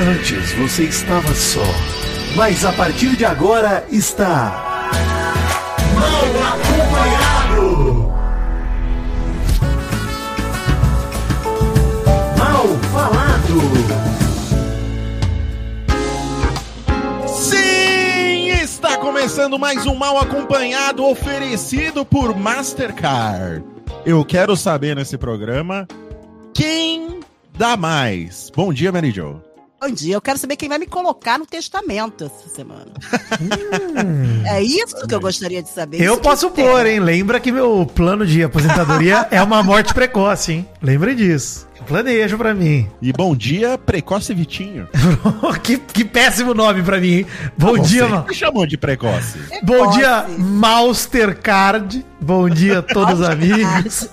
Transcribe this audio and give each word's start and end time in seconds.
Antes 0.00 0.52
você 0.52 0.84
estava 0.84 1.34
só, 1.34 1.64
mas 2.36 2.64
a 2.64 2.72
partir 2.72 3.16
de 3.16 3.24
agora 3.24 3.84
está. 3.90 4.92
Mal 5.92 6.22
acompanhado! 6.52 8.12
Mal 12.38 12.68
falado! 12.92 13.58
Sim! 17.26 18.50
Está 18.50 18.98
começando 18.98 19.58
mais 19.58 19.84
um 19.84 19.96
Mal 19.96 20.16
Acompanhado 20.18 21.04
oferecido 21.04 22.04
por 22.04 22.38
Mastercard. 22.38 23.64
Eu 24.06 24.24
quero 24.24 24.56
saber 24.56 24.94
nesse 24.94 25.18
programa 25.18 25.88
quem 26.54 27.18
dá 27.58 27.76
mais. 27.76 28.48
Bom 28.54 28.72
dia, 28.72 28.92
Mary 28.92 29.10
Jo. 29.10 29.47
Bom 29.80 29.90
dia, 29.90 30.16
eu 30.16 30.20
quero 30.20 30.36
saber 30.36 30.56
quem 30.56 30.68
vai 30.68 30.76
me 30.76 30.86
colocar 30.86 31.38
no 31.38 31.46
testamento 31.46 32.24
essa 32.24 32.48
semana. 32.48 32.90
é 34.50 34.60
isso 34.60 35.06
que 35.06 35.14
eu 35.14 35.20
gostaria 35.20 35.62
de 35.62 35.68
saber. 35.68 36.02
Eu 36.02 36.18
posso 36.18 36.50
pôr, 36.50 36.84
hein? 36.84 36.98
Lembra 36.98 37.38
que 37.38 37.52
meu 37.52 37.86
plano 37.86 38.26
de 38.26 38.42
aposentadoria 38.42 39.28
é 39.30 39.40
uma 39.40 39.62
morte 39.62 39.94
precoce, 39.94 40.52
hein? 40.52 40.68
Lembre 40.82 41.14
disso. 41.14 41.67
Planejo 41.88 42.36
pra 42.36 42.52
mim. 42.52 42.86
E 43.00 43.10
bom 43.14 43.34
dia, 43.34 43.78
Precoce 43.78 44.34
Vitinho. 44.34 44.86
que, 45.64 45.78
que 45.78 46.04
péssimo 46.04 46.52
nome 46.52 46.82
pra 46.82 47.00
mim, 47.00 47.12
hein? 47.20 47.26
Bom 47.56 47.76
Você 47.76 47.88
dia, 47.88 48.06
mano. 48.06 48.26
me 48.28 48.34
chamou 48.34 48.66
de 48.66 48.76
Precoce. 48.76 49.38
é 49.50 49.64
Bom 49.64 49.90
dia, 49.92 50.26
Mastercard. 50.38 52.04
Bom 52.20 52.50
dia 52.50 52.80
a 52.80 52.82
todos 52.82 53.20
os 53.20 53.26
amigos. 53.26 54.10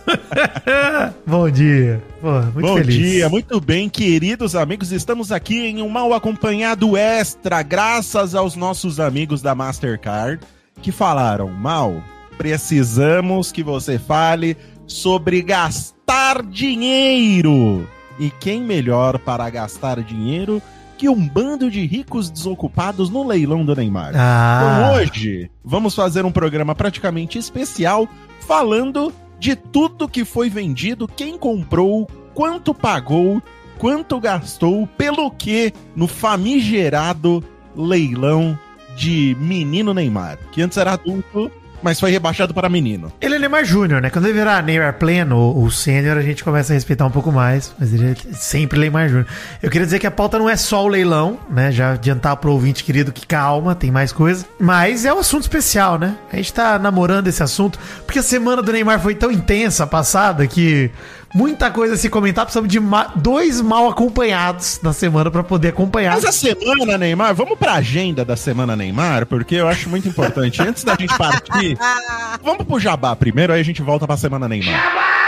Bom 1.27 1.49
dia. 1.49 2.01
Pô, 2.21 2.31
muito 2.31 2.61
Bom 2.61 2.77
feliz. 2.77 2.95
dia, 2.95 3.29
muito 3.29 3.59
bem, 3.59 3.89
queridos 3.89 4.55
amigos. 4.55 4.93
Estamos 4.93 5.33
aqui 5.33 5.57
em 5.57 5.81
um 5.81 5.89
mal 5.89 6.13
acompanhado 6.13 6.95
extra, 6.95 7.61
graças 7.61 8.33
aos 8.33 8.55
nossos 8.55 9.01
amigos 9.01 9.41
da 9.41 9.53
Mastercard 9.53 10.39
que 10.81 10.93
falaram: 10.93 11.49
Mal, 11.49 12.01
precisamos 12.37 13.51
que 13.51 13.63
você 13.63 13.99
fale 13.99 14.55
sobre 14.87 15.41
gastar 15.41 16.43
dinheiro. 16.43 17.87
E 18.19 18.29
quem 18.29 18.61
melhor 18.61 19.19
para 19.19 19.49
gastar 19.49 20.01
dinheiro 20.01 20.61
que 20.97 21.09
um 21.09 21.27
bando 21.27 21.69
de 21.69 21.85
ricos 21.85 22.29
desocupados 22.29 23.09
no 23.09 23.27
leilão 23.27 23.65
do 23.65 23.75
Neymar? 23.75 24.13
Ah, 24.15 24.61
Então 24.61 24.93
hoje 24.95 25.51
vamos 25.63 25.93
fazer 25.93 26.23
um 26.25 26.31
programa 26.31 26.73
praticamente 26.73 27.37
especial 27.37 28.07
falando 28.39 29.13
de 29.37 29.55
tudo 29.55 30.07
que 30.07 30.23
foi 30.23 30.49
vendido, 30.49 31.07
quem 31.07 31.37
comprou, 31.37 32.09
quanto 32.33 32.73
pagou, 32.73 33.41
quanto 33.77 34.19
gastou, 34.19 34.87
pelo 34.97 35.29
que 35.29 35.73
no 35.95 36.07
famigerado 36.07 37.43
leilão 37.75 38.57
de 38.95 39.35
menino 39.39 39.93
Neymar, 39.93 40.39
que 40.53 40.61
antes 40.61 40.77
era 40.77 40.93
adulto, 40.93 41.51
mas 41.85 41.99
foi 41.99 42.09
rebaixado 42.09 42.51
para 42.51 42.67
menino. 42.67 43.13
ele 43.21 43.35
é 43.35 43.39
Neymar 43.39 43.63
Júnior, 43.63 44.01
né? 44.01 44.09
Quando 44.09 44.25
ele 44.25 44.33
virar 44.33 44.63
Neymar 44.63 44.95
pleno 44.97 45.37
ou, 45.37 45.69
sênior, 45.69 46.17
a 46.17 46.21
gente 46.23 46.43
começa 46.43 46.73
a 46.73 46.75
respeitar 46.75 47.05
um 47.05 47.11
pouco 47.11 47.31
mais. 47.31 47.75
Mas 47.79 47.93
ele 47.93 48.11
é 48.11 48.15
sempre 48.33 48.79
Neymar 48.79 49.07
Júnior. 49.07 49.27
Eu 49.61 49.69
queria 49.69 49.85
dizer 49.85 49.99
que 49.99 50.07
a 50.07 50.11
pauta 50.11 50.39
não 50.39 50.49
é 50.49 50.55
só 50.55 50.83
o 50.83 50.87
leilão, 50.87 51.37
né? 51.47 51.71
Já 51.71 51.91
adiantar 51.91 52.37
pro 52.37 52.51
ouvinte 52.51 52.83
querido 52.83 53.11
que 53.11 53.27
calma, 53.27 53.75
tem 53.75 53.91
mais 53.91 54.11
coisa. 54.11 54.47
Mas 54.59 55.05
é 55.05 55.13
um 55.13 55.19
assunto 55.19 55.43
especial, 55.43 55.99
né? 55.99 56.17
A 56.33 56.37
gente 56.37 56.51
tá 56.51 56.79
namorando 56.79 57.27
esse 57.27 57.43
assunto, 57.43 57.77
porque 58.03 58.17
a 58.17 58.23
semana 58.23 58.63
do 58.63 58.71
Neymar 58.71 58.99
foi 58.99 59.13
tão 59.13 59.31
intensa, 59.31 59.85
passada, 59.85 60.47
que 60.47 60.89
muita 61.35 61.69
coisa 61.69 61.93
a 61.95 61.97
se 61.97 62.09
comentar. 62.09 62.45
Precisamos 62.45 62.69
de 62.71 62.79
ma- 62.79 63.11
dois 63.15 63.59
mal 63.61 63.89
acompanhados 63.89 64.79
na 64.81 64.93
semana 64.93 65.29
pra 65.29 65.43
poder 65.43 65.67
acompanhar. 65.69 66.13
Mas 66.15 66.25
a 66.25 66.31
semana 66.31 66.97
Neymar, 66.97 67.35
vamos 67.35 67.59
pra 67.59 67.73
agenda 67.73 68.23
da 68.23 68.35
semana 68.37 68.75
Neymar, 68.75 69.25
porque 69.25 69.55
eu 69.55 69.67
acho 69.67 69.89
muito 69.89 70.07
importante. 70.07 70.61
Antes 70.61 70.83
da 70.83 70.95
gente 70.95 71.15
partir, 71.17 71.77
vamos 72.41 72.65
pro 72.65 72.79
Jabá 72.79 73.15
primeiro, 73.15 73.51
aí 73.53 73.59
a 73.59 73.63
gente 73.65 73.81
volta 73.81 74.07
pra 74.07 74.15
semana 74.17 74.47
Neymar. 74.47 74.73
E 74.73 75.24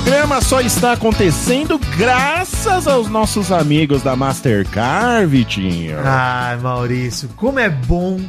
programa 0.00 0.40
só 0.40 0.60
está 0.60 0.92
acontecendo 0.92 1.76
graças 1.98 2.86
aos 2.86 3.08
nossos 3.08 3.50
amigos 3.50 4.00
da 4.00 4.14
Mastercard, 4.14 5.26
Vitinho. 5.26 5.96
Ai, 6.04 6.56
Maurício, 6.58 7.28
como 7.34 7.58
é 7.58 7.68
bom 7.68 8.20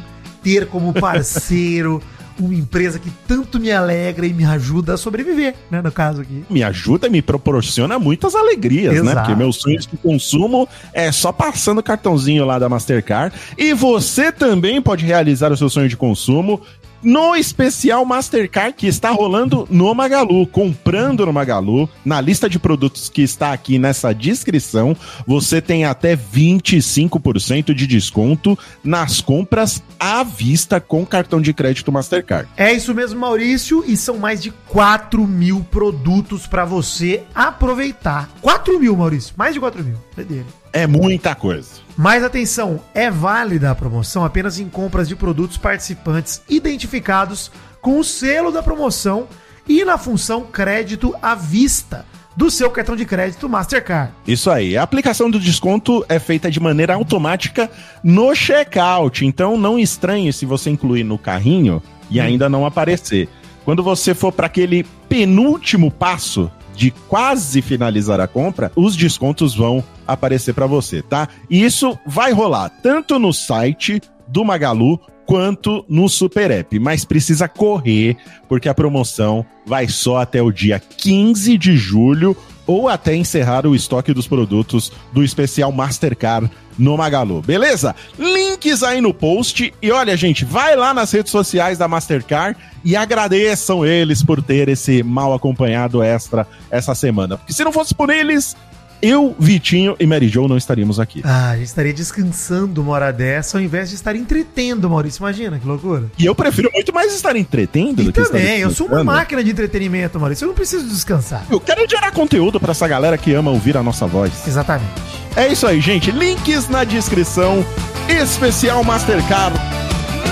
ter 0.42 0.66
como 0.66 0.92
parceiro 1.00 2.02
uma 2.40 2.54
empresa 2.54 2.98
que 2.98 3.10
tanto 3.28 3.60
me 3.60 3.70
alegra 3.70 4.26
e 4.26 4.32
me 4.32 4.44
ajuda 4.44 4.94
a 4.94 4.96
sobreviver, 4.96 5.54
né? 5.70 5.80
No 5.80 5.92
caso 5.92 6.22
aqui. 6.22 6.42
me 6.50 6.62
ajuda 6.64 7.06
e 7.06 7.10
me 7.10 7.22
proporciona 7.22 8.00
muitas 8.00 8.34
alegrias, 8.34 8.94
né? 8.94 9.12
Exato. 9.12 9.20
Porque 9.20 9.34
meus 9.36 9.56
sonhos 9.56 9.86
de 9.86 9.96
consumo 9.96 10.68
é 10.92 11.12
só 11.12 11.30
passando 11.30 11.78
o 11.78 11.82
cartãozinho 11.82 12.44
lá 12.44 12.58
da 12.58 12.68
Mastercard. 12.68 13.32
E 13.56 13.72
você 13.74 14.32
também 14.32 14.82
pode 14.82 15.04
realizar 15.04 15.52
o 15.52 15.56
seu 15.56 15.68
sonho 15.68 15.88
de 15.88 15.96
consumo 15.96 16.60
no 17.02 17.34
especial 17.34 18.04
Mastercard 18.04 18.74
que 18.74 18.86
está 18.86 19.10
rolando 19.10 19.66
no 19.70 19.94
Magalu. 19.94 20.46
Comprando 20.46 21.24
no 21.26 21.32
Magalu, 21.32 21.88
na 22.04 22.20
lista 22.20 22.48
de 22.48 22.58
produtos 22.58 23.08
que 23.08 23.22
está 23.22 23.52
aqui 23.52 23.78
nessa 23.78 24.12
descrição, 24.12 24.96
você 25.26 25.60
tem 25.60 25.84
até 25.84 26.16
25% 26.16 27.74
de 27.74 27.86
desconto 27.86 28.58
nas 28.82 29.20
compras 29.20 29.82
à 29.98 30.22
vista 30.22 30.80
com 30.80 31.04
cartão 31.04 31.40
de 31.40 31.52
crédito 31.52 31.92
Mastercard. 31.92 32.48
É 32.56 32.72
isso 32.72 32.94
mesmo, 32.94 33.20
Maurício, 33.20 33.84
e 33.86 33.96
são 33.96 34.18
mais 34.18 34.42
de 34.42 34.50
4 34.68 35.26
mil 35.26 35.60
produtos 35.70 36.46
pra 36.46 36.64
você 36.64 37.22
aproveitar. 37.34 38.30
4 38.40 38.78
mil, 38.78 38.96
Maurício, 38.96 39.34
mais 39.36 39.54
de 39.54 39.60
4 39.60 39.82
mil. 39.84 39.96
É 40.20 40.24
dele. 40.24 40.46
É 40.72 40.86
muita 40.86 41.34
coisa. 41.34 41.68
Mas 41.96 42.22
atenção, 42.22 42.80
é 42.94 43.10
válida 43.10 43.70
a 43.70 43.74
promoção 43.74 44.24
apenas 44.24 44.58
em 44.58 44.68
compras 44.68 45.08
de 45.08 45.16
produtos 45.16 45.56
participantes 45.56 46.42
identificados 46.48 47.50
com 47.80 47.98
o 47.98 48.04
selo 48.04 48.52
da 48.52 48.62
promoção 48.62 49.26
e 49.68 49.84
na 49.84 49.98
função 49.98 50.42
crédito 50.42 51.14
à 51.22 51.34
vista 51.34 52.04
do 52.36 52.50
seu 52.50 52.70
cartão 52.70 52.96
de 52.96 53.04
crédito 53.04 53.48
Mastercard. 53.48 54.12
Isso 54.26 54.50
aí. 54.50 54.76
A 54.76 54.82
aplicação 54.82 55.30
do 55.30 55.38
desconto 55.38 56.04
é 56.08 56.18
feita 56.18 56.50
de 56.50 56.60
maneira 56.60 56.94
automática 56.94 57.70
no 58.02 58.34
checkout. 58.34 59.26
Então 59.26 59.58
não 59.58 59.78
estranhe 59.78 60.32
se 60.32 60.46
você 60.46 60.70
incluir 60.70 61.04
no 61.04 61.18
carrinho 61.18 61.82
e 62.10 62.20
ainda 62.20 62.48
não 62.48 62.64
aparecer. 62.64 63.28
Quando 63.64 63.82
você 63.82 64.14
for 64.14 64.32
para 64.32 64.46
aquele 64.46 64.84
penúltimo 65.08 65.90
passo 65.90 66.50
de 66.80 66.90
quase 66.90 67.60
finalizar 67.60 68.20
a 68.20 68.26
compra, 68.26 68.72
os 68.74 68.96
descontos 68.96 69.54
vão 69.54 69.84
aparecer 70.06 70.54
para 70.54 70.64
você, 70.64 71.02
tá? 71.02 71.28
E 71.50 71.62
isso 71.62 71.98
vai 72.06 72.32
rolar 72.32 72.70
tanto 72.82 73.18
no 73.18 73.34
site 73.34 74.00
do 74.26 74.42
Magalu 74.42 74.98
quanto 75.26 75.84
no 75.90 76.08
Super 76.08 76.50
App, 76.50 76.78
mas 76.78 77.04
precisa 77.04 77.46
correr 77.46 78.16
porque 78.48 78.66
a 78.66 78.72
promoção 78.72 79.44
vai 79.66 79.88
só 79.88 80.16
até 80.22 80.40
o 80.40 80.50
dia 80.50 80.80
15 80.80 81.58
de 81.58 81.76
julho 81.76 82.34
ou 82.70 82.88
até 82.88 83.16
encerrar 83.16 83.66
o 83.66 83.74
estoque 83.74 84.14
dos 84.14 84.28
produtos 84.28 84.92
do 85.12 85.24
especial 85.24 85.72
Mastercard 85.72 86.48
no 86.78 86.96
Magalu, 86.96 87.42
beleza? 87.42 87.96
Links 88.16 88.84
aí 88.84 89.00
no 89.00 89.12
post 89.12 89.74
e 89.82 89.90
olha, 89.90 90.16
gente, 90.16 90.44
vai 90.44 90.76
lá 90.76 90.94
nas 90.94 91.10
redes 91.10 91.32
sociais 91.32 91.78
da 91.78 91.88
Mastercard 91.88 92.56
e 92.84 92.94
agradeçam 92.94 93.84
eles 93.84 94.22
por 94.22 94.40
ter 94.40 94.68
esse 94.68 95.02
mal 95.02 95.34
acompanhado 95.34 96.00
extra 96.00 96.46
essa 96.70 96.94
semana. 96.94 97.36
Porque 97.36 97.52
se 97.52 97.64
não 97.64 97.72
fosse 97.72 97.92
por 97.92 98.08
eles, 98.08 98.56
eu, 99.02 99.34
Vitinho 99.38 99.96
e 99.98 100.06
Mary 100.06 100.28
Jo 100.28 100.46
não 100.48 100.56
estaríamos 100.56 101.00
aqui. 101.00 101.20
Ah, 101.24 101.50
a 101.50 101.56
gente 101.56 101.66
estaria 101.66 101.92
descansando 101.92 102.82
uma 102.82 102.92
hora 102.92 103.12
dessa 103.12 103.58
ao 103.58 103.62
invés 103.62 103.88
de 103.88 103.94
estar 103.94 104.14
entretendo, 104.16 104.88
Maurício. 104.88 105.20
Imagina 105.20 105.58
que 105.58 105.66
loucura. 105.66 106.04
E 106.18 106.26
eu 106.26 106.34
prefiro 106.34 106.70
muito 106.72 106.92
mais 106.92 107.14
estar 107.14 107.36
entretendo 107.36 108.02
E 108.02 108.04
do 108.06 108.12
que 108.12 108.20
estar 108.20 108.32
também, 108.32 108.60
eu 108.60 108.70
sou 108.70 108.86
uma 108.86 109.02
máquina 109.04 109.42
de 109.42 109.50
entretenimento, 109.50 110.18
Maurício. 110.18 110.44
Eu 110.44 110.48
não 110.48 110.54
preciso 110.54 110.86
descansar. 110.88 111.44
Eu 111.50 111.60
quero 111.60 111.88
gerar 111.88 112.10
conteúdo 112.12 112.60
pra 112.60 112.72
essa 112.72 112.86
galera 112.86 113.16
que 113.16 113.32
ama 113.34 113.50
ouvir 113.50 113.76
a 113.76 113.82
nossa 113.82 114.06
voz. 114.06 114.46
Exatamente. 114.46 114.90
É 115.36 115.48
isso 115.48 115.66
aí, 115.66 115.80
gente. 115.80 116.10
Links 116.10 116.68
na 116.68 116.84
descrição. 116.84 117.64
Especial 118.08 118.82
Mastercard 118.82 119.56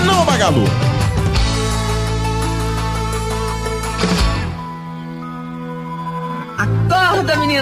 no 0.05 0.25
Magalu. 0.25 0.65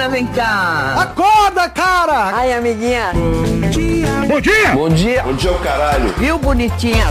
Vem 0.09 0.25
cá. 0.27 0.95
Acorda, 1.01 1.69
cara! 1.69 2.35
Ai, 2.35 2.53
amiguinha. 2.53 3.11
Bom 4.27 4.39
dia! 4.39 4.71
Bom 4.73 4.89
dia. 4.89 5.23
Bom 5.23 5.33
dia, 5.33 5.51
o 5.51 5.59
caralho. 5.59 6.13
Viu, 6.17 6.39
bonitinha? 6.39 7.05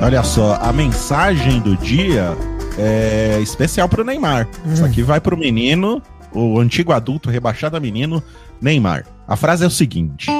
Olha 0.00 0.22
só, 0.22 0.58
a 0.62 0.72
mensagem 0.72 1.60
do 1.60 1.76
dia 1.76 2.36
é 2.78 3.38
especial 3.42 3.88
pro 3.88 4.04
Neymar. 4.04 4.48
Isso 4.66 4.84
aqui 4.84 5.02
vai 5.02 5.20
pro 5.20 5.36
menino, 5.36 6.00
o 6.32 6.58
antigo 6.60 6.92
adulto 6.92 7.30
rebaixado 7.30 7.76
a 7.76 7.80
menino, 7.80 8.22
Neymar. 8.60 9.04
A 9.26 9.36
frase 9.36 9.64
é 9.64 9.66
o 9.66 9.70
seguinte: 9.70 10.30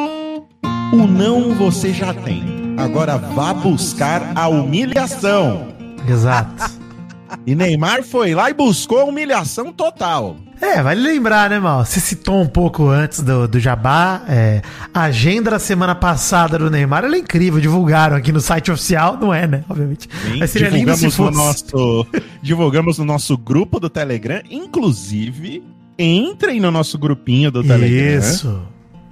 O 0.92 0.96
não 1.06 1.54
você 1.54 1.92
já 1.92 2.14
tem. 2.14 2.76
Agora 2.78 3.16
vá 3.16 3.52
buscar 3.52 4.32
a 4.34 4.48
humilhação. 4.48 5.68
Exato. 6.08 6.83
E 7.46 7.54
Neymar 7.54 8.02
foi 8.02 8.34
lá 8.34 8.50
e 8.50 8.54
buscou 8.54 9.00
a 9.00 9.04
humilhação 9.04 9.72
total. 9.72 10.36
É, 10.60 10.82
vale 10.82 11.00
lembrar, 11.00 11.50
né, 11.50 11.58
Mal? 11.58 11.84
Você 11.84 12.00
citou 12.00 12.40
um 12.40 12.46
pouco 12.46 12.88
antes 12.88 13.20
do, 13.20 13.46
do 13.46 13.60
Jabá. 13.60 14.22
É, 14.28 14.62
a 14.92 15.02
agenda 15.02 15.50
da 15.50 15.58
semana 15.58 15.94
passada 15.94 16.58
do 16.58 16.70
Neymar 16.70 17.04
ela 17.04 17.16
é 17.16 17.18
incrível. 17.18 17.60
Divulgaram 17.60 18.16
aqui 18.16 18.32
no 18.32 18.40
site 18.40 18.70
oficial. 18.70 19.18
Não 19.20 19.34
é, 19.34 19.46
né? 19.46 19.64
Obviamente. 19.68 20.08
Sim, 20.22 20.38
Mas 20.38 20.50
seria 20.50 20.70
lindo 20.70 20.94
se 20.94 21.08
divulgamos, 21.08 21.36
no 21.36 21.48
fosse. 21.48 21.74
nosso, 21.74 22.06
divulgamos 22.40 22.98
no 22.98 23.04
nosso 23.04 23.36
grupo 23.36 23.78
do 23.78 23.90
Telegram. 23.90 24.40
Inclusive, 24.50 25.62
entrem 25.98 26.60
no 26.60 26.70
nosso 26.70 26.96
grupinho 26.98 27.50
do 27.50 27.62
Telegram. 27.62 28.18
Isso. 28.18 28.62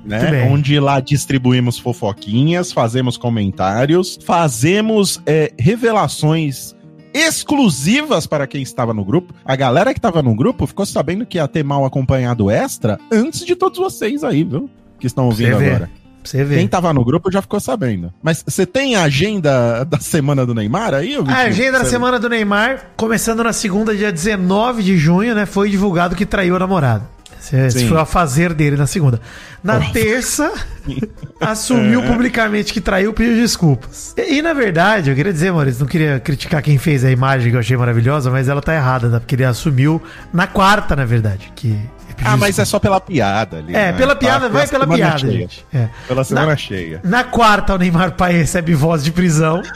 né? 0.04 0.48
Onde 0.50 0.78
lá 0.80 1.00
distribuímos 1.00 1.78
fofoquinhas, 1.78 2.72
fazemos 2.72 3.16
comentários, 3.16 4.18
fazemos 4.24 5.20
é, 5.26 5.52
revelações 5.58 6.74
exclusivas 7.14 8.26
para 8.26 8.46
quem 8.46 8.62
estava 8.62 8.92
no 8.94 9.04
grupo. 9.04 9.34
A 9.44 9.54
galera 9.56 9.92
que 9.92 9.98
estava 9.98 10.22
no 10.22 10.34
grupo 10.34 10.66
ficou 10.66 10.86
sabendo 10.86 11.26
que 11.26 11.38
ia 11.38 11.46
ter 11.48 11.62
mal 11.64 11.84
acompanhado 11.84 12.50
extra 12.50 12.98
antes 13.10 13.44
de 13.44 13.54
todos 13.56 13.78
vocês 13.78 14.24
aí, 14.24 14.44
viu? 14.44 14.68
Que 14.98 15.06
estão 15.06 15.26
ouvindo 15.26 15.52
Você 15.56 15.58
vê. 15.58 15.68
agora. 15.70 15.90
Você 16.24 16.44
ver. 16.44 16.56
Quem 16.58 16.68
tava 16.68 16.92
no 16.92 17.04
grupo 17.04 17.32
já 17.32 17.42
ficou 17.42 17.58
sabendo. 17.58 18.12
Mas 18.22 18.44
você 18.46 18.64
tem 18.64 18.94
a 18.94 19.02
agenda 19.02 19.82
da 19.84 19.98
semana 19.98 20.46
do 20.46 20.54
Neymar 20.54 20.94
aí? 20.94 21.16
ô 21.16 21.20
A 21.22 21.24
Vitinho? 21.24 21.36
agenda 21.38 21.78
da 21.80 21.84
semana 21.84 22.18
do 22.20 22.28
Neymar, 22.28 22.92
começando 22.96 23.42
na 23.42 23.52
segunda, 23.52 23.92
dia 23.96 24.12
19 24.12 24.84
de 24.84 24.96
junho, 24.96 25.34
né? 25.34 25.46
Foi 25.46 25.68
divulgado 25.68 26.14
que 26.14 26.24
traiu 26.24 26.54
a 26.54 26.60
namorada. 26.60 27.10
Esse, 27.52 27.66
esse 27.66 27.78
Sim. 27.80 27.88
foi 27.88 27.98
o 27.98 28.06
fazer 28.06 28.54
dele 28.54 28.76
na 28.76 28.86
segunda. 28.86 29.20
Na 29.62 29.78
terça, 29.90 30.50
assumiu 31.40 32.02
É. 32.02 32.06
publicamente 32.06 32.72
que 32.72 32.80
traiu, 32.80 33.12
pediu 33.12 33.36
desculpas. 33.36 34.14
E, 34.16 34.38
e, 34.38 34.42
na 34.42 34.54
verdade, 34.54 35.10
eu 35.10 35.16
queria 35.16 35.32
dizer, 35.32 35.52
Maurício, 35.52 35.80
não 35.80 35.86
queria 35.88 36.18
criticar 36.18 36.62
quem 36.62 36.78
fez 36.78 37.04
a 37.04 37.10
imagem 37.10 37.50
que 37.50 37.56
eu 37.56 37.60
achei 37.60 37.76
maravilhosa, 37.76 38.30
mas 38.30 38.48
ela 38.48 38.62
tá 38.62 38.74
errada, 38.74 39.08
né? 39.08 39.18
Porque 39.18 39.34
ele 39.34 39.44
assumiu 39.44 40.00
na 40.32 40.46
quarta, 40.46 40.96
na 40.96 41.04
verdade. 41.04 41.52
Que 41.54 41.78
Ah, 42.24 42.36
mas 42.36 42.58
é 42.58 42.64
só 42.64 42.78
pela 42.78 43.00
piada 43.00 43.58
ali. 43.58 43.74
É, 43.74 43.90
né? 43.90 43.92
pela 43.98 44.14
Tá, 44.14 44.20
piada, 44.20 44.48
vai 44.48 44.66
pela 44.66 44.86
piada, 44.86 45.18
cheia. 45.18 45.32
gente. 45.32 45.66
É. 45.74 45.88
Pela 46.08 46.24
semana 46.24 46.46
Na- 46.46 46.56
cheia. 46.56 47.00
Na 47.04 47.24
quarta, 47.24 47.74
o 47.74 47.78
Neymar 47.78 48.12
Pai 48.12 48.32
recebe 48.32 48.74
voz 48.74 49.02
de 49.04 49.10
prisão. 49.12 49.60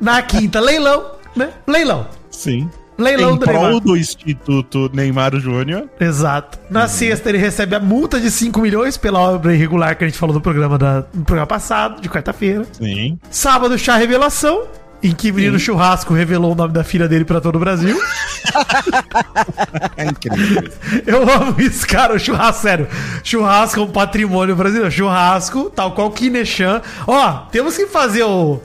Na 0.00 0.22
quinta, 0.22 0.60
leilão, 0.60 1.12
né? 1.34 1.50
Leilão. 1.66 2.06
Sim. 2.30 2.68
Leilão 2.98 3.32
em 3.32 3.38
do 3.38 3.44
prol 3.44 3.62
Neymar. 3.64 3.80
do 3.80 3.96
Instituto 3.96 4.90
Neymar 4.92 5.36
Júnior. 5.38 5.84
Exato. 6.00 6.58
Na 6.70 6.88
sexta, 6.88 7.28
ele 7.28 7.38
recebe 7.38 7.74
a 7.74 7.80
multa 7.80 8.18
de 8.18 8.30
5 8.30 8.58
milhões 8.60 8.96
pela 8.96 9.18
obra 9.20 9.54
irregular 9.54 9.96
que 9.96 10.04
a 10.04 10.06
gente 10.06 10.18
falou 10.18 10.34
no 10.34 10.40
programa, 10.40 10.78
da, 10.78 11.04
no 11.12 11.24
programa 11.24 11.46
passado, 11.46 12.00
de 12.00 12.08
quarta-feira. 12.08 12.64
Sim. 12.72 13.18
Sábado, 13.30 13.76
chá 13.78 13.96
revelação. 13.96 14.64
Em 15.02 15.12
que 15.12 15.30
menino 15.30 15.58
churrasco 15.58 16.14
revelou 16.14 16.52
o 16.52 16.54
nome 16.54 16.72
da 16.72 16.82
filha 16.82 17.06
dele 17.06 17.24
pra 17.24 17.38
todo 17.40 17.56
o 17.56 17.58
Brasil. 17.58 18.00
É 19.96 20.04
incrível. 20.04 20.70
Eu 21.06 21.22
amo 21.30 21.60
isso, 21.60 21.86
cara. 21.86 22.14
O 22.14 22.18
churrasco, 22.18 22.62
sério. 22.62 22.86
Churrasco 23.22 23.80
é 23.80 23.82
um 23.82 23.88
patrimônio 23.90 24.54
brasileiro. 24.54 24.90
Churrasco, 24.90 25.70
tal 25.70 25.92
qual 25.92 26.10
Kinechan. 26.10 26.80
Ó, 27.06 27.32
temos 27.50 27.76
que 27.76 27.86
fazer 27.86 28.22
o, 28.24 28.60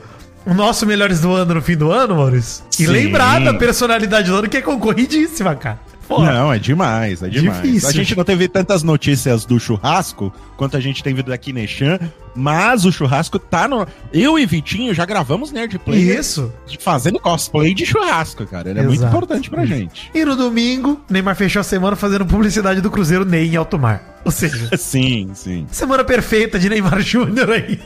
o 0.46 0.54
nosso 0.54 0.86
Melhores 0.86 1.20
do 1.20 1.32
Ano 1.32 1.54
no 1.54 1.62
fim 1.62 1.76
do 1.76 1.90
ano, 1.90 2.16
Maurício. 2.16 2.64
E 2.72 2.84
Sim. 2.84 2.86
lembrar 2.86 3.40
da 3.40 3.54
personalidade 3.54 4.28
do 4.28 4.36
ano 4.36 4.48
que 4.48 4.56
é 4.56 4.62
concorridíssima, 4.62 5.54
cara. 5.54 5.80
Porra. 6.08 6.32
Não, 6.32 6.52
é 6.52 6.58
demais, 6.58 7.22
é 7.22 7.28
demais. 7.28 7.62
Difícil. 7.62 7.88
A 7.88 7.92
gente 7.92 8.16
não 8.16 8.24
teve 8.24 8.48
tantas 8.48 8.82
notícias 8.82 9.44
do 9.44 9.58
churrasco 9.58 10.32
quanto 10.62 10.76
a 10.76 10.80
gente 10.80 11.02
teve 11.02 11.24
da 11.24 11.36
Kinechan, 11.36 11.98
mas 12.36 12.84
o 12.84 12.92
churrasco 12.92 13.36
tá 13.36 13.66
no. 13.66 13.84
Eu 14.12 14.38
e 14.38 14.46
Vitinho 14.46 14.94
já 14.94 15.04
gravamos 15.04 15.50
Nerd 15.50 15.76
Play 15.80 16.16
Isso. 16.16 16.52
fazendo 16.78 17.18
cosplay 17.18 17.74
de 17.74 17.84
churrasco, 17.84 18.46
cara. 18.46 18.70
Ele 18.70 18.78
é 18.78 18.82
muito 18.84 18.98
Exato. 19.00 19.12
importante 19.12 19.50
pra 19.50 19.66
gente. 19.66 20.08
E 20.14 20.24
no 20.24 20.36
domingo, 20.36 21.00
Neymar 21.10 21.34
fechou 21.34 21.58
a 21.58 21.64
semana 21.64 21.96
fazendo 21.96 22.24
publicidade 22.24 22.80
do 22.80 22.92
Cruzeiro 22.92 23.24
Ney 23.24 23.48
em 23.52 23.56
alto 23.56 23.76
mar. 23.76 24.20
Ou 24.24 24.30
seja, 24.30 24.70
Sim, 24.78 25.30
sim. 25.34 25.66
semana 25.72 26.04
perfeita 26.04 26.56
de 26.56 26.68
Neymar 26.68 27.00
Júnior 27.00 27.50
aí. 27.50 27.80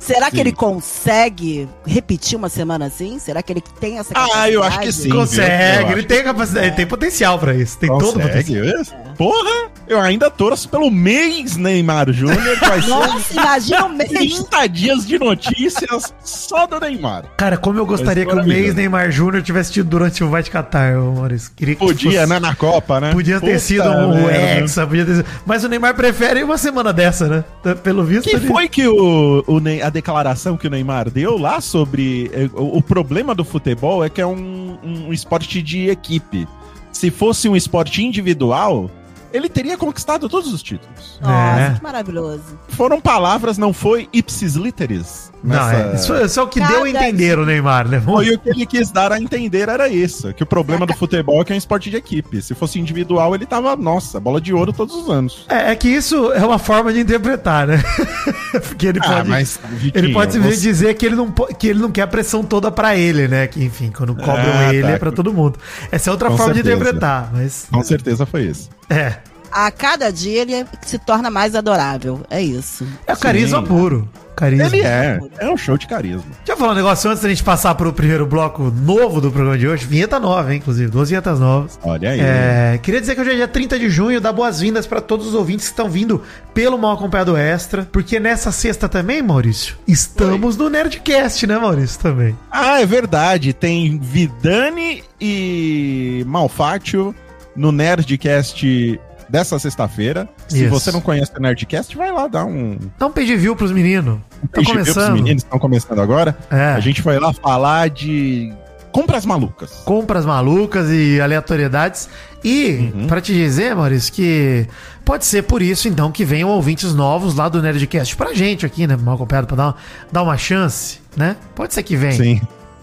Será 0.00 0.28
que 0.28 0.34
Sim. 0.36 0.40
ele 0.40 0.52
consegue 0.52 1.68
repetir 1.86 2.36
uma 2.36 2.48
semana 2.48 2.86
assim? 2.86 3.20
Será 3.20 3.40
que 3.40 3.52
ele 3.52 3.62
tem 3.78 3.98
essa 3.98 4.12
Ah, 4.16 4.50
eu 4.50 4.64
acho 4.64 4.80
que 4.80 4.92
sim. 4.92 5.10
Consegue, 5.10 5.92
ele 5.92 6.02
tem 6.02 6.24
capacidade, 6.24 6.66
ele 6.66 6.74
tem 6.76 6.86
potencial 6.86 7.38
pra 7.38 7.54
isso. 7.54 7.78
Tem 7.78 7.88
todo 7.88 8.18
o 8.18 8.20
potencial. 8.20 8.64
Consegue? 8.66 9.09
Porra, 9.20 9.70
eu 9.86 10.00
ainda 10.00 10.30
torço 10.30 10.66
pelo 10.66 10.90
mês 10.90 11.54
Neymar 11.54 12.10
Júnior, 12.10 12.56
Nossa, 12.88 13.34
imagina 13.34 13.84
o 13.84 13.88
mês. 13.90 14.08
30 14.08 14.66
dias 14.66 15.06
de 15.06 15.18
notícias 15.18 16.14
só 16.24 16.66
do 16.66 16.80
Neymar. 16.80 17.24
Cara, 17.36 17.58
como 17.58 17.78
eu 17.78 17.84
gostaria 17.84 18.24
que 18.24 18.32
o 18.34 18.42
mês 18.42 18.74
Neymar 18.74 19.10
Júnior 19.10 19.42
tivesse 19.42 19.72
tido 19.72 19.90
durante 19.90 20.24
o 20.24 20.30
Vai 20.30 20.42
de 20.42 20.50
Catar, 20.50 20.96
ô 20.96 21.12
Maurício. 21.16 21.52
Queria 21.54 21.74
que 21.74 21.84
Podia, 21.84 22.20
fosse- 22.22 22.26
né? 22.32 22.40
Na 22.40 22.54
Copa, 22.54 22.98
né? 22.98 23.12
Podia 23.12 23.38
ter 23.40 23.46
Puta 23.48 23.58
sido 23.58 23.90
um 23.90 24.14
merda. 24.24 24.60
Hexa, 24.64 24.86
podia 24.86 25.04
ter 25.04 25.16
sido... 25.16 25.26
Mas 25.44 25.64
o 25.64 25.68
Neymar 25.68 25.94
prefere 25.94 26.42
uma 26.42 26.56
semana 26.56 26.90
dessa, 26.90 27.28
né? 27.28 27.44
Pelo 27.82 28.02
visto. 28.02 28.24
Que 28.30 28.36
ele- 28.36 28.46
foi 28.48 28.70
que 28.70 28.88
o, 28.88 29.44
o 29.46 29.60
Ney- 29.60 29.82
a 29.82 29.90
declaração 29.90 30.56
que 30.56 30.66
o 30.66 30.70
Neymar 30.70 31.10
deu 31.10 31.36
lá 31.36 31.60
sobre. 31.60 32.30
eh, 32.32 32.48
O, 32.54 32.78
o 32.78 32.82
problema 32.82 33.34
do 33.34 33.44
futebol 33.44 34.02
é 34.02 34.08
que 34.08 34.22
é 34.22 34.26
um, 34.26 34.78
um 34.82 35.12
esporte 35.12 35.60
de 35.60 35.90
equipe. 35.90 36.48
Se 36.90 37.10
fosse 37.10 37.50
um 37.50 37.54
esporte 37.54 38.02
individual, 38.02 38.90
ele 39.32 39.48
teria 39.48 39.76
conquistado 39.76 40.28
todos 40.28 40.52
os 40.52 40.62
títulos. 40.62 41.18
Nossa, 41.20 41.60
É. 41.60 41.74
que 41.74 41.82
maravilhoso. 41.82 42.42
Foram 42.68 43.00
palavras, 43.00 43.56
não 43.58 43.72
foi 43.72 44.08
ipsis 44.12 44.54
literis. 44.54 45.30
Não, 45.42 45.70
é, 45.70 45.94
isso, 45.94 46.14
isso 46.16 46.38
é 46.38 46.42
o 46.42 46.46
que 46.48 46.60
deu 46.60 46.82
a 46.84 46.86
Cada 46.86 46.88
entender 47.08 47.38
o 47.38 47.46
Neymar, 47.46 47.88
né? 47.88 47.98
Foi 47.98 48.34
o 48.34 48.38
que 48.38 48.50
ele 48.50 48.66
quis 48.66 48.90
dar 48.90 49.10
a 49.10 49.18
entender 49.18 49.70
era 49.70 49.88
isso. 49.88 50.34
Que 50.34 50.42
o 50.42 50.46
problema 50.46 50.84
do 50.84 50.92
futebol 50.94 51.40
é 51.40 51.44
que 51.46 51.52
é 51.52 51.54
um 51.54 51.58
esporte 51.58 51.88
de 51.88 51.96
equipe. 51.96 52.42
Se 52.42 52.54
fosse 52.54 52.78
individual, 52.78 53.34
ele 53.34 53.46
tava, 53.46 53.74
nossa, 53.74 54.20
bola 54.20 54.38
de 54.38 54.52
ouro 54.52 54.70
todos 54.70 54.94
os 54.94 55.08
anos. 55.08 55.46
É, 55.48 55.70
é 55.72 55.76
que 55.76 55.88
isso 55.88 56.30
é 56.32 56.44
uma 56.44 56.58
forma 56.58 56.92
de 56.92 57.00
interpretar, 57.00 57.66
né? 57.66 57.82
Porque 58.68 58.86
ele 58.88 59.00
pode. 59.00 59.30
Vitinho, 59.30 59.92
Ele 59.94 60.12
pode 60.12 60.38
você- 60.38 60.56
dizer 60.60 60.94
que 60.94 61.06
ele, 61.06 61.14
não, 61.16 61.30
que 61.30 61.68
ele 61.68 61.78
não 61.80 61.90
quer 61.90 62.02
a 62.02 62.06
pressão 62.06 62.42
toda 62.44 62.70
pra 62.70 62.94
ele, 62.96 63.26
né? 63.26 63.46
Que, 63.46 63.64
enfim, 63.64 63.90
quando 63.90 64.14
cobram 64.14 64.52
Ah, 64.58 64.74
ele 64.74 64.82
tá. 64.82 64.90
é 64.90 64.98
pra 64.98 65.10
todo 65.10 65.32
mundo. 65.32 65.58
Essa 65.90 66.10
é 66.10 66.12
outra 66.12 66.28
Com 66.28 66.36
forma 66.36 66.52
de 66.52 66.58
certeza. 66.62 66.76
interpretar, 66.76 67.30
mas. 67.32 67.66
Com 67.72 67.82
certeza 67.82 68.26
foi 68.26 68.42
isso. 68.44 68.68
É. 68.90 69.14
A 69.52 69.70
cada 69.70 70.12
dia 70.12 70.42
ele 70.42 70.66
se 70.82 70.98
torna 70.98 71.30
mais 71.30 71.54
adorável. 71.54 72.20
É 72.30 72.40
isso. 72.40 72.86
É 73.06 73.12
o 73.14 73.16
carisma 73.16 73.60
Sim. 73.60 73.66
puro. 73.66 74.08
Carisma. 74.36 74.66
Ele 74.66 74.80
é. 74.80 75.20
É 75.38 75.50
um 75.50 75.56
show 75.56 75.76
de 75.76 75.86
carisma. 75.86 76.22
Deixa 76.38 76.52
eu 76.52 76.56
falar 76.56 76.72
um 76.72 76.76
negócio 76.76 77.10
antes 77.10 77.22
da 77.22 77.28
gente 77.28 77.42
passar 77.42 77.74
pro 77.74 77.92
primeiro 77.92 78.24
bloco 78.26 78.70
novo 78.70 79.20
do 79.20 79.30
programa 79.30 79.58
de 79.58 79.68
hoje. 79.68 79.84
Vinheta 79.84 80.18
nova, 80.18 80.50
hein? 80.52 80.58
Inclusive, 80.58 80.90
duas 80.90 81.10
vinhetas 81.10 81.38
novas. 81.38 81.78
Olha 81.82 82.10
aí. 82.10 82.20
É, 82.20 82.78
queria 82.82 83.00
dizer 83.00 83.14
que 83.14 83.20
hoje 83.20 83.32
é 83.32 83.34
dia 83.34 83.48
30 83.48 83.78
de 83.78 83.90
junho, 83.90 84.20
dá 84.20 84.32
boas-vindas 84.32 84.86
para 84.86 85.00
todos 85.00 85.26
os 85.26 85.34
ouvintes 85.34 85.66
que 85.66 85.72
estão 85.72 85.90
vindo 85.90 86.22
pelo 86.54 86.78
Mal 86.78 86.94
Acompanhado 86.94 87.36
Extra, 87.36 87.86
porque 87.92 88.18
nessa 88.18 88.50
sexta 88.50 88.88
também, 88.88 89.20
Maurício, 89.20 89.76
estamos 89.86 90.56
no 90.56 90.70
Nerdcast, 90.70 91.46
né, 91.46 91.58
Maurício, 91.58 92.00
também. 92.00 92.34
Ah, 92.50 92.80
é 92.80 92.86
verdade. 92.86 93.52
Tem 93.52 93.98
Vidani 93.98 95.04
e 95.20 96.24
Malfátio 96.26 97.14
no 97.60 97.70
Nerdcast 97.72 98.98
dessa 99.28 99.58
sexta-feira. 99.58 100.28
Se 100.48 100.66
você 100.66 100.90
não 100.90 101.00
conhece 101.00 101.30
o 101.36 101.40
Nerdcast, 101.40 101.96
vai 101.96 102.10
lá 102.10 102.26
dar 102.26 102.44
um. 102.44 102.78
Dá 102.98 103.06
um 103.06 103.12
page 103.12 103.36
view 103.36 103.54
pros 103.54 103.70
meninos. 103.70 104.18
Preview 104.50 104.72
pros 104.74 104.88
começando. 104.94 105.12
meninos 105.14 105.42
que 105.42 105.46
estão 105.46 105.58
começando 105.58 106.00
agora. 106.00 106.36
É. 106.50 106.72
A 106.72 106.80
gente 106.80 107.02
vai 107.02 107.18
lá 107.18 107.32
falar 107.32 107.90
de 107.90 108.52
compras 108.90 109.24
malucas. 109.24 109.70
compras 109.84 110.24
malucas 110.26 110.88
e 110.90 111.20
aleatoriedades. 111.20 112.08
E, 112.42 112.90
Uhum. 112.94 113.06
pra 113.06 113.20
te 113.20 113.32
dizer, 113.34 113.76
Maurício, 113.76 114.12
que 114.12 114.66
pode 115.04 115.26
ser 115.26 115.42
por 115.42 115.60
isso, 115.62 115.86
então, 115.86 116.10
que 116.10 116.24
venham 116.24 116.48
ouvintes 116.48 116.94
novos 116.94 117.34
lá 117.34 117.48
do 117.48 117.60
Nerdcast 117.62 118.16
pra 118.16 118.32
gente 118.34 118.64
aqui, 118.66 118.86
né? 118.86 118.96
Mal 118.96 119.14
acompanhado, 119.14 119.46
pra 119.46 119.56
dar 119.56 119.64
uma, 119.66 119.76
dar 120.10 120.22
uma 120.22 120.36
chance, 120.38 120.98
né? 121.16 121.36
Pode 121.54 121.74
ser 121.74 121.82
que 121.82 121.94
venha. 121.96 122.12
Sim, 122.14 122.40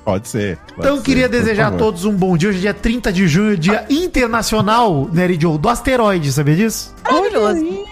pode 0.07 0.29
ser. 0.29 0.57
pode 0.57 0.79
Então, 0.79 0.95
ser, 0.97 1.03
queria 1.03 1.27
desejar 1.27 1.67
a 1.67 1.71
todos 1.71 2.05
um 2.05 2.13
bom 2.13 2.37
dia. 2.37 2.47
Hoje 2.47 2.59
é 2.59 2.61
dia 2.61 2.73
30 2.73 3.11
de 3.11 3.27
junho, 3.27 3.57
dia 3.57 3.85
internacional, 3.89 5.09
Nerd 5.11 5.37
Joe, 5.41 5.57
do 5.57 5.67
asteroide, 5.67 6.31
sabia 6.31 6.55
disso? 6.55 6.95
Maravilhoso. 7.03 7.85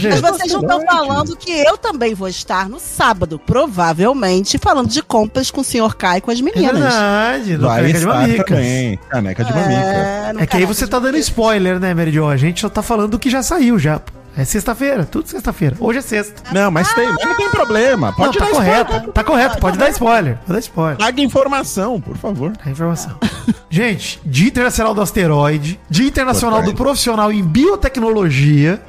Mas 0.00 0.20
vocês 0.20 0.52
não 0.52 0.60
estão 0.62 0.82
falando 0.86 1.36
que 1.36 1.50
eu 1.50 1.76
também 1.78 2.14
vou 2.14 2.28
estar 2.28 2.68
no 2.68 2.78
sábado, 2.80 3.38
provavelmente, 3.38 4.58
falando 4.58 4.88
de 4.88 5.02
compras 5.02 5.50
com 5.50 5.60
o 5.60 5.64
senhor 5.64 5.94
Kai 5.96 6.20
com 6.20 6.30
as 6.30 6.38
É 6.38 6.42
meninas. 6.42 6.72
verdade, 6.80 7.56
no 7.58 7.66
Vai 7.68 7.80
Caneca 7.82 7.98
de 8.00 8.06
Mamicas. 8.06 8.46
também. 8.46 8.98
Caneca 9.08 9.44
de 9.44 9.52
mamicas. 9.52 9.84
É, 9.84 10.32
É 10.38 10.46
que 10.46 10.56
aí 10.56 10.64
você 10.66 10.86
tá 10.86 10.98
dando 10.98 11.16
spoiler, 11.18 11.78
né, 11.78 11.92
Mary 11.94 12.10
Jo? 12.12 12.26
A 12.26 12.36
gente 12.36 12.60
só 12.60 12.68
tá 12.68 12.82
falando 12.82 13.12
do 13.12 13.18
que 13.18 13.28
já 13.30 13.42
saiu 13.42 13.78
já. 13.78 14.00
É 14.36 14.44
sexta-feira, 14.44 15.04
tudo 15.04 15.28
sexta-feira. 15.28 15.76
Hoje 15.78 16.00
é 16.00 16.02
sexta. 16.02 16.42
Não, 16.52 16.70
mas, 16.70 16.92
tem, 16.92 17.06
mas 17.08 17.24
não 17.24 17.36
tem 17.36 17.50
problema. 17.50 18.12
Pode 18.12 18.26
não, 18.26 18.32
tá 18.32 18.38
dar 18.38 18.50
spoiler. 18.50 18.86
correto, 18.86 19.12
tá 19.12 19.24
correto, 19.24 19.58
pode 19.58 19.78
dar 19.78 19.90
spoiler. 19.90 20.36
Pode 20.38 20.52
dar 20.52 20.58
spoiler. 20.58 20.96
Traga 20.96 21.20
informação, 21.20 22.00
por 22.00 22.16
favor. 22.16 22.52
A 22.64 22.70
informação. 22.70 23.16
Gente, 23.70 24.20
Dia 24.24 24.48
Internacional 24.48 24.94
do 24.94 25.00
Asteroide, 25.00 25.80
Dia 25.88 26.06
Internacional 26.08 26.62
do. 26.62 26.74
Profissional 26.74 27.32
em 27.32 27.42
Biotecnologia, 27.42 28.82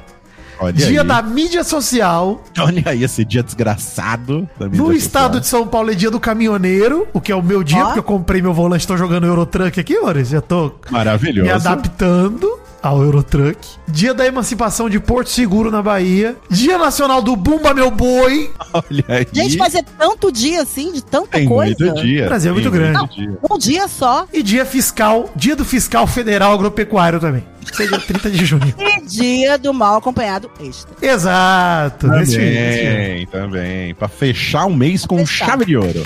Olha 0.58 0.72
dia 0.72 1.00
aí. 1.02 1.06
da 1.06 1.22
mídia 1.22 1.62
social. 1.64 2.42
Olha 2.58 2.82
aí 2.86 3.02
esse 3.04 3.24
dia 3.24 3.42
desgraçado. 3.42 4.48
da 4.58 4.66
mídia 4.66 4.78
No 4.80 4.86
social. 4.86 4.92
estado 4.92 5.40
de 5.40 5.46
São 5.46 5.66
Paulo 5.66 5.90
é 5.90 5.94
dia 5.94 6.10
do 6.10 6.18
caminhoneiro, 6.20 7.06
o 7.12 7.20
que 7.20 7.30
é 7.32 7.36
o 7.36 7.42
meu 7.42 7.62
dia, 7.62 7.78
Ó. 7.82 7.84
porque 7.86 7.98
eu 7.98 8.02
comprei 8.04 8.40
meu 8.42 8.54
volante, 8.54 8.80
estou 8.82 8.96
jogando 8.96 9.26
Eurotruck 9.26 9.78
aqui, 9.78 9.98
Maurício. 9.98 10.32
Já 10.32 10.40
tô 10.40 10.72
Maravilhoso. 10.90 11.42
me 11.46 11.50
adaptando 11.52 12.58
ao 12.82 13.02
Eurotruck. 13.02 13.58
Dia 13.88 14.14
da 14.14 14.24
emancipação 14.26 14.88
de 14.88 15.00
Porto 15.00 15.28
Seguro 15.30 15.70
na 15.70 15.82
Bahia. 15.82 16.36
Dia 16.48 16.78
nacional 16.78 17.20
do 17.20 17.34
Bumba 17.34 17.74
Meu 17.74 17.90
Boi. 17.90 18.50
Olha 18.72 19.04
aí. 19.08 19.26
Gente, 19.32 19.56
mas 19.56 19.74
é 19.74 19.82
tanto 19.82 20.30
dia 20.30 20.62
assim, 20.62 20.92
de 20.92 21.02
tanta 21.02 21.28
tem 21.38 21.46
coisa. 21.48 21.74
muito 21.84 22.00
dia. 22.02 22.24
O 22.24 22.28
Brasil 22.28 22.50
é 22.52 22.54
tem 22.54 22.62
muito 22.62 22.74
grande. 22.74 22.98
muito 22.98 23.14
dia. 23.14 23.38
Um 23.50 23.58
dia 23.58 23.88
só. 23.88 24.26
E 24.32 24.42
dia 24.42 24.64
fiscal, 24.64 25.30
dia 25.34 25.56
do 25.56 25.64
fiscal 25.64 26.06
federal 26.06 26.52
agropecuário 26.52 27.18
também. 27.18 27.44
Dia 27.76 27.98
30 27.98 28.30
de 28.30 28.44
junho. 28.44 28.72
Dia 29.06 29.56
do 29.56 29.72
mal 29.72 29.96
acompanhado 29.96 30.50
extra. 30.60 30.92
Exato. 31.00 32.08
Também, 32.08 33.26
também. 33.26 33.94
Pra 33.94 34.08
fechar 34.08 34.66
um 34.66 34.74
mês 34.74 35.06
com 35.06 35.18
Fechar. 35.24 35.46
chave 35.50 35.64
de 35.64 35.76
ouro. 35.76 36.04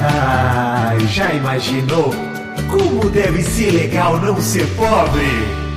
Ai, 0.00 0.98
já 1.08 1.32
imaginou? 1.32 2.12
Como 2.70 3.08
deve 3.10 3.42
ser 3.42 3.70
legal 3.70 4.20
não 4.20 4.40
ser 4.40 4.66
pobre? 4.74 5.67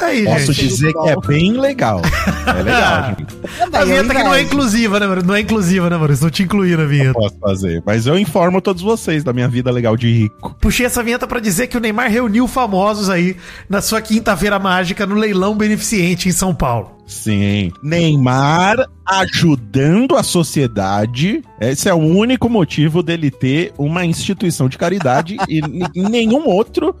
Aí, 0.00 0.24
Posso 0.24 0.52
gente. 0.52 0.68
dizer 0.68 0.92
que 0.92 1.08
é 1.08 1.16
bem 1.26 1.52
legal. 1.52 2.02
É 2.46 2.62
legal, 2.62 3.14
gente. 3.18 3.34
A 3.72 3.84
vinheta 3.84 4.12
eu 4.12 4.16
que 4.16 4.22
não 4.22 4.34
é 4.34 4.42
inclusiva, 4.42 5.00
né, 5.00 5.06
Maurício? 5.06 5.28
Não 5.28 5.34
é 5.34 5.40
inclusiva, 5.40 5.90
né, 5.90 5.96
Maurício? 5.96 6.24
Não 6.24 6.30
te 6.30 6.42
incluí 6.42 6.76
na 6.76 6.84
vinheta. 6.84 7.14
Posso 7.14 7.38
fazer. 7.40 7.82
Mas 7.86 8.06
eu 8.06 8.18
informo 8.18 8.60
todos 8.60 8.82
vocês 8.82 9.24
da 9.24 9.32
minha 9.32 9.48
vida 9.48 9.70
legal 9.70 9.96
de 9.96 10.12
rico. 10.12 10.54
Puxei 10.60 10.84
essa 10.86 11.02
vinheta 11.02 11.26
pra 11.26 11.40
dizer 11.40 11.68
que 11.68 11.76
o 11.76 11.80
Neymar 11.80 12.10
reuniu 12.10 12.46
famosos 12.46 13.08
aí 13.08 13.36
na 13.68 13.80
sua 13.80 14.00
quinta-feira 14.02 14.58
mágica 14.58 15.06
no 15.06 15.14
leilão 15.14 15.56
beneficente 15.56 16.28
em 16.28 16.32
São 16.32 16.54
Paulo. 16.54 16.92
Sim. 17.06 17.72
Neymar 17.82 18.76
ajudando 19.06 20.16
a 20.16 20.22
sociedade. 20.22 21.42
Esse 21.60 21.88
é 21.88 21.94
o 21.94 21.98
único 21.98 22.48
motivo 22.48 23.02
dele 23.02 23.30
ter 23.30 23.72
uma 23.78 24.04
instituição 24.04 24.68
de 24.68 24.78
caridade 24.78 25.36
e 25.48 25.60
nenhum 26.08 26.46
outro. 26.48 26.94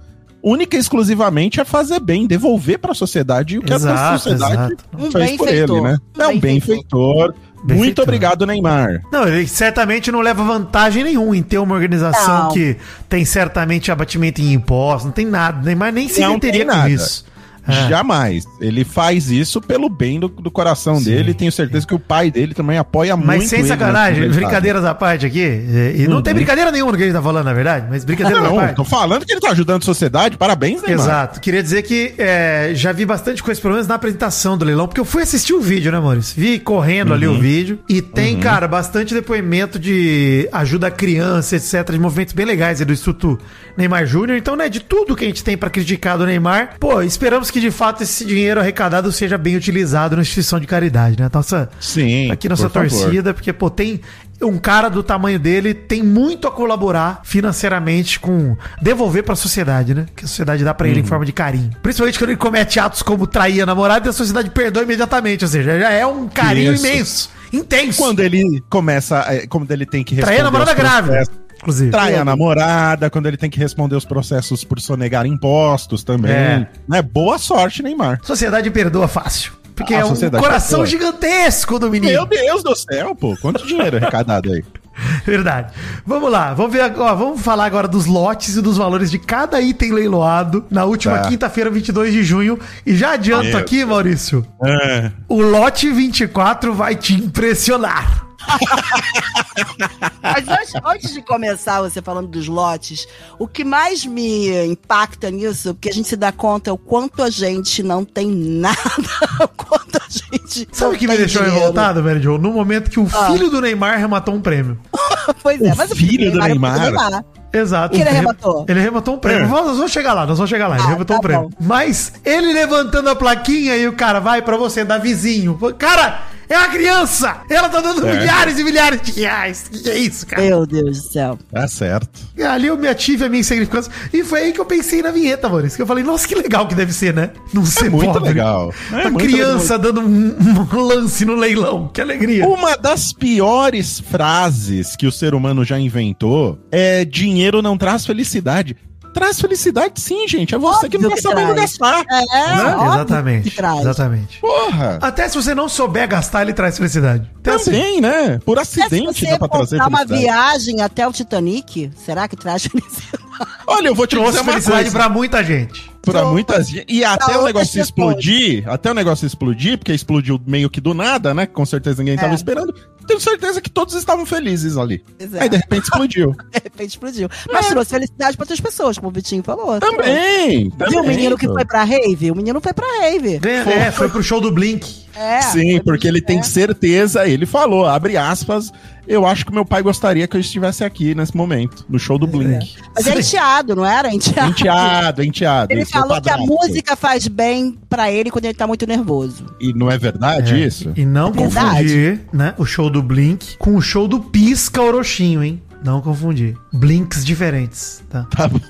Única 0.44 0.76
e 0.76 0.80
exclusivamente 0.80 1.58
é 1.58 1.64
fazer 1.64 1.98
bem, 2.00 2.26
devolver 2.26 2.78
pra 2.78 2.92
sociedade 2.92 3.58
o 3.58 3.62
que 3.62 3.72
a 3.72 3.76
Exato, 3.76 4.18
sociedade 4.18 4.52
exato. 4.52 4.76
Um 4.98 5.10
fez 5.10 5.36
por 5.38 5.48
ele, 5.48 5.80
né? 5.80 5.96
É 6.18 6.28
um 6.28 6.38
benfeitor. 6.38 7.34
Muito 7.66 8.02
obrigado, 8.02 8.44
Neymar. 8.44 9.00
Não, 9.10 9.26
ele 9.26 9.48
certamente 9.48 10.12
não 10.12 10.20
leva 10.20 10.44
vantagem 10.44 11.02
nenhuma 11.02 11.34
em 11.34 11.42
ter 11.42 11.56
uma 11.56 11.74
organização 11.74 12.44
Não. 12.44 12.48
que 12.50 12.76
tem 13.08 13.24
certamente 13.24 13.90
abatimento 13.90 14.42
em 14.42 14.52
impostos, 14.52 15.06
não 15.06 15.12
tem 15.12 15.24
nada. 15.24 15.62
Neymar 15.64 15.90
nem 15.90 16.10
se 16.10 16.20
meteria 16.26 16.66
com 16.66 16.72
nada. 16.72 16.90
isso. 16.90 17.24
É. 17.66 17.88
Jamais. 17.88 18.44
Ele 18.60 18.84
faz 18.84 19.30
isso 19.30 19.60
pelo 19.60 19.88
bem 19.88 20.20
do, 20.20 20.28
do 20.28 20.50
coração 20.50 20.96
Sim. 20.96 21.04
dele. 21.06 21.34
Tenho 21.34 21.50
certeza 21.52 21.86
que 21.86 21.94
o 21.94 21.98
pai 21.98 22.30
dele 22.30 22.54
também 22.54 22.76
apoia 22.78 23.16
muito. 23.16 23.26
Mas 23.28 23.48
sem 23.48 23.64
sacanagem, 23.64 24.28
brincadeiras 24.28 24.84
à 24.84 24.94
parte 24.94 25.26
aqui. 25.26 25.40
E 25.40 26.02
e 26.04 26.08
não 26.08 26.16
Uhum. 26.16 26.22
tem 26.22 26.34
brincadeira 26.34 26.70
nenhuma 26.70 26.92
no 26.92 26.98
que 26.98 27.04
a 27.04 27.06
gente 27.06 27.14
tá 27.16 27.22
falando, 27.22 27.44
na 27.46 27.52
verdade, 27.54 27.86
mas 27.90 28.04
brincadeira 28.04 28.40
à 28.40 28.42
Não, 28.44 28.56
parte. 28.56 28.76
tô 28.76 28.84
falando 28.84 29.24
que 29.24 29.32
ele 29.32 29.40
tá 29.40 29.50
ajudando 29.50 29.82
a 29.82 29.84
sociedade. 29.84 30.36
Parabéns, 30.36 30.82
Neymar. 30.82 31.04
Exato. 31.06 31.40
Queria 31.40 31.62
dizer 31.62 31.82
que 31.82 32.14
é, 32.18 32.72
já 32.74 32.92
vi 32.92 33.04
bastante 33.06 33.42
coisa, 33.42 33.60
pelo 33.60 33.74
menos 33.74 33.86
na 33.88 33.94
apresentação 33.94 34.56
do 34.58 34.64
leilão, 34.64 34.86
porque 34.86 35.00
eu 35.00 35.04
fui 35.04 35.22
assistir 35.22 35.52
o 35.54 35.60
vídeo, 35.60 35.90
né, 35.90 35.98
Maurício? 36.00 36.34
Vi 36.40 36.58
correndo 36.58 37.12
ali 37.14 37.26
Uhum. 37.26 37.36
o 37.36 37.40
vídeo. 37.40 37.78
E 37.88 38.02
tem, 38.02 38.38
cara, 38.38 38.68
bastante 38.68 39.14
depoimento 39.14 39.78
de 39.78 40.48
ajuda 40.52 40.88
a 40.88 40.90
criança, 40.90 41.56
etc., 41.56 41.90
de 41.92 41.98
movimentos 41.98 42.34
bem 42.34 42.44
legais 42.46 42.80
aí 42.80 42.84
do 42.86 42.92
Instituto 42.92 43.38
Neymar 43.76 44.06
Júnior. 44.06 44.36
Então, 44.38 44.54
né, 44.56 44.68
de 44.68 44.80
tudo 44.80 45.16
que 45.16 45.24
a 45.24 45.26
gente 45.28 45.42
tem 45.42 45.56
pra 45.56 45.70
criticar 45.70 46.18
do 46.18 46.26
Neymar, 46.26 46.74
pô, 46.78 47.00
esperamos 47.02 47.50
que 47.50 47.53
de 47.60 47.70
fato 47.70 48.02
esse 48.02 48.24
dinheiro 48.24 48.60
arrecadado 48.60 49.10
seja 49.12 49.36
bem 49.38 49.56
utilizado 49.56 50.16
na 50.16 50.22
instituição 50.22 50.58
de 50.60 50.66
caridade, 50.66 51.16
né? 51.20 51.28
Nossa, 51.32 51.68
Sim. 51.80 52.30
aqui 52.30 52.48
nossa 52.48 52.68
por 52.68 52.88
favor. 52.88 53.00
torcida, 53.00 53.32
porque, 53.34 53.52
pô, 53.52 53.68
tem 53.70 54.00
um 54.42 54.58
cara 54.58 54.88
do 54.88 55.02
tamanho 55.02 55.38
dele 55.38 55.72
tem 55.72 56.02
muito 56.02 56.46
a 56.48 56.50
colaborar 56.50 57.20
financeiramente 57.24 58.18
com 58.20 58.56
devolver 58.82 59.22
pra 59.22 59.34
sociedade, 59.36 59.94
né? 59.94 60.06
Que 60.14 60.24
a 60.24 60.28
sociedade 60.28 60.64
dá 60.64 60.74
pra 60.74 60.86
Uhum. 60.86 60.92
ele 60.92 61.00
em 61.00 61.04
forma 61.04 61.24
de 61.24 61.32
carinho. 61.32 61.70
Principalmente 61.82 62.18
quando 62.18 62.30
ele 62.30 62.38
comete 62.38 62.78
atos 62.80 63.02
como 63.02 63.26
trair 63.26 63.62
a 63.62 63.66
namorada 63.66 64.06
e 64.08 64.10
a 64.10 64.12
sociedade 64.12 64.50
perdoa 64.50 64.82
imediatamente, 64.82 65.44
ou 65.44 65.48
seja, 65.48 65.78
já 65.78 65.90
é 65.90 66.04
um 66.06 66.28
carinho 66.28 66.74
Isso. 66.74 66.84
imenso, 66.86 67.30
intenso. 67.52 67.98
Quando 68.02 68.20
ele 68.20 68.62
começa, 68.68 69.24
é, 69.28 69.46
quando 69.46 69.70
ele 69.70 69.86
tem 69.86 70.02
que 70.04 70.16
trair 70.16 70.40
a 70.40 70.44
namorada 70.44 70.74
grávida, 70.74 71.26
inclusive. 71.64 71.90
Trai 71.90 72.14
a 72.14 72.24
namorada, 72.24 73.08
quando 73.10 73.26
ele 73.26 73.36
tem 73.36 73.48
que 73.50 73.58
responder 73.58 73.96
os 73.96 74.04
processos 74.04 74.62
por 74.64 74.80
sonegar 74.80 75.26
impostos 75.26 76.04
também. 76.04 76.32
É. 76.32 76.68
Né? 76.88 77.02
Boa 77.02 77.38
sorte, 77.38 77.82
Neymar. 77.82 78.20
Sociedade 78.22 78.70
perdoa 78.70 79.08
fácil. 79.08 79.52
Porque 79.74 79.92
A 79.92 80.00
é 80.00 80.04
um 80.04 80.14
coração 80.14 80.80
perdoa. 80.80 80.86
gigantesco 80.86 81.78
do 81.80 81.90
menino. 81.90 82.12
Meu 82.12 82.26
Deus 82.26 82.62
do 82.62 82.76
céu, 82.76 83.12
pô. 83.14 83.36
Quanto 83.42 83.66
dinheiro 83.66 83.96
arrecadado 83.96 84.52
aí? 84.52 84.62
Verdade. 85.26 85.72
Vamos 86.06 86.30
lá, 86.30 86.54
vamos 86.54 86.72
ver 86.72 86.82
agora, 86.82 87.14
vamos 87.16 87.40
falar 87.40 87.64
agora 87.64 87.88
dos 87.88 88.06
lotes 88.06 88.54
e 88.56 88.62
dos 88.62 88.76
valores 88.76 89.10
de 89.10 89.18
cada 89.18 89.60
item 89.60 89.90
leiloado 89.92 90.64
na 90.70 90.84
última 90.84 91.18
Tá. 91.18 91.28
quinta-feira, 91.28 91.68
22 91.68 92.12
de 92.12 92.22
junho. 92.22 92.56
E 92.86 92.94
já 92.96 93.14
adianto 93.14 93.48
Meu 93.48 93.58
aqui, 93.58 93.84
Maurício, 93.84 94.46
É. 94.64 95.10
o 95.28 95.42
lote 95.42 95.90
24 95.90 96.72
vai 96.72 96.94
te 96.94 97.14
impressionar. 97.14 98.23
Mas 100.22 100.48
antes, 100.48 100.74
antes 100.84 101.12
de 101.12 101.22
começar, 101.22 101.80
você 101.82 102.00
falando 102.00 102.28
dos 102.28 102.46
lotes, 102.48 103.06
o 103.38 103.46
que 103.46 103.64
mais 103.64 104.04
me 104.04 104.66
impacta 104.66 105.30
nisso, 105.30 105.74
porque 105.74 105.88
a 105.90 105.92
gente 105.92 106.08
se 106.08 106.16
dá 106.16 106.32
conta 106.32 106.72
o 106.72 106.78
quanto 106.78 107.22
a 107.22 107.30
gente 107.30 107.82
não 107.82 108.04
tem 108.04 108.28
nada, 108.30 108.76
o 109.44 109.48
quanto 109.48 109.96
a 109.96 110.06
gente. 110.10 110.68
Sabe 110.72 110.94
o 110.94 110.98
que 110.98 111.06
me 111.06 111.16
deixou 111.16 111.42
dinheiro. 111.42 111.60
revoltado, 111.60 112.02
Mary 112.02 112.20
Jo? 112.22 112.38
No 112.38 112.52
momento 112.52 112.90
que 112.90 112.98
o 113.00 113.08
Ah. 113.12 113.26
filho 113.32 113.50
do 113.50 113.60
Neymar 113.60 113.94
arrematou 113.94 114.34
um 114.34 114.40
prêmio. 114.40 114.78
Pois 115.42 115.60
é, 115.60 115.72
O 115.72 115.76
mas 115.76 115.90
filho 115.92 116.30
do 116.32 116.38
é 116.38 116.42
o 116.42 116.44
Neymar? 116.48 117.24
Exato. 117.52 117.96
O 117.96 118.00
ele 118.00 118.08
arrematou? 118.08 118.66
Ele 118.68 118.78
arrematou 118.80 119.14
um 119.14 119.18
prêmio. 119.18 119.44
É. 119.44 119.48
Nós 119.48 119.76
vamos 119.76 119.92
chegar 119.92 120.12
lá, 120.12 120.26
nós 120.26 120.36
vamos 120.36 120.50
chegar 120.50 120.68
lá. 120.68 120.74
Ele 120.74 120.82
Ah, 120.82 120.86
arrematou 120.86 121.14
tá 121.16 121.18
um 121.18 121.22
prêmio. 121.22 121.48
bom. 121.48 121.56
Mas 121.60 122.12
ele 122.24 122.52
levantando 122.52 123.08
a 123.08 123.14
plaquinha 123.16 123.76
e 123.76 123.86
o 123.88 123.92
cara 123.94 124.20
vai 124.20 124.42
pra 124.42 124.56
você, 124.56 124.84
da 124.84 124.98
vizinho. 124.98 125.58
Cara, 125.78 126.22
é 126.48 126.58
uma 126.58 126.68
criança! 126.68 127.38
Ela 127.48 127.68
tá 127.68 127.80
dando 127.80 128.06
É. 128.06 128.18
milhares 128.18 128.58
e 128.58 128.64
milhares 128.64 129.00
de 129.02 129.12
reais. 129.20 129.64
Que 129.70 129.78
que 129.80 129.90
é 129.90 129.98
isso, 129.98 130.26
cara? 130.26 130.42
Meu 130.42 130.66
Deus 130.66 130.98
do 131.02 131.12
céu. 131.12 131.38
Tá 131.52 131.66
certo. 131.68 132.20
Ali 132.48 132.66
eu 132.68 132.76
me 132.76 132.88
ative 132.88 133.24
a 133.24 133.28
minha 133.28 133.40
insignificância. 133.40 133.90
E 134.12 134.22
foi 134.24 134.40
aí 134.42 134.52
que 134.52 134.60
eu 134.60 134.64
pensei 134.64 135.02
na 135.02 135.10
vinheta, 135.10 135.48
Maurício. 135.48 135.76
Que 135.76 135.82
eu 135.82 135.86
falei, 135.86 136.04
nossa, 136.04 136.26
que 136.26 136.34
legal 136.34 136.66
que 136.68 136.74
deve 136.74 136.92
ser, 136.92 137.14
né? 137.14 137.30
Não 137.52 137.64
ser 137.64 137.90
muito 137.90 138.12
pobre. 138.12 138.28
legal. 138.28 138.72
É 138.92 138.94
Uma 138.96 139.10
muito 139.10 139.24
criança 139.28 139.78
dando 139.78 140.00
um, 140.00 140.36
um 140.72 140.80
lance 140.80 141.24
no 141.24 141.34
leilão. 141.34 141.88
Que 141.92 142.00
alegria. 142.00 142.46
Uma 142.46 142.76
das 142.76 143.12
piores 143.12 144.00
frases 144.00 144.96
que 144.96 145.06
o 145.06 145.12
ser 145.12 145.34
humano 145.34 145.64
já 145.64 145.78
inventou 145.78 146.58
é 146.70 147.04
dinheiro 147.04 147.62
não 147.62 147.76
traz 147.78 148.04
felicidade. 148.06 148.76
Traz 149.14 149.40
felicidade 149.40 150.00
sim, 150.00 150.26
gente. 150.28 150.54
É 150.54 150.58
você 150.58 150.88
que 150.88 150.98
não 150.98 151.08
tá 151.08 151.14
Óbvio 151.14 151.22
que 151.22 151.22
sabendo 151.22 151.54
traz. 151.54 151.78
gastar. 151.78 152.04
É, 152.10 152.56
Né? 152.56 152.74
óbvio 152.76 152.92
Exatamente. 152.94 153.50
que 153.50 153.56
traz. 153.56 153.80
Exatamente. 153.80 154.40
Porra. 154.40 154.98
Até 155.00 155.28
se 155.28 155.36
você 155.36 155.54
não 155.54 155.68
souber 155.68 156.06
gastar, 156.08 156.42
ele 156.42 156.52
traz 156.52 156.76
felicidade. 156.76 157.30
Então, 157.40 157.54
assim, 157.54 157.70
Também, 157.70 158.00
né? 158.00 158.40
Por 158.44 158.58
acidente 158.58 159.24
dá 159.24 159.38
pra 159.38 159.48
trazer 159.48 159.78
comprar 159.78 159.88
uma 159.88 159.98
felicidade. 160.06 160.22
viagem 160.22 160.80
até 160.82 161.06
o 161.08 161.12
Titanic, 161.12 161.90
será 162.04 162.26
que 162.28 162.36
traz 162.36 162.64
felicidade? 162.68 163.24
Olha, 163.66 163.88
eu 163.88 163.94
vou 163.94 164.06
te 164.06 164.10
dizer 164.16 164.22
trouxe 164.22 164.40
uma 164.40 164.52
felicidade 164.52 164.82
coisa. 164.90 164.98
pra 164.98 165.08
muita 165.08 165.42
gente. 165.44 165.93
Pra 166.04 166.24
muitas. 166.26 166.68
E 166.88 167.04
até 167.04 167.36
o 167.38 167.44
negócio 167.44 167.80
explodir, 167.80 168.68
até 168.68 168.90
o 168.90 168.94
negócio 168.94 169.26
explodir, 169.26 169.78
porque 169.78 169.92
explodiu 169.92 170.40
meio 170.46 170.68
que 170.70 170.80
do 170.80 170.94
nada, 170.94 171.32
né? 171.34 171.46
Com 171.46 171.64
certeza 171.64 171.98
ninguém 172.02 172.16
tava 172.16 172.32
É. 172.32 172.34
esperando. 172.34 172.74
Tenho 173.06 173.20
certeza 173.20 173.60
que 173.60 173.68
todos 173.68 173.94
estavam 173.94 174.24
felizes 174.24 174.76
ali. 174.78 175.04
Pois 175.18 175.34
é. 175.34 175.42
Aí 175.42 175.48
de 175.48 175.56
repente 175.58 175.84
explodiu. 175.84 176.32
De 176.50 176.60
repente 176.64 176.88
explodiu. 176.90 177.28
Mas 177.52 177.66
trouxe 177.68 177.90
felicidade 177.90 178.36
pra 178.36 178.44
outras 178.44 178.60
pessoas, 178.60 178.96
como 178.96 179.10
o 179.10 179.12
Vitinho 179.12 179.42
falou. 179.42 179.78
também, 179.78 180.70
também. 180.70 180.90
Viu 180.90 181.00
o 181.02 181.06
menino 181.06 181.36
que 181.36 181.46
foi 181.46 181.64
pra 181.66 181.84
rave? 181.84 182.30
O 182.30 182.34
menino 182.34 182.60
foi 182.62 182.72
pra 182.72 182.86
rave. 183.02 183.40
É, 183.46 183.90
foi 183.90 184.08
pro 184.08 184.22
show 184.22 184.40
do 184.40 184.50
Blink. 184.50 185.03
É. 185.16 185.42
Sim, 185.42 185.80
porque 185.84 186.08
ele 186.08 186.20
tem 186.20 186.40
é. 186.40 186.42
certeza, 186.42 187.26
ele 187.26 187.46
falou, 187.46 187.86
abre 187.86 188.16
aspas, 188.16 188.72
eu 189.06 189.26
acho 189.26 189.44
que 189.44 189.52
meu 189.52 189.64
pai 189.64 189.82
gostaria 189.82 190.26
que 190.26 190.36
eu 190.36 190.40
estivesse 190.40 190.82
aqui 190.82 191.14
nesse 191.14 191.36
momento, 191.36 191.84
no 191.88 191.98
show 191.98 192.18
do 192.18 192.26
Blink. 192.26 192.76
Mas 192.94 193.06
é 193.06 193.18
enteado, 193.18 193.76
não 193.76 193.84
era? 193.84 194.12
Enteado. 194.12 194.50
Enteado, 194.50 195.22
enteado. 195.22 195.72
Ele 195.72 195.82
isso, 195.82 195.92
meu 195.94 196.02
falou 196.06 196.20
que 196.20 196.30
a 196.30 196.38
música 196.38 196.96
faz 196.96 197.28
bem 197.28 197.78
pra 197.88 198.10
ele 198.10 198.30
quando 198.30 198.46
ele 198.46 198.54
tá 198.54 198.66
muito 198.66 198.86
nervoso. 198.86 199.44
E 199.60 199.72
não 199.72 199.90
é 199.90 199.98
verdade 199.98 200.54
É, 200.54 200.66
isso? 200.66 200.92
E 200.96 201.04
não 201.04 201.30
Verdade. 201.30 201.66
confundir, 201.68 202.20
né, 202.32 202.54
o 202.58 202.64
show 202.64 202.88
do 202.90 203.02
Blink 203.02 203.56
com 203.58 203.76
o 203.76 203.80
show 203.80 204.08
do 204.08 204.20
Pisca 204.20 204.80
Orochinho, 204.82 205.42
hein? 205.44 205.62
Não 205.84 206.00
confundir. 206.00 206.56
Blinks 206.72 207.22
diferentes, 207.22 208.02
tá? 208.08 208.26
Tá 208.34 208.48
bom, 208.48 208.60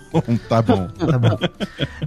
tá 0.49 0.61
bom. 0.61 0.89
Tá 0.89 1.17
bom. 1.17 1.39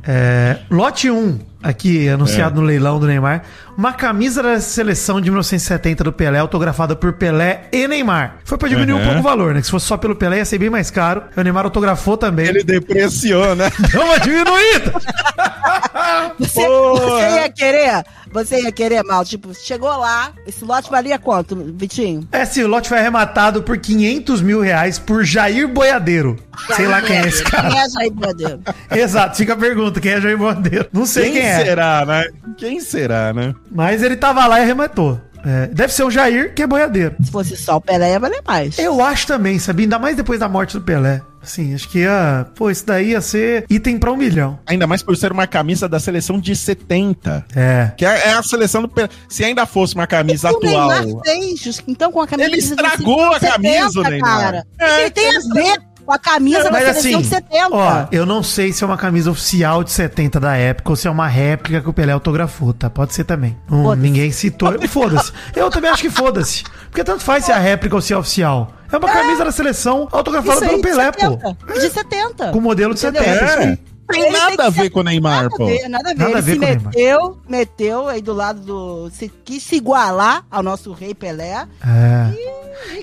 É, 0.06 0.58
lote 0.70 1.10
1, 1.10 1.40
aqui 1.62 2.08
anunciado 2.08 2.60
no 2.62 2.66
leilão 2.68 3.00
do 3.00 3.08
Neymar, 3.08 3.44
uma 3.78 3.94
camisa 3.94 4.42
da 4.44 4.60
seleção 4.60 5.20
de 5.22 5.30
1970 5.30 6.04
do 6.04 6.14
Pelé, 6.14 6.40
autografada 6.40 6.96
por 6.96 7.14
Pelé 7.14 7.64
e 7.72 7.88
Neymar. 7.88 8.38
Foi 8.46 8.58
pra 8.58 8.68
diminuir 8.70 8.94
um 8.94 8.98
Uhum. 8.98 9.04
pouco 9.06 9.20
o 9.20 9.24
valor, 9.24 9.54
né? 9.54 9.60
Que 9.60 9.66
se 9.66 9.72
fosse 9.72 9.86
só 9.86 9.98
pelo 9.98 10.16
Pelé 10.16 10.38
ia 10.38 10.46
ser 10.46 10.58
bem 10.58 10.70
mais 10.70 10.90
caro. 10.90 11.24
O 11.36 11.42
Neymar 11.42 11.66
autografou 11.66 12.18
também. 12.18 12.48
Ele 12.48 12.64
depreciou, 12.64 13.56
né? 13.56 13.72
deu 13.92 14.02
uma 14.04 14.20
diminuída. 14.20 14.94
Você, 16.40 16.62
você 16.68 17.36
ia 17.42 17.50
querer? 17.50 18.04
Você 18.32 18.62
ia 18.62 18.72
querer, 18.72 19.04
mal? 19.04 19.26
Tipo, 19.26 19.54
chegou 19.54 19.90
lá, 19.90 20.32
esse 20.46 20.64
lote 20.64 20.90
valia 20.90 21.18
quanto, 21.18 21.56
Vitinho? 21.76 22.28
Esse 22.32 22.64
lote 22.64 22.88
foi 22.88 23.00
arrematado 23.00 23.64
por 23.64 23.78
500 23.78 24.42
mil 24.42 24.62
reais 24.62 25.00
por 25.00 25.24
Jair 25.24 25.68
Boiadeiro. 25.68 26.38
Sei 26.76 26.88
lá 26.88 27.02
quem 27.02 27.18
é 27.18 27.28
esse 27.28 27.44
cara. 27.44 27.70
Quem 27.70 27.80
é 27.80 27.90
Jair 27.90 28.12
Boiadeiro? 28.12 28.62
Exato, 28.92 29.38
fica 29.38 29.54
a 29.54 29.58
pergunta, 29.58 30.00
quem 30.00 30.12
é 30.14 30.22
Jair 30.22 30.38
Boiadeiro? 30.38 30.88
Não 30.94 31.06
sei 31.06 31.24
quem, 31.32 31.34
Quem 31.34 31.42
é. 31.48 31.66
será, 31.66 32.06
né? 32.06 32.26
Quem 32.58 32.80
será, 32.80 33.34
né? 33.34 33.54
Mas 33.72 34.04
ele 34.04 34.16
tava 34.16 34.46
lá 34.48 34.60
e 34.60 34.64
arrematou. 34.64 35.20
É, 35.46 35.68
deve 35.68 35.94
ser 35.94 36.04
o 36.04 36.12
Jair, 36.12 36.54
que 36.54 36.64
é 36.64 36.68
boiadeiro. 36.68 37.16
Se 37.24 37.32
fosse 37.32 37.56
só 37.56 37.78
o 37.78 37.82
Pelé, 37.82 38.12
ia 38.12 38.20
valer 38.20 38.42
mais. 38.46 38.78
Eu 38.78 39.02
acho 39.02 39.28
também, 39.28 39.58
sabia? 39.60 39.86
Ainda 39.86 40.00
mais 40.00 40.18
depois 40.18 40.40
da 40.40 40.50
morte 40.50 40.74
do 40.74 40.82
Pelé. 40.84 41.22
Assim, 41.42 41.74
acho 41.74 41.88
que 41.88 42.00
ia. 42.00 42.46
Pô, 42.56 42.70
isso 42.70 42.86
daí 42.86 43.12
ia 43.12 43.22
ser 43.22 43.64
item 43.70 43.98
pra 43.98 44.12
um 44.12 44.18
milhão. 44.18 44.60
Ainda 44.68 44.86
mais 44.86 45.02
por 45.02 45.16
ser 45.16 45.32
uma 45.32 45.48
camisa 45.48 45.88
da 45.88 46.00
seleção 46.00 46.38
de 46.40 46.54
70. 46.54 47.46
É. 47.56 47.92
Que 47.96 48.06
é, 48.06 48.30
é 48.30 48.34
a 48.34 48.44
seleção 48.44 48.82
do. 48.82 48.90
Pe- 48.90 49.08
Se 49.30 49.46
ainda 49.46 49.66
fosse 49.66 49.96
uma 49.96 50.08
camisa 50.08 50.52
O 50.52 50.58
atual. 50.58 50.90
Neymar 51.02 51.24
fez, 51.24 51.84
então 51.88 52.12
com 52.12 52.20
a 52.20 52.28
camisa 52.28 52.50
Ele 52.50 52.58
estragou 52.58 53.32
a 53.32 53.40
70, 53.40 53.54
camisa, 53.54 54.00
o 54.00 54.04
Neymar. 54.04 54.40
cara. 54.42 54.68
É, 54.78 55.02
ele 55.02 55.12
tem 55.12 55.30
a 55.30 55.40
ver 55.54 55.80
com 56.08 56.14
a 56.14 56.18
camisa 56.18 56.72
da 56.72 56.80
seleção 56.80 57.20
assim, 57.20 57.22
de 57.22 57.28
70. 57.28 57.68
ó, 57.70 58.08
eu 58.14 58.26
não 58.26 58.42
sei 58.42 58.72
se 58.72 58.82
é 58.82 58.88
uma 58.88 58.98
camisa 58.98 59.30
oficial 59.30 59.84
de 59.84 59.92
70 59.92 60.40
da 60.40 60.56
época 60.56 60.90
ou 60.90 60.96
se 60.96 61.06
é 61.06 61.12
uma 61.12 61.28
réplica 61.28 61.82
que 61.82 61.90
o 61.90 61.92
Pelé 61.92 62.14
autografou, 62.14 62.74
tá? 62.74 62.90
Pode 62.90 63.14
ser 63.14 63.26
também. 63.26 63.58
Hum, 63.70 63.94
ninguém 63.96 64.32
citou. 64.32 64.74
Foda-se. 64.88 65.34
Eu 65.54 65.70
também 65.70 65.92
acho 65.92 66.02
que 66.02 66.10
foda-se. 66.10 66.64
Porque 66.90 67.04
tanto 67.04 67.24
faz 67.24 67.44
se 67.44 67.52
é 67.52 67.56
a 67.56 67.60
réplica 67.60 67.94
ou 67.94 68.02
se 68.02 68.14
é 68.14 68.18
oficial. 68.18 68.72
É 68.90 68.96
uma 68.98 69.12
camisa 69.12 69.44
da 69.44 69.52
seleção 69.52 70.08
autografada 70.10 70.62
pelo 70.62 70.78
de 70.78 70.82
Pelé, 70.82 71.12
70. 71.12 71.38
pô. 71.38 71.74
De 71.74 71.90
70. 71.90 72.52
Com 72.52 72.58
o 72.58 72.62
modelo 72.62 72.94
de 72.94 73.06
Entendeu? 73.06 73.24
70. 73.24 73.46
isso 73.46 73.62
É. 73.62 73.97
Tem 74.10 74.22
Ele 74.24 74.32
nada 74.32 74.56
tem 74.58 74.66
a 74.66 74.70
ver 74.70 74.90
com 74.90 75.00
o 75.00 75.04
Neymar, 75.04 75.44
Nada 75.44 75.50
pô. 75.56 75.64
a 75.64 75.68
ver, 75.68 75.90
nada 75.90 76.10
a 76.12 76.14
ver. 76.14 76.20
Nada 76.20 76.30
a 76.30 76.40
ele 76.40 76.42
ver 76.42 76.54
se 76.54 76.60
com 76.60 76.64
o 76.64 76.68
Neymar. 76.68 76.86
meteu, 76.94 77.38
meteu 77.50 78.08
aí 78.08 78.22
do 78.22 78.34
lado 78.34 78.62
do. 78.62 79.10
Se 79.12 79.30
quis 79.44 79.62
se 79.64 79.76
igualar 79.76 80.46
ao 80.50 80.64
nosso 80.64 80.94
rei 80.94 81.14
Pelé. 81.14 81.68
É. 81.86 82.34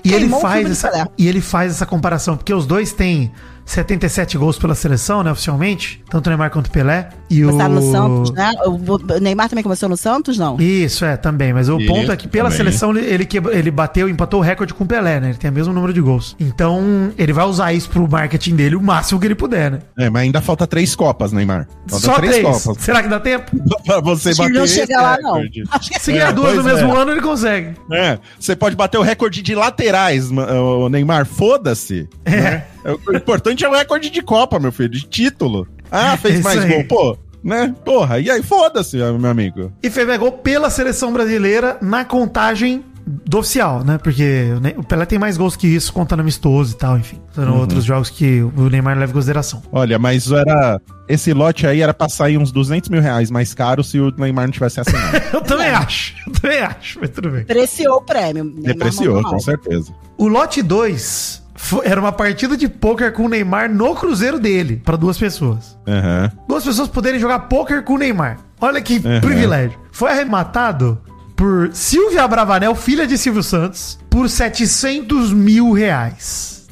E 0.03 0.13
ele 0.13 0.19
queimou 0.21 0.39
o 0.39 0.41
faz 0.41 0.69
essa, 0.71 1.09
e 1.17 1.27
ele 1.27 1.41
faz 1.41 1.71
essa 1.73 1.85
comparação, 1.85 2.37
porque 2.37 2.53
os 2.53 2.65
dois 2.65 2.91
têm 2.93 3.31
77 3.65 4.37
gols 4.37 4.57
pela 4.57 4.73
seleção, 4.73 5.21
né, 5.23 5.31
oficialmente, 5.31 6.03
tanto 6.09 6.27
o 6.27 6.29
Neymar 6.29 6.49
quanto 6.49 6.67
o 6.67 6.71
Pelé. 6.71 7.09
E 7.29 7.41
Começaram 7.43 7.71
o 7.71 7.75
no 7.81 7.91
Santos, 7.91 8.31
né? 8.31 8.51
O 8.65 9.19
Neymar 9.19 9.49
também 9.49 9.63
começou 9.63 9.89
no 9.89 9.97
Santos, 9.97 10.37
não? 10.37 10.57
Isso, 10.59 11.03
é, 11.03 11.17
também. 11.17 11.53
Mas 11.53 11.69
o 11.69 11.79
Isso, 11.79 11.87
ponto 11.91 12.11
é 12.11 12.15
que 12.15 12.27
pela 12.27 12.49
também. 12.49 12.57
seleção 12.65 12.95
ele, 12.95 13.05
ele, 13.07 13.25
que- 13.25 13.37
ele 13.37 13.71
bateu, 13.71 14.07
empatou 14.07 14.39
o 14.39 14.43
recorde 14.43 14.73
com 14.73 14.83
o 14.83 14.87
Pelé, 14.87 15.19
né? 15.19 15.29
Ele 15.29 15.37
tem 15.37 15.49
o 15.49 15.53
mesmo 15.53 15.73
número 15.73 15.91
de 15.91 16.01
gols. 16.01 16.35
Então, 16.39 17.11
ele 17.17 17.33
vai 17.33 17.45
usar 17.45 17.73
isso 17.73 17.89
pro 17.89 18.07
marketing 18.07 18.55
dele 18.55 18.75
o 18.75 18.81
máximo 18.81 19.19
que 19.19 19.25
ele 19.25 19.33
puder, 19.35 19.71
né? 19.71 19.79
É, 19.97 20.09
mas 20.09 20.21
ainda 20.23 20.39
falta 20.41 20.67
três 20.67 20.95
Copas, 20.95 21.31
Neymar. 21.31 21.67
Falta 21.87 22.05
Só 22.05 22.13
três. 22.15 22.41
Copas. 22.43 22.83
Será 22.83 23.01
que 23.01 23.09
dá 23.09 23.19
tempo? 23.19 23.51
pra 23.85 23.99
você 24.01 24.31
que 24.31 24.37
bater 24.37 24.53
não 24.53 24.63
esse 24.65 24.75
chega 24.75 25.01
lá, 25.01 25.17
não. 25.19 25.33
recorde. 25.35 25.63
Acho 25.71 25.89
que 25.91 25.99
Se 25.99 26.11
É, 26.11 26.13
ganhar 26.15 26.31
duas 26.31 26.55
no 26.55 26.63
mesmo 26.63 26.95
é. 26.95 27.01
ano, 27.01 27.11
ele 27.11 27.21
consegue. 27.21 27.73
É, 27.91 28.19
você 28.39 28.55
pode 28.55 28.75
bater 28.75 28.97
o 28.97 29.01
recorde 29.01 29.41
de 29.41 29.55
laterais, 29.55 30.29
o 30.31 30.89
Neymar, 30.89 31.25
foda-se. 31.25 32.07
É. 32.23 32.41
né? 32.41 32.63
O 33.07 33.15
importante 33.15 33.65
é 33.65 33.69
o 33.69 33.73
recorde 33.73 34.11
de 34.11 34.21
Copa, 34.21 34.59
meu 34.59 34.71
filho, 34.71 34.89
de 34.89 35.01
título. 35.07 35.67
Ah, 35.91 36.17
fez 36.17 36.35
Isso 36.35 36.43
mais 36.43 36.63
aí. 36.63 36.69
gol, 36.71 36.83
pô. 36.85 37.17
Né? 37.43 37.73
Porra, 37.85 38.19
e 38.19 38.29
aí, 38.29 38.41
foda-se, 38.41 38.97
meu 38.97 39.29
amigo. 39.29 39.71
E 39.83 39.89
fez 39.89 40.07
mais 40.07 40.19
gol 40.19 40.31
pela 40.31 40.69
seleção 40.71 41.13
brasileira 41.13 41.77
na 41.81 42.03
contagem 42.03 42.83
do 43.05 43.37
oficial, 43.37 43.83
né? 43.83 43.99
Porque 43.99 44.47
o 44.77 44.83
Pelé 44.83 45.05
tem 45.05 45.19
mais 45.19 45.37
gols 45.37 45.55
que 45.55 45.67
isso, 45.67 45.93
contando 45.93 46.21
amistoso 46.21 46.73
e 46.73 46.75
tal, 46.75 46.97
enfim. 46.97 47.17
Contando 47.27 47.53
Uhum. 47.53 47.59
outros 47.59 47.83
jogos 47.85 48.09
que 48.09 48.41
o 48.41 48.67
Neymar 48.67 48.97
leva 48.97 49.11
em 49.11 49.13
consideração. 49.13 49.61
Olha, 49.71 49.99
mas 49.99 50.31
era. 50.31 50.81
Esse 51.07 51.31
lote 51.33 51.67
aí 51.67 51.81
era 51.81 51.93
pra 51.93 52.09
sair 52.09 52.39
uns 52.39 52.51
200 52.51 52.89
mil 52.89 52.99
reais 52.99 53.29
mais 53.29 53.53
caro 53.53 53.83
se 53.83 53.99
o 53.99 54.11
Neymar 54.17 54.45
não 54.45 54.51
tivesse 54.51 54.79
assinado. 54.79 55.21
Eu 55.31 55.41
também 55.41 55.67
acho. 55.69 56.15
Eu 56.25 56.33
também 56.33 56.59
acho, 56.61 56.99
mas 56.99 57.11
tudo 57.11 57.29
bem. 57.29 57.41
Depreciou 57.41 57.97
o 57.97 58.01
prêmio. 58.01 58.51
Depreciou, 58.57 59.21
com 59.21 59.39
certeza. 59.39 59.93
O 60.17 60.27
lote 60.27 60.63
2 60.63 61.43
era 61.83 61.99
uma 61.99 62.11
partida 62.11 62.57
de 62.57 62.67
pôquer 62.67 63.13
com 63.13 63.25
o 63.25 63.29
Neymar 63.29 63.71
no 63.71 63.95
cruzeiro 63.95 64.39
dele, 64.39 64.81
pra 64.83 64.95
duas 64.97 65.17
pessoas. 65.17 65.77
Aham. 65.87 66.31
Duas 66.47 66.63
pessoas 66.63 66.87
poderem 66.87 67.19
jogar 67.19 67.39
pôquer 67.39 67.83
com 67.83 67.93
o 67.93 67.97
Neymar. 67.97 68.37
Olha 68.59 68.81
que 68.81 68.95
Uhum. 68.95 69.21
privilégio. 69.21 69.77
Foi 69.91 70.11
arrematado 70.11 71.01
por 71.35 71.69
Silvia 71.73 72.27
Bravanel, 72.27 72.73
filha 72.75 73.05
de 73.07 73.17
Silvio 73.17 73.43
Santos, 73.43 73.99
por 74.09 74.29
700 74.29 75.31
mil 75.33 75.71
reais. 75.71 76.67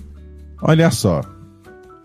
Olha 0.62 0.90
só. 0.92 1.22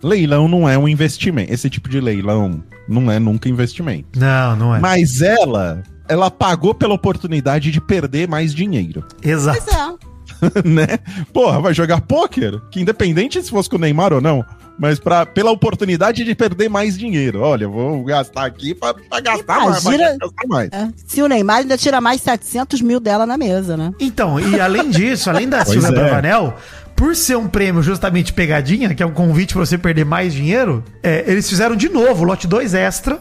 Leilão 0.03 0.47
não 0.49 0.69
é 0.69 0.77
um 0.79 0.89
investimento. 0.89 1.53
Esse 1.53 1.69
tipo 1.69 1.89
de 1.89 2.01
leilão 2.01 2.63
não 2.89 3.11
é 3.11 3.19
nunca 3.19 3.49
investimento. 3.49 4.19
Não, 4.19 4.57
não 4.57 4.75
é. 4.77 4.79
Mas 4.81 5.21
ela, 5.21 5.83
ela 6.09 6.31
pagou 6.31 6.73
pela 6.75 6.95
oportunidade 6.95 7.71
de 7.71 7.81
perder 7.81 8.29
mais 8.29 8.55
dinheiro, 8.55 9.05
Exato. 9.23 9.63
Pois 9.65 9.77
é. 9.77 10.09
né? 10.65 10.99
Porra, 11.33 11.61
vai 11.61 11.75
jogar 11.75 12.01
pôquer? 12.01 12.61
Que 12.71 12.81
independente 12.81 13.43
se 13.43 13.51
fosse 13.51 13.69
com 13.69 13.77
o 13.77 13.79
Neymar 13.79 14.13
ou 14.13 14.21
não, 14.21 14.45
mas 14.79 14.99
pra, 14.99 15.27
pela 15.27 15.51
oportunidade 15.51 16.25
de 16.25 16.35
perder 16.35 16.69
mais 16.69 16.97
dinheiro. 16.97 17.41
Olha, 17.41 17.65
eu 17.65 17.71
vou 17.73 18.05
gastar 18.05 18.45
aqui 18.47 18.75
pra, 18.75 18.95
pra 18.95 19.21
gastar 19.21 19.61
mais. 19.61 19.83
pra 19.83 19.93
Imagina- 19.95 20.19
gastar 20.19 20.47
mais. 20.49 20.71
É. 20.73 20.89
Se 21.07 21.23
o 21.23 21.27
Neymar 21.29 21.59
ainda 21.59 21.77
tira 21.77 22.01
mais 22.01 22.21
700 22.21 22.81
mil 22.81 23.01
dela 23.01 23.27
na 23.27 23.37
mesa, 23.37 23.77
né? 23.77 23.93
Então, 24.01 24.39
e 24.39 24.61
além 24.61 24.91
disso, 24.91 25.29
além 25.31 25.49
da 25.49 25.65
Silvia 25.67 25.89
é. 25.89 25.93
Bravanel, 25.93 26.57
por 26.95 27.15
ser 27.15 27.37
um 27.37 27.47
prêmio 27.47 27.83
justamente 27.83 28.33
pegadinha, 28.33 28.93
que 28.95 29.03
é 29.03 29.07
um 29.07 29.13
convite 29.13 29.55
pra 29.55 29.65
você 29.65 29.79
perder 29.79 30.05
mais 30.05 30.33
dinheiro, 30.35 30.83
é, 31.03 31.25
eles 31.27 31.49
fizeram 31.49 31.77
de 31.77 31.89
novo 31.89 32.23
o 32.25 32.27
lote 32.27 32.47
2 32.47 32.75
extra. 32.75 33.21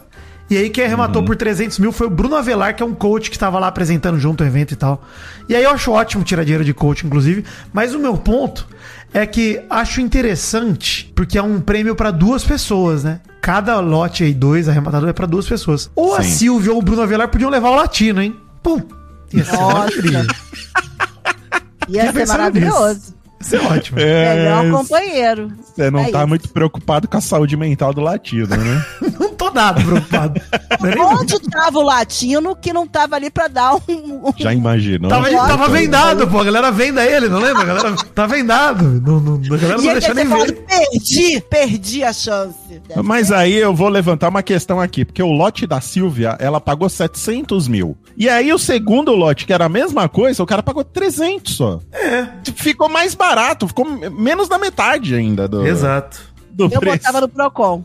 E 0.49 0.57
aí 0.57 0.69
quem 0.69 0.85
arrematou 0.85 1.23
por 1.23 1.35
300 1.35 1.77
mil 1.79 1.91
foi 1.91 2.07
o 2.07 2.09
Bruno 2.09 2.35
Avelar, 2.35 2.75
que 2.75 2.81
é 2.81 2.85
um 2.85 2.93
coach 2.93 3.29
que 3.29 3.37
tava 3.37 3.59
lá 3.59 3.67
apresentando 3.67 4.17
junto 4.19 4.43
o 4.43 4.47
evento 4.47 4.71
e 4.71 4.75
tal. 4.77 5.03
E 5.49 5.55
aí 5.55 5.63
eu 5.63 5.71
acho 5.71 5.91
ótimo 5.91 6.23
tirar 6.23 6.43
dinheiro 6.43 6.63
de 6.63 6.73
coach, 6.73 7.05
inclusive. 7.05 7.43
Mas 7.73 7.93
o 7.93 7.99
meu 7.99 8.15
ponto 8.15 8.65
é 9.13 9.25
que 9.25 9.61
acho 9.69 9.99
interessante, 9.99 11.11
porque 11.15 11.37
é 11.37 11.43
um 11.43 11.59
prêmio 11.59 11.95
pra 11.95 12.11
duas 12.11 12.43
pessoas, 12.45 13.03
né? 13.03 13.19
Cada 13.41 13.79
lote 13.79 14.23
aí, 14.23 14.33
dois 14.33 14.69
arrematador, 14.69 15.09
é 15.09 15.13
pra 15.13 15.25
duas 15.25 15.45
pessoas. 15.47 15.89
Ou 15.95 16.15
a 16.15 16.23
Sim. 16.23 16.29
Silvia 16.31 16.71
ou 16.71 16.79
o 16.79 16.81
Bruno 16.81 17.01
Avelar 17.01 17.27
podiam 17.29 17.49
levar 17.49 17.69
o 17.69 17.75
latino, 17.75 18.21
hein? 18.21 18.35
Pum! 18.63 18.81
Ia 19.33 19.43
ser 19.43 19.51
Nossa. 19.51 19.73
maravilhoso. 19.73 20.27
Ia 21.89 22.11
ser 22.13 22.27
maravilhoso. 22.27 23.17
Isso 23.39 23.55
é 23.55 23.59
ótimo. 23.59 23.97
Melhor 23.97 24.71
companheiro. 24.71 25.51
Você 25.61 25.91
não 25.91 25.99
É 26.01 26.11
tá 26.11 26.19
isso. 26.19 26.27
muito 26.27 26.49
preocupado 26.49 27.07
com 27.07 27.17
a 27.17 27.21
saúde 27.21 27.55
mental 27.55 27.93
do 27.93 28.01
latido, 28.01 28.57
né? 28.57 28.85
Não 29.19 29.33
nada 29.57 29.81
preocupado. 29.83 30.41
É 30.77 30.99
Onde 31.01 31.39
tava 31.39 31.79
o 31.79 31.81
latino 31.81 32.55
que 32.55 32.71
não 32.71 32.85
tava 32.87 33.15
ali 33.15 33.31
pra 33.31 33.47
dar 33.47 33.73
um. 33.75 33.79
um- 33.87 34.33
Já 34.37 34.53
imaginou? 34.53 35.09
Tava, 35.09 35.23
Lógico. 35.23 35.47
tava 35.47 35.67
vendado, 35.69 36.27
pô. 36.27 36.39
A 36.39 36.43
galera 36.43 36.71
venda 36.71 37.03
ele, 37.03 37.27
não 37.27 37.39
lembra? 37.39 37.63
A 37.63 37.65
galera 37.65 37.95
tá 38.13 38.27
vendado. 38.27 38.83
Não, 39.01 39.19
não, 39.19 39.35
a 39.35 39.57
galera 39.57 39.77
não 39.81 39.83
ele 39.85 39.93
deixa 39.99 40.13
deve 40.13 40.29
nem 40.29 40.45
ver. 40.45 40.53
perdi, 40.65 41.41
perdi 41.49 42.03
a 42.03 42.13
chance. 42.13 42.55
Mas 43.03 43.31
aí 43.31 43.55
eu 43.55 43.73
vou 43.73 43.89
levantar 43.89 44.29
uma 44.29 44.43
questão 44.43 44.79
aqui, 44.79 45.03
porque 45.03 45.21
o 45.23 45.31
lote 45.31 45.65
da 45.65 45.81
Silvia, 45.81 46.37
ela 46.39 46.61
pagou 46.61 46.87
700 46.87 47.67
mil. 47.67 47.97
E 48.15 48.29
aí 48.29 48.53
o 48.53 48.59
segundo 48.59 49.13
lote, 49.15 49.45
que 49.47 49.53
era 49.53 49.65
a 49.65 49.69
mesma 49.69 50.07
coisa, 50.07 50.43
o 50.43 50.45
cara 50.45 50.61
pagou 50.61 50.83
300 50.83 51.55
só. 51.55 51.79
É. 51.91 52.27
Ficou 52.55 52.87
mais 52.87 53.15
barato, 53.15 53.67
ficou 53.67 53.83
menos 54.11 54.47
da 54.47 54.59
metade 54.59 55.15
ainda 55.15 55.47
do, 55.47 55.65
Exato. 55.65 56.19
Do 56.57 56.73
Eu 56.73 56.79
preço. 56.79 56.97
botava 56.97 57.21
no 57.21 57.29
Procon. 57.29 57.83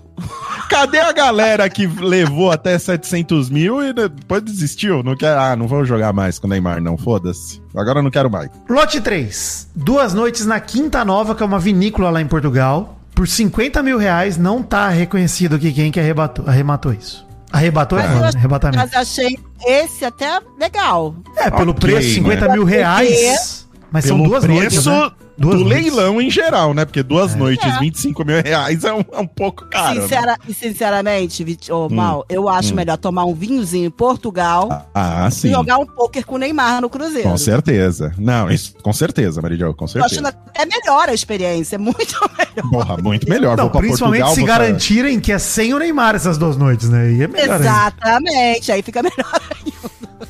Cadê 0.69 0.99
a 0.99 1.13
galera 1.13 1.69
que 1.69 1.87
levou 1.87 2.51
até 2.51 2.79
700 2.79 3.51
mil 3.51 3.87
e 3.87 3.93
depois 3.93 4.43
desistiu? 4.43 5.03
Não 5.03 5.15
quer, 5.15 5.37
ah, 5.37 5.55
não 5.55 5.69
vou 5.69 5.85
jogar 5.85 6.13
mais 6.15 6.39
com 6.39 6.47
o 6.47 6.51
Neymar, 6.51 6.81
não, 6.81 6.97
foda-se. 6.97 7.61
Agora 7.77 7.99
eu 7.99 8.03
não 8.03 8.11
quero 8.11 8.31
mais. 8.31 8.51
Lote 8.69 9.01
3. 9.01 9.69
Duas 9.77 10.15
noites 10.15 10.47
na 10.47 10.59
Quinta 10.59 11.05
Nova, 11.05 11.35
que 11.35 11.43
é 11.43 11.47
uma 11.47 11.59
vinícola 11.59 12.09
lá 12.09 12.23
em 12.23 12.27
Portugal. 12.27 12.99
Por 13.15 13.29
50 13.29 13.83
mil 13.83 13.99
reais, 13.99 14.39
não 14.39 14.63
tá 14.63 14.89
reconhecido 14.89 15.57
aqui 15.57 15.71
quem 15.73 15.93
que 15.93 16.01
arrebatou, 16.01 16.47
arrematou 16.49 16.95
isso. 16.95 17.27
Arrebatou 17.53 17.99
é 17.99 18.07
eu 18.07 18.09
né? 18.21 18.31
Arrebatamento. 18.35 18.83
Mas 18.83 18.95
achei 18.95 19.39
esse 19.67 20.07
até 20.07 20.41
legal. 20.59 21.15
É, 21.37 21.51
pelo 21.51 21.73
Ok, 21.73 21.91
preço, 21.91 22.15
50 22.15 22.49
né? 22.49 22.55
mil 22.55 22.65
reais. 22.65 23.69
Mas 23.91 24.07
são 24.07 24.17
Pelo 24.17 24.31
duas 24.31 24.45
noites, 24.45 24.69
preço, 24.83 24.91
né? 24.91 25.13
Duas 25.39 25.59
do 25.59 25.65
noites. 25.65 25.83
leilão 25.95 26.21
em 26.21 26.31
geral, 26.31 26.75
né? 26.75 26.85
Porque 26.85 27.03
duas 27.03 27.35
noites, 27.35 27.67
É. 27.67 27.79
25 27.79 28.25
mil 28.25 28.43
reais 28.43 28.85
é 28.85 28.93
um, 28.93 29.05
é 29.13 29.19
um 29.19 29.27
pouco 29.27 29.65
caro. 29.67 29.95
né? 29.97 30.03
Sincera- 30.03 30.37
e 30.49 30.55
sinceramente, 30.55 31.43
Vit- 31.45 31.73
ô, 31.73 31.89
Mal, 31.89 32.25
eu 32.29 32.49
acho 32.49 32.75
melhor 32.75 32.97
tomar 32.99 33.25
um 33.25 33.35
vinhozinho 33.35 33.87
em 33.87 33.91
Portugal 33.91 34.89
Ah, 34.95 35.27
e 35.29 35.35
sim. 35.35 35.51
jogar 35.51 35.79
um 35.79 35.87
pôquer 35.87 36.25
com 36.25 36.35
o 36.35 36.39
Neymar 36.39 36.81
no 36.81 36.89
Cruzeiro. 36.91 37.29
Com 37.29 37.37
certeza. 37.39 38.13
Não, 38.19 38.51
isso, 38.51 38.75
com 38.83 38.93
certeza, 38.93 39.41
Maridio, 39.43 39.75
com 39.75 39.87
Tô 39.87 39.99
achando 40.05 40.27
certeza. 40.27 40.37
até 40.49 40.67
melhor 40.67 41.09
a 41.09 41.15
experiência, 41.15 41.79
muito 41.81 42.15
melhor. 42.39 42.71
Porra, 42.71 42.97
muito 42.99 43.29
melhor. 43.29 43.57
Não, 43.57 43.69
principalmente 43.71 44.21
Portugal, 44.23 44.35
se 44.35 44.41
vou 44.41 44.47
pra- 44.47 44.59
garantirem 44.59 45.19
que 45.21 45.33
é 45.33 45.39
sem 45.39 45.73
o 45.75 45.79
Neymar 45.79 46.15
essas 46.15 46.37
duas 46.39 46.57
noites, 46.57 46.89
né? 46.89 47.11
E 47.13 47.23
é 47.23 47.27
melhor 47.29 47.55
ainda. 47.57 47.65
Exatamente, 47.65 48.71
aí 48.73 48.83
fica 48.83 49.03
melhor. 49.03 49.41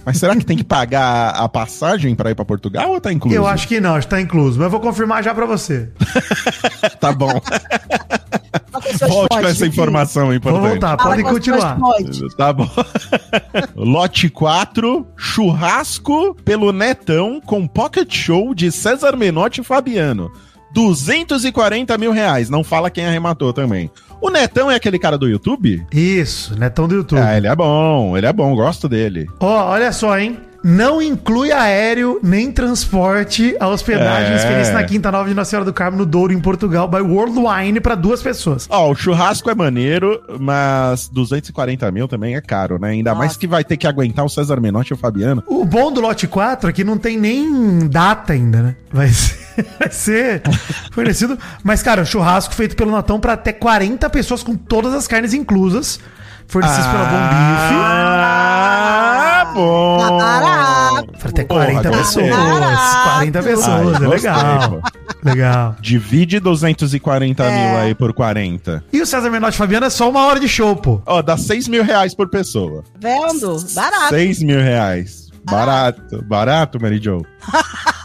Mas 0.05 0.19
será 0.19 0.35
que 0.35 0.45
tem 0.45 0.57
que 0.57 0.65
pagar 0.65 1.31
a 1.31 1.49
passagem 1.49 2.13
pra 2.17 2.31
ir 2.31 2.35
pra 2.35 2.45
Portugal 2.45 2.91
ou 2.91 3.01
tá 3.01 3.13
incluso? 3.13 3.37
Eu 3.37 3.47
acho 3.47 3.69
que 3.69 3.81
não, 3.81 3.97
está 3.97 4.21
incluso. 4.21 4.59
Mas 4.59 4.65
eu 4.65 4.71
vou 4.71 4.81
confirmar 4.93 5.25
já 5.25 5.35
pra 5.35 5.47
você. 5.47 5.89
Tá 7.01 7.13
bom. 7.13 7.41
Volte 9.09 9.41
com 9.41 9.47
essa 9.47 9.67
informação 9.67 10.27
Vou 10.27 10.35
importante. 10.35 10.69
voltar, 10.69 10.97
podem 10.97 11.21
suas 11.21 11.35
continuar. 11.35 11.79
Tá 12.37 12.53
bom. 12.53 12.69
Lote 13.75 14.29
4, 14.29 15.07
churrasco 15.17 16.35
pelo 16.45 16.73
Netão 16.73 17.41
com 17.41 17.67
pocket 17.67 18.13
show 18.15 18.55
de 18.55 18.71
César 18.71 19.17
Menotti 19.17 19.61
e 19.61 19.65
Fabiano. 19.65 20.31
240 20.73 21.99
mil 21.99 22.13
reais. 22.13 22.49
Não 22.49 22.63
fala 22.63 22.91
quem 22.91 23.07
arrematou 23.07 23.53
também. 23.53 23.91
O 24.21 24.31
Netão 24.31 24.71
é 24.71 24.77
aquele 24.77 24.99
cara 24.99 25.19
do 25.19 25.29
YouTube? 25.29 25.85
Isso, 25.93 26.57
Netão 26.59 26.87
do 26.87 26.95
YouTube. 26.95 27.21
Ah, 27.21 27.37
ele 27.37 27.49
é 27.49 27.57
bom, 27.57 28.17
ele 28.17 28.27
é 28.27 28.33
bom, 28.33 28.55
gosto 28.55 28.89
dele. 28.89 29.27
Ó, 29.41 29.71
olha 29.71 29.93
só, 29.93 30.17
hein? 30.19 30.39
Não 30.65 31.03
inclui 31.03 31.51
aéreo 31.51 32.21
nem 32.23 32.53
transporte 32.53 33.57
a 33.59 33.67
hospedagem 33.69 34.33
É. 34.33 34.37
experiência 34.37 34.73
na 34.73 34.85
Quinta 34.85 35.11
Nova 35.11 35.29
de 35.29 35.35
Nossa 35.35 35.51
Senhora 35.51 35.65
do 35.65 35.73
Carmo, 35.73 35.99
no 35.99 36.07
Douro, 36.07 36.33
em 36.33 36.41
Portugal, 36.41 36.87
by 36.89 37.01
World 37.01 37.37
Wine, 37.39 37.81
pra 37.81 37.95
duas 37.95 38.23
pessoas. 38.23 38.67
Ó, 38.71 38.91
o 38.91 38.95
churrasco 38.95 39.51
é 39.51 39.55
maneiro, 39.55 40.21
mas 40.39 41.09
240 41.09 41.91
mil 41.91 42.07
também 42.07 42.37
é 42.37 42.41
caro, 42.41 42.79
né? 42.79 42.91
Ainda 42.91 43.15
mais 43.15 43.31
Nossa. 43.31 43.41
que 43.41 43.47
vai 43.47 43.65
ter 43.65 43.77
que 43.77 43.87
aguentar 43.87 44.25
o 44.25 44.29
César 44.29 44.61
Menotti 44.61 44.93
e 44.93 44.95
o 44.95 44.97
Fabiano. 44.97 45.43
O 45.47 45.65
bom 45.65 45.91
do 45.93 46.01
lote 46.01 46.27
4 46.29 46.71
é 46.71 46.73
que 46.73 46.85
não 46.85 46.97
tem 46.99 47.19
nem 47.19 47.89
data 47.89 48.33
ainda, 48.33 48.63
né? 48.63 48.77
Vai 48.93 49.09
ser, 49.13 49.37
vai 49.79 49.91
ser 49.91 50.43
fornecido. 50.93 51.39
Mas, 51.65 51.83
cara, 51.83 52.03
o 52.03 52.07
churrasco 52.07 52.55
feito 52.55 52.77
pelo 52.77 52.91
Natão 52.93 53.19
pra 53.19 53.33
até 53.33 53.53
40 53.53 54.09
pessoas 54.11 54.43
com 54.43 54.55
todas 54.55 54.95
as 54.95 55.09
carnes 55.09 55.35
inclusas. 55.35 55.99
Fornecidos 56.53 56.87
pela 56.87 57.05
Bom 57.05 57.17
Ah, 58.21 59.45
bom. 59.55 60.19
Tá. 60.19 61.03
Pra 61.19 61.29
até 61.31 61.45
Porra, 61.45 61.65
40 61.67 61.91
gostei. 61.91 62.23
pessoas. 62.25 62.51
Barato. 62.61 63.03
40 63.05 63.43
pessoas, 63.43 63.97
Ai, 63.97 64.05
é 64.05 64.09
legal. 64.09 64.83
Legal. 65.25 65.77
Divide 65.81 66.41
240 66.41 67.45
É. 67.45 67.51
mil 67.71 67.79
aí 67.81 67.95
por 67.95 68.13
40. 68.13 68.83
E 68.93 69.01
o 69.01 69.07
César 69.07 69.31
Menotti 69.31 69.55
e 69.55 69.59
Fabiano 69.59 69.87
é 69.87 69.91
só 69.91 70.09
uma 70.11 70.27
hora 70.27 70.41
de 70.41 70.49
show, 70.49 70.75
pô. 70.77 71.01
Ó, 71.07 71.23
dá 71.23 71.37
6 71.37 71.69
mil 71.69 71.83
reais 71.85 72.15
por 72.15 72.29
pessoa. 72.29 72.83
Vendo? 72.99 73.57
Barato. 73.75 74.09
6 74.11 74.43
mil 74.43 74.59
reais. 74.61 75.29
Barato. 75.45 76.23
Barato, 76.25 76.81
Mary 76.81 76.99
Jo. 76.99 77.23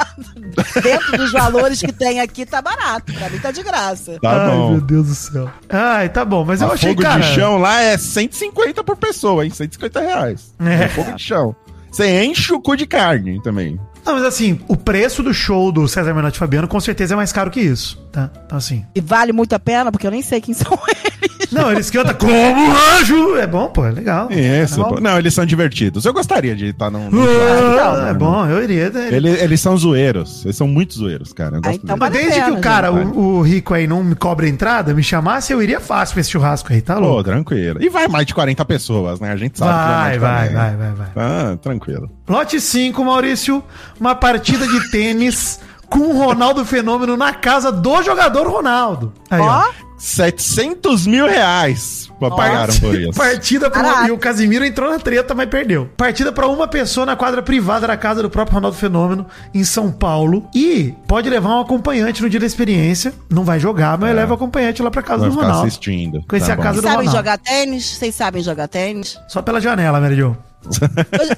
Dentro 0.81 1.17
dos 1.17 1.31
valores 1.31 1.79
que 1.81 1.91
tem 1.91 2.19
aqui, 2.19 2.45
tá 2.45 2.61
barato. 2.61 3.13
Pra 3.13 3.29
mim 3.29 3.39
tá 3.39 3.51
de 3.51 3.63
graça. 3.63 4.17
Tá 4.21 4.43
Ai, 4.45 4.49
bom. 4.51 4.71
meu 4.71 4.81
Deus 4.81 5.07
do 5.07 5.15
céu. 5.15 5.49
Ai, 5.69 6.09
tá 6.09 6.23
bom. 6.25 6.43
Mas 6.45 6.61
eu 6.61 6.69
A 6.69 6.73
achei, 6.73 6.89
fogo 6.89 7.01
cara... 7.01 7.19
de 7.19 7.27
chão 7.35 7.57
lá 7.57 7.81
é 7.81 7.97
150 7.97 8.83
por 8.83 8.97
pessoa, 8.97 9.43
hein? 9.43 9.51
150 9.51 9.99
reais. 9.99 10.53
É. 10.59 10.83
É. 10.85 10.87
Fogo 10.89 11.11
de 11.13 11.23
chão. 11.23 11.55
Você 11.91 12.23
enche 12.23 12.53
o 12.53 12.61
cu 12.61 12.75
de 12.75 12.85
carne 12.85 13.41
também. 13.41 13.79
Não, 14.05 14.13
mas 14.15 14.23
assim, 14.23 14.59
o 14.69 14.77
preço 14.77 15.21
do 15.21 15.33
show 15.33 15.71
do 15.71 15.85
César 15.87 16.13
Menotti 16.13 16.37
Fabiano 16.39 16.67
com 16.67 16.79
certeza 16.79 17.13
é 17.13 17.17
mais 17.17 17.33
caro 17.33 17.51
que 17.51 17.59
isso, 17.59 17.97
tá? 18.11 18.29
Então 18.45 18.57
assim... 18.57 18.85
E 18.95 19.01
vale 19.01 19.33
muito 19.33 19.53
a 19.53 19.59
pena, 19.59 19.91
porque 19.91 20.07
eu 20.07 20.11
nem 20.11 20.21
sei 20.21 20.39
quem 20.39 20.53
são 20.53 20.71
eles. 20.87 21.16
Não, 21.51 21.71
eles 21.71 21.89
cantam 21.89 22.13
como 22.15 22.31
um 22.33 22.71
anjo. 22.99 23.35
É 23.37 23.47
bom, 23.47 23.67
pô, 23.69 23.85
é 23.85 23.91
legal. 23.91 24.29
Isso. 24.31 24.81
É 24.81 24.83
pô. 24.89 24.99
Não, 24.99 25.17
eles 25.17 25.33
são 25.33 25.45
divertidos. 25.45 26.03
Eu 26.05 26.13
gostaria 26.13 26.55
de 26.55 26.67
estar 26.67 26.89
num. 26.89 27.09
num 27.09 27.23
Ah, 27.23 27.27
churrasco, 27.27 28.01
é 28.01 28.05
né? 28.05 28.13
bom, 28.13 28.45
eu 28.47 28.63
iria. 28.63 28.89
né? 28.89 29.09
Eles, 29.11 29.41
eles 29.41 29.61
são 29.61 29.77
zoeiros. 29.77 30.43
Eles 30.45 30.55
são 30.57 30.67
muito 30.67 30.93
zoeiros, 30.95 31.31
cara. 31.33 31.55
Eu 31.57 31.61
Ah, 31.63 31.67
gosto 31.69 31.81
então. 31.83 31.97
Mas 31.97 32.11
desde 32.11 32.41
que 32.41 32.51
o 32.51 32.59
cara, 32.59 32.91
gente. 32.91 33.17
o, 33.17 33.19
o 33.37 33.41
rico 33.41 33.73
aí, 33.73 33.87
não 33.87 34.03
me 34.03 34.15
cobra 34.15 34.47
entrada, 34.47 34.93
me 34.93 35.03
chamasse, 35.03 35.51
eu 35.53 35.61
iria 35.61 35.79
fácil 35.79 36.13
pra 36.13 36.21
esse 36.21 36.31
churrasco 36.31 36.73
aí, 36.73 36.81
tá 36.81 36.95
Pô, 36.95 37.01
louco? 37.01 37.23
tranquilo. 37.23 37.81
E 37.81 37.89
vai 37.89 38.07
mais 38.07 38.25
de 38.25 38.33
40 38.33 38.65
pessoas, 38.65 39.19
né? 39.19 39.31
A 39.31 39.37
gente 39.37 39.57
sabe 39.57 39.71
que 39.71 39.77
Vai, 39.87 40.11
de 40.13 40.19
vai, 40.19 40.49
40. 40.49 40.57
vai, 40.59 40.75
vai, 40.75 40.91
vai. 40.95 41.07
Ah, 41.15 41.57
tranquilo. 41.61 42.09
Lote 42.27 42.59
5, 42.59 43.05
Maurício, 43.05 43.63
uma 43.99 44.15
partida 44.15 44.67
de 44.67 44.91
tênis 44.91 45.59
com 45.89 45.99
o 45.99 46.17
Ronaldo 46.25 46.65
Fenômeno 46.65 47.15
na 47.15 47.33
casa 47.33 47.71
do 47.71 48.01
jogador 48.03 48.47
Ronaldo. 48.47 49.13
Aí, 49.29 49.39
ó. 49.39 49.45
Ó, 49.45 49.86
700 49.97 51.07
mil 51.07 51.25
reais 51.27 52.07
pagaram 52.19 52.73
por 52.79 52.99
isso. 52.99 53.11
Partida 53.17 53.69
pra 53.69 53.83
Caraca. 53.83 54.07
E 54.07 54.11
o 54.11 54.17
Casimiro 54.17 54.65
entrou 54.65 54.89
na 54.89 54.97
treta, 54.99 55.35
mas 55.35 55.47
perdeu. 55.49 55.89
Partida 55.95 56.31
pra 56.31 56.47
uma 56.47 56.67
pessoa 56.67 57.05
na 57.05 57.15
quadra 57.15 57.41
privada 57.43 57.85
da 57.87 57.95
casa 57.95 58.21
do 58.23 58.29
próprio 58.29 58.55
Ronaldo 58.55 58.75
Fenômeno, 58.77 59.25
em 59.53 59.63
São 59.63 59.91
Paulo. 59.91 60.47
E 60.55 60.93
pode 61.07 61.29
levar 61.29 61.49
um 61.57 61.61
acompanhante 61.61 62.21
no 62.21 62.29
dia 62.29 62.39
da 62.39 62.45
experiência. 62.45 63.13
Não 63.29 63.43
vai 63.43 63.59
jogar, 63.59 63.97
mas 63.97 64.15
leva 64.15 64.31
o 64.33 64.35
acompanhante 64.35 64.81
lá 64.81 64.89
pra 64.89 65.01
casa 65.03 65.21
Vai 65.21 65.29
do 65.29 65.33
ficar 65.35 65.45
Ronaldo. 65.45 65.67
assistindo. 65.67 66.23
Conhecer 66.27 66.51
a 66.51 66.55
bom. 66.55 66.63
casa 66.63 66.81
vocês 66.81 66.83
do 66.83 66.87
sabem 66.89 67.07
Ronaldo. 67.07 67.17
jogar 67.17 67.37
tênis? 67.37 67.85
Vocês 67.97 68.15
sabem 68.15 68.41
jogar 68.43 68.67
tênis? 68.67 69.19
Só 69.27 69.41
pela 69.41 69.61
janela, 69.61 69.99
Mary 70.01 70.15
Jo. 70.15 70.35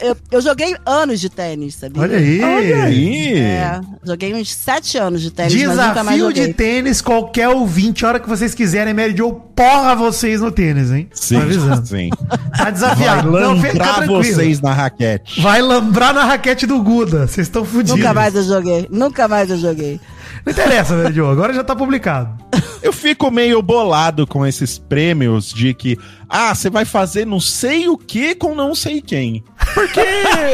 Eu, 0.02 0.10
eu- 0.10 0.18
eu 0.32 0.42
joguei 0.42 0.76
anos 0.86 1.20
de 1.20 1.30
tênis, 1.30 1.76
sabia? 1.76 2.02
Olha 2.02 2.18
aí. 2.18 2.42
Olha 2.44 2.84
aí. 2.86 3.34
É, 3.38 3.80
joguei 4.04 4.34
uns 4.34 4.52
sete 4.54 4.98
anos 4.98 5.22
de 5.22 5.30
tênis, 5.32 5.54
mas 5.54 5.68
nunca 5.78 6.04
mais 6.04 6.18
Desafio 6.18 6.34
de 6.48 6.54
tênis, 6.54 7.02
qualquer 7.02 7.50
ouvinte, 7.50 8.06
a 8.06 8.10
hora 8.10 8.20
que 8.20 8.28
vocês 8.30 8.56
quiserem, 8.56 8.94
Mary 8.94 9.16
Jo, 9.16 9.34
porra 9.56 9.96
vocês 9.96 10.42
no 10.42 10.52
tênis, 10.52 10.92
hein? 10.92 11.08
Tô 11.12 11.18
Sim, 11.22 11.38
avisando. 11.38 11.86
sim. 11.88 12.10
Tá 12.58 12.64
Vai 12.64 12.72
desafiado. 12.72 13.22
Fica 13.32 13.40
lambrar 13.40 14.08
vocês 14.08 14.62
na 14.62 14.74
raquete. 14.74 15.42
Vai 15.42 15.62
lambrar 15.62 16.14
na 16.14 16.24
raquete 16.26 16.66
do 16.66 16.82
Guda. 16.82 17.28
Vocês 17.28 17.48
estão 17.48 17.64
fodidos. 17.66 17.98
Nunca 18.00 18.14
mais 18.14 18.36
eu 18.36 18.44
joguei. 18.44 18.88
Nunca 18.90 19.28
mais 19.28 19.50
eu 19.50 19.58
joguei. 19.58 20.00
Não 20.46 20.52
interessa, 20.54 20.96
Mary 20.96 21.14
Jo. 21.14 21.28
Agora 21.28 21.54
já 21.54 21.64
tá 21.64 21.76
publicado. 21.76 22.38
Eu 22.82 22.94
fico 22.94 23.30
meio 23.30 23.62
bolado 23.62 24.26
com 24.26 24.46
esses 24.46 24.78
prêmios 24.78 25.52
de 25.54 25.74
que, 25.74 25.98
ah, 26.30 26.56
você 26.56 26.70
vai 26.70 26.86
fazer 26.86 27.26
não 27.26 27.40
sei 27.40 27.90
o 27.90 27.98
que 27.98 28.34
com 28.36 28.56
não 28.56 28.74
sei 28.74 29.02
quem. 29.02 29.44
Porque, 29.74 30.02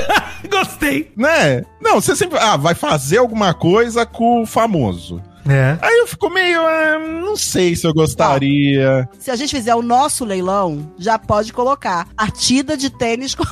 Gostei. 0.49 1.11
né? 1.15 1.63
Não, 1.79 2.01
você 2.01 2.15
sempre, 2.15 2.39
ah, 2.39 2.57
vai 2.57 2.73
fazer 2.73 3.17
alguma 3.17 3.53
coisa 3.53 4.05
com 4.05 4.41
o 4.41 4.45
famoso. 4.45 5.21
É. 5.47 5.77
Aí 5.81 5.99
eu 5.99 6.07
fico 6.07 6.29
meio, 6.29 6.59
ah, 6.61 6.97
não 7.21 7.35
sei 7.37 7.75
se 7.75 7.85
eu 7.85 7.93
gostaria. 7.93 9.07
Se 9.19 9.29
a 9.29 9.35
gente 9.35 9.55
fizer 9.55 9.75
o 9.75 9.81
nosso 9.81 10.25
leilão, 10.25 10.91
já 10.97 11.19
pode 11.19 11.53
colocar 11.53 12.07
partida 12.15 12.75
de 12.75 12.89
tênis 12.89 13.35
com. 13.35 13.43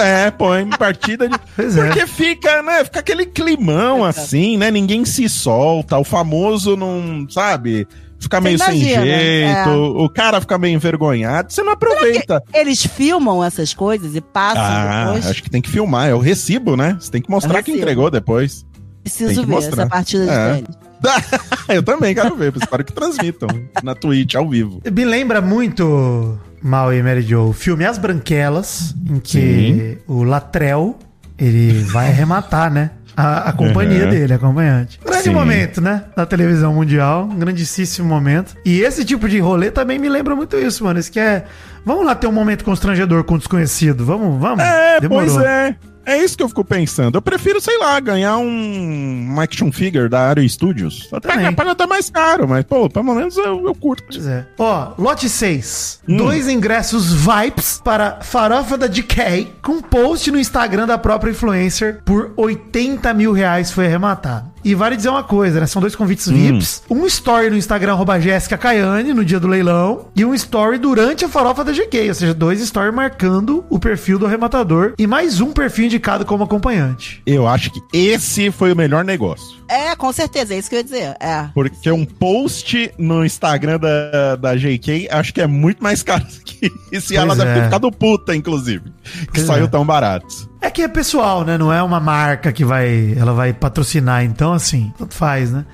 É, 0.00 0.30
põe 0.30 0.68
partida 0.70 1.28
de. 1.28 1.38
Pois 1.54 1.76
é. 1.76 1.86
Porque 1.86 2.06
fica, 2.06 2.62
né? 2.62 2.84
Fica 2.84 3.00
aquele 3.00 3.26
climão 3.26 4.06
Fica. 4.06 4.08
assim, 4.08 4.56
né? 4.56 4.70
Ninguém 4.70 5.04
se 5.04 5.28
solta, 5.28 5.98
o 5.98 6.04
famoso 6.04 6.76
não, 6.76 7.26
sabe? 7.28 7.86
Fica 8.20 8.40
meio 8.40 8.58
sem 8.58 8.80
imagina, 8.80 9.04
jeito, 9.04 9.68
é. 9.68 10.02
o 10.02 10.08
cara 10.08 10.40
fica 10.40 10.58
meio 10.58 10.74
envergonhado, 10.74 11.52
você 11.52 11.62
não 11.62 11.72
aproveita. 11.72 12.42
Eles 12.52 12.84
filmam 12.84 13.44
essas 13.44 13.72
coisas 13.72 14.16
e 14.16 14.20
passam 14.20 14.60
Ah, 14.62 15.04
depois. 15.04 15.26
acho 15.26 15.42
que 15.42 15.48
tem 15.48 15.62
que 15.62 15.70
filmar, 15.70 16.08
é 16.08 16.14
o 16.14 16.18
recibo, 16.18 16.76
né? 16.76 16.96
Você 16.98 17.12
tem 17.12 17.22
que 17.22 17.30
mostrar 17.30 17.60
É 17.60 17.62
que 17.62 17.70
entregou 17.70 18.10
depois. 18.10 18.66
Preciso 19.16 19.46
ver 19.46 19.52
mostrar. 19.52 19.82
essa 19.82 19.86
partida 19.90 20.24
de 20.24 20.30
É. 20.30 20.54
tênis. 20.54 20.78
Eu 21.68 21.82
também 21.82 22.14
quero 22.14 22.34
ver, 22.36 22.52
espero 22.56 22.84
que 22.84 22.92
transmitam 22.92 23.48
na 23.82 23.94
Twitch 23.94 24.34
ao 24.34 24.48
vivo. 24.48 24.80
Me 24.90 25.04
lembra 25.04 25.40
muito, 25.40 26.38
Mal 26.62 26.92
e 26.92 27.02
Mary 27.02 27.22
Jo, 27.22 27.48
o 27.48 27.52
filme 27.52 27.84
As 27.84 27.98
Branquelas, 27.98 28.94
em 29.08 29.20
que 29.20 29.98
o 30.08 30.24
Latrell, 30.24 30.96
ele 31.38 31.82
vai 31.84 32.08
arrematar, 32.08 32.72
né? 32.72 32.90
A, 33.16 33.48
a 33.48 33.52
companhia 33.52 34.04
Uhum. 34.04 34.10
dele, 34.10 34.32
acompanhante. 34.32 35.00
Grande 35.04 35.24
Sim. 35.24 35.30
momento, 35.30 35.80
né? 35.80 36.04
Da 36.16 36.24
televisão 36.24 36.72
mundial. 36.72 37.24
Um 37.24 37.36
grandíssimo 37.36 38.06
momento. 38.08 38.56
E 38.64 38.80
esse 38.80 39.04
tipo 39.04 39.28
de 39.28 39.40
rolê 39.40 39.72
também 39.72 39.98
me 39.98 40.08
lembra 40.08 40.36
muito 40.36 40.56
isso, 40.56 40.84
mano. 40.84 41.00
Isso 41.00 41.10
que 41.10 41.18
é. 41.18 41.44
Vamos 41.84 42.06
lá 42.06 42.14
ter 42.14 42.28
um 42.28 42.32
momento 42.32 42.64
constrangedor 42.64 43.24
com 43.24 43.34
o 43.34 43.38
desconhecido. 43.38 44.04
Vamos, 44.04 44.40
vamos. 44.40 44.60
É, 44.64 45.00
pois 45.08 45.36
é. 45.36 45.74
É 46.08 46.16
isso 46.16 46.38
que 46.38 46.42
eu 46.42 46.48
fico 46.48 46.64
pensando. 46.64 47.16
Eu 47.16 47.22
prefiro, 47.22 47.60
sei 47.60 47.76
lá, 47.76 48.00
ganhar 48.00 48.38
um, 48.38 49.28
um 49.30 49.38
action 49.38 49.70
figure 49.70 50.08
da 50.08 50.28
Aero 50.28 50.48
Studios. 50.48 51.06
Paga, 51.22 51.52
paga 51.52 51.70
até 51.72 51.86
mais 51.86 52.08
caro, 52.08 52.48
mas, 52.48 52.64
pô, 52.64 52.88
pelo 52.88 53.14
menos 53.14 53.36
eu, 53.36 53.66
eu 53.66 53.74
curto. 53.74 54.04
Pois 54.10 54.26
é. 54.26 54.46
Ó, 54.58 54.94
lote 54.96 55.28
6. 55.28 56.00
Hum. 56.08 56.16
Dois 56.16 56.48
ingressos 56.48 57.12
Vipes 57.12 57.82
para 57.84 58.22
Farofa 58.22 58.78
da 58.78 58.86
DK 58.86 59.48
com 59.62 59.82
post 59.82 60.30
no 60.30 60.38
Instagram 60.38 60.86
da 60.86 60.96
própria 60.96 61.30
influencer 61.30 62.00
por 62.06 62.32
80 62.38 63.12
mil 63.12 63.32
reais 63.32 63.70
foi 63.70 63.84
arrematado. 63.84 64.50
E 64.68 64.74
vale 64.74 64.96
dizer 64.96 65.08
uma 65.08 65.22
coisa, 65.24 65.60
né? 65.60 65.66
São 65.66 65.80
dois 65.80 65.96
convites 65.96 66.28
Hum. 66.28 66.34
VIPs. 66.34 66.82
Um 66.90 67.06
story 67.06 67.48
no 67.48 67.56
Instagram, 67.56 67.92
arroba 67.92 68.20
Jéssica 68.20 68.58
Caiane, 68.58 69.14
no 69.14 69.24
dia 69.24 69.40
do 69.40 69.48
leilão. 69.48 70.08
E 70.14 70.26
um 70.26 70.34
story 70.34 70.76
durante 70.76 71.24
a 71.24 71.28
farofa 71.28 71.64
da 71.64 71.72
GK. 71.72 72.08
Ou 72.08 72.14
seja, 72.14 72.34
dois 72.34 72.60
stories 72.60 72.94
marcando 72.94 73.64
o 73.70 73.78
perfil 73.78 74.18
do 74.18 74.26
arrematador. 74.26 74.92
E 74.98 75.06
mais 75.06 75.40
um 75.40 75.52
perfil 75.52 75.86
indicado 75.86 76.26
como 76.26 76.44
acompanhante. 76.44 77.22
Eu 77.26 77.48
acho 77.48 77.70
que 77.70 77.80
esse 77.94 78.50
foi 78.50 78.70
o 78.70 78.76
melhor 78.76 79.04
negócio. 79.06 79.56
É, 79.70 79.96
com 79.96 80.12
certeza, 80.12 80.52
é 80.54 80.58
isso 80.58 80.68
que 80.68 80.74
eu 80.76 80.80
ia 80.80 80.84
dizer. 80.84 81.16
É. 81.20 81.48
Porque 81.54 81.90
um 81.90 82.04
post 82.04 82.90
no 82.98 83.24
Instagram 83.24 83.78
da, 83.78 84.36
da 84.36 84.54
JK 84.56 85.08
acho 85.10 85.32
que 85.32 85.40
é 85.40 85.46
muito 85.46 85.82
mais 85.82 86.02
caro 86.02 86.24
que 86.44 87.00
se 87.00 87.16
ela 87.16 87.28
Pois 87.28 87.38
deve 87.38 87.50
é. 87.50 87.54
ter 87.54 87.64
ficado 87.64 87.90
puta, 87.90 88.34
inclusive. 88.36 88.84
Que 89.32 89.34
Pois 89.34 89.46
saiu 89.46 89.64
é. 89.64 89.68
tão 89.68 89.84
barato. 89.86 90.47
É 90.60 90.70
que 90.70 90.82
é 90.82 90.88
pessoal, 90.88 91.44
né? 91.44 91.56
Não 91.56 91.72
é 91.72 91.82
uma 91.82 92.00
marca 92.00 92.52
que 92.52 92.64
vai, 92.64 93.14
ela 93.16 93.32
vai 93.32 93.52
patrocinar. 93.52 94.24
Então, 94.24 94.52
assim, 94.52 94.92
tanto 94.98 95.14
faz, 95.14 95.52
né? 95.52 95.64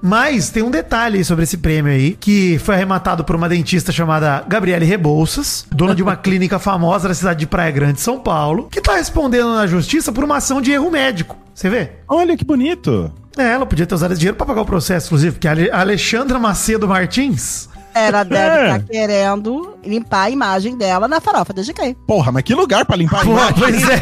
Mas 0.00 0.50
tem 0.50 0.62
um 0.62 0.70
detalhe 0.70 1.24
sobre 1.24 1.42
esse 1.42 1.56
prêmio 1.56 1.92
aí, 1.92 2.16
que 2.18 2.58
foi 2.60 2.76
arrematado 2.76 3.24
por 3.24 3.34
uma 3.34 3.48
dentista 3.48 3.90
chamada 3.90 4.44
Gabriele 4.46 4.84
Rebouças, 4.84 5.66
dona 5.72 5.94
de 5.94 6.02
uma 6.02 6.14
clínica 6.16 6.58
famosa 6.58 7.08
da 7.08 7.14
cidade 7.14 7.40
de 7.40 7.46
Praia 7.46 7.70
Grande, 7.72 8.00
São 8.00 8.20
Paulo, 8.20 8.68
que 8.70 8.80
tá 8.80 8.94
respondendo 8.94 9.52
na 9.54 9.66
justiça 9.66 10.12
por 10.12 10.22
uma 10.22 10.36
ação 10.36 10.60
de 10.60 10.70
erro 10.70 10.90
médico. 10.90 11.36
Você 11.52 11.68
vê? 11.68 11.90
Olha 12.06 12.36
que 12.36 12.44
bonito. 12.44 13.12
É, 13.36 13.52
ela 13.52 13.66
podia 13.66 13.86
ter 13.86 13.94
usado 13.94 14.12
esse 14.12 14.20
dinheiro 14.20 14.36
pra 14.36 14.46
pagar 14.46 14.60
o 14.60 14.66
processo, 14.66 15.06
inclusive, 15.06 15.32
porque 15.32 15.48
a 15.48 15.80
Alexandra 15.80 16.38
Macedo 16.38 16.86
Martins. 16.86 17.68
Ela 18.06 18.22
deve 18.24 18.56
É. 18.56 18.64
estar 18.66 18.78
querendo 18.80 19.76
limpar 19.84 20.22
a 20.24 20.30
imagem 20.30 20.76
dela 20.76 21.06
na 21.08 21.20
farofa 21.20 21.52
da 21.52 21.62
GK. 21.62 21.96
Porra, 22.06 22.30
mas 22.32 22.42
que 22.42 22.54
lugar 22.54 22.84
pra 22.84 22.96
limpar 22.96 23.20
a 23.22 23.24
Pô, 23.24 23.30
imagem? 23.32 23.54
pois 23.58 23.88
é. 23.88 23.98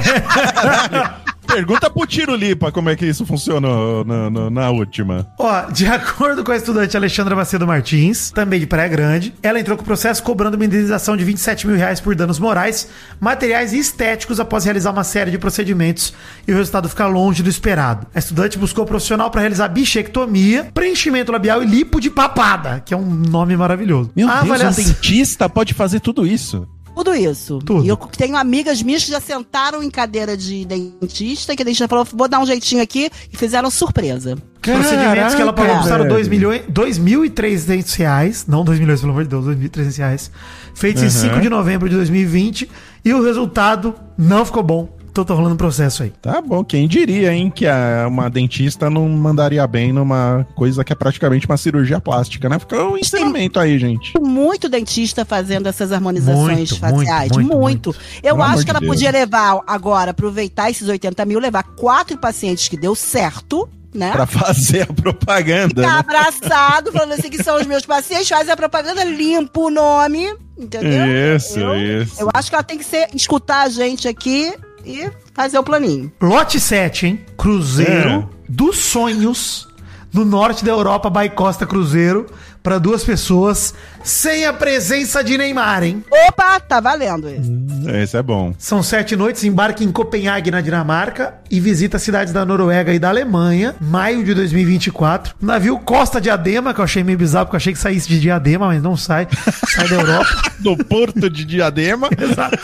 Pergunta 1.47 1.89
pro 1.89 2.07
Tiro 2.07 2.35
Lipa 2.35 2.71
como 2.71 2.91
é 2.91 2.97
que 2.97 3.07
isso 3.07 3.25
funcionou 3.25 4.05
na, 4.05 4.31
na- 4.31 4.51
na 4.51 4.71
última. 4.71 5.27
Ó, 5.39 5.63
de 5.71 5.87
acordo 5.89 6.45
com 6.45 6.53
a 6.53 6.57
estudante 6.57 6.97
Alexandra 6.97 7.35
Macedo 7.35 7.67
Martins, 7.67 8.31
também 8.31 8.61
de 8.61 8.67
Praia 8.67 8.89
Grande, 8.89 9.35
ela 9.43 9.59
entrou 9.59 9.77
com 9.77 9.83
o 9.83 9.87
processo 9.87 10.23
cobrando 10.23 10.57
uma 10.57 10.65
indenização 10.65 11.17
de 11.17 11.25
27 11.25 11.67
mil 11.67 11.77
reais 11.77 12.01
por 12.01 12.15
danos 12.15 12.39
morais, 12.39 12.89
materiais 13.21 13.73
e 13.73 13.79
estéticos 13.79 14.39
após 14.41 14.65
realizar 14.65 14.91
uma 14.91 15.05
série 15.05 15.31
de 15.31 15.39
procedimentos 15.39 16.13
e 16.47 16.53
o 16.53 16.57
resultado 16.57 16.89
ficar 16.89 17.07
longe 17.07 17.43
do 17.43 17.49
esperado. 17.49 18.07
A 18.15 18.19
estudante 18.19 18.59
buscou 18.59 18.85
profissional 18.85 19.31
para 19.31 19.41
realizar 19.41 19.69
bichectomia, 19.69 20.69
preenchimento 20.75 21.33
labial 21.33 21.63
e 21.63 21.67
lipo 21.67 22.01
de 22.01 22.11
papada, 22.11 22.83
que 22.85 22.93
é 22.93 22.97
um 22.97 23.05
nome 23.07 23.57
maravilhoso. 23.57 24.11
Meu 24.15 24.29
a 24.29 24.41
Deus, 24.43 24.45
avaliação... 24.53 24.85
um 24.85 24.87
dentista 24.89 25.49
pode 25.49 25.73
fazer 25.75 26.01
tudo 26.01 26.27
isso. 26.27 26.67
Tudo 26.97 27.15
isso. 27.15 27.59
Tudo. 27.59 27.85
E 27.85 27.89
eu 27.89 27.97
tenho 27.97 28.37
amigas 28.37 28.83
minhas 28.83 29.05
que 29.05 29.11
já 29.11 29.21
sentaram 29.21 29.83
em 29.83 29.91
cadeira 29.91 30.35
de 30.35 30.65
dentista, 30.65 31.55
que 31.55 31.61
a 31.61 31.65
dentista 31.65 31.87
falou, 31.87 32.07
vou 32.11 32.27
dar 32.27 32.41
um 32.41 32.47
jeitinho 32.47 32.83
aqui, 32.83 33.11
e 33.31 33.37
fizeram 33.37 33.71
surpresa. 33.71 34.37
Procedimentos 34.63 35.35
que 35.35 35.43
ela 35.43 35.53
pagou 35.53 35.67
Caraca, 35.73 35.83
custaram 35.83 36.09
2 36.09 36.27
velho. 36.27 36.31
milhões, 36.31 36.63
2.300 36.73 37.95
reais, 37.97 38.47
não 38.49 38.65
2 38.65 38.81
milhões, 38.81 39.01
pelo 39.01 39.13
amor 39.13 39.25
de 39.25 39.29
Deus, 39.31 39.45
2.300 39.45 39.97
reais, 39.99 40.31
feitos 40.75 41.03
em 41.03 41.07
Uhum. 41.07 41.35
5 41.35 41.41
de 41.41 41.49
novembro 41.51 41.89
de 41.89 41.95
2020, 41.95 42.69
e 43.05 43.13
o 43.13 43.23
resultado 43.23 43.95
não 44.17 44.45
ficou 44.45 44.63
bom. 44.63 44.96
Então 45.17 45.25
tá 45.25 45.33
rolando 45.33 45.57
processo 45.57 46.03
aí. 46.03 46.11
Tá 46.21 46.43
bom, 46.43 46.63
quem 46.63 46.87
diria, 46.87 47.33
hein, 47.33 47.51
que 47.51 47.67
a- 47.67 48.05
uma 48.07 48.29
dentista 48.29 48.91
não 48.91 49.09
mandaria 49.09 49.67
bem 49.67 49.91
numa 49.91 50.47
coisa 50.55 50.85
que 50.85 50.93
é 50.93 50.95
praticamente 50.97 51.47
uma 51.47 51.57
cirurgia 51.57 51.99
plástica, 51.99 52.51
né? 52.51 52.59
Fica 52.59 52.85
um 52.85 52.99
ensinamento 52.99 53.59
aí, 53.59 53.79
gente. 53.79 54.13
Muito 54.21 54.69
dentista 54.69 55.25
fazendo 55.25 55.69
essas 55.69 55.91
harmonizações 55.91 56.71
Muito, 56.71 56.79
faciais. 56.79 57.33
muito, 57.33 57.49
Muito. 57.57 57.59
muito, 57.59 57.97
Eu 58.23 58.35
Pelo 58.37 58.43
acho 58.43 58.63
que 58.65 58.71
ela 58.71 58.79
de 58.79 58.85
Deus. 58.85 58.95
podia 58.95 59.11
levar 59.11 59.59
agora, 59.67 60.11
aproveitar 60.11 60.71
esses 60.71 60.87
80 60.87 61.25
mil, 61.25 61.39
levar 61.39 61.63
quatro 61.63 62.19
pacientes 62.19 62.69
que 62.69 62.77
deu 62.77 62.95
certo, 62.95 63.67
né? 63.95 64.11
Pra 64.13 64.27
fazer 64.27 64.83
a 64.83 64.93
propaganda, 64.93 65.81
Ficar 65.83 65.95
né? 65.95 65.99
abraçado, 66.01 66.93
falando 66.93 67.13
assim 67.13 67.31
que 67.31 67.43
são 67.43 67.57
os 67.59 67.67
meus 67.67 67.87
pacientes, 67.87 68.29
faz 68.29 68.51
a 68.51 68.55
propaganda, 68.57 69.03
limpa 69.03 69.61
o 69.61 69.71
nome, 69.71 70.27
entendeu? 70.59 71.35
Isso, 71.37 71.59
eu, 71.59 72.03
isso. 72.03 72.21
Eu 72.21 72.29
acho 72.35 72.51
que 72.51 72.55
ela 72.55 72.63
tem 72.65 72.77
que 72.77 72.85
ser, 72.85 73.09
escutar 73.15 73.63
a 73.63 73.69
gente 73.71 74.07
aqui 74.07 74.53
e 74.87 75.11
fazer 75.35 75.59
o 75.59 75.63
planinho. 75.65 76.11
Lote 76.21 76.61
7, 76.61 77.07
hein? 77.07 77.27
Cruzeiro 77.37 78.09
É. 78.11 78.25
dos 78.49 78.79
sonhos 78.79 79.69
no 80.13 80.25
norte 80.25 80.65
da 80.65 80.71
Europa, 80.71 81.11
by 81.11 81.29
Costa 81.29 81.67
Cruzeiro, 81.67 82.27
para 82.67 82.79
duas 82.79 83.05
pessoas, 83.05 83.73
sem 84.03 84.45
a 84.45 84.53
presença 84.53 85.23
de 85.23 85.39
Neymar, 85.39 85.85
hein? 85.85 86.05
Opa, 86.27 86.59
tá 86.59 86.81
valendo 86.81 87.31
isso. 87.31 87.89
Esse 87.89 88.17
é 88.17 88.23
bom. 88.25 88.53
São 88.59 88.83
sete 88.83 89.15
noites, 89.15 89.45
embarque 89.45 89.85
em 89.85 89.93
Copenhague, 89.93 90.51
na 90.51 90.61
Dinamarca, 90.61 91.35
e 91.49 91.61
visita 91.61 91.97
cidades 91.97 92.33
da 92.33 92.45
Noruega 92.45 92.93
e 92.93 92.99
da 92.99 93.09
Alemanha, 93.09 93.77
maio 93.81 94.25
de 94.25 94.35
2024. 94.35 95.37
Navio 95.41 95.79
Costa 95.79 96.21
Diadema, 96.21 96.75
que 96.75 96.81
eu 96.81 96.85
achei 96.85 97.05
meio 97.05 97.17
bizarro, 97.17 97.47
porque 97.47 97.55
eu 97.55 97.59
achei 97.59 97.73
que 97.73 97.79
saísse 97.79 98.09
de 98.09 98.19
Diadema, 98.19 98.67
mas 98.67 98.83
não 98.83 98.97
sai, 98.97 99.29
sai 99.69 99.87
da 99.87 99.95
Europa. 99.95 100.27
Do 100.59 100.77
Porto 100.77 101.31
de 101.31 101.45
Diadema. 101.45 102.09
Exato. 102.19 102.59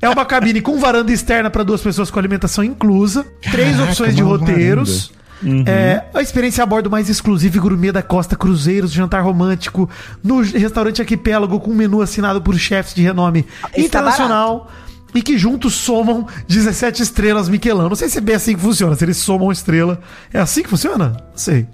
É 0.00 0.08
uma 0.08 0.24
cabine 0.24 0.60
com 0.60 0.78
varanda 0.78 1.12
externa 1.12 1.50
para 1.50 1.64
duas 1.64 1.80
pessoas 1.80 2.08
com 2.08 2.20
alimentação 2.20 2.62
inclusa, 2.62 3.26
três 3.50 3.72
Caraca, 3.72 3.90
opções 3.90 4.14
de 4.14 4.22
roteiros. 4.22 5.17
Uhum. 5.42 5.64
É, 5.66 6.04
a 6.12 6.20
experiência 6.20 6.62
a 6.62 6.66
bordo 6.66 6.90
mais 6.90 7.08
exclusiva 7.08 7.56
e 7.56 7.60
gourmet 7.60 7.92
da 7.92 8.02
Costa 8.02 8.36
Cruzeiros, 8.36 8.92
jantar 8.92 9.22
romântico 9.22 9.88
no 10.22 10.40
restaurante 10.40 11.00
Arquipélago 11.00 11.60
com 11.60 11.70
um 11.70 11.74
menu 11.74 12.02
assinado 12.02 12.40
por 12.42 12.56
chefes 12.58 12.94
de 12.94 13.02
renome 13.02 13.46
Esse 13.72 13.88
tá 13.88 14.00
internacional 14.00 14.70
e 15.14 15.22
que 15.22 15.38
juntos 15.38 15.74
somam 15.74 16.26
17 16.46 17.02
estrelas 17.02 17.48
Michelin. 17.48 17.88
Não 17.88 17.94
sei 17.94 18.08
se 18.08 18.18
é 18.18 18.20
bem 18.20 18.34
assim 18.34 18.54
que 18.54 18.60
funciona, 18.60 18.94
se 18.94 19.04
eles 19.04 19.16
somam 19.16 19.50
estrela. 19.50 20.00
É 20.32 20.38
assim 20.38 20.62
que 20.62 20.68
funciona? 20.68 21.16
Não 21.30 21.36
sei. 21.36 21.66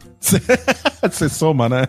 Você 1.03 1.29
soma, 1.29 1.69
né? 1.69 1.85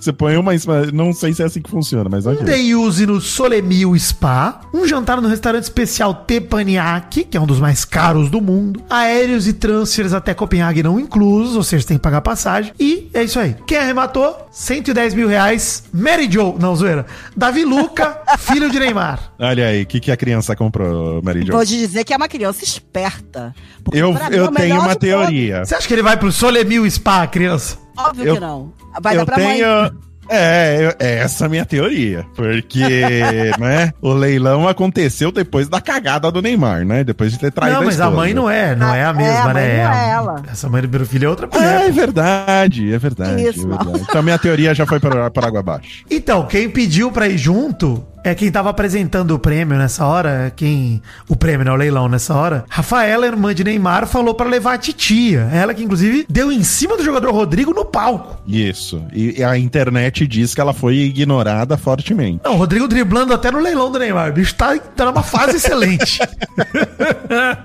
Você 0.00 0.12
põe 0.12 0.36
uma. 0.36 0.54
em 0.54 0.58
cima- 0.58 0.86
Não 0.92 1.12
sei 1.12 1.32
se 1.34 1.42
é 1.42 1.46
assim 1.46 1.60
que 1.60 1.70
funciona, 1.70 2.08
mas 2.10 2.26
Um 2.26 2.32
ok. 2.32 2.44
day 2.44 2.74
use 2.74 3.04
no 3.06 3.20
Solemil 3.20 3.96
Spa, 3.98 4.60
um 4.72 4.86
jantar 4.86 5.20
no 5.20 5.28
restaurante 5.28 5.64
especial 5.64 6.14
Teppanyaki, 6.14 7.24
que 7.24 7.36
é 7.36 7.40
um 7.40 7.46
dos 7.46 7.60
mais 7.60 7.84
caros 7.84 8.30
do 8.30 8.40
mundo, 8.40 8.82
aéreos 8.88 9.46
e 9.46 9.52
transfers 9.52 10.12
até 10.12 10.32
Copenhague 10.34 10.82
não 10.82 10.98
inclusos, 10.98 11.56
ou 11.56 11.62
seja, 11.62 11.86
tem 11.86 11.96
que 11.96 12.02
pagar 12.02 12.20
passagem, 12.20 12.72
e 12.78 13.10
é 13.12 13.22
isso 13.24 13.38
aí. 13.38 13.54
Quem 13.66 13.78
arrematou? 13.78 14.46
110 14.50 15.14
mil 15.14 15.28
reais, 15.28 15.84
Mary 15.92 16.28
Joe, 16.30 16.54
não, 16.58 16.74
zoeira, 16.74 17.04
Davi 17.36 17.64
Luca, 17.64 18.18
filho 18.38 18.70
de 18.70 18.78
Neymar. 18.78 19.32
Olha 19.38 19.66
aí, 19.68 19.82
o 19.82 19.86
que, 19.86 20.00
que 20.00 20.10
a 20.10 20.16
criança 20.16 20.56
comprou, 20.56 21.20
Mary 21.22 21.44
Jo? 21.44 21.52
Vou 21.52 21.64
te 21.64 21.76
dizer 21.76 22.04
que 22.04 22.14
é 22.14 22.16
uma 22.16 22.28
criança 22.28 22.64
esperta. 22.64 23.54
Eu, 23.92 24.16
é 24.16 24.28
eu 24.32 24.50
tenho 24.50 24.80
uma 24.80 24.96
teoria. 24.96 25.64
Você 25.64 25.74
acha 25.74 25.86
que 25.86 25.92
ele 25.94 26.02
vai 26.02 26.16
pro 26.16 26.32
Solemil 26.32 26.88
Spa, 26.90 27.26
criança? 27.26 27.65
Óbvio 27.96 28.26
Eu- 28.26 28.34
que 28.34 28.40
não. 28.40 28.72
Vai 29.00 29.14
eu 29.14 29.18
dar 29.20 29.26
pra 29.26 29.36
tenho. 29.36 29.66
mãe. 29.68 29.92
É, 30.28 30.78
eu- 30.86 30.94
é 31.06 31.18
essa 31.18 31.46
a 31.46 31.48
minha 31.48 31.64
teoria. 31.64 32.26
Porque, 32.34 32.82
né, 33.60 33.92
o 34.02 34.12
leilão 34.12 34.66
aconteceu 34.66 35.30
depois 35.30 35.68
da 35.68 35.80
cagada 35.80 36.32
do 36.32 36.42
Neymar, 36.42 36.84
né? 36.84 37.04
Depois 37.04 37.30
de 37.30 37.38
ter 37.38 37.52
traído 37.52 37.76
não, 37.78 37.84
mas 37.86 38.00
a 38.00 38.04
esposa. 38.06 38.16
mãe 38.16 38.34
não 38.34 38.50
é, 38.50 38.74
não 38.74 38.92
é 38.92 39.04
a 39.04 39.10
É, 39.10 39.12
mesma, 39.12 39.40
a 39.50 39.54
mãe 39.54 39.54
né? 39.54 39.84
não 39.84 39.92
é 39.92 40.02
a- 40.02 40.08
ela. 40.08 40.42
Essa 40.50 40.68
mãe 40.68 40.82
do 40.82 40.88
meu 40.88 41.06
filho 41.06 41.26
é 41.26 41.28
outra 41.30 41.48
Ah, 41.52 41.56
mulher. 41.56 41.82
é 41.88 41.90
verdade, 41.92 42.92
é 42.92 42.98
verdade. 42.98 43.42
Isso, 43.48 43.64
é 43.66 43.68
verdade. 43.68 44.00
Então 44.08 44.20
minha 44.22 44.36
teoria 44.38 44.74
já 44.74 44.84
foi 44.84 44.98
para, 44.98 45.30
para 45.30 45.46
água 45.46 45.60
abaixo. 45.60 46.04
Então, 46.10 46.44
quem 46.46 46.68
pediu 46.68 47.12
pra 47.12 47.28
ir 47.28 47.38
junto 47.38 48.04
é 48.26 48.34
quem 48.34 48.50
tava 48.50 48.70
apresentando 48.70 49.30
o 49.32 49.38
prêmio 49.38 49.78
nessa 49.78 50.04
hora, 50.04 50.52
quem 50.54 51.00
o 51.28 51.36
prêmio, 51.36 51.64
né, 51.64 51.70
o 51.70 51.76
leilão 51.76 52.08
nessa 52.08 52.34
hora. 52.34 52.64
Rafaela, 52.68 53.24
irmã 53.24 53.54
de 53.54 53.62
Neymar, 53.62 54.06
falou 54.06 54.34
pra 54.34 54.46
levar 54.46 54.74
a 54.74 54.78
titia. 54.78 55.48
Ela 55.52 55.72
que 55.72 55.84
inclusive 55.84 56.26
deu 56.28 56.50
em 56.50 56.64
cima 56.64 56.96
do 56.96 57.04
jogador 57.04 57.32
Rodrigo 57.32 57.72
no 57.72 57.84
palco. 57.84 58.36
Isso. 58.44 59.00
E 59.12 59.44
a 59.44 59.56
internet 59.56 60.26
diz 60.26 60.54
que 60.54 60.60
ela 60.60 60.72
foi 60.72 60.96
ignorada 60.96 61.76
fortemente. 61.76 62.40
Não, 62.44 62.54
o 62.54 62.56
Rodrigo 62.56 62.88
driblando 62.88 63.32
até 63.32 63.50
no 63.50 63.60
leilão 63.60 63.92
do 63.92 63.98
Neymar. 63.98 64.30
O 64.30 64.32
bicho 64.32 64.54
tá, 64.56 64.76
tá 64.76 65.04
numa 65.04 65.22
fase 65.22 65.56
excelente. 65.58 66.18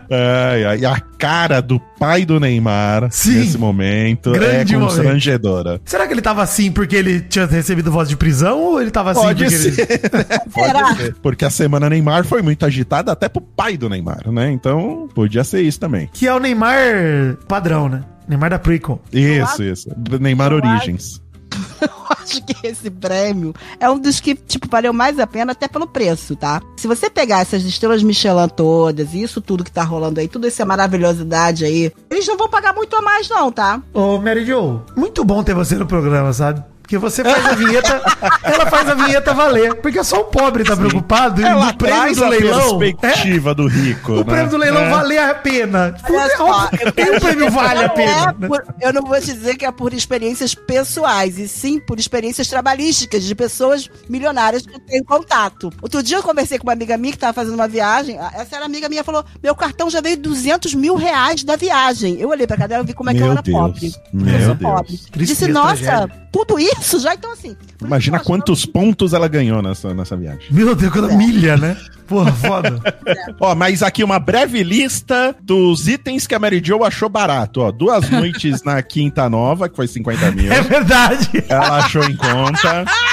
Ai, 0.10 0.64
ai, 0.64 0.86
a 0.86 1.02
cara 1.22 1.62
do 1.62 1.80
pai 2.00 2.26
do 2.26 2.40
Neymar 2.40 3.08
Sim. 3.12 3.36
nesse 3.36 3.56
momento 3.56 4.32
Grande 4.32 4.74
é 4.74 4.78
momento. 4.78 4.96
constrangedora. 4.96 5.80
Será 5.86 6.08
que 6.08 6.14
ele 6.14 6.22
tava 6.22 6.42
assim 6.42 6.72
porque 6.72 6.96
ele 6.96 7.22
tinha 7.22 7.46
recebido 7.46 7.92
voz 7.92 8.10
de 8.10 8.18
prisão 8.18 8.60
ou 8.60 8.82
ele 8.82 8.90
tava 8.90 9.12
assim 9.12 9.22
Pode 9.22 9.44
porque 9.44 9.56
ser. 9.56 9.90
ele... 9.92 10.00
Pode 10.52 10.68
Será? 10.68 10.96
ser. 10.96 11.16
Porque 11.22 11.46
a 11.46 11.50
semana 11.52 11.88
Neymar 11.88 12.26
foi 12.26 12.42
muito 12.42 12.66
agitada 12.66 13.12
até 13.12 13.30
pro 13.30 13.40
pai 13.40 13.78
do 13.78 13.88
Neymar, 13.88 14.32
né? 14.32 14.52
Então, 14.52 15.08
podia 15.14 15.44
ser 15.44 15.62
isso 15.62 15.80
também. 15.80 16.10
Que 16.12 16.28
é 16.28 16.34
o 16.34 16.40
Neymar 16.40 17.38
padrão, 17.48 17.88
né? 17.88 18.04
Neymar 18.28 18.50
da 18.50 18.58
Prequel. 18.58 19.00
Isso, 19.14 19.62
isso. 19.62 19.90
Neymar. 20.20 20.52
Eu 20.52 20.60
acho 22.22 22.44
que 22.44 22.68
esse 22.68 22.90
prêmio 22.90 23.54
é 23.80 23.90
um 23.90 24.00
dos 24.00 24.20
que, 24.20 24.36
tipo, 24.36 24.68
valeu 24.70 24.94
mais 24.94 25.20
a 25.20 25.28
pena 25.28 25.52
até 25.52 25.68
pelo 25.68 25.88
preço, 25.88 26.36
tá? 26.36 26.62
Se 26.78 26.88
você 26.88 27.10
pegar 27.10 27.40
essas 27.42 27.64
estrelas 27.64 28.04
Michelin 28.04 28.48
todas 28.50 29.14
e 29.14 29.24
isso 29.24 29.42
tudo 29.42 29.64
que 29.64 29.72
tá 29.72 29.84
rolando 29.84 30.20
aí, 30.20 30.28
toda 30.28 30.48
essa 30.48 30.66
maravilhosidade 30.66 31.66
aí, 31.66 31.92
eles 32.10 32.28
não 32.28 32.38
vão 32.38 32.50
pagar 32.50 32.74
muito 32.74 32.96
a 32.96 33.02
mais, 33.02 33.30
não, 33.30 33.52
tá? 33.52 33.82
Ô, 33.94 34.18
Mary 34.18 34.46
Jo, 34.46 34.82
muito 34.96 35.24
bom 35.24 35.44
ter 35.44 35.54
você 35.54 35.76
no 35.76 35.86
programa, 35.86 36.34
sabe? 36.34 36.71
Porque 36.92 36.98
você 36.98 37.24
faz 37.24 37.46
a 37.46 37.54
vinheta, 37.56 38.02
ela 38.44 38.66
faz 38.66 38.90
a 38.90 38.94
vinheta 38.96 39.34
valer. 39.34 39.76
Porque 39.76 40.04
só 40.04 40.20
o 40.22 40.24
pobre 40.26 40.66
tá 40.66 40.76
preocupado 40.76 41.40
e 41.42 41.44
Ela 41.46 41.70
o 41.70 41.74
prêmio 41.78 41.98
traz 42.02 42.18
do 42.18 42.26
a 42.26 42.28
leilão. 42.28 42.76
é, 42.84 42.94
perspectiva 42.94 43.56
do 43.56 43.66
rico. 43.68 44.12
o 44.12 44.18
né? 44.18 44.24
prêmio 44.26 44.50
do 44.50 44.58
leilão 44.58 44.82
É. 44.82 44.90
valer 44.90 45.18
a 45.20 45.34
pena. 45.34 45.96
Olha 46.10 46.36
só, 46.38 46.70
E 46.98 47.16
o 47.16 47.20
prêmio 47.22 47.50
vale 47.50 47.80
a 47.80 47.88
Não 47.88 47.96
pena. 47.96 48.36
é 48.42 48.48
por- 48.48 48.64
eu 48.82 48.92
não 48.94 49.04
vou 49.04 49.18
te 49.22 49.32
dizer 49.34 49.56
que 49.56 49.66
é 49.66 49.72
por 49.72 49.94
experiências 49.94 50.54
pessoais, 50.54 51.38
e 51.40 51.48
sim 51.48 51.80
por 51.80 51.98
experiências 51.98 52.50
trabalhísticas 52.50 53.24
de 53.24 53.34
pessoas 53.34 53.90
milionárias 54.10 54.66
que 54.66 54.76
eu 54.76 54.80
tenho 54.80 55.06
contato. 55.06 55.70
Outro 55.82 56.04
dia 56.04 56.18
eu 56.18 56.24
conversei 56.24 56.58
com 56.58 56.68
uma 56.68 56.74
amiga 56.74 56.98
minha 56.98 57.14
que 57.14 57.18
estava 57.18 57.32
fazendo 57.32 57.54
uma 57.56 57.70
viagem. 57.70 58.18
Essa 58.36 58.58
era 58.58 58.66
amiga 58.66 58.90
minha 58.90 59.04
falou: 59.04 59.24
Meu 59.42 59.56
cartão 59.56 59.90
já 59.90 60.02
veio 60.02 60.18
200 60.18 60.74
mil 60.76 60.96
reais 60.96 61.42
da 61.46 61.56
viagem. 61.56 62.20
Eu 62.20 62.28
olhei 62.30 62.46
pra 62.46 62.58
cá 62.58 62.68
dela 62.68 62.84
e 62.84 62.88
vi 62.88 62.94
como 62.94 63.10
é 63.10 63.14
que 63.14 63.20
Meu 63.20 63.28
eu 63.28 63.32
era 63.34 63.42
Deus. 63.42 63.58
pobre. 63.58 63.92
Meu 64.12 64.34
eu 64.36 64.46
sou 64.46 64.56
Deus. 64.56 64.72
pobre. 64.74 64.98
Tristeza, 65.12 65.22
Disse: 65.46 65.48
Nossa, 65.48 65.78
tragédia. 65.78 66.22
tudo 66.32 66.60
isso 66.60 66.81
já? 67.00 67.14
Então 67.14 67.32
assim. 67.32 67.56
Imagina 67.82 68.18
isso 68.18 68.24
que 68.24 68.32
quantos 68.32 68.66
pontos 68.66 69.14
ela 69.14 69.28
ganhou 69.28 69.62
nessa, 69.62 69.94
nessa 69.94 70.16
viagem. 70.16 70.44
Meu 70.52 70.76
Deus, 70.76 70.92
quanta 70.92 71.16
milha, 71.16 71.58
né? 71.58 71.78
Porra, 72.08 72.32
foda. 72.34 72.82
Ó, 73.40 73.56
mas 73.56 73.82
aqui 73.82 74.04
uma 74.04 74.20
breve 74.20 74.64
lista 74.64 75.36
dos 75.42 75.88
itens 75.88 76.28
que 76.28 76.36
a 76.36 76.40
Mary 76.40 76.62
Jo 76.64 76.84
achou 76.84 77.08
barato. 77.08 77.62
Ó, 77.62 77.72
duas 77.72 78.10
noites 78.10 78.64
na 78.64 78.82
Quinta 78.82 79.30
Nova, 79.30 79.70
que 79.70 79.76
foi 79.76 79.88
50 79.88 80.32
mil. 80.32 80.52
É 80.52 80.62
verdade. 80.62 81.30
Ela 81.48 81.78
achou 81.78 82.04
em 82.04 82.16
conta. 82.16 82.84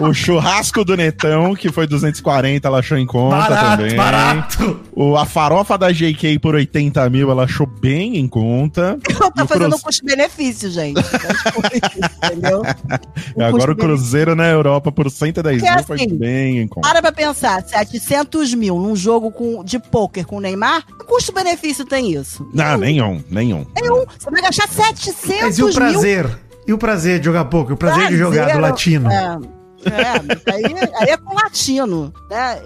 O 0.00 0.12
churrasco 0.14 0.84
do 0.84 0.96
Netão, 0.96 1.54
que 1.54 1.70
foi 1.70 1.86
240, 1.86 2.66
ela 2.66 2.78
achou 2.78 2.96
em 2.96 3.06
conta 3.06 3.36
Barato, 3.36 3.82
também. 3.82 3.96
barato. 3.96 4.80
O, 4.92 5.16
a 5.16 5.26
farofa 5.26 5.76
da 5.76 5.92
JK 5.92 6.38
por 6.38 6.54
80 6.54 7.08
mil, 7.10 7.30
ela 7.30 7.44
achou 7.44 7.66
bem 7.66 8.16
em 8.16 8.26
conta. 8.26 8.98
Eu 9.08 9.30
tô 9.30 9.40
E 9.40 9.42
o 9.42 9.46
fazendo 9.46 9.76
um 9.76 9.78
custo-benefício, 9.78 10.70
gente. 10.70 10.98
Entendeu? 12.24 12.62
Um 13.36 13.44
Agora 13.44 13.72
o. 13.72 13.76
Cruzeiro 13.76 14.34
na 14.34 14.46
Europa 14.48 14.90
por 14.90 15.10
110 15.10 15.58
Porque 15.60 15.74
mil 15.74 15.84
foi 15.84 15.96
assim, 15.96 16.16
bem 16.16 16.58
em 16.60 16.66
conta. 16.68 16.88
Para 16.88 17.02
pra 17.02 17.12
pensar, 17.12 17.62
700 17.62 18.54
mil 18.54 18.76
num 18.78 18.96
jogo 18.96 19.30
com, 19.30 19.62
de 19.62 19.78
pôquer 19.78 20.24
com 20.24 20.36
o 20.36 20.40
Neymar, 20.40 20.84
que 20.86 21.04
custo-benefício 21.04 21.84
tem 21.84 22.12
isso? 22.12 22.48
Não, 22.54 22.78
nenhum, 22.78 23.22
nenhum. 23.30 23.66
Nenhum. 23.80 24.04
Você 24.18 24.30
vai 24.30 24.40
gastar 24.42 24.68
700 24.68 25.42
Mas 25.42 25.58
e 25.58 25.62
o 25.62 25.66
mil. 25.66 25.74
prazer? 25.74 26.38
E 26.66 26.72
o 26.72 26.78
prazer 26.78 27.18
de 27.18 27.24
jogar 27.26 27.44
pouco? 27.46 27.72
O 27.72 27.76
prazer 27.76 28.08
de 28.08 28.16
jogar 28.16 28.44
do 28.44 28.44
Prazer, 28.44 28.60
latino? 28.60 29.10
É, 29.10 29.38
é 29.84 30.52
aí, 30.52 30.64
aí 31.00 31.08
é 31.10 31.16
com 31.16 31.34
latino. 31.34 32.12
Né? 32.30 32.60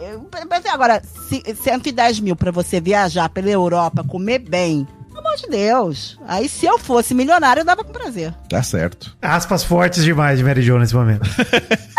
Agora, 0.73 1.03
se- 1.29 1.43
110 1.63 2.21
mil 2.21 2.37
pra 2.37 2.51
você 2.51 2.81
viajar 2.81 3.29
pela 3.29 3.49
Europa, 3.51 4.05
comer 4.05 4.39
bem. 4.41 4.87
Pelo 5.09 5.21
amor 5.27 5.37
de 5.39 5.49
Deus. 5.49 6.19
Aí, 6.29 6.49
se 6.49 6.67
eu 6.67 6.79
fosse 6.79 7.15
milionário, 7.15 7.61
eu 7.61 7.65
dava 7.65 7.83
com 7.83 7.93
prazer. 7.93 8.35
Tá 8.51 8.63
certo. 8.63 9.17
Aspas 9.23 9.65
fortes 9.65 10.05
demais 10.05 10.39
de 10.39 10.45
Mary 10.45 10.61
Jo 10.63 10.79
nesse 10.79 10.95
momento. 10.95 11.29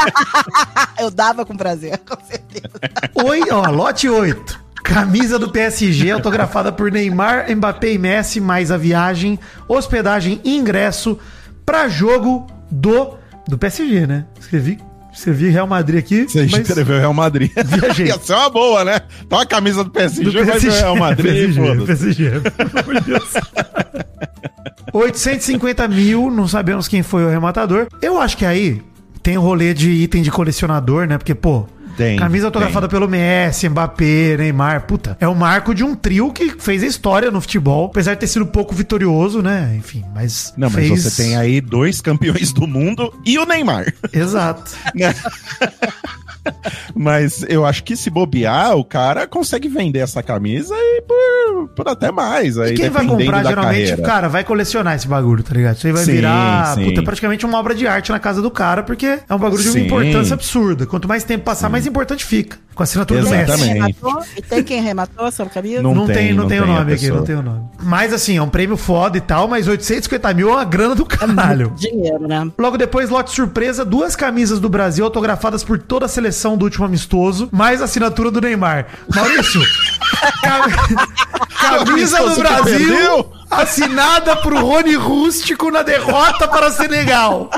Eu 1.00 1.10
dava 1.12 1.46
com 1.46 1.56
prazer, 1.56 1.98
com 2.00 2.18
certeza. 2.26 2.80
Oi, 3.16 3.42
ó, 3.52 3.70
lote 3.70 4.08
8. 4.10 4.68
Camisa 4.84 5.38
do 5.38 5.52
PSG 5.52 6.12
autografada 6.12 6.72
por 6.72 6.92
Neymar, 6.92 7.46
Mbappé 7.56 7.92
e 7.94 7.98
Messi, 7.98 8.40
mais 8.40 8.72
a 8.72 8.78
viagem, 8.78 9.38
hospedagem 9.68 10.40
e 10.44 10.56
ingresso 10.56 11.20
pra 11.66 11.88
jogo 11.90 12.48
do 12.72 13.18
do 13.48 13.58
PSG, 13.58 14.06
né? 14.08 14.26
Escrevi, 14.40 14.78
escrevi 15.18 15.50
Real 15.50 15.68
Madrid 15.68 16.00
aqui, 16.00 16.24
Você 16.24 16.48
mas 16.52 16.68
escreveu 16.68 17.00
Real 17.00 17.14
Madrid. 17.14 17.52
Viajei. 17.66 18.08
Ia 18.08 18.20
ser 18.20 18.34
uma 18.34 18.50
boa, 18.50 18.84
né? 18.84 19.00
Tá 19.28 19.38
uma 19.38 19.46
camisa 19.46 19.84
do 19.84 19.90
PSG, 19.90 20.24
do 20.24 20.46
vai 20.46 20.60
ver 20.60 20.70
o 20.70 20.72
Real 20.72 20.96
Madrid, 20.96 21.56
PSG. 21.56 21.86
PSG, 21.86 22.30
pelo 22.52 22.80
amor 22.80 22.96
de 22.96 23.12
Deus. 23.12 23.34
850 24.94 25.88
mil, 25.88 26.32
não 26.32 26.48
sabemos 26.48 26.88
quem 26.88 27.04
foi 27.04 27.26
o 27.26 27.30
rematador. 27.30 27.88
Eu 28.02 28.20
acho 28.20 28.38
que 28.38 28.46
aí 28.46 28.82
tem 29.22 29.38
o 29.38 29.42
rolê 29.42 29.74
de 29.74 29.90
item 29.90 30.22
de 30.22 30.32
colecionador, 30.32 31.08
né? 31.08 31.18
Porque, 31.18 31.36
pô, 31.36 31.68
Tem, 31.98 32.16
camisa 32.16 32.46
autografada 32.46 32.88
pelo 32.88 33.10
Messi, 33.10 33.68
Mbappé, 33.68 34.38
Neymar, 34.38 34.86
puta. 34.86 35.18
É 35.20 35.28
o 35.28 35.34
marco 35.34 35.74
de 35.74 35.84
um 35.84 35.96
trio 35.96 36.32
que 36.32 36.56
fez 36.60 36.84
a 36.84 36.86
história 36.86 37.32
no 37.32 37.42
futebol, 37.42 37.88
apesar 37.88 38.14
de 38.14 38.20
ter 38.20 38.28
sido 38.28 38.46
pouco 38.46 38.76
vitorioso, 38.76 39.42
né? 39.42 39.74
Enfim, 39.76 40.06
mas. 40.14 40.54
Não, 40.56 40.70
mas 40.70 40.88
fez... 40.88 41.04
você 41.04 41.24
tem 41.24 41.36
aí 41.36 41.60
dois 41.60 42.00
campeões 42.00 42.54
do 42.54 42.68
mundo 42.68 43.12
e 43.26 43.40
o 43.40 43.48
Neymar. 43.48 43.92
Exato. 44.14 44.72
Mas 46.98 47.46
eu 47.48 47.66
acho 47.66 47.84
que 47.84 47.96
se 47.96 48.10
bobear, 48.10 48.76
o 48.76 48.84
cara 48.84 49.28
consegue 49.28 49.68
vender 49.68 50.00
essa 50.00 50.22
camisa 50.24 50.74
e 50.76 51.02
por, 51.02 51.68
por 51.76 51.88
até 51.88 52.12
mais. 52.12 52.58
Aí, 52.58 52.74
E 52.74 52.76
quem 52.76 52.90
vai 52.90 53.06
comprar, 53.06 53.44
geralmente, 53.44 53.90
carreira. 53.90 54.02
cara, 54.02 54.28
vai 54.28 54.44
colecionar 54.44 54.96
esse 54.96 55.08
bagulho, 55.08 55.44
tá 55.44 55.54
ligado? 55.54 55.78
Isso 55.78 55.88
aí 55.88 55.94
vai 55.94 56.04
Sim, 56.04 56.12
virar 56.12 56.76
sim. 56.76 56.86
puta, 56.86 57.04
praticamente 57.04 57.46
uma 57.46 57.58
obra 57.60 57.76
de 57.76 57.88
arte 57.88 58.12
na 58.12 58.20
casa 58.20 58.42
do 58.42 58.50
cara, 58.52 58.84
porque 58.84 59.20
é 59.28 59.34
um 59.36 59.38
bagulho 59.40 59.62
de 59.62 59.70
uma 59.70 59.80
Sim. 59.80 59.86
importância 59.86 60.34
absurda. 60.34 60.86
Quanto 60.86 61.08
mais 61.08 61.24
tempo 61.24 61.44
passar, 61.44 61.70
mais 61.70 61.86
importante 61.86 62.26
fica. 62.26 62.58
Com 62.74 62.84
a 62.84 62.86
assinatura 62.86 63.22
do 63.22 63.30
Messi. 63.30 63.42
Exatamente. 63.52 63.74
Quem 63.74 63.82
rematou? 63.82 64.24
E 64.38 64.42
tem 64.44 64.64
quem 64.64 64.82
rematou 64.84 65.26
a 65.26 65.32
sua 65.32 65.46
camisa? 65.48 65.82
Não 65.82 65.96
Não, 65.96 66.06
tem, 66.06 66.16
tem, 66.16 66.34
não, 66.34 66.44
não 66.44 66.48
tem, 66.50 66.60
o 66.60 66.64
tem 66.64 66.74
nome 66.76 66.94
aqui, 66.94 67.10
não 67.10 67.24
tem 67.24 67.36
o 67.36 67.42
nome. 67.42 67.62
Mas 67.82 68.14
assim, 68.14 68.38
é 68.38 68.42
um 68.42 68.50
prêmio 68.50 68.78
foda 68.78 69.18
e 69.18 69.22
tal, 69.22 69.48
mas 69.48 69.68
850 69.68 70.32
mil 70.36 70.50
é 70.50 70.52
uma 70.54 70.64
grana 70.64 70.94
do 70.94 71.04
caralho. 71.04 71.74
Dinheiro, 71.76 72.28
né? 72.28 72.48
Logo 72.56 72.78
depois, 72.78 73.10
lote 73.10 73.32
surpresa, 73.32 73.84
duas 73.84 74.16
camisas 74.16 74.60
do 74.60 74.70
Brasil 74.70 75.04
autografadas 75.04 75.64
por 75.64 75.80
toda 75.80 76.06
a 76.06 76.10
seleção 76.10 76.56
do 76.56 76.66
último 76.66 76.87
amistoso, 76.88 77.48
mais 77.52 77.82
assinatura 77.82 78.32
do 78.32 78.42
Neymar. 78.42 78.88
Maurício, 79.14 79.62
cam- 80.42 81.86
camisa 81.86 82.20
do 82.30 82.36
Brasil 82.36 83.32
assinada 83.52 84.36
por 84.38 84.54
Rony 84.54 84.96
Rústico 84.96 85.70
na 85.72 85.84
derrota 85.84 86.48
para 86.48 86.72
Senegal. 86.72 87.50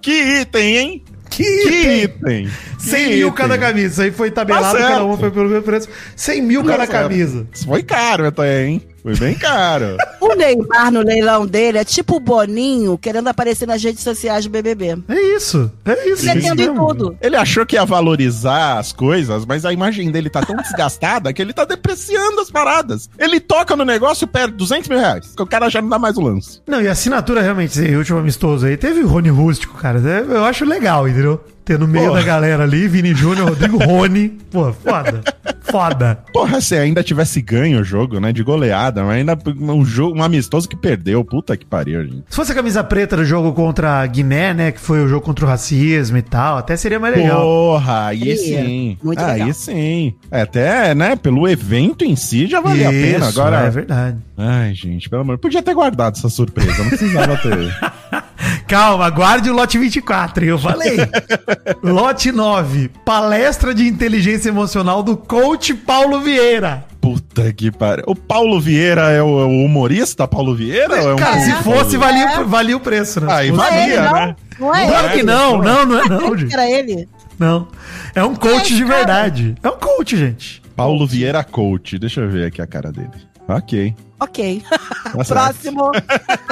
Que 0.00 0.40
item, 0.40 0.76
hein? 0.76 1.04
Que, 1.30 1.44
Que 1.44 2.02
item? 2.04 2.50
100 2.78 2.90
Que 3.04 3.08
mil 3.16 3.28
item? 3.28 3.32
cada 3.32 3.56
camisa. 3.58 3.86
Isso 3.92 4.02
aí 4.02 4.10
foi 4.10 4.30
tabelado, 4.30 4.76
Tá 4.76 4.88
cada 4.88 5.04
uma 5.04 5.16
foi 5.16 5.30
pelo 5.30 5.48
mesmo 5.48 5.62
preço. 5.62 5.88
100 6.16 6.42
mil 6.42 6.62
cada 6.64 6.86
Tá 6.86 6.92
certo. 6.92 7.02
camisa. 7.08 7.46
Isso 7.52 7.64
foi 7.66 7.82
caro 7.82 8.26
até, 8.26 8.66
hein? 8.66 8.82
Foi 9.02 9.16
bem 9.16 9.34
caro. 9.34 9.96
O 10.22 10.34
Neymar 10.36 10.92
no 10.92 11.00
leilão 11.02 11.44
dele 11.44 11.78
é 11.78 11.84
tipo 11.84 12.14
o 12.16 12.20
Boninho 12.20 12.96
querendo 12.96 13.26
aparecer 13.26 13.66
nas 13.66 13.82
redes 13.82 14.02
sociais 14.04 14.44
do 14.44 14.50
BBB. 14.50 14.98
É 15.08 15.20
isso. 15.36 15.68
É 15.84 16.08
isso. 16.08 16.30
Ele 16.30 16.38
isso 16.38 16.52
em 16.54 16.74
tudo. 16.74 17.16
Ele 17.20 17.34
achou 17.34 17.66
que 17.66 17.74
ia 17.74 17.84
valorizar 17.84 18.78
as 18.78 18.92
coisas, 18.92 19.44
mas 19.44 19.64
a 19.66 19.72
imagem 19.72 20.12
dele 20.12 20.30
tá 20.30 20.40
tão 20.42 20.54
desgastada 20.62 21.32
que 21.32 21.42
ele 21.42 21.52
tá 21.52 21.64
depreciando 21.64 22.40
as 22.40 22.52
paradas. 22.52 23.10
Ele 23.18 23.40
toca 23.40 23.74
no 23.74 23.84
negócio 23.84 24.24
e 24.24 24.28
perde 24.28 24.54
200 24.54 24.88
mil 24.88 24.98
reais. 25.00 25.32
Que 25.36 25.42
o 25.42 25.46
cara 25.46 25.68
já 25.68 25.82
não 25.82 25.88
dá 25.88 25.98
mais 25.98 26.16
o 26.16 26.20
lance. 26.20 26.60
Não, 26.68 26.80
e 26.80 26.86
a 26.86 26.92
assinatura 26.92 27.42
realmente, 27.42 27.72
esse 27.72 27.96
último 27.96 28.20
amistoso 28.20 28.64
aí, 28.66 28.76
teve 28.76 29.00
o 29.00 29.08
Rony 29.08 29.28
Rústico, 29.28 29.76
cara. 29.76 29.98
É, 29.98 30.20
Eu 30.36 30.44
acho 30.44 30.64
legal, 30.64 31.08
entendeu? 31.08 31.42
Ter 31.64 31.78
no 31.78 31.86
meio 31.88 32.08
Porra. 32.08 32.20
da 32.20 32.26
galera 32.26 32.62
ali, 32.62 32.86
Vini 32.88 33.12
Júnior, 33.14 33.48
Rodrigo 33.50 33.78
Rony. 33.78 34.28
Pô, 34.50 34.72
foda. 34.72 35.22
Foda. 35.62 36.18
Porra, 36.32 36.60
se 36.60 36.76
ainda 36.76 37.02
tivesse 37.02 37.40
ganho 37.40 37.80
o 37.80 37.84
jogo, 37.84 38.18
né? 38.20 38.32
De 38.32 38.42
goleada, 38.42 39.02
mas 39.02 39.16
ainda 39.16 39.38
um 39.60 39.84
jogo, 39.84 40.18
um 40.18 40.22
amistoso 40.22 40.68
que 40.68 40.76
perdeu. 40.76 41.24
Puta 41.24 41.56
que 41.56 41.64
pariu, 41.64 42.04
gente. 42.04 42.24
Se 42.28 42.36
fosse 42.36 42.52
a 42.52 42.54
camisa 42.54 42.82
preta 42.82 43.16
do 43.16 43.24
jogo 43.24 43.52
contra 43.52 44.00
a 44.00 44.06
Guiné, 44.06 44.52
né? 44.54 44.72
Que 44.72 44.80
foi 44.80 45.02
o 45.04 45.08
jogo 45.08 45.24
contra 45.24 45.44
o 45.44 45.48
racismo 45.48 46.16
e 46.16 46.22
tal, 46.22 46.58
até 46.58 46.76
seria 46.76 46.98
mais 46.98 47.16
legal. 47.16 47.40
Porra, 47.40 48.06
aí 48.06 48.36
sim. 48.36 48.98
Muito 49.02 49.20
aí 49.20 49.40
legal. 49.40 49.54
sim. 49.54 50.14
É, 50.30 50.42
Até, 50.42 50.94
né, 50.94 51.16
pelo 51.16 51.48
evento 51.48 52.04
em 52.04 52.16
si 52.16 52.46
já 52.46 52.60
valia 52.60 52.88
a 52.88 52.92
pena. 52.92 53.28
Isso, 53.28 53.40
Agora. 53.40 53.60
É 53.60 53.70
verdade. 53.70 54.18
Ai, 54.36 54.74
gente, 54.74 55.08
pelo 55.08 55.22
amor. 55.22 55.38
Podia 55.38 55.62
ter 55.62 55.74
guardado 55.74 56.16
essa 56.16 56.28
surpresa, 56.28 56.82
não 56.82 56.88
precisava 56.88 57.36
ter. 57.36 57.52
Calma, 58.66 59.10
guarde 59.10 59.50
o 59.50 59.52
lote 59.52 59.78
24, 59.78 60.44
eu 60.44 60.58
falei. 60.58 60.96
lote 61.84 62.32
9, 62.32 62.90
palestra 63.04 63.74
de 63.74 63.86
inteligência 63.86 64.48
emocional 64.48 65.02
do 65.02 65.14
coach 65.16 65.61
Paulo 65.72 66.20
Vieira. 66.20 66.84
Puta 67.00 67.52
que 67.52 67.70
pariu. 67.70 68.04
O 68.06 68.14
Paulo 68.14 68.60
Vieira 68.60 69.10
é 69.10 69.22
o, 69.22 69.40
é 69.40 69.44
o 69.44 69.64
humorista 69.64 70.26
Paulo 70.28 70.54
Vieira? 70.54 71.02
ou 71.02 71.10
é 71.10 71.14
um 71.14 71.16
Cara, 71.16 71.40
se 71.40 71.52
fosse, 71.62 71.96
valia, 71.96 72.40
o- 72.40 72.48
valia 72.48 72.76
o 72.76 72.80
preço, 72.80 73.20
né? 73.20 73.32
Aí 73.32 73.50
valia. 73.50 73.78
é 73.78 73.84
ele, 73.88 73.96
não? 74.00 74.12
né? 74.12 74.36
Não 74.60 74.74
é 74.74 74.86
Claro 74.86 75.06
ele. 75.08 75.14
que 75.14 75.22
não, 75.24 75.58
não, 75.58 75.86
não 75.86 75.98
é 76.00 76.08
não, 76.08 76.36
gente. 76.38 76.52
era 76.52 76.70
ele? 76.70 77.08
Não. 77.38 77.66
É 78.14 78.22
um 78.22 78.34
coach 78.34 78.74
de 78.74 78.84
verdade. 78.84 79.54
É 79.62 79.68
um 79.68 79.78
coach, 79.78 80.16
gente. 80.16 80.62
Paulo 80.76 81.06
Vieira 81.06 81.42
Coach. 81.42 81.98
Deixa 81.98 82.20
eu 82.20 82.28
ver 82.30 82.46
aqui 82.46 82.62
a 82.62 82.66
cara 82.66 82.92
dele. 82.92 83.10
Ok. 83.56 83.94
Ok. 84.20 84.62
Tá. 84.68 85.24
Próximo. 85.26 85.90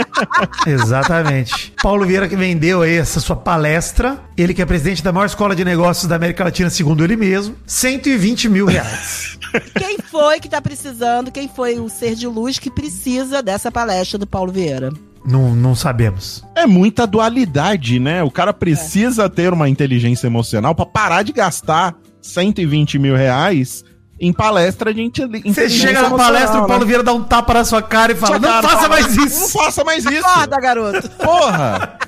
Exatamente. 0.66 1.72
Paulo 1.82 2.04
Vieira 2.04 2.28
que 2.28 2.36
vendeu 2.36 2.82
aí 2.82 2.96
essa 2.96 3.20
sua 3.20 3.36
palestra. 3.36 4.18
Ele 4.36 4.52
que 4.52 4.60
é 4.60 4.66
presidente 4.66 5.02
da 5.02 5.12
maior 5.12 5.26
escola 5.26 5.54
de 5.54 5.64
negócios 5.64 6.06
da 6.08 6.16
América 6.16 6.44
Latina, 6.44 6.68
segundo 6.68 7.04
ele 7.04 7.16
mesmo. 7.16 7.54
120 7.66 8.48
mil 8.48 8.66
reais. 8.66 9.38
Quem 9.78 9.98
foi 9.98 10.40
que 10.40 10.48
tá 10.48 10.60
precisando? 10.60 11.30
Quem 11.30 11.48
foi 11.48 11.78
o 11.78 11.88
ser 11.88 12.14
de 12.14 12.26
luz 12.26 12.58
que 12.58 12.70
precisa 12.70 13.42
dessa 13.42 13.70
palestra 13.70 14.18
do 14.18 14.26
Paulo 14.26 14.52
Vieira? 14.52 14.92
não, 15.24 15.54
não 15.54 15.74
sabemos. 15.74 16.42
É 16.54 16.66
muita 16.66 17.06
dualidade, 17.06 17.98
né? 17.98 18.22
O 18.22 18.30
cara 18.30 18.52
precisa 18.52 19.28
ter 19.28 19.52
uma 19.52 19.68
inteligência 19.68 20.26
emocional 20.26 20.74
pra 20.74 20.86
parar 20.86 21.22
de 21.22 21.32
gastar 21.32 21.94
120 22.22 22.98
mil 22.98 23.14
reais 23.14 23.84
em 24.20 24.32
palestra 24.32 24.90
inte- 24.90 25.22
inteligência 25.22 25.68
Você 25.68 25.68
chega 25.70 26.02
na 26.02 26.10
palestra, 26.10 26.60
o 26.62 26.66
Paulo 26.66 26.80
né? 26.84 26.86
Vieira 26.86 27.02
dá 27.02 27.12
um 27.12 27.22
tapa 27.22 27.54
na 27.54 27.64
sua 27.64 27.80
cara 27.80 28.12
e 28.12 28.14
fala: 28.14 28.38
Não 28.38 28.48
cara, 28.48 28.68
faça 28.68 28.88
mais 28.88 29.16
Não 29.16 29.24
isso. 29.26 29.58
faça 29.58 29.84
mais 29.84 30.04
isso. 30.04 30.26
Acorda, 30.26 30.60
garoto. 30.60 31.08
Porra! 31.10 31.98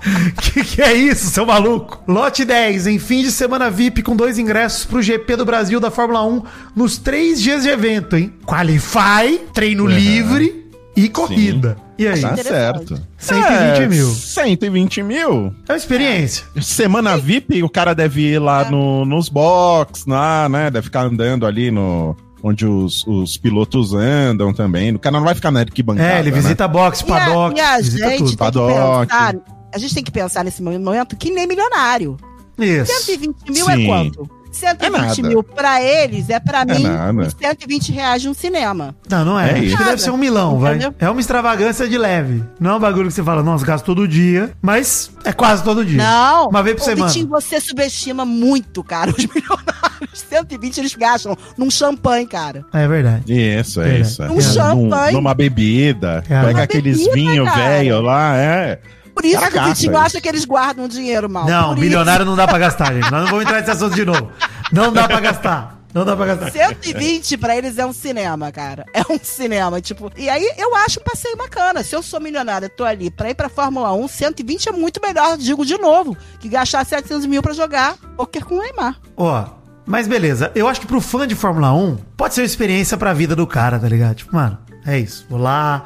que 0.40 0.64
que 0.64 0.80
é 0.82 0.94
isso, 0.94 1.26
seu 1.30 1.44
maluco? 1.44 2.02
Lote 2.08 2.44
10, 2.44 2.86
em 2.86 2.98
fim 2.98 3.22
de 3.22 3.30
semana 3.30 3.70
VIP 3.70 4.02
com 4.02 4.16
dois 4.16 4.38
ingressos 4.38 4.86
pro 4.86 5.02
GP 5.02 5.36
do 5.36 5.44
Brasil 5.44 5.78
da 5.78 5.90
Fórmula 5.90 6.24
1 6.24 6.42
nos 6.74 6.96
três 6.96 7.40
dias 7.40 7.62
de 7.64 7.68
evento, 7.68 8.16
hein? 8.16 8.32
Qualify, 8.46 9.38
treino 9.52 9.82
Uhum. 9.84 9.90
livre 9.90 10.59
e 11.04 11.08
corrida. 11.08 11.76
E 11.98 12.06
aí? 12.06 12.20
Tá 12.20 12.36
certo. 12.36 13.00
120 13.18 13.82
É, 13.82 13.88
mil. 13.88 14.06
120 14.06 15.02
mil. 15.02 15.54
É 15.68 15.72
uma 15.72 15.76
experiência. 15.76 16.44
Semana 16.60 17.16
VIP, 17.16 17.62
o 17.62 17.68
cara 17.68 17.94
deve 17.94 18.22
ir 18.22 18.38
lá 18.38 18.70
no, 18.70 19.04
nos 19.04 19.28
box, 19.28 20.04
lá, 20.06 20.48
né? 20.48 20.70
Deve 20.70 20.84
ficar 20.84 21.02
andando 21.02 21.46
ali 21.46 21.70
no. 21.70 22.16
Onde 22.42 22.64
os, 22.64 23.06
os 23.06 23.36
pilotos 23.36 23.92
andam 23.92 24.50
também. 24.54 24.94
O 24.94 24.98
cara 24.98 25.18
não 25.18 25.24
vai 25.26 25.34
ficar 25.34 25.50
na 25.50 25.60
arquibancada. 25.60 26.08
É, 26.08 26.20
ele 26.20 26.30
né? 26.30 26.36
visita 26.38 26.66
box, 26.66 27.00
E 27.00 27.04
a, 27.04 27.06
paddock, 27.06 27.58
e 27.58 27.60
a 27.60 27.76
visita 27.76 28.08
gente 28.08 28.16
tudo. 28.18 28.26
tem 28.28 28.30
que 28.32 28.36
Paddock. 28.38 29.06
pensar. 29.12 29.34
A 29.74 29.78
gente 29.78 29.94
tem 29.94 30.04
que 30.04 30.10
pensar 30.10 30.42
nesse 30.44 30.62
momento 30.62 31.16
que 31.16 31.30
nem 31.30 31.46
milionário. 31.46 32.16
Isso. 32.58 32.92
120 33.04 33.36
mil 33.52 33.66
Sim. 33.66 33.72
é 33.82 33.86
quanto? 33.86 34.30
120 34.50 35.18
É 35.20 35.22
mil 35.28 35.42
pra 35.42 35.82
eles 35.82 36.28
é 36.30 36.38
pra 36.40 36.62
É 36.62 36.64
mim 36.64 36.82
nada. 36.82 37.12
uns 37.22 37.34
120 37.38 37.92
reais 37.92 38.22
de 38.22 38.28
um 38.28 38.34
cinema. 38.34 38.94
Não, 39.08 39.24
não 39.24 39.40
é. 39.40 39.50
É 39.50 39.52
Acho 39.54 39.62
isso. 39.64 39.76
que 39.76 39.84
deve 39.84 40.02
ser 40.02 40.10
um 40.10 40.16
milão, 40.16 40.58
vai. 40.58 40.78
É 40.98 41.08
uma 41.08 41.20
extravagância 41.20 41.88
de 41.88 41.96
leve. 41.98 42.42
Não 42.58 42.70
é 42.72 42.74
um 42.76 42.80
bagulho 42.80 43.08
que 43.08 43.14
você 43.14 43.22
fala, 43.22 43.42
nossa, 43.42 43.64
gasto 43.64 43.84
todo 43.84 44.06
dia, 44.08 44.52
mas 44.60 45.10
é 45.24 45.32
quase 45.32 45.62
todo 45.62 45.84
dia. 45.84 45.98
Não. 46.02 46.48
Uma 46.48 46.62
vez 46.62 46.76
por 46.76 46.82
Ô, 46.82 46.84
semana. 46.84 47.06
Vitinho, 47.08 47.28
você 47.28 47.60
subestima 47.60 48.24
muito, 48.24 48.82
cara, 48.82 49.10
os 49.16 49.16
milionários. 49.26 50.24
120 50.28 50.78
eles 50.78 50.94
gastam 50.94 51.36
num 51.58 51.70
champanhe, 51.70 52.26
cara. 52.26 52.64
É 52.72 52.86
verdade. 52.86 53.24
Isso, 53.32 53.80
É. 53.80 53.96
é 53.96 54.00
isso. 54.00 54.22
Um 54.24 54.34
Num- 54.34 54.40
champanhe. 54.40 55.12
numa 55.12 55.34
bebida. 55.34 56.22
É. 56.28 56.42
Pega 56.44 56.62
aqueles 56.62 56.98
vinhos 57.12 57.52
velho 57.54 58.00
lá, 58.00 58.36
é. 58.36 58.80
Por 59.20 59.26
isso 59.26 59.38
Cara, 59.38 59.50
que 59.50 59.58
o 59.58 59.64
Vitinho 59.64 59.98
acha 59.98 60.18
que 60.18 60.26
eles 60.26 60.46
guardam 60.46 60.88
dinheiro 60.88 61.28
mal. 61.28 61.44
Não, 61.44 61.74
Por 61.74 61.80
bilionário 61.80 62.24
não 62.24 62.34
dá 62.34 62.48
pra 62.48 62.58
gastar, 62.58 62.94
gente. 62.94 63.10
Nós 63.10 63.20
não 63.20 63.26
vamos 63.26 63.42
entrar 63.42 63.58
nesse 63.58 63.70
assunto 63.70 63.94
de 63.94 64.02
novo. 64.02 64.32
Não 64.72 64.90
dá 64.90 65.06
pra 65.06 65.20
gastar. 65.20 65.78
Não 65.92 66.06
dá 66.06 66.16
pra 66.16 66.24
gastar. 66.24 66.48
Isso. 66.48 66.56
120 66.56 67.36
pra 67.36 67.54
eles 67.54 67.76
é 67.76 67.84
um 67.84 67.92
cinema, 67.92 68.50
cara. 68.50 68.86
É 68.94 69.02
um 69.12 69.18
cinema, 69.22 69.78
tipo. 69.78 70.10
E 70.16 70.26
aí 70.30 70.54
eu 70.56 70.74
acho 70.74 71.00
um 71.00 71.02
passeio 71.02 71.36
bacana. 71.36 71.82
Se 71.82 71.94
eu 71.94 72.02
sou 72.02 72.18
milionária, 72.18 72.66
tô 72.70 72.82
ali 72.82 73.10
pra 73.10 73.28
ir 73.28 73.34
pra 73.34 73.50
Fórmula 73.50 73.92
1, 73.92 74.08
120 74.08 74.68
é 74.70 74.72
muito 74.72 75.02
melhor, 75.02 75.36
digo 75.36 75.66
de 75.66 75.76
novo, 75.76 76.16
que 76.38 76.48
gastar 76.48 76.86
700 76.86 77.26
mil 77.26 77.42
pra 77.42 77.52
jogar 77.52 77.96
poker 78.16 78.46
com 78.46 78.54
o 78.54 78.62
Neymar. 78.62 78.96
Ó, 79.18 79.44
mas 79.84 80.08
beleza. 80.08 80.50
Eu 80.54 80.66
acho 80.66 80.80
que 80.80 80.86
pro 80.86 81.00
fã 81.02 81.28
de 81.28 81.34
Fórmula 81.34 81.74
1, 81.74 81.96
pode 82.16 82.32
ser 82.32 82.40
uma 82.40 82.46
experiência 82.46 82.96
pra 82.96 83.12
vida 83.12 83.36
do 83.36 83.46
cara, 83.46 83.78
tá 83.78 83.86
ligado? 83.86 84.14
Tipo, 84.14 84.34
mano, 84.34 84.56
é 84.86 84.98
isso. 84.98 85.26
Vou 85.28 85.38
lá, 85.38 85.84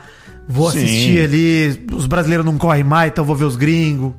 vou 0.48 0.70
Sim. 0.70 0.78
assistir 0.78 1.24
ali. 1.24 1.86
Os 1.92 2.06
brasileiros 2.06 2.44
não 2.44 2.58
correm 2.58 2.84
mais, 2.84 3.10
então 3.10 3.24
vou 3.24 3.36
ver 3.36 3.44
os 3.44 3.56
gringos. 3.56 4.12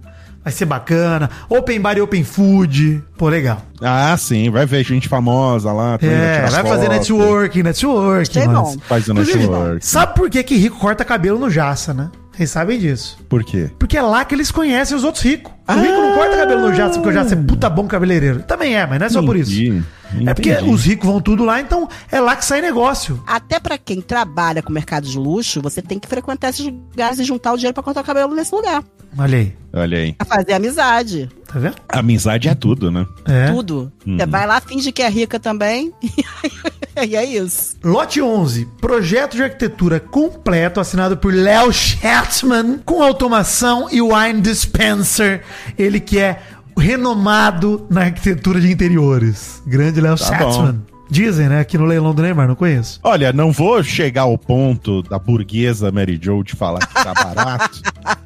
Vai 0.44 0.52
ser 0.54 0.66
bacana. 0.66 1.28
Open 1.50 1.82
bar 1.82 1.98
e 1.98 2.02
open 2.02 2.24
food. 2.24 3.04
Pô, 3.18 3.28
legal. 3.30 3.64
Ah, 3.82 4.16
sim, 4.16 4.52
vai 4.52 4.68
ver 4.68 4.84
gente 4.84 5.10
famosa 5.10 5.72
lá. 5.74 5.98
É, 6.00 6.48
vai 6.48 6.64
fazer 6.64 6.88
networking, 6.88 7.64
networking. 7.64 8.48
Bom. 8.48 8.76
Faz 8.88 9.08
o 9.08 9.14
Inclusive, 9.14 9.40
network. 9.40 9.84
Sabe 9.86 10.14
por 10.14 10.30
que, 10.30 10.44
que 10.44 10.56
rico 10.56 10.78
corta 10.78 11.04
cabelo 11.04 11.40
no 11.40 11.50
Jaça, 11.50 11.96
né? 11.96 12.12
Vocês 12.32 12.52
sabem 12.52 12.78
disso. 12.78 13.18
Por 13.28 13.44
quê? 13.44 13.72
Porque 13.80 13.98
é 13.98 14.02
lá 14.02 14.24
que 14.24 14.36
eles 14.36 14.52
conhecem 14.52 14.96
os 14.96 15.04
outros 15.04 15.24
ricos. 15.24 15.52
O 15.68 15.74
rico 15.74 15.94
não 15.94 16.14
corta 16.14 16.38
cabelo 16.38 16.62
no 16.62 16.74
Jaça 16.74 16.94
porque 16.96 17.10
o 17.10 17.12
Jaça 17.12 17.34
é 17.34 17.38
puta 17.38 17.70
bom 17.70 17.88
cabeleireiro. 17.88 18.44
Também 18.44 18.76
é, 18.76 18.86
mas 18.86 19.00
não 19.00 19.08
é 19.08 19.10
só 19.10 19.22
por 19.22 19.36
isso. 19.36 19.52
Entendi, 19.52 19.84
É 20.30 20.34
porque 20.34 20.52
os 20.52 20.86
ricos 20.86 21.10
vão 21.10 21.20
tudo 21.20 21.44
lá, 21.44 21.60
então 21.60 21.90
é 22.12 22.20
lá 22.20 22.36
que 22.36 22.46
sai 22.46 22.62
negócio. 22.62 23.22
Até 23.26 23.60
pra 23.60 23.78
quem 23.78 24.00
trabalha 24.00 24.62
com 24.62 24.72
mercado 24.72 25.08
de 25.08 25.18
luxo, 25.18 25.62
você 25.62 25.82
tem 25.82 25.98
que 25.98 26.08
frequentar 26.08 26.50
esses 26.50 26.66
lugares 26.66 27.18
e 27.20 27.24
juntar 27.24 27.54
o 27.54 27.58
dinheiro 27.58 27.74
pra 27.74 27.82
cortar 27.84 28.02
o 28.02 28.04
cabelo 28.04 28.36
nesse 28.36 28.54
lugar. 28.54 28.84
Olha 29.18 29.38
aí, 29.38 29.54
Olha 29.74 29.98
aí. 29.98 30.14
Pra 30.14 30.26
fazer 30.26 30.54
amizade. 30.54 31.30
tá 31.48 31.58
vendo? 31.58 31.76
Amizade 31.90 32.48
é 32.50 32.56
tudo, 32.56 32.92
né? 32.92 33.06
É. 33.26 33.48
Tudo. 33.52 33.92
Você 34.06 34.26
vai 34.26 34.46
lá, 34.46 34.60
finge 34.62 34.92
que 34.92 35.02
é 35.02 35.10
rica 35.10 35.40
também. 35.40 35.92
e 37.06 37.16
é 37.16 37.26
isso. 37.26 37.76
Lote 37.84 38.22
11, 38.22 38.66
projeto 38.80 39.36
de 39.36 39.44
arquitetura 39.44 40.00
completo 40.00 40.80
assinado 40.80 41.18
por 41.18 41.34
Léo 41.34 41.72
Schatzman 41.72 42.80
com 42.86 43.02
automação 43.02 43.88
e 43.92 44.02
wine 44.02 44.42
dispenser. 44.42 45.44
Ele 45.78 46.00
que 46.00 46.20
é 46.20 46.40
renomado 46.78 47.86
na 47.90 48.02
arquitetura 48.02 48.60
de 48.60 48.72
interiores. 48.72 49.62
Grande 49.66 50.02
Léo 50.02 50.18
Tá 50.18 50.26
Schatzman. 50.26 50.82
Dizem, 51.10 51.48
né? 51.48 51.60
Aqui 51.60 51.78
no 51.78 51.86
leilão 51.86 52.14
do 52.14 52.22
Neymar, 52.22 52.48
não 52.48 52.56
conheço. 52.56 53.00
Olha, 53.04 53.32
não 53.32 53.52
vou 53.52 53.84
chegar 53.84 54.24
ao 54.24 54.38
ponto 54.38 55.04
da 55.04 55.20
burguesa 55.20 55.92
Mary 55.92 56.20
Jo 56.22 56.44
de 56.44 56.56
falar 56.56 56.80
que 56.80 56.94
tá 56.94 57.14
barato. 57.14 57.82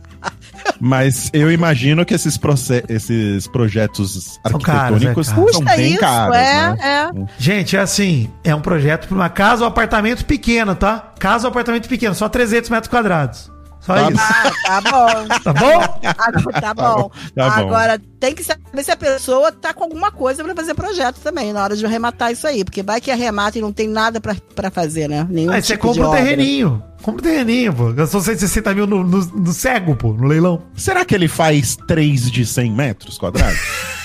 Mas 0.79 1.29
eu 1.33 1.51
imagino 1.51 2.05
que 2.05 2.13
esses, 2.13 2.39
esses 2.87 3.47
projetos 3.47 4.39
São 4.47 4.59
caros, 4.61 5.03
arquitetônicos 5.03 5.27
é 5.27 5.35
caro. 5.35 5.53
são 5.53 5.65
bem 5.65 5.91
isso, 5.91 5.99
caros, 5.99 6.35
é, 6.37 6.69
né? 6.69 6.77
é. 6.81 7.11
Gente, 7.37 7.75
é 7.75 7.79
assim, 7.79 8.29
é 8.45 8.55
um 8.55 8.61
projeto 8.61 9.07
para 9.07 9.15
uma 9.15 9.29
casa 9.29 9.63
ou 9.63 9.67
apartamento 9.67 10.23
pequeno, 10.23 10.73
tá? 10.75 11.11
Casa 11.19 11.47
ou 11.47 11.51
apartamento 11.51 11.89
pequeno, 11.89 12.15
só 12.15 12.29
300 12.29 12.69
metros 12.69 12.89
quadrados. 12.89 13.51
Só 13.81 13.95
Tá 13.95 14.11
isso. 14.11 14.19
Ah, 14.69 14.81
tá 14.81 14.81
bom. 14.81 15.27
Tá 15.43 15.53
bom? 15.53 15.99
Agora, 16.17 16.61
tá 16.61 16.73
bom. 16.73 16.95
bom, 16.95 17.11
tá 17.35 17.49
bom. 17.49 17.67
Agora, 17.67 18.01
tem 18.19 18.35
que 18.35 18.43
saber 18.43 18.83
se 18.83 18.91
a 18.91 18.95
pessoa 18.95 19.51
tá 19.51 19.73
com 19.73 19.83
alguma 19.83 20.11
coisa 20.11 20.43
pra 20.43 20.55
fazer 20.55 20.73
projeto 20.73 21.19
também, 21.21 21.51
na 21.51 21.63
hora 21.63 21.75
de 21.75 21.85
arrematar 21.85 22.31
isso 22.31 22.45
aí. 22.45 22.63
Porque 22.63 22.83
vai 22.83 23.01
que 23.01 23.09
arremata 23.09 23.57
e 23.57 23.61
não 23.61 23.71
tem 23.71 23.87
nada 23.87 24.21
pra, 24.21 24.35
pra 24.55 24.69
fazer, 24.69 25.07
né? 25.07 25.25
Nenhum 25.29 25.51
Aí 25.51 25.61
você 25.61 25.73
tipo 25.73 25.91
de 25.91 25.99
compra 25.99 26.09
um 26.09 26.23
terreninho. 26.23 26.83
Compra 27.01 27.21
um 27.21 27.23
terreninho, 27.31 27.73
pô. 27.73 27.91
Gastou 27.93 28.21
160 28.21 28.73
mil 28.73 28.85
no, 28.85 29.03
no, 29.03 29.25
no 29.25 29.53
cego, 29.53 29.95
pô, 29.95 30.13
no 30.13 30.27
leilão. 30.27 30.61
Será 30.75 31.03
que 31.03 31.15
ele 31.15 31.27
faz 31.27 31.75
3 31.87 32.29
de 32.29 32.45
100 32.45 32.71
metros 32.71 33.17
quadrados? 33.17 33.59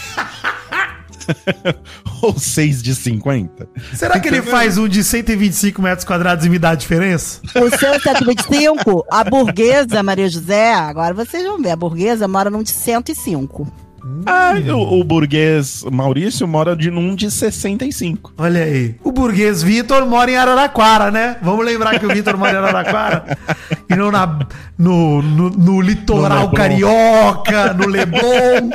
Ou 2.23 2.39
6 2.39 2.83
de 2.83 2.95
50? 2.95 3.69
Será 3.95 4.19
que 4.19 4.29
ele 4.29 4.43
faz 4.43 4.79
um 4.79 4.89
de 4.89 5.05
125 5.05 5.83
metros 5.83 6.05
quadrados 6.05 6.47
e 6.47 6.49
me 6.49 6.59
dá 6.59 6.71
a 6.71 6.75
diferença? 6.75 7.41
O 7.55 7.77
seu 7.77 8.01
125, 8.01 9.05
a 9.11 9.25
burguesa, 9.25 10.03
Maria 10.03 10.29
José, 10.29 10.75
agora 10.75 11.15
vocês 11.15 11.45
vão 11.45 11.61
ver, 11.61 11.71
a 11.71 11.77
burguesa 11.77 12.27
mora 12.27 12.51
num 12.51 12.63
de 12.63 12.71
105. 12.71 13.84
Ah, 14.27 14.53
o, 14.73 15.01
o 15.01 15.05
burguês 15.05 15.83
Maurício 15.91 16.47
mora 16.47 16.77
de 16.77 16.91
num 16.91 17.15
de 17.15 17.31
65. 17.31 18.35
Olha 18.37 18.63
aí. 18.63 18.95
O 19.03 19.11
burguês 19.11 19.63
Vitor 19.63 20.05
mora 20.07 20.31
em 20.31 20.37
Araraquara, 20.37 21.11
né? 21.11 21.37
Vamos 21.43 21.65
lembrar 21.65 21.99
que 21.99 22.05
o 22.05 22.11
Vitor 22.11 22.37
mora 22.37 22.53
em 22.53 22.57
Araraquara 22.57 23.39
e 23.89 23.97
não 23.97 24.11
na, 24.11 24.47
no, 24.77 25.23
no, 25.23 25.51
no 25.51 25.81
litoral 25.81 26.49
No 26.49 26.53
carioca, 26.53 27.73
no 27.73 27.87
Leblon. 27.87 28.71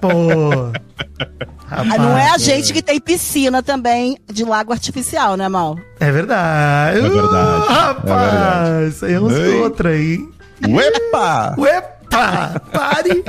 Pô. 0.00 0.72
Ah, 1.70 1.84
não 1.84 2.16
é 2.16 2.30
a 2.30 2.38
gente 2.38 2.72
que 2.72 2.82
tem 2.82 2.98
piscina 2.98 3.62
também 3.62 4.18
de 4.26 4.44
lago 4.44 4.72
artificial, 4.72 5.36
né, 5.36 5.48
Mal? 5.48 5.78
É 6.00 6.10
verdade. 6.10 6.98
É 6.98 7.00
verdade, 7.02 7.28
Uh, 7.28 7.66
rapaz, 7.68 8.78
é 8.84 8.88
isso 8.88 9.04
aí 9.04 9.14
é 9.14 9.20
outra 9.62 9.90
aí. 9.90 10.26
Uepa! 10.66 11.54
Uepa! 11.58 11.97
Pare! 12.10 13.24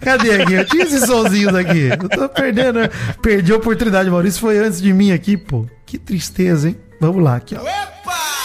Cadê 0.00 0.42
aqui? 0.42 0.52
Eu 0.54 0.64
tinha 0.66 0.84
esses 0.84 1.04
sonzinhos 1.04 1.54
aqui. 1.54 1.88
Eu 1.90 2.08
tô 2.08 2.28
perdendo. 2.28 2.80
né? 2.80 2.90
Perdi 3.20 3.52
a 3.52 3.56
oportunidade. 3.56 4.10
Maurício 4.10 4.40
foi 4.40 4.58
antes 4.58 4.80
de 4.80 4.92
mim 4.92 5.12
aqui, 5.12 5.36
pô. 5.36 5.66
Que 5.86 5.98
tristeza, 5.98 6.68
hein? 6.68 6.76
Vamos 7.00 7.22
lá, 7.22 7.36
aqui, 7.36 7.56
ó. 7.56 7.92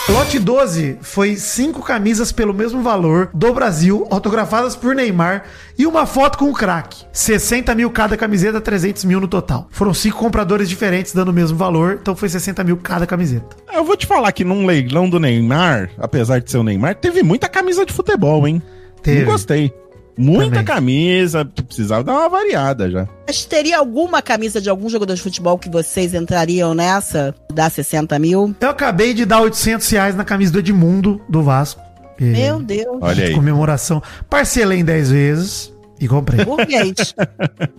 Lote 0.09 0.39
12 0.39 0.99
foi 1.01 1.35
cinco 1.35 1.83
camisas 1.83 2.31
pelo 2.31 2.53
mesmo 2.53 2.81
valor 2.81 3.29
do 3.33 3.53
Brasil, 3.53 4.07
autografadas 4.09 4.73
por 4.73 4.95
Neymar, 4.95 5.43
e 5.77 5.85
uma 5.85 6.05
foto 6.05 6.37
com 6.37 6.49
o 6.49 6.53
craque. 6.53 7.03
60 7.11 7.75
mil 7.75 7.91
cada 7.91 8.15
camiseta, 8.15 8.61
300 8.61 9.03
mil 9.03 9.19
no 9.19 9.27
total. 9.27 9.67
Foram 9.69 9.93
cinco 9.93 10.17
compradores 10.19 10.69
diferentes 10.69 11.13
dando 11.13 11.29
o 11.29 11.33
mesmo 11.33 11.57
valor, 11.57 11.99
então 12.01 12.15
foi 12.15 12.29
60 12.29 12.63
mil 12.63 12.77
cada 12.77 13.05
camiseta. 13.05 13.57
Eu 13.73 13.83
vou 13.83 13.97
te 13.97 14.07
falar 14.07 14.31
que 14.31 14.45
num 14.45 14.65
leilão 14.65 15.09
do 15.09 15.19
Neymar, 15.19 15.89
apesar 15.97 16.39
de 16.39 16.49
ser 16.49 16.57
o 16.57 16.63
Neymar, 16.63 16.95
teve 16.95 17.21
muita 17.21 17.49
camisa 17.49 17.85
de 17.85 17.91
futebol, 17.91 18.47
hein? 18.47 18.61
Teve. 19.01 19.21
Não 19.21 19.31
gostei. 19.31 19.73
Muita 20.17 20.45
Também. 20.49 20.65
camisa, 20.65 21.45
precisava 21.45 22.03
dar 22.03 22.13
uma 22.13 22.27
variada 22.27 22.89
já. 22.89 23.07
Mas 23.27 23.45
teria 23.45 23.77
alguma 23.77 24.19
camisa 24.19 24.59
de 24.59 24.67
algum 24.67 24.89
jogador 24.89 25.13
de 25.13 25.21
futebol 25.21 25.59
que 25.59 25.69
vocês 25.69 26.15
entrariam 26.15 26.73
nessa? 26.73 27.35
Dar 27.53 27.69
60 27.69 28.17
mil? 28.17 28.55
Eu 28.59 28.69
acabei 28.69 29.13
de 29.13 29.25
dar 29.25 29.41
800 29.41 29.87
reais 29.89 30.15
na 30.15 30.25
camisa 30.25 30.51
do 30.51 30.59
Edmundo, 30.59 31.21
do 31.29 31.43
Vasco. 31.43 31.79
Meu 32.19 32.59
Deus. 32.59 32.97
Olha 32.99 33.25
aí. 33.25 33.33
comemoração. 33.35 34.01
Parcelei 34.27 34.79
em 34.79 34.85
10 34.85 35.11
vezes 35.11 35.76
e 35.99 36.07
comprei. 36.07 36.43
Burguês. 36.45 37.15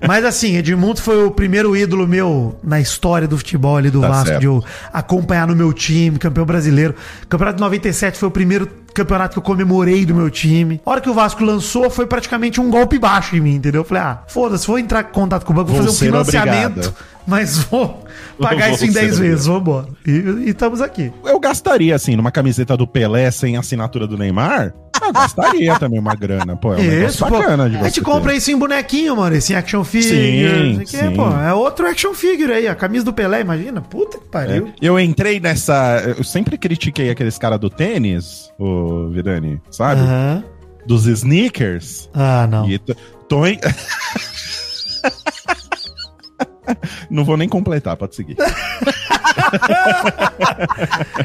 Mas 0.06 0.24
assim, 0.24 0.56
Edmundo 0.56 1.00
foi 1.00 1.24
o 1.24 1.30
primeiro 1.30 1.76
ídolo 1.76 2.06
meu 2.06 2.58
na 2.62 2.80
história 2.80 3.28
do 3.28 3.36
futebol 3.38 3.76
ali 3.76 3.90
do 3.90 4.00
Tá 4.00 4.08
Vasco, 4.08 4.26
certo. 4.26 4.40
de 4.40 4.46
eu 4.46 4.64
acompanhar 4.92 5.46
no 5.46 5.54
meu 5.54 5.72
time, 5.72 6.18
campeão 6.18 6.44
brasileiro. 6.44 6.94
Campeonato 7.28 7.56
de 7.56 7.62
97 7.62 8.18
foi 8.18 8.28
o 8.28 8.32
primeiro 8.32 8.68
campeonato 8.94 9.34
que 9.34 9.38
eu 9.38 9.42
comemorei 9.42 10.04
do 10.04 10.14
meu 10.14 10.30
time. 10.30 10.80
A 10.84 10.90
hora 10.90 11.00
que 11.00 11.08
o 11.08 11.14
Vasco 11.14 11.44
lançou, 11.44 11.88
foi 11.88 12.06
praticamente 12.06 12.60
um 12.60 12.70
golpe 12.70 12.98
baixo 12.98 13.36
em 13.36 13.40
mim, 13.40 13.54
entendeu? 13.54 13.82
Eu 13.82 13.84
falei, 13.84 14.02
ah, 14.02 14.22
foda-se, 14.26 14.66
vou 14.66 14.78
entrar 14.78 15.02
em 15.02 15.12
contato 15.12 15.44
com 15.44 15.52
o 15.52 15.56
banco, 15.56 15.68
vou 15.68 15.76
Vou 15.76 15.86
fazer 15.86 15.96
um 15.96 16.08
financiamento, 16.08 16.78
obrigado. 16.78 16.94
Mas 17.28 17.58
vou 17.64 18.04
pagar 18.40 18.72
isso 18.72 18.84
em 18.84 18.90
ser 18.90 19.00
10 19.02 19.18
vezes, 19.18 19.46
vambora. 19.46 19.86
E, 20.06 20.10
e 20.10 20.48
estamos 20.50 20.80
aqui. 20.80 21.12
Eu 21.24 21.38
gastaria, 21.38 21.94
assim, 21.94 22.16
numa 22.16 22.32
camiseta 22.32 22.76
do 22.76 22.86
Pelé 22.86 23.30
sem 23.30 23.56
assinatura 23.56 24.06
do 24.06 24.16
Neymar. 24.18 24.74
Ah, 25.00 25.12
gastaria 25.12 25.76
também 25.78 26.00
uma 26.00 26.14
grana, 26.16 26.56
pô. 26.56 26.74
É 26.74 26.78
um 26.78 27.06
Isso, 27.06 27.24
pô. 27.24 27.38
bacana 27.38 27.68
de 27.70 27.76
A 27.76 27.78
você 27.80 27.84
gente 27.84 27.94
ter. 27.96 28.00
compra 28.04 28.34
isso 28.34 28.50
em 28.50 28.58
bonequinho, 28.58 29.14
mano. 29.16 29.36
Esse 29.36 29.52
em 29.52 29.56
action 29.56 29.84
figure. 29.84 30.78
Sim, 30.78 30.86
sim. 30.86 31.14
pô. 31.14 31.28
É 31.30 31.54
outro 31.54 31.86
action 31.86 32.12
figure 32.14 32.52
aí. 32.52 32.66
A 32.66 32.74
camisa 32.74 33.04
do 33.04 33.12
Pelé, 33.12 33.40
imagina. 33.40 33.80
Puta 33.80 34.18
que 34.18 34.24
É. 34.24 34.28
pariu. 34.30 34.72
Eu 34.82 34.98
entrei 34.98 35.38
nessa. 35.38 36.02
Eu 36.16 36.24
sempre 36.24 36.58
critiquei 36.58 37.10
aqueles 37.10 37.38
caras 37.38 37.60
do 37.60 37.70
tênis, 37.70 38.50
o 38.58 39.08
Vidani, 39.10 39.60
sabe? 39.70 40.00
Dos 40.86 41.06
sneakers. 41.06 42.08
Ah, 42.14 42.46
não. 42.50 42.68
E 42.68 42.78
t- 42.78 42.96
tô 43.28 43.46
em... 43.46 43.58
Não 47.10 47.24
vou 47.24 47.36
nem 47.36 47.48
completar, 47.48 47.96
pode 47.96 48.14
seguir. 48.14 48.36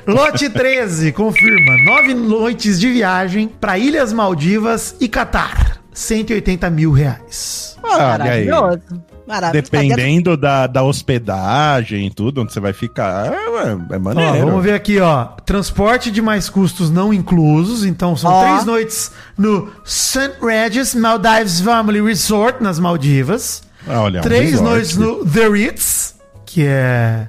Lote 0.08 0.50
13, 0.50 1.12
confirma. 1.12 1.78
Nove 1.84 2.14
noites 2.14 2.80
de 2.80 2.92
viagem 2.92 3.48
pra 3.48 3.78
Ilhas 3.78 4.14
Maldivas 4.14 4.96
e 5.00 5.08
Catar. 5.08 5.80
180 5.94 6.70
mil 6.70 6.92
reais. 6.92 7.78
Aí. 7.84 8.00
Maravilhoso. 8.00 8.82
Maravilhoso. 9.28 9.72
Dependendo 9.72 10.36
da, 10.36 10.68
da 10.68 10.84
hospedagem 10.84 12.08
e 12.08 12.10
tudo, 12.10 12.42
onde 12.42 12.52
você 12.52 12.60
vai 12.60 12.74
ficar, 12.74 13.32
é, 13.32 13.36
é 13.36 13.96
Ó, 13.96 14.00
maneiro. 14.00 14.48
vamos 14.48 14.64
ver 14.64 14.74
aqui, 14.74 15.00
ó. 15.00 15.26
Transporte 15.46 16.12
de 16.12 16.22
mais 16.22 16.50
custos 16.50 16.90
não 16.90 17.14
inclusos. 17.14 17.86
Então 17.86 18.18
são 18.18 18.32
Ó. 18.32 18.44
três 18.44 18.66
noites 18.66 19.12
no 19.38 19.72
St. 19.86 20.34
Regis 20.42 20.96
Maldives 20.96 21.62
Family 21.62 22.02
Resort, 22.02 22.62
nas 22.62 22.80
Maldivas. 22.80 23.64
Ah, 23.88 24.02
Olha, 24.02 24.20
um 24.20 24.24
Três 24.24 24.52
resort. 24.52 24.70
noites 24.70 24.98
no 24.98 25.26
The 25.26 25.48
Ritz, 25.50 26.16
que 26.46 26.66
é 26.66 27.28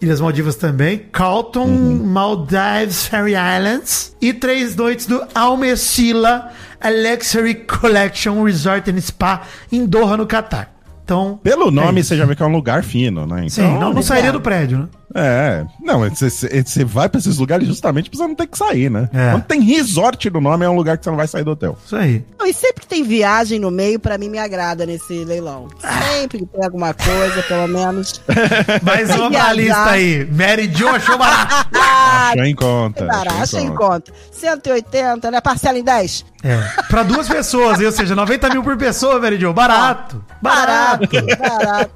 Ilhas 0.00 0.20
Maldivas 0.20 0.56
também. 0.56 0.98
Carlton 1.12 1.64
Uhum. 1.66 2.04
Maldives 2.06 3.06
Ferry 3.06 3.32
Islands. 3.32 4.14
E 4.20 4.32
três 4.32 4.76
noites 4.76 5.06
no 5.08 5.22
Almecila 5.34 6.50
a 6.80 6.88
Luxury 6.90 7.54
Collection 7.54 8.42
Resort 8.44 8.90
and 8.90 9.00
Spa 9.00 9.42
em 9.72 9.86
Doha, 9.86 10.16
no 10.16 10.26
Catar. 10.26 10.72
Então. 11.04 11.38
Pelo 11.42 11.70
nome, 11.70 12.00
é 12.00 12.02
você 12.02 12.16
já 12.16 12.24
vê 12.26 12.34
que 12.34 12.42
é 12.42 12.46
um 12.46 12.52
lugar 12.52 12.82
fino, 12.82 13.26
né? 13.26 13.46
Sim, 13.48 13.62
Então, 13.62 13.80
não, 13.80 13.94
não 13.94 14.02
sairia 14.02 14.32
do 14.32 14.40
prédio, 14.40 14.78
né? 14.80 14.88
É, 15.18 15.64
não, 15.82 16.00
você- 16.10 16.28
você 16.28 16.62
você 16.62 16.84
vai 16.84 17.08
pra 17.08 17.18
esses 17.18 17.38
lugares 17.38 17.66
justamente 17.66 18.10
pra 18.10 18.18
você 18.18 18.26
não 18.26 18.34
ter 18.34 18.46
que 18.46 18.58
sair, 18.58 18.90
né? 18.90 19.08
É. 19.14 19.30
Quando 19.32 19.44
tem 19.44 19.60
resort 19.62 20.28
no 20.30 20.40
nome, 20.40 20.64
é 20.64 20.68
um 20.68 20.76
lugar 20.76 20.98
que 20.98 21.04
você 21.04 21.10
não 21.10 21.16
vai 21.16 21.26
sair 21.26 21.42
do 21.44 21.52
hotel. 21.52 21.76
Isso 21.84 21.96
aí. 21.96 22.22
Não, 22.38 22.46
E 22.46 22.52
sempre 22.52 22.82
que 22.82 22.86
tem 22.86 23.02
viagem 23.02 23.58
no 23.58 23.70
meio, 23.70 23.98
pra 23.98 24.18
mim 24.18 24.28
me 24.28 24.38
agrada 24.38 24.84
nesse 24.84 25.24
leilão. 25.24 25.68
Sempre 26.12 26.38
que 26.40 26.46
tem 26.46 26.64
alguma 26.64 26.92
coisa, 26.94 27.42
pelo 27.44 27.66
menos. 27.66 28.20
Mais 28.82 29.08
uma 29.16 29.30
Viajar. 29.30 29.52
lista 29.54 29.90
aí. 29.90 30.28
Mary 30.30 30.70
Jo 30.74 30.88
achou 30.88 31.16
barato. 31.18 31.66
Ah, 32.18 32.30
Achou 32.32 32.44
em 32.44 32.54
conta. 32.54 33.04
Barato, 33.06 33.42
achou 33.42 33.60
em 33.60 33.74
conta. 33.74 34.12
180, 34.32 35.30
né? 35.30 35.40
Parcela 35.40 35.78
em 35.78 35.84
10. 35.84 36.24
É. 36.42 36.56
Pra 36.88 37.02
duas 37.02 37.28
pessoas, 37.28 37.80
ou 37.80 37.92
seja, 37.92 38.14
90 38.14 38.48
mil 38.50 38.62
por 38.62 38.76
pessoa, 38.76 39.18
Mary 39.20 39.38
Jo. 39.38 39.52
Barato. 39.52 40.24
Barato. 40.40 41.08
Barato. 41.38 41.90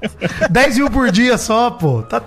10 0.50 0.76
mil 0.78 0.90
por 0.90 1.10
dia 1.10 1.38
só, 1.38 1.70
pô. 1.70 2.02
Tá 2.02 2.20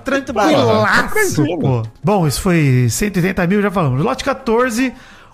tranquilaço, 0.86 1.60
pô. 1.60 1.84
Bom, 2.04 2.28
isso 2.28 2.42
foi 2.42 2.88
180 2.90 3.46
mil, 3.48 3.62
já 3.62 3.72
falamos. 3.72 4.02
Lote 4.04 4.24
14, 4.24 4.94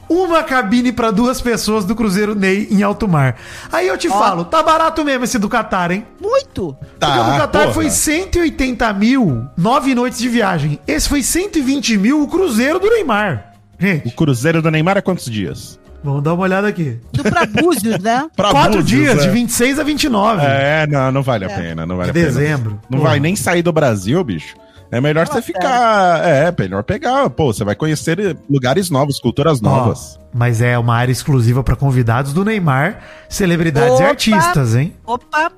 uma 0.09 0.41
cabine 0.43 0.91
pra 0.91 1.11
duas 1.11 1.39
pessoas 1.41 1.85
do 1.85 1.95
Cruzeiro 1.95 2.33
Ney 2.35 2.67
em 2.71 2.81
alto 2.81 3.07
mar. 3.07 3.35
Aí 3.71 3.87
eu 3.87 3.97
te 3.97 4.09
falo, 4.09 4.43
tá 4.45 4.63
barato 4.63 5.03
mesmo 5.05 5.23
esse 5.23 5.37
do 5.37 5.47
Qatar, 5.49 5.91
hein? 5.91 6.05
Muito. 6.21 6.75
Tá, 6.99 7.07
Porque 7.07 7.19
o 7.19 7.23
do 7.33 7.37
Qatar 7.39 7.61
porra. 7.63 7.73
foi 7.73 7.89
180 7.89 8.91
mil, 8.93 9.45
nove 9.57 9.93
noites 9.93 10.19
de 10.19 10.27
viagem. 10.29 10.79
Esse 10.87 11.07
foi 11.07 11.21
120 11.23 11.97
mil, 11.97 12.21
o 12.23 12.27
Cruzeiro 12.27 12.79
do 12.79 12.89
Neymar. 12.89 13.53
O 13.79 13.81
Gente, 13.85 14.09
cruzeiro 14.11 14.61
do 14.61 14.69
Neymar 14.69 14.97
é 14.97 15.01
quantos 15.01 15.25
dias? 15.25 15.79
vamos 16.01 16.23
dar 16.23 16.33
uma 16.33 16.43
olhada 16.43 16.65
aqui. 16.67 16.97
Do 17.11 17.23
pra 17.23 17.45
Búzios, 17.45 17.99
né? 17.99 18.25
Pra 18.35 18.51
Quatro 18.51 18.81
Búzios, 18.81 18.87
dias, 18.87 19.19
é. 19.19 19.27
de 19.27 19.29
26 19.33 19.79
a 19.79 19.83
29. 19.83 20.41
É, 20.45 20.87
não, 20.87 21.11
não 21.11 21.21
vale 21.21 21.43
a 21.43 21.49
pena, 21.49 21.85
não 21.85 21.97
vale 21.97 22.11
De 22.13 22.19
a 22.19 22.23
pena. 22.23 22.25
dezembro. 22.39 22.79
Não 22.89 22.99
Porra. 22.99 23.11
vai 23.11 23.19
nem 23.19 23.35
sair 23.35 23.61
do 23.61 23.71
Brasil, 23.73 24.23
bicho. 24.23 24.55
É 24.91 24.99
melhor 24.99 25.27
você 25.27 25.41
ficar. 25.41 26.27
É, 26.27 26.53
melhor 26.57 26.83
pegar. 26.83 27.29
Pô, 27.29 27.53
você 27.53 27.63
vai 27.63 27.75
conhecer 27.75 28.37
lugares 28.49 28.89
novos, 28.89 29.19
culturas 29.19 29.61
novas. 29.61 30.19
Ó, 30.19 30.25
mas 30.33 30.61
é 30.61 30.77
uma 30.77 30.95
área 30.95 31.11
exclusiva 31.11 31.63
pra 31.63 31.75
convidados 31.75 32.33
do 32.33 32.43
Neymar, 32.43 32.99
celebridades 33.27 33.99
e 33.99 34.03
Opa! 34.03 34.09
artistas, 34.09 34.75
hein? 34.75 34.93
Opa. 35.05 35.51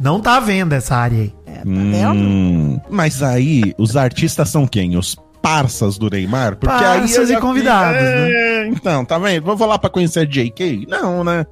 Não 0.00 0.20
tá 0.20 0.36
à 0.36 0.40
venda 0.40 0.76
essa 0.76 0.96
área 0.96 1.18
aí. 1.22 1.34
É, 1.46 1.54
tá 1.54 1.62
vendo? 1.64 2.14
Hum, 2.14 2.80
mas 2.90 3.22
aí, 3.22 3.72
os 3.78 3.96
artistas 3.96 4.48
são 4.50 4.66
quem? 4.66 4.96
Os 4.96 5.16
parças 5.40 5.96
do 5.96 6.10
Neymar? 6.10 6.56
Porque 6.56 6.74
Parças 6.74 7.30
aí 7.30 7.36
e 7.36 7.40
convidados, 7.40 8.00
né? 8.00 8.30
É, 8.30 8.66
Então, 8.68 9.04
tá 9.04 9.18
vendo? 9.18 9.56
Vou 9.56 9.66
lá 9.66 9.78
pra 9.78 9.88
conhecer 9.88 10.20
a 10.20 10.24
JK? 10.24 10.86
Não, 10.88 11.24
né? 11.24 11.46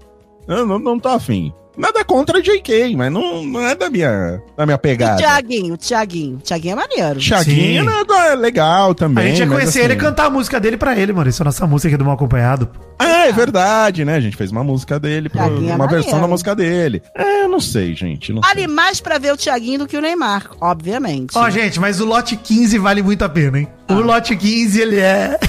Eu 0.47 0.67
não, 0.67 0.79
não 0.79 0.99
tô 0.99 1.09
afim. 1.09 1.53
Nada 1.77 2.05
contra 2.05 2.39
a 2.39 2.43
JK, 2.43 2.95
mas 2.97 3.13
não, 3.13 3.45
não 3.45 3.61
é 3.67 3.75
da 3.75 3.89
minha, 3.89 4.43
da 4.57 4.67
minha 4.67 4.75
E 4.75 4.77
o 4.77 4.79
pegada. 4.79 5.17
Tiaguinho, 5.17 5.75
o 5.75 5.77
Tiaguinho. 5.77 6.37
O 6.37 6.41
Tiaguinho 6.41 6.73
é 6.73 6.77
maneiro. 6.77 7.21
Thiaguinho 7.21 7.85
né, 7.85 7.93
é 8.33 8.35
legal 8.35 8.95
também. 8.95 9.25
a 9.25 9.29
gente 9.29 9.39
ia 9.41 9.47
conhecer 9.47 9.69
assim- 9.69 9.81
ele 9.81 9.95
e 9.95 9.97
cantar 9.97 10.27
a 10.27 10.31
música 10.31 10.61
dele 10.61 10.77
pra 10.77 10.97
ele, 10.99 11.13
Maurício. 11.13 11.43
A 11.43 11.47
nossa 11.47 11.67
música 11.67 11.89
aqui 11.89 11.97
do 11.97 12.05
Mal 12.05 12.15
Acompanhado. 12.15 12.69
Ah, 12.99 13.27
é 13.29 13.33
verdade, 13.33 14.05
né? 14.05 14.17
A 14.17 14.21
gente 14.21 14.37
fez 14.37 14.51
uma 14.51 14.63
música 14.63 15.01
dele, 15.01 15.29
pro- 15.31 15.39
Thiaguinho 15.41 15.73
é 15.73 15.75
uma 15.75 15.87
versão 15.87 16.21
da 16.21 16.29
música 16.29 16.55
dele. 16.55 17.03
É, 17.17 17.45
eu 17.45 17.49
não 17.49 17.61
sei, 17.61 17.95
gente. 17.95 18.33
Não 18.33 18.43
Vale 18.43 18.61
sei. 18.61 18.67
mais 18.69 19.01
pra 19.01 19.17
ver 19.19 19.33
o 19.33 19.37
Tiaguinho 19.37 19.79
do 19.79 19.87
que 19.87 19.97
o 19.97 20.01
Neymar, 20.03 20.51
obviamente. 20.61 21.37
Ó, 21.39 21.49
gente, 21.49 21.81
mas 21.81 22.01
o 22.01 22.05
lote 22.05 22.37
15 22.37 22.77
vale 22.79 23.03
muito 23.03 23.25
a 23.25 23.29
pena, 23.29 23.59
hein? 23.59 23.69
Ah. 23.89 23.95
O 23.95 24.03
lote 24.03 24.37
15, 24.37 24.81
ele 24.81 24.99
é. 24.99 25.39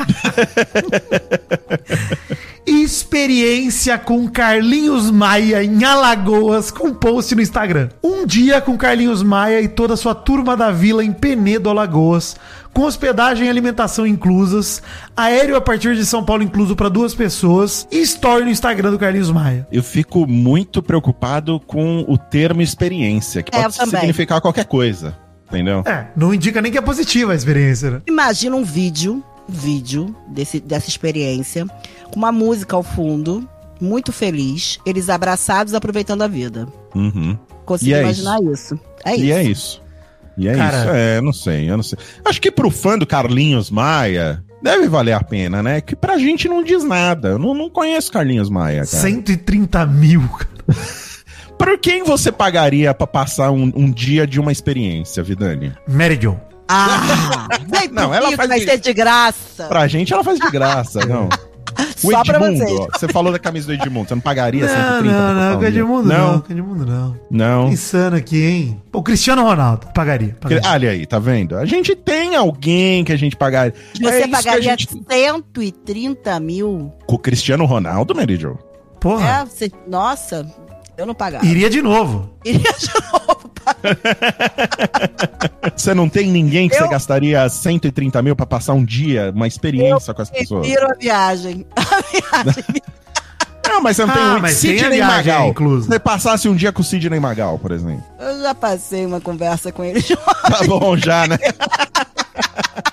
Experiência 2.66 3.98
com 3.98 4.28
Carlinhos 4.28 5.10
Maia 5.10 5.62
em 5.64 5.82
Alagoas 5.84 6.70
com 6.70 6.92
post 6.92 7.34
no 7.34 7.42
Instagram. 7.42 7.88
Um 8.02 8.26
dia 8.26 8.60
com 8.60 8.76
Carlinhos 8.76 9.22
Maia 9.22 9.60
e 9.60 9.68
toda 9.68 9.94
a 9.94 9.96
sua 9.96 10.14
turma 10.14 10.56
da 10.56 10.70
vila 10.70 11.04
em 11.04 11.12
Penedo, 11.12 11.68
Alagoas, 11.70 12.36
com 12.72 12.82
hospedagem 12.82 13.46
e 13.46 13.50
alimentação 13.50 14.06
inclusas, 14.06 14.82
aéreo 15.16 15.56
a 15.56 15.60
partir 15.60 15.96
de 15.96 16.04
São 16.04 16.24
Paulo 16.24 16.42
incluso 16.42 16.76
para 16.76 16.88
duas 16.88 17.14
pessoas 17.14 17.86
e 17.90 17.98
story 18.02 18.44
no 18.44 18.50
Instagram 18.50 18.90
do 18.90 18.98
Carlinhos 18.98 19.30
Maia. 19.30 19.66
Eu 19.72 19.82
fico 19.82 20.26
muito 20.26 20.82
preocupado 20.82 21.58
com 21.66 22.04
o 22.06 22.16
termo 22.16 22.62
experiência, 22.62 23.42
que 23.42 23.54
É, 23.56 23.62
pode 23.62 23.74
significar 23.74 24.40
qualquer 24.40 24.66
coisa. 24.66 25.16
Entendeu? 25.48 25.82
É, 25.84 26.06
não 26.14 26.32
indica 26.32 26.62
nem 26.62 26.70
que 26.70 26.78
é 26.78 26.80
positiva 26.80 27.32
a 27.32 27.34
experiência, 27.34 27.90
né? 27.90 28.02
Imagina 28.06 28.54
um 28.54 28.62
vídeo, 28.62 29.24
vídeo 29.50 30.14
desse, 30.28 30.60
dessa 30.60 30.88
experiência, 30.88 31.66
com 32.10 32.16
uma 32.16 32.32
música 32.32 32.74
ao 32.76 32.82
fundo, 32.82 33.46
muito 33.80 34.12
feliz, 34.12 34.78
eles 34.86 35.08
abraçados 35.08 35.74
aproveitando 35.74 36.22
a 36.22 36.26
vida. 36.28 36.66
Uhum. 36.94 37.36
Consigo 37.64 37.90
E 37.90 37.94
é 37.94 38.00
imaginar 38.02 38.38
isso. 38.42 38.78
É 39.04 39.16
E 39.16 39.20
isso. 39.28 39.32
é 39.32 39.42
isso. 39.44 39.82
E 40.38 40.48
é 40.48 40.54
Cara- 40.56 40.78
isso. 40.78 40.88
É, 40.90 41.18
eu 41.18 41.22
não 41.22 41.32
sei, 41.32 41.70
eu 41.70 41.76
não 41.76 41.82
sei. 41.84 41.98
Acho 42.24 42.40
que 42.40 42.50
pro 42.50 42.70
fã 42.70 42.96
do 42.98 43.06
Carlinhos 43.06 43.70
Maia, 43.70 44.42
deve 44.62 44.88
valer 44.88 45.12
a 45.12 45.22
pena, 45.22 45.62
né? 45.62 45.80
Que 45.80 45.94
pra 45.94 46.16
gente 46.18 46.48
não 46.48 46.62
diz 46.62 46.82
nada. 46.84 47.28
Eu 47.30 47.38
não, 47.38 47.52
não 47.54 47.68
conheço 47.70 48.10
Carlinhos 48.12 48.48
Maia, 48.50 48.78
cara. 48.86 48.86
130 49.02 49.86
mil, 49.86 50.22
cara. 50.28 50.50
Por 51.58 51.78
quem 51.78 52.02
você 52.02 52.32
pagaria 52.32 52.94
pra 52.94 53.06
passar 53.06 53.50
um, 53.50 53.70
um 53.76 53.90
dia 53.90 54.26
de 54.26 54.40
uma 54.40 54.50
experiência, 54.50 55.22
Vidani? 55.22 55.72
Mary 55.86 56.18
Jo. 56.20 56.36
Ah! 56.72 57.48
Vem 57.68 57.88
Não, 57.88 58.14
ela 58.14 58.30
faz 58.36 58.48
vai 58.48 58.60
de- 58.60 58.64
ser 58.66 58.78
de 58.78 58.92
graça. 58.92 59.64
Pra 59.66 59.86
gente 59.88 60.12
ela 60.12 60.22
faz 60.22 60.38
de 60.38 60.50
graça, 60.50 61.00
não. 61.06 61.28
O 62.02 62.10
Só 62.10 62.22
pra 62.24 62.38
Edmundo, 62.38 62.58
vocês. 62.58 62.78
ó, 62.80 62.86
você 62.98 63.08
falou 63.08 63.32
da 63.32 63.38
camisa 63.38 63.66
do 63.66 63.72
Edmundo, 63.72 64.08
você 64.08 64.14
não 64.14 64.20
pagaria 64.20 64.62
Não, 64.66 64.68
130 64.68 65.02
não, 65.02 65.34
pra 65.34 65.50
não, 65.50 65.58
com 65.58 65.64
Edmundo 65.64 66.08
dia? 66.08 66.18
não, 66.18 66.32
Não, 66.32 66.40
com 66.40 66.52
Edmundo 66.52 66.86
não. 66.86 67.16
não. 67.30 67.70
Pensando 67.70 68.16
aqui, 68.16 68.42
hein? 68.42 68.82
O 68.92 69.02
Cristiano 69.02 69.42
Ronaldo, 69.42 69.86
pagaria. 69.94 70.36
pagaria. 70.40 70.68
Olha 70.70 70.90
aí, 70.90 71.06
tá 71.06 71.18
vendo? 71.18 71.56
A 71.56 71.64
gente 71.64 71.94
tem 71.94 72.36
alguém 72.36 73.04
que 73.04 73.12
a 73.12 73.16
gente 73.16 73.36
pagaria. 73.36 73.74
Você 73.94 74.22
É 74.22 74.28
pagaria 74.28 74.62
gente- 74.76 74.88
130 75.08 76.40
mil? 76.40 76.92
Com 77.06 77.14
o 77.14 77.18
Cristiano 77.18 77.64
Ronaldo, 77.64 78.14
Jo? 78.38 78.58
Porra, 79.00 79.28
É, 79.28 79.44
você... 79.44 79.70
Nossa, 79.88 80.46
eu 81.00 81.06
não 81.06 81.14
pagava. 81.14 81.44
iria 81.46 81.68
de 81.70 81.80
novo. 81.82 82.30
Iria 82.44 82.72
de 82.72 82.88
novo. 83.12 83.50
Você 85.76 85.94
não 85.94 86.08
tem 86.08 86.28
ninguém 86.28 86.68
que 86.68 86.74
Eu- 86.76 86.80
você 86.84 86.88
gastaria 86.88 87.48
130 87.48 88.20
mil 88.22 88.34
pra 88.36 88.46
passar 88.46 88.72
um 88.74 88.84
dia, 88.84 89.32
uma 89.34 89.46
experiência 89.46 90.12
com 90.14 90.22
as 90.22 90.30
pessoas? 90.30 90.66
Prefiro 90.66 90.90
a 90.90 90.94
viagem. 90.94 91.66
A 91.76 92.42
viagem. 92.44 92.64
Não, 93.68 93.80
mas 93.80 93.96
você 93.96 94.04
não 94.04 94.12
tem 94.12 94.22
Ah, 94.22 94.34
um 94.34 94.40
mas 94.40 94.60
tem 94.60 94.74
a 94.74 94.78
Sidney 94.80 95.00
Magal. 95.00 95.48
inclusa. 95.50 95.82
Se 95.82 95.88
você 95.90 95.98
passasse 96.00 96.48
um 96.48 96.56
dia 96.56 96.72
com 96.72 96.80
o 96.80 96.84
Sidney 96.84 97.20
Magal, 97.20 97.56
por 97.56 97.70
exemplo. 97.70 98.02
Eu 98.18 98.42
já 98.42 98.52
passei 98.52 99.06
uma 99.06 99.20
conversa 99.20 99.70
com 99.70 99.84
ele. 99.84 100.02
Tá 100.02 100.64
bom 100.66 100.96
já, 100.96 101.28
né? 101.28 101.38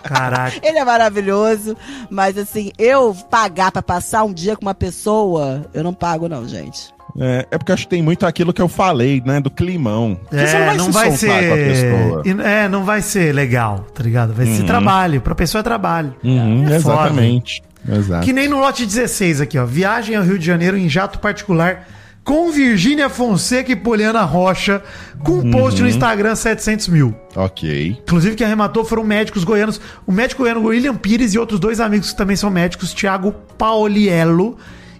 Caraca. 0.04 0.56
Ele 0.62 0.78
é 0.78 0.86
maravilhoso, 0.86 1.76
mas 2.12 2.38
assim, 2.38 2.72
eu 2.78 3.16
pagar 3.30 3.72
pra 3.72 3.82
passar 3.82 4.24
um 4.24 4.32
dia 4.32 4.56
com 4.56 4.62
uma 4.62 4.76
pessoa, 4.76 5.66
eu 5.74 5.84
não 5.84 5.96
pago 5.96 6.30
não, 6.30 6.48
gente. 6.48 6.94
É, 7.20 7.48
é 7.52 7.58
porque 7.58 7.72
acho 7.72 7.84
que 7.84 7.90
tem 7.90 8.02
muito 8.04 8.26
aquilo 8.26 8.54
que 8.54 8.62
eu 8.62 8.68
falei, 8.68 9.22
né? 9.26 9.40
Do 9.40 9.50
climão. 9.50 10.20
É, 10.32 10.74
não 10.76 10.92
vai, 10.92 11.12
se 11.12 11.26
com 11.28 11.34
a 11.34 11.38
pessoa. 11.38 12.24
ser. 12.24 12.40
É, 12.42 12.68
não 12.70 12.84
vai 12.84 13.02
ser 13.02 13.34
legal, 13.34 13.88
tá 13.94 14.04
ligado? 14.04 14.34
Vai 14.34 14.46
ser 14.46 14.62
Uhum. 14.62 14.68
trabalho. 14.68 15.22
Pra 15.22 15.34
pessoa 15.34 15.60
é 15.60 15.64
trabalho. 15.64 16.14
Uhum, 16.24 16.68
É 16.70 16.76
exatamente. 16.76 17.64
Exato. 17.90 18.26
Que 18.26 18.34
nem 18.34 18.48
no 18.48 18.60
lote 18.60 18.86
16 18.86 19.42
aqui, 19.42 19.58
ó. 19.58 19.66
Viagem 19.66 20.16
ao 20.16 20.24
Rio 20.24 20.38
de 20.38 20.46
Janeiro 20.46 20.78
em 20.78 20.88
jato 20.90 21.20
particular 21.20 21.88
com 22.24 22.52
Virgínia 22.52 23.08
Fonseca 23.10 23.72
e 23.72 23.76
Poliana 23.76 24.22
Rocha, 24.24 24.84
com 25.24 25.36
um 25.40 25.50
post 25.50 25.82
no 25.82 25.88
Instagram 25.88 26.36
700 26.36 26.90
mil. 26.90 27.16
Ok. 27.34 27.98
Inclusive, 28.04 28.36
quem 28.36 28.46
arrematou 28.46 28.84
foram 28.84 29.06
médicos 29.06 29.46
goianos. 29.46 29.80
O 30.06 30.12
médico 30.12 30.44
goiano 30.44 30.62
William 30.66 30.94
Pires 30.94 31.34
e 31.34 31.40
outros 31.40 31.58
dois 31.58 31.80
amigos 31.80 32.12
que 32.12 32.18
também 32.18 32.36
são 32.36 32.50
médicos, 32.50 32.94
Thiago 32.94 33.34
Pauliello 33.58 34.58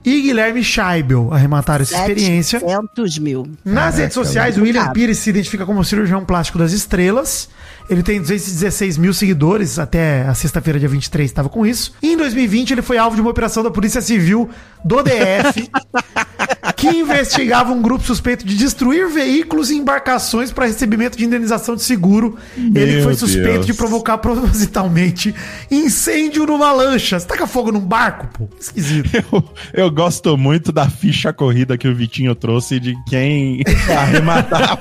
e 0.08 0.22
Guilherme 0.22 0.64
Scheibel, 0.64 1.34
arremataram 1.34 1.84
essa 1.84 1.98
experiência. 1.98 2.62
700 2.62 3.20
mil. 3.20 3.46
Nas 3.66 3.98
redes 3.98 4.14
sociais, 4.14 4.58
o 4.58 4.62
William. 4.62 4.90
Pires 4.94 5.18
se 5.18 5.30
identifica 5.30 5.66
como 5.66 5.84
cirurgião 5.84 6.24
plástico 6.24 6.58
das 6.58 6.72
estrelas. 6.72 7.50
Ele 7.90 8.02
tem 8.02 8.22
216 8.22 8.98
mil 8.98 9.14
seguidores, 9.14 9.78
até 9.78 10.22
a 10.22 10.34
sexta-feira, 10.34 10.80
dia 10.80 10.88
23, 10.88 11.30
estava 11.30 11.50
com 11.50 11.66
isso. 11.66 11.94
E 12.02 12.14
em 12.14 12.18
2020, 12.18 12.72
ele 12.72 12.82
foi 12.82 12.98
alvo 12.98 13.18
de 13.18 13.22
uma 13.22 13.30
operação 13.30 13.62
da 13.62 13.70
Polícia 13.70 14.00
Civil 14.00 14.50
do 14.82 15.04
DF, 15.04 15.70
que 16.76 16.88
investigava 16.88 17.72
um 17.72 17.82
grupo 17.82 18.04
suspeito 18.04 18.46
de 18.46 18.56
destruir 18.56 19.10
veículos 19.10 19.72
e 19.72 19.76
embarcações 19.76 20.52
para 20.52 20.66
recebimento 20.66 21.18
de 21.18 21.26
indenização 21.26 21.76
de 21.76 21.84
seguro. 21.84 22.38
ele 22.56 22.94
Meu 22.94 23.04
foi 23.04 23.16
suspeito 23.16 23.54
Deus. 23.54 23.66
de 23.66 23.74
provocar 23.74 24.18
propositalmente 24.20 25.34
incêndio 25.72 26.46
numa 26.46 26.72
lancha. 26.72 27.20
Você 27.20 27.28
taca 27.28 27.48
fogo 27.48 27.72
num 27.72 27.80
barco, 27.80 28.28
pô? 28.28 28.50
Esquisito. 28.60 29.08
Eu, 29.32 29.44
eu 29.74 29.92
gosto 29.92 30.38
muito 30.38 30.72
da 30.72 30.90
ficha 30.90 31.34
corrida 31.34 31.78
que 31.78 31.88
o 31.88 31.96
Vitinho 31.96 32.36
trouxe 32.36 32.80
de 32.80 32.96
quem 33.08 33.64
arrematava. 33.90 34.78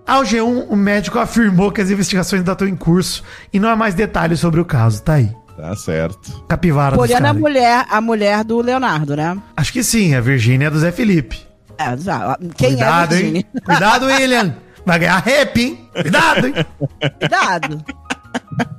Ao 0.06 0.22
G1, 0.22 0.66
o 0.68 0.76
médico 0.76 1.18
afirmou 1.18 1.70
que 1.70 1.80
as 1.80 1.90
investigações 1.90 2.40
ainda 2.40 2.52
estão 2.52 2.66
em 2.66 2.76
curso 2.76 3.22
e 3.52 3.60
não 3.60 3.68
há 3.68 3.76
mais 3.76 3.94
detalhes 3.94 4.40
sobre 4.40 4.60
o 4.60 4.64
caso. 4.64 5.02
Tá 5.02 5.14
aí. 5.14 5.30
Tá 5.60 5.76
certo. 5.76 6.44
Capivara 6.48 6.96
dos 6.96 7.06
Poliana 7.06 7.28
é 7.28 7.30
a 7.30 7.34
mulher, 7.34 7.86
a 7.90 8.00
mulher 8.00 8.44
do 8.44 8.60
Leonardo, 8.60 9.16
né? 9.16 9.36
Acho 9.56 9.72
que 9.72 9.82
sim, 9.82 10.14
a 10.14 10.20
Virgínia 10.20 10.66
é 10.66 10.70
do 10.70 10.78
Zé 10.78 10.92
Felipe. 10.92 11.38
É, 11.78 11.96
já. 11.96 12.36
Quem 12.56 12.70
Cuidado, 12.70 13.14
é 13.14 13.16
a 13.16 13.20
hein? 13.20 13.24
Virginia? 13.32 13.46
Cuidado, 13.64 14.06
William. 14.06 14.54
Vai 14.84 14.98
ganhar 14.98 15.18
rap, 15.18 15.60
hein? 15.60 15.88
Cuidado, 15.92 16.46
hein? 16.46 16.54
Cuidado. 17.18 17.84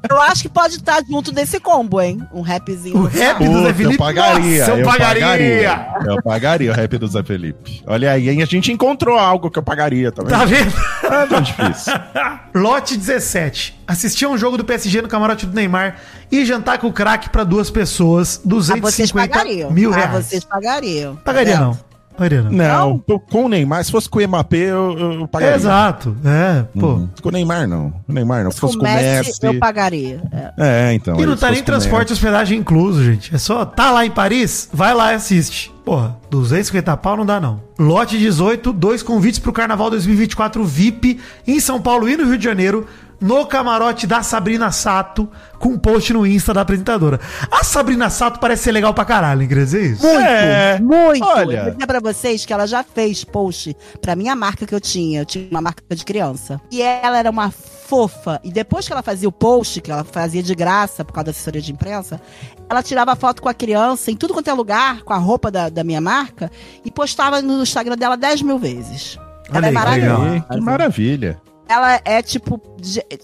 Eu 0.09 0.19
acho 0.21 0.41
que 0.43 0.49
pode 0.49 0.75
estar 0.75 1.01
junto 1.09 1.31
desse 1.31 1.59
combo, 1.59 2.01
hein? 2.01 2.21
Um 2.33 2.41
rapzinho. 2.41 2.97
O 2.97 3.03
rap 3.05 3.39
do 3.45 3.63
Zé 3.63 3.73
Felipe. 3.73 3.93
eu 3.93 3.97
pagaria, 3.97 4.59
Nossa, 4.59 4.71
eu 4.71 4.77
eu 4.79 4.85
pagaria. 4.85 5.21
pagaria. 5.25 5.87
Eu 6.05 6.21
pagaria 6.21 6.71
o 6.71 6.73
rap 6.73 6.97
do 6.97 7.07
Zé 7.07 7.23
Felipe. 7.23 7.83
Olha 7.87 8.11
aí, 8.11 8.29
hein? 8.29 8.41
A 8.41 8.45
gente 8.45 8.71
encontrou 8.71 9.17
algo 9.17 9.49
que 9.49 9.57
eu 9.57 9.63
pagaria 9.63 10.11
também. 10.11 10.31
Tá 10.31 10.43
vendo? 10.45 10.71
Não 11.03 11.15
é 11.21 11.27
tão 11.27 11.41
difícil. 11.41 11.93
Lote 12.53 12.97
17. 12.97 13.81
Assistir 13.87 14.25
a 14.25 14.29
um 14.29 14.37
jogo 14.37 14.57
do 14.57 14.65
PSG 14.65 15.01
no 15.01 15.07
camarote 15.07 15.45
do 15.45 15.55
Neymar 15.55 15.95
e 16.31 16.43
jantar 16.45 16.77
com 16.77 16.87
o 16.87 16.93
craque 16.93 17.29
pra 17.29 17.43
duas 17.43 17.69
pessoas. 17.69 18.37
Ah, 18.43 18.49
vocês 18.49 18.81
250 18.81 19.29
pagariam. 19.29 19.71
mil 19.71 19.93
Ah, 19.93 19.95
reais. 19.95 20.25
vocês 20.25 20.43
pagariam. 20.43 21.15
Pagaria 21.17 21.53
Tá 21.53 21.59
não. 21.61 21.90
Pagaria 22.17 22.41
não. 22.43 22.51
Não, 22.51 22.97
tô 22.99 23.19
com 23.19 23.45
o 23.45 23.49
Neymar. 23.49 23.83
Se 23.83 23.91
fosse 23.91 24.09
com 24.09 24.19
o 24.19 24.27
Mbappé, 24.27 24.57
eu, 24.57 24.97
eu 25.21 25.27
pagaria. 25.27 25.55
Exato. 25.55 26.15
É, 26.23 26.63
pô. 26.79 26.87
Uhum. 26.87 27.09
Com 27.21 27.29
o 27.29 27.31
Neymar, 27.31 27.67
não. 27.67 27.91
Com 27.91 28.11
o 28.11 28.13
Neymar, 28.13 28.43
não. 28.43 28.51
Se 28.51 28.59
fosse 28.59 28.77
Com 28.77 28.81
o 28.81 28.87
Messi, 28.87 29.27
Messi. 29.27 29.39
eu 29.45 29.59
pagaria. 29.59 30.21
É. 30.31 30.89
É, 30.89 30.93
então. 30.93 31.19
E 31.19 31.25
não 31.25 31.35
tá 31.35 31.47
se 31.47 31.53
nem 31.53 31.63
transporte 31.63 32.09
e 32.09 32.13
hospedagem 32.13 32.59
incluso, 32.59 33.03
gente. 33.03 33.33
É 33.33 33.37
só, 33.37 33.65
tá 33.65 33.91
lá 33.91 34.05
em 34.05 34.11
Paris? 34.11 34.69
Vai 34.71 34.93
lá 34.93 35.11
e 35.13 35.15
assiste. 35.15 35.71
Porra, 35.83 36.15
250 36.29 36.95
pau 36.97 37.17
não 37.17 37.25
dá 37.25 37.39
não. 37.39 37.61
Lote 37.79 38.17
18, 38.17 38.71
dois 38.71 39.01
convites 39.01 39.39
pro 39.39 39.51
Carnaval 39.51 39.89
2024 39.89 40.63
VIP 40.63 41.19
em 41.47 41.59
São 41.59 41.81
Paulo 41.81 42.07
e 42.07 42.15
no 42.15 42.25
Rio 42.25 42.37
de 42.37 42.43
Janeiro, 42.43 42.85
no 43.21 43.45
camarote 43.45 44.07
da 44.07 44.23
Sabrina 44.23 44.71
Sato, 44.71 45.29
com 45.59 45.69
um 45.69 45.77
post 45.77 46.11
no 46.11 46.25
Insta 46.25 46.53
da 46.53 46.61
apresentadora. 46.61 47.19
A 47.51 47.63
Sabrina 47.63 48.09
Sato 48.09 48.39
parece 48.39 48.63
ser 48.63 48.71
legal 48.71 48.93
pra 48.93 49.05
caralho, 49.05 49.43
hein? 49.43 49.47
Queria 49.47 49.63
dizer 49.63 49.91
isso? 49.91 50.03
Muito, 50.05 50.19
É, 50.19 50.79
muito. 50.79 51.23
olha. 51.23 51.57
Eu 51.57 51.63
vou 51.65 51.71
dizer 51.73 51.85
pra 51.87 51.99
vocês 51.99 52.43
que 52.45 52.51
ela 52.51 52.65
já 52.65 52.83
fez 52.83 53.23
post 53.23 53.77
pra 54.01 54.15
minha 54.15 54.35
marca 54.35 54.65
que 54.65 54.73
eu 54.73 54.81
tinha. 54.81 55.21
Eu 55.21 55.25
tinha 55.25 55.47
uma 55.51 55.61
marca 55.61 55.83
de 55.95 56.03
criança. 56.03 56.59
E 56.71 56.81
ela 56.81 57.19
era 57.19 57.29
uma 57.29 57.51
fofa. 57.51 58.39
E 58.43 58.51
depois 58.51 58.87
que 58.87 58.91
ela 58.93 59.03
fazia 59.03 59.29
o 59.29 59.31
post, 59.31 59.81
que 59.81 59.91
ela 59.91 60.03
fazia 60.03 60.41
de 60.41 60.55
graça 60.55 61.05
por 61.05 61.13
causa 61.13 61.25
da 61.25 61.31
assessoria 61.31 61.61
de 61.61 61.71
imprensa, 61.71 62.19
ela 62.67 62.81
tirava 62.81 63.15
foto 63.15 63.41
com 63.41 63.49
a 63.49 63.53
criança 63.53 64.09
em 64.09 64.15
tudo 64.15 64.33
quanto 64.33 64.49
é 64.49 64.53
lugar, 64.53 65.03
com 65.03 65.13
a 65.13 65.17
roupa 65.17 65.51
da, 65.51 65.69
da 65.69 65.83
minha 65.83 66.01
marca, 66.01 66.49
e 66.83 66.89
postava 66.89 67.41
no 67.41 67.61
Instagram 67.61 67.97
dela 67.97 68.17
10 68.17 68.41
mil 68.41 68.57
vezes. 68.57 69.17
Olha 69.53 69.57
Ela 69.57 69.65
é 69.65 69.69
aí, 69.69 69.75
que 69.75 69.79
maravilhosa. 69.79 70.23
legal. 70.31 70.47
Que 70.49 70.61
maravilha. 70.61 71.41
Ela 71.71 72.01
é 72.03 72.21
tipo, 72.21 72.61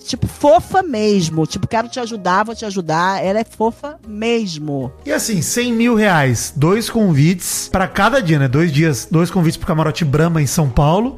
tipo 0.05 0.25
fofa 0.25 0.81
mesmo. 0.81 1.45
Tipo, 1.45 1.67
quero 1.67 1.89
te 1.89 1.99
ajudar, 1.99 2.45
vou 2.45 2.55
te 2.55 2.63
ajudar. 2.63 3.21
Ela 3.21 3.39
é 3.39 3.43
fofa 3.43 3.99
mesmo. 4.07 4.89
E 5.05 5.11
assim, 5.11 5.41
100 5.41 5.73
mil 5.73 5.95
reais, 5.95 6.53
dois 6.55 6.89
convites 6.89 7.67
pra 7.69 7.89
cada 7.89 8.21
dia, 8.21 8.39
né? 8.39 8.47
Dois 8.47 8.71
dias, 8.71 9.05
dois 9.11 9.29
convites 9.29 9.57
pro 9.57 9.67
camarote 9.67 10.05
Brahma 10.05 10.41
em 10.41 10.47
São 10.47 10.69
Paulo 10.69 11.17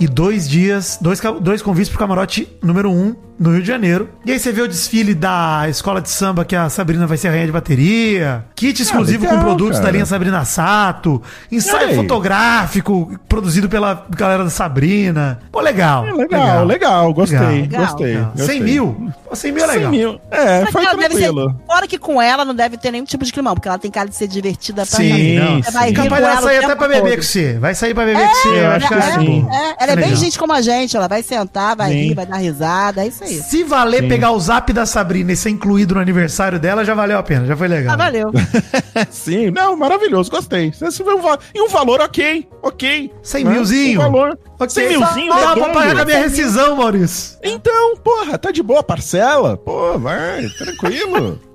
e 0.00 0.08
dois 0.08 0.48
dias, 0.48 0.98
dois, 1.00 1.20
dois 1.40 1.62
convites 1.62 1.90
pro 1.90 1.98
camarote 1.98 2.48
número 2.62 2.90
um 2.90 3.14
no 3.38 3.52
Rio 3.52 3.62
de 3.62 3.68
Janeiro. 3.68 4.08
E 4.26 4.32
aí 4.32 4.38
você 4.38 4.52
vê 4.52 4.60
o 4.60 4.68
desfile 4.68 5.14
da 5.14 5.64
escola 5.68 6.00
de 6.00 6.10
samba 6.10 6.44
que 6.44 6.54
a 6.56 6.68
Sabrina 6.68 7.06
vai 7.06 7.16
ser 7.16 7.28
a 7.28 7.30
rainha 7.30 7.46
de 7.46 7.52
bateria, 7.52 8.44
kit 8.54 8.82
exclusivo 8.82 9.22
legal, 9.24 9.38
com 9.38 9.44
produtos 9.44 9.74
cara. 9.78 9.84
da 9.86 9.90
linha 9.92 10.04
Sabrina 10.06 10.44
Sato, 10.44 11.22
ensaio 11.50 11.94
fotográfico 11.94 13.18
produzido 13.28 13.68
pela 13.68 14.06
galera 14.10 14.44
da 14.44 14.50
Sabrina. 14.50 15.40
Pô, 15.50 15.60
legal. 15.60 16.06
É 16.06 16.12
legal, 16.12 16.64
legal, 16.66 17.14
gostei, 17.14 17.38
Legal. 17.38 17.86
gostei. 17.86 18.06
Legal. 18.08 18.32
gostei. 18.36 18.46
100 18.58 18.60
mil? 18.62 19.12
Pô, 19.28 19.34
100 19.36 19.52
mil 19.52 19.64
é 19.64 19.66
100 19.68 19.76
legal. 19.76 19.90
mil. 19.90 20.20
É, 20.30 20.60
Mas 20.62 20.70
foi 20.70 20.84
ela 20.84 20.94
deve 20.96 21.14
ser- 21.14 21.20
tranquilo. 21.22 21.56
fora 21.66 21.86
que 21.86 21.98
com 21.98 22.20
ela 22.20 22.44
não 22.44 22.54
deve 22.54 22.76
ter 22.76 22.90
nenhum 22.90 23.04
tipo 23.04 23.24
de 23.24 23.32
climão, 23.32 23.54
porque 23.54 23.68
ela 23.68 23.78
tem 23.78 23.90
cara 23.90 24.08
de 24.08 24.16
ser 24.16 24.28
divertida 24.28 24.84
pra 24.86 24.96
Sim, 24.98 25.08
caramba. 25.36 25.54
sim. 25.56 25.62
Você 25.62 25.70
vai 25.70 25.88
rir 25.88 25.94
Capaz 25.94 26.22
dela 26.24 26.40
sair 26.42 26.58
até 26.64 26.74
pra 26.74 26.88
beber 26.88 27.00
todo. 27.00 27.16
com 27.16 27.22
você. 27.22 27.58
Vai 27.58 27.74
sair 27.74 27.94
pra 27.94 28.04
beber 28.04 28.28
com 28.28 28.34
você. 28.34 28.48
Eu 28.48 28.70
acho 28.70 28.88
que 28.88 28.94
é 28.94 28.96
é, 28.96 29.00
assim. 29.00 29.46
é, 29.50 29.82
ela 29.84 29.89
é 29.92 29.96
bem 29.96 30.16
gente 30.16 30.38
como 30.38 30.52
a 30.52 30.60
gente, 30.60 30.96
ela 30.96 31.08
vai 31.08 31.22
sentar, 31.22 31.76
vai 31.76 31.90
Sim. 31.90 31.96
rir, 31.96 32.14
vai 32.14 32.26
dar 32.26 32.36
risada, 32.36 33.02
é 33.02 33.08
isso 33.08 33.24
aí. 33.24 33.40
Se 33.40 33.62
valer 33.64 34.08
pegar 34.08 34.32
o 34.32 34.40
zap 34.40 34.72
da 34.72 34.86
Sabrina 34.86 35.32
e 35.32 35.36
ser 35.36 35.50
incluído 35.50 35.94
no 35.94 36.00
aniversário 36.00 36.58
dela, 36.58 36.84
já 36.84 36.94
valeu 36.94 37.18
a 37.18 37.22
pena, 37.22 37.46
já 37.46 37.56
foi 37.56 37.68
legal. 37.68 37.94
Ah, 37.94 37.96
valeu. 37.96 38.30
Sim, 39.10 39.50
não, 39.50 39.76
maravilhoso, 39.76 40.30
gostei. 40.30 40.72
Esse 40.80 41.04
foi 41.04 41.14
um 41.14 41.20
E 41.54 41.60
um 41.60 41.68
valor 41.68 42.00
ok, 42.00 42.48
ok. 42.62 43.12
100 43.22 43.44
né? 43.44 43.50
milzinho. 43.52 44.00
Um 44.00 44.02
valor. 44.02 44.38
Ok. 44.58 44.70
100 44.70 44.88
milzinho, 44.88 45.34
Dá 45.34 45.54
pra 45.54 45.68
pagar 45.70 46.00
a 46.00 46.04
minha 46.04 46.18
rescisão, 46.18 46.76
Maurício. 46.76 47.38
Então, 47.42 47.96
porra, 47.96 48.38
tá 48.38 48.50
de 48.50 48.62
boa 48.62 48.80
a 48.80 48.84
parcela? 48.84 49.56
Pô, 49.56 49.98
vai, 49.98 50.46
tranquilo. 50.58 51.40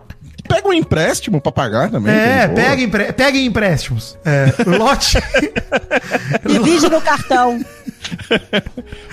Pega 0.56 0.68
um 0.68 0.74
empréstimo 0.74 1.42
pra 1.42 1.52
pagar 1.52 1.90
também. 1.90 2.14
É, 2.14 2.48
boa. 2.48 2.56
pega, 2.62 2.82
empre... 2.82 3.14
pega 3.14 3.38
em 3.38 3.46
empréstimos. 3.46 4.18
É, 4.26 4.54
lote. 4.78 5.18
Divide 6.48 6.90
no 6.90 7.02
cartão. 7.02 7.60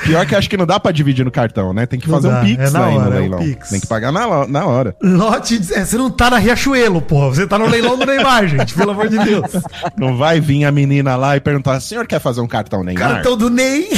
Pior 0.04 0.26
que 0.26 0.34
acho 0.34 0.48
que 0.50 0.56
não 0.56 0.66
dá 0.66 0.78
pra 0.78 0.92
dividir 0.92 1.24
no 1.24 1.30
cartão, 1.30 1.72
né? 1.72 1.86
Tem 1.86 1.98
que 1.98 2.08
Não 2.08 2.16
fazer 2.16 2.28
dá, 2.28 2.40
um 2.40 2.44
Pix 2.44 2.62
é 2.62 2.70
na 2.70 2.86
aí 2.86 2.96
hora, 2.96 3.04
no 3.04 3.12
é 3.12 3.16
um 3.16 3.20
leilão. 3.20 3.38
Pix. 3.40 3.70
Tem 3.70 3.80
que 3.80 3.86
pagar 3.86 4.12
na, 4.12 4.46
na 4.46 4.66
hora. 4.66 4.94
lote. 5.02 5.60
é, 5.74 5.84
você 5.84 5.96
não 5.96 6.10
tá 6.10 6.30
na 6.30 6.38
Riachuelo, 6.38 7.00
porra. 7.00 7.28
Você 7.28 7.46
tá 7.46 7.58
no 7.58 7.66
leilão 7.66 7.96
do 7.98 8.06
Neymar, 8.06 8.46
gente. 8.46 8.74
Pelo 8.74 8.90
amor 8.90 9.08
de 9.08 9.18
Deus. 9.18 9.50
Não 9.96 10.16
vai 10.16 10.40
vir 10.40 10.64
a 10.64 10.72
menina 10.72 11.16
lá 11.16 11.36
e 11.36 11.40
perguntar: 11.40 11.80
senhor 11.80 12.06
quer 12.06 12.20
fazer 12.20 12.40
um 12.40 12.46
cartão 12.46 12.84
Neymar? 12.84 13.14
Cartão 13.14 13.36
do 13.36 13.48
Ney. 13.50 13.88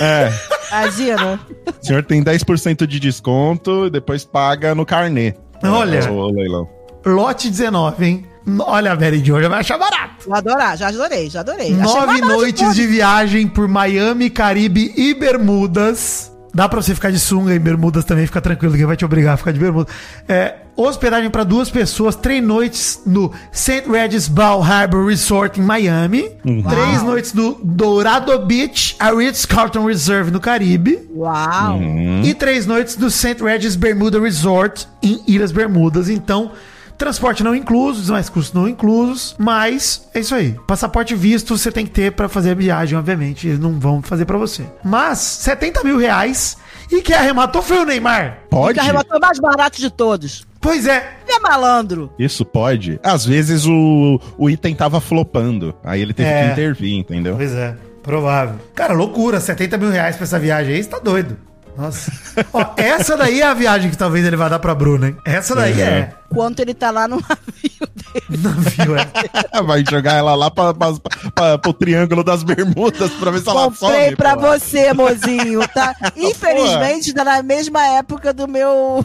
É. 0.00 0.32
Imagina. 0.70 1.40
O 1.80 1.86
senhor 1.86 2.02
tem 2.02 2.22
10% 2.22 2.86
de 2.86 3.00
desconto 3.00 3.86
e 3.86 3.90
depois 3.90 4.24
paga 4.24 4.74
no 4.74 4.84
carnê. 4.86 5.34
Olha. 5.62 6.10
O, 6.10 6.14
o 6.14 6.30
leilão. 6.32 6.77
Lote 7.04 7.50
19, 7.50 8.04
hein? 8.04 8.26
Olha, 8.60 8.92
a 8.92 8.96
Mary 8.96 9.20
de 9.20 9.32
hoje 9.32 9.48
vai 9.48 9.60
achar 9.60 9.78
barato. 9.78 10.24
Vou 10.26 10.34
adorar, 10.34 10.76
já 10.76 10.88
adorei, 10.88 11.28
já 11.28 11.40
adorei. 11.40 11.72
Nove 11.74 12.20
noites 12.20 12.74
de 12.74 12.86
viagem 12.86 13.46
por 13.46 13.68
Miami, 13.68 14.30
Caribe 14.30 14.92
e 14.96 15.12
Bermudas. 15.14 16.32
Dá 16.54 16.68
pra 16.68 16.80
você 16.80 16.94
ficar 16.94 17.12
de 17.12 17.18
sunga 17.20 17.54
em 17.54 17.58
Bermudas 17.60 18.04
também, 18.04 18.26
fica 18.26 18.40
tranquilo, 18.40 18.72
ninguém 18.72 18.86
vai 18.86 18.96
te 18.96 19.04
obrigar 19.04 19.34
a 19.34 19.36
ficar 19.36 19.52
de 19.52 19.60
bermuda. 19.60 19.88
É, 20.26 20.54
hospedagem 20.74 21.30
pra 21.30 21.44
duas 21.44 21.70
pessoas, 21.70 22.16
três 22.16 22.42
noites 22.42 23.02
no 23.06 23.30
St. 23.52 23.84
Regis 23.86 24.28
Ball 24.28 24.62
Harbor 24.62 25.06
Resort 25.06 25.60
em 25.60 25.62
Miami, 25.62 26.30
três 26.42 27.02
noites 27.02 27.34
no 27.34 27.60
Dourado 27.62 28.36
Beach, 28.46 28.96
a 28.98 29.12
Ritz-Carlton 29.12 29.84
Reserve 29.84 30.30
no 30.30 30.40
Caribe, 30.40 30.98
Uau. 31.14 31.76
Hum. 31.76 32.22
e 32.24 32.32
três 32.32 32.66
noites 32.66 32.96
do 32.96 33.10
St. 33.10 33.36
Regis 33.42 33.76
Bermuda 33.76 34.18
Resort 34.18 34.88
em 35.02 35.22
Ilhas 35.28 35.52
Bermudas. 35.52 36.08
Então, 36.08 36.50
transporte 36.98 37.42
não 37.44 37.54
incluso, 37.54 38.00
os 38.02 38.10
mais 38.10 38.28
custos 38.28 38.52
não 38.52 38.68
inclusos, 38.68 39.34
mas 39.38 40.08
é 40.12 40.20
isso 40.20 40.34
aí. 40.34 40.56
Passaporte 40.66 41.14
visto 41.14 41.56
você 41.56 41.70
tem 41.72 41.86
que 41.86 41.92
ter 41.92 42.12
pra 42.12 42.28
fazer 42.28 42.50
a 42.50 42.54
viagem, 42.54 42.98
obviamente. 42.98 43.46
Eles 43.46 43.58
não 43.60 43.78
vão 43.78 44.02
fazer 44.02 44.24
pra 44.24 44.36
você. 44.36 44.64
Mas, 44.84 45.18
70 45.18 45.84
mil 45.84 45.96
reais. 45.96 46.56
E 46.90 47.00
quem 47.02 47.14
arrematou 47.14 47.62
foi 47.62 47.78
o 47.78 47.84
Neymar. 47.84 48.38
Pode? 48.50 48.74
Que 48.74 48.80
arrematou 48.80 49.20
mais 49.20 49.38
barato 49.38 49.78
de 49.78 49.90
todos. 49.90 50.46
Pois 50.60 50.86
é. 50.86 51.18
Ele 51.26 51.36
é 51.36 51.40
malandro. 51.40 52.10
Isso 52.18 52.44
pode. 52.44 52.98
Às 53.02 53.24
vezes 53.24 53.64
o, 53.66 54.18
o 54.36 54.50
item 54.50 54.74
tava 54.74 55.00
flopando. 55.00 55.74
Aí 55.84 56.00
ele 56.00 56.12
teve 56.14 56.28
É. 56.28 56.46
que 56.46 56.52
intervir, 56.52 56.94
entendeu? 56.98 57.36
Pois 57.36 57.52
é. 57.52 57.76
Provável. 58.02 58.56
Cara, 58.74 58.94
loucura. 58.94 59.38
70 59.38 59.76
mil 59.76 59.90
reais 59.90 60.16
pra 60.16 60.24
essa 60.24 60.38
viagem 60.38 60.74
aí, 60.74 60.82
você 60.82 60.88
tá 60.88 60.98
doido. 60.98 61.36
Nossa. 61.78 62.10
Ó, 62.52 62.64
essa 62.76 63.16
daí 63.16 63.40
é 63.40 63.46
a 63.46 63.54
viagem 63.54 63.88
que 63.90 63.96
talvez 63.96 64.24
ele 64.26 64.36
vai 64.36 64.50
dar 64.50 64.58
pra 64.58 64.74
Bruna, 64.74 65.08
hein? 65.08 65.16
Essa 65.24 65.54
daí 65.54 65.80
é. 65.80 66.12
Quanto 66.28 66.60
ele 66.60 66.74
tá 66.74 66.90
lá 66.90 67.06
no 67.06 67.16
navio 67.22 67.88
dele. 67.94 68.42
Navio, 68.42 68.96
é. 68.96 69.08
Vai 69.62 69.82
jogar 69.88 70.14
ela 70.14 70.34
lá 70.34 70.50
pra, 70.50 70.74
pra, 70.74 70.92
pra- 71.34 71.58
pro 71.58 71.72
Triângulo 71.72 72.22
das 72.24 72.42
Bermudas 72.42 73.10
pra 73.12 73.30
ver 73.30 73.40
se 73.40 73.48
ela 73.48 73.64
Comprei 73.70 74.04
sobe. 74.06 74.16
pra 74.16 74.36
pô. 74.36 74.42
você, 74.42 74.92
mozinho, 74.92 75.66
tá? 75.68 75.94
Infelizmente, 76.16 77.14
tá 77.14 77.24
na 77.24 77.42
mesma 77.42 77.82
época 77.96 78.32
do 78.34 78.46
meu. 78.48 79.04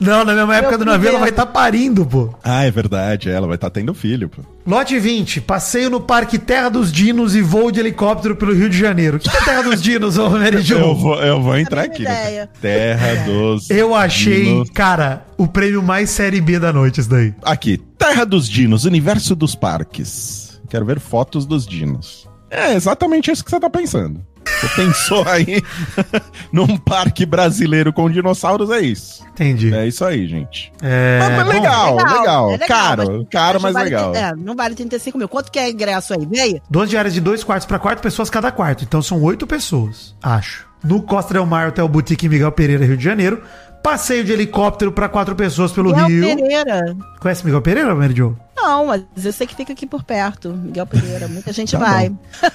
Não, 0.00 0.24
na 0.24 0.34
mesma 0.34 0.56
época 0.56 0.78
do 0.78 0.84
navio 0.86 1.10
ela 1.10 1.18
vai 1.18 1.28
estar 1.28 1.44
parindo, 1.44 2.06
pô. 2.06 2.34
Ah, 2.42 2.64
é 2.64 2.70
verdade. 2.70 3.28
Ela 3.28 3.46
vai 3.46 3.56
estar 3.56 3.68
tendo 3.68 3.92
filho, 3.92 4.30
pô. 4.30 4.40
Lote 4.66 4.98
20, 4.98 5.42
passeio 5.42 5.90
no 5.90 6.00
Parque 6.00 6.38
Terra 6.38 6.70
dos 6.70 6.90
Dinos 6.90 7.36
e 7.36 7.42
voo 7.42 7.70
de 7.70 7.80
helicóptero 7.80 8.34
pelo 8.34 8.54
Rio 8.54 8.70
de 8.70 8.78
Janeiro. 8.78 9.18
O 9.18 9.20
que 9.20 9.28
é 9.28 9.44
Terra 9.44 9.62
dos 9.62 9.82
Dinos, 9.82 10.16
ô 10.16 10.30
Mary 10.30 10.62
Jo? 10.62 10.78
Eu 10.78 10.94
vou, 10.94 11.22
eu 11.22 11.42
vou 11.42 11.58
entrar 11.58 11.82
aqui. 11.82 12.02
né? 12.02 12.28
ideia. 12.28 12.50
Terra 12.62 13.14
dos. 13.26 13.68
Eu 13.68 13.94
achei, 13.94 14.44
Dinos. 14.44 14.70
cara, 14.70 15.26
o 15.36 15.46
prêmio 15.46 15.82
mais 15.82 16.08
série 16.08 16.40
B 16.40 16.58
da 16.58 16.72
noite, 16.72 17.00
isso 17.00 17.10
daí. 17.10 17.34
Aqui, 17.42 17.76
Terra 17.98 18.24
dos 18.24 18.48
Dinos, 18.48 18.86
Universo 18.86 19.36
dos 19.36 19.54
Parques. 19.54 20.60
Quero 20.70 20.86
ver 20.86 20.98
fotos 20.98 21.44
dos 21.44 21.66
dinos. 21.66 22.26
É 22.48 22.74
exatamente 22.74 23.30
isso 23.30 23.44
que 23.44 23.50
você 23.50 23.60
tá 23.60 23.68
pensando. 23.68 24.24
Você 24.60 24.68
pensou 24.76 25.26
aí 25.26 25.62
num 26.52 26.76
parque 26.76 27.24
brasileiro 27.24 27.92
com 27.92 28.10
dinossauros, 28.10 28.70
é 28.70 28.80
isso. 28.80 29.24
Entendi. 29.32 29.74
É 29.74 29.86
isso 29.86 30.04
aí, 30.04 30.26
gente. 30.26 30.72
É, 30.82 31.18
Mas, 31.20 31.30
mas 31.36 31.46
bom, 31.46 31.52
legal, 31.52 31.96
legal, 31.96 32.50
é 32.52 32.58
Caro, 32.58 33.26
caro, 33.30 33.60
mas 33.60 33.72
não 33.74 33.80
vale, 33.80 33.84
legal. 33.84 34.14
É, 34.14 34.34
não 34.36 34.54
vale 34.56 34.74
35 34.74 35.16
mil. 35.16 35.28
Quanto 35.28 35.50
que 35.50 35.58
é 35.58 35.70
ingresso 35.70 36.12
aí? 36.12 36.26
Veio? 36.26 36.60
Duas 36.68 36.90
diárias 36.90 37.14
de 37.14 37.20
dois 37.20 37.42
quartos 37.42 37.66
pra 37.66 37.78
quatro 37.78 38.02
pessoas 38.02 38.28
cada 38.28 38.50
quarto. 38.52 38.84
Então 38.84 39.00
são 39.00 39.22
oito 39.22 39.46
pessoas, 39.46 40.14
acho. 40.22 40.68
No 40.82 41.02
Costa 41.02 41.34
Del 41.34 41.44
Mar 41.46 41.68
Hotel 41.68 41.86
Boutique 41.88 42.26
em 42.26 42.28
Miguel 42.28 42.52
Pereira, 42.52 42.84
Rio 42.84 42.96
de 42.96 43.04
Janeiro. 43.04 43.42
Passeio 43.82 44.22
de 44.24 44.32
helicóptero 44.32 44.92
pra 44.92 45.08
quatro 45.08 45.34
pessoas 45.34 45.72
pelo 45.72 45.90
Miguel 45.90 46.06
Rio. 46.06 46.36
Pereira. 46.36 46.96
Conhece 47.18 47.44
Miguel 47.44 47.62
Pereira, 47.62 47.94
Mary 47.94 48.14
Jo? 48.14 48.36
Não, 48.56 48.86
mas 48.86 49.02
eu 49.24 49.32
sei 49.32 49.46
que 49.46 49.54
fica 49.56 49.72
aqui 49.72 49.86
por 49.86 50.02
perto. 50.04 50.50
Miguel 50.50 50.86
Pereira. 50.86 51.26
Muita 51.28 51.50
gente 51.50 51.72
Tá 51.72 51.78
vai. 51.78 52.12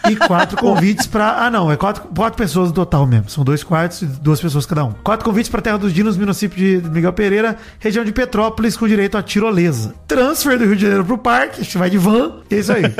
E 0.10 0.16
quatro 0.16 0.56
convites 0.62 1.08
pra. 1.08 1.46
Ah, 1.46 1.50
não, 1.50 1.72
é 1.72 1.76
quatro, 1.76 2.04
quatro 2.16 2.38
pessoas 2.38 2.70
no 2.70 2.76
total 2.76 3.08
mesmo. 3.08 3.28
São 3.30 3.44
dois 3.44 3.64
quartos 3.64 4.04
e 4.04 4.06
duas 4.06 4.40
pessoas 4.40 4.68
cada 4.68 4.86
um. 4.86 4.92
Quatro 5.04 5.26
convites 5.26 5.50
pra 5.50 5.62
Terra 5.62 5.78
dos 5.78 5.92
Dinos, 5.92 6.16
município 6.16 6.58
de 6.82 6.88
Miguel 6.90 7.12
Pereira, 7.14 7.58
região 7.80 8.06
de 8.06 8.12
Petrópolis, 8.12 8.78
com 8.78 8.88
direito 8.88 9.18
a 9.18 9.24
tirolesa. 9.24 9.96
Transfer 10.08 10.60
do 10.60 10.66
Rio 10.66 10.76
de 10.76 10.84
Janeiro 10.84 11.06
pro 11.06 11.18
parque, 11.18 11.62
a 11.62 11.64
gente 11.64 11.78
vai 11.78 11.90
de 11.90 11.98
van. 11.98 12.42
É 12.52 12.56
isso 12.56 12.72
aí. 12.72 12.84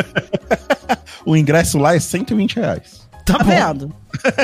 O 1.26 1.36
ingresso 1.36 1.80
lá 1.80 1.96
é 1.96 2.00
120 2.00 2.58
reais. 2.58 3.05
Tá 3.26 3.40
Tá 3.40 3.44
bom. 3.44 3.50
vendo? 3.50 3.94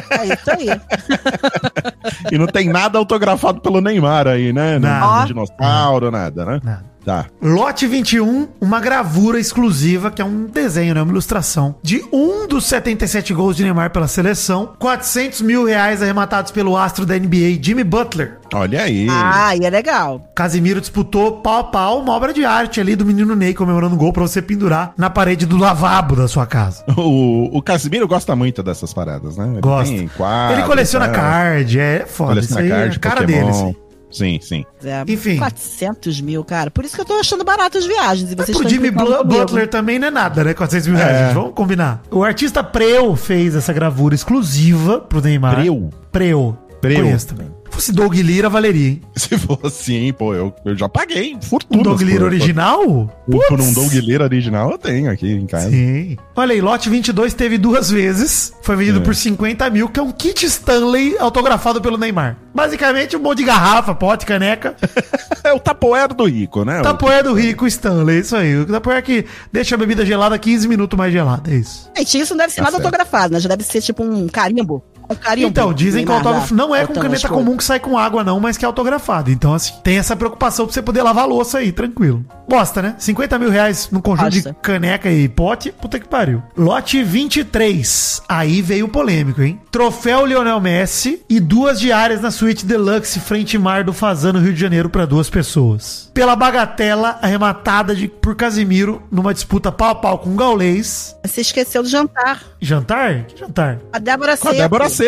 É 0.09 0.25
isso 0.25 0.51
aí. 0.51 0.67
E 2.31 2.37
não 2.37 2.47
tem 2.47 2.67
nada 2.69 2.97
autografado 2.97 3.61
pelo 3.61 3.79
Neymar 3.81 4.27
aí, 4.27 4.51
né? 4.51 4.79
Não 4.79 4.89
Nada. 4.89 5.17
tem 5.19 5.27
dinossauro, 5.27 6.09
nada, 6.11 6.45
né? 6.45 6.59
Nada. 6.63 6.90
Tá. 7.03 7.25
Lote 7.41 7.87
21, 7.87 8.47
uma 8.61 8.79
gravura 8.79 9.39
exclusiva, 9.39 10.11
que 10.11 10.21
é 10.21 10.25
um 10.25 10.45
desenho, 10.45 10.93
né? 10.93 11.01
Uma 11.01 11.11
ilustração, 11.11 11.75
de 11.81 12.03
um 12.13 12.47
dos 12.47 12.65
77 12.65 13.33
gols 13.33 13.55
de 13.55 13.63
Neymar 13.63 13.89
pela 13.91 14.07
seleção. 14.07 14.73
400 14.77 15.41
mil 15.41 15.65
reais 15.65 16.01
arrematados 16.01 16.51
pelo 16.51 16.77
astro 16.77 17.05
da 17.05 17.17
NBA, 17.17 17.57
Jimmy 17.61 17.83
Butler. 17.83 18.37
Olha 18.53 18.83
aí. 18.83 19.07
Ah, 19.09 19.55
e 19.55 19.65
é 19.65 19.69
legal. 19.69 20.29
Casimiro 20.35 20.79
disputou 20.81 21.37
pau 21.41 21.59
a 21.59 21.63
pau 21.63 21.99
uma 22.01 22.13
obra 22.13 22.33
de 22.33 22.43
arte 22.45 22.79
ali 22.79 22.95
do 22.95 23.05
menino 23.05 23.35
Ney 23.35 23.53
comemorando 23.53 23.95
o 23.95 23.97
gol 23.97 24.11
pra 24.13 24.21
você 24.23 24.41
pendurar 24.41 24.93
na 24.97 25.09
parede 25.09 25.45
do 25.45 25.57
lavabo 25.57 26.15
da 26.15 26.27
sua 26.27 26.45
casa. 26.45 26.83
O, 27.01 27.57
o 27.57 27.61
Casimiro 27.63 28.07
gosta 28.07 28.35
muito 28.35 28.61
dessas 28.61 28.93
paradas, 28.93 29.35
né? 29.35 29.47
Ele 29.53 29.61
Gosta. 29.61 29.93
tem 29.95 30.07
quadro, 30.09 30.57
Ele 30.57 30.67
coleciona 30.67 31.07
tá? 31.07 31.13
card, 31.13 31.79
é 31.79 32.05
foda. 32.05 32.39
Isso 32.39 32.53
Coleciona 32.53 32.61
aí 32.61 32.67
é 32.71 32.83
card, 32.83 32.97
a 32.97 32.99
cara 32.99 33.21
Pokémon. 33.21 33.39
dele, 33.39 33.49
assim. 33.49 33.75
Sim, 34.11 34.39
sim. 34.41 34.65
É, 34.83 35.03
Enfim. 35.07 35.37
400 35.37 36.21
mil, 36.21 36.43
cara. 36.43 36.69
Por 36.69 36.83
isso 36.85 36.95
que 36.95 37.01
eu 37.01 37.05
tô 37.05 37.13
achando 37.13 37.43
barato 37.43 37.77
as 37.77 37.85
viagens. 37.85 38.31
E 38.31 38.35
vocês 38.35 38.57
Pro 38.57 38.67
estão 38.67 38.69
Jimmy 38.69 38.91
comigo. 38.91 39.23
Butler 39.23 39.67
também 39.67 39.97
não 39.99 40.07
é 40.07 40.11
nada, 40.11 40.43
né? 40.43 40.53
400 40.53 40.87
mil 40.87 40.97
reais, 40.97 41.29
É. 41.29 41.33
Vamos 41.33 41.53
combinar. 41.53 42.01
O 42.11 42.23
artista 42.23 42.63
Preu 42.63 43.15
fez 43.15 43.55
essa 43.55 43.71
gravura 43.71 44.13
exclusiva 44.15 44.99
pro 44.99 45.21
Neymar. 45.21 45.55
Preu? 45.55 45.89
Preu. 46.11 46.57
Preu. 46.81 47.03
Conheço 47.03 47.27
também. 47.27 47.60
Se 47.71 47.75
fosse 47.75 47.91
Doug 47.93 48.13
Lira, 48.15 48.49
valeria, 48.49 48.89
hein? 48.89 49.01
Se 49.15 49.37
fosse, 49.37 49.95
hein, 49.95 50.13
pô, 50.13 50.33
eu, 50.35 50.53
eu 50.65 50.77
já 50.77 50.87
paguei 50.89 51.35
Um 51.35 51.41
fortuna. 51.41 51.81
Doug 51.83 52.01
Lira 52.01 52.25
original? 52.25 53.09
Por, 53.29 53.47
por 53.47 53.61
um. 53.61 53.73
Doug 53.73 53.91
Lira 53.93 54.25
original 54.25 54.71
eu 54.71 54.77
tenho 54.77 55.09
aqui 55.09 55.31
em 55.31 55.45
casa. 55.47 55.69
Sim. 55.69 56.17
Olha 56.35 56.53
aí, 56.53 56.61
lote 56.61 56.89
22 56.89 57.33
teve 57.33 57.57
duas 57.57 57.89
vezes. 57.89 58.53
Foi 58.61 58.75
vendido 58.75 58.99
É. 58.99 59.01
por 59.01 59.15
50 59.15 59.69
mil, 59.69 59.87
que 59.89 59.99
é 59.99 60.03
um 60.03 60.11
kit 60.11 60.45
Stanley 60.45 61.15
autografado 61.17 61.81
pelo 61.81 61.97
Neymar. 61.97 62.37
Basicamente, 62.53 63.15
um 63.15 63.19
monte 63.21 63.39
de 63.39 63.45
garrafa, 63.45 63.95
pote, 63.95 64.25
caneca. 64.25 64.75
É 65.43 65.51
o 65.51 65.59
tapoeiro 65.59 66.13
do 66.13 66.25
rico, 66.25 66.63
né? 66.63 66.81
Tapoé 66.83 67.23
do 67.23 67.33
rico 67.33 67.65
Stanley, 67.65 68.19
isso 68.19 68.35
aí. 68.35 68.55
O 68.57 68.65
tapoé 68.67 69.01
que 69.01 69.25
deixa 69.51 69.73
a 69.73 69.77
bebida 69.77 70.05
gelada 70.05 70.37
15 70.37 70.67
minutos 70.67 70.95
mais 70.95 71.11
gelada, 71.11 71.49
é 71.51 71.55
isso. 71.55 71.89
Gente, 71.97 72.19
isso 72.19 72.33
não 72.35 72.37
deve 72.37 72.53
ser 72.53 72.57
Tá 72.57 72.65
nada 72.65 72.73
certo. 72.77 72.85
autografado, 72.85 73.33
né? 73.33 73.39
Já 73.39 73.49
deve 73.49 73.63
ser 73.63 73.81
tipo 73.81 74.03
um 74.03 74.27
carimbo. 74.27 74.83
Um 75.11 75.15
carimbo. 75.15 75.47
Então, 75.47 75.73
dizem 75.73 76.05
que 76.05 76.11
o 76.11 76.15
autógrafo 76.15 76.53
não 76.53 76.75
é 76.75 76.85
com 76.85 76.93
caneta 76.93 77.27
comum 77.27 77.57
que 77.57 77.63
sai 77.63 77.79
com 77.79 77.97
água, 77.97 78.23
não, 78.23 78.39
mas 78.39 78.57
que 78.57 78.65
é 78.65 78.67
autografado. 78.67 79.31
Então, 79.31 79.53
assim, 79.53 79.73
tem 79.83 79.97
essa 79.97 80.15
preocupação 80.15 80.65
pra 80.65 80.73
você 80.73 80.81
poder 80.81 81.01
lavar 81.03 81.23
a 81.23 81.27
louça 81.27 81.59
aí, 81.59 81.71
tranquilo. 81.71 82.25
Bosta, 82.47 82.81
né? 82.81 82.95
50 82.97 83.39
mil 83.39 83.49
reais 83.49 83.89
no 83.91 84.01
conjunto 84.01 84.31
Bosta. 84.31 84.51
de 84.51 84.57
caneca 84.61 85.09
e 85.09 85.27
pote, 85.29 85.71
puta 85.71 85.99
que 85.99 86.07
pariu. 86.07 86.43
Lote 86.57 87.01
23. 87.03 88.21
Aí 88.27 88.61
veio 88.61 88.85
o 88.85 88.89
polêmico, 88.89 89.41
hein? 89.41 89.59
Troféu 89.71 90.25
Lionel 90.25 90.59
Messi 90.59 91.21
e 91.29 91.39
duas 91.39 91.79
diárias 91.79 92.21
na 92.21 92.31
suíte 92.31 92.65
deluxe 92.65 93.19
frente 93.19 93.57
mar 93.57 93.83
do 93.83 93.93
Fazano, 93.93 94.39
Rio 94.39 94.53
de 94.53 94.59
Janeiro, 94.59 94.89
pra 94.89 95.05
duas 95.05 95.29
pessoas. 95.29 96.09
Pela 96.13 96.35
bagatela 96.35 97.17
arrematada 97.21 97.95
de, 97.95 98.07
por 98.07 98.35
Casimiro 98.35 99.01
numa 99.11 99.33
disputa 99.33 99.71
pau 99.71 99.89
a 99.89 99.95
pau 99.95 100.19
com 100.19 100.31
o 100.33 100.35
Gaulês. 100.35 101.15
Você 101.25 101.41
esqueceu 101.41 101.83
do 101.83 101.89
jantar. 101.89 102.41
Jantar? 102.59 103.25
Que 103.25 103.39
jantar? 103.39 103.79
A 103.91 103.99
Débora 103.99 104.37
Com 104.37 104.49
a 104.49 104.51
Seco. 104.51 104.61
Débora 104.61 104.89
Seco. 104.89 105.00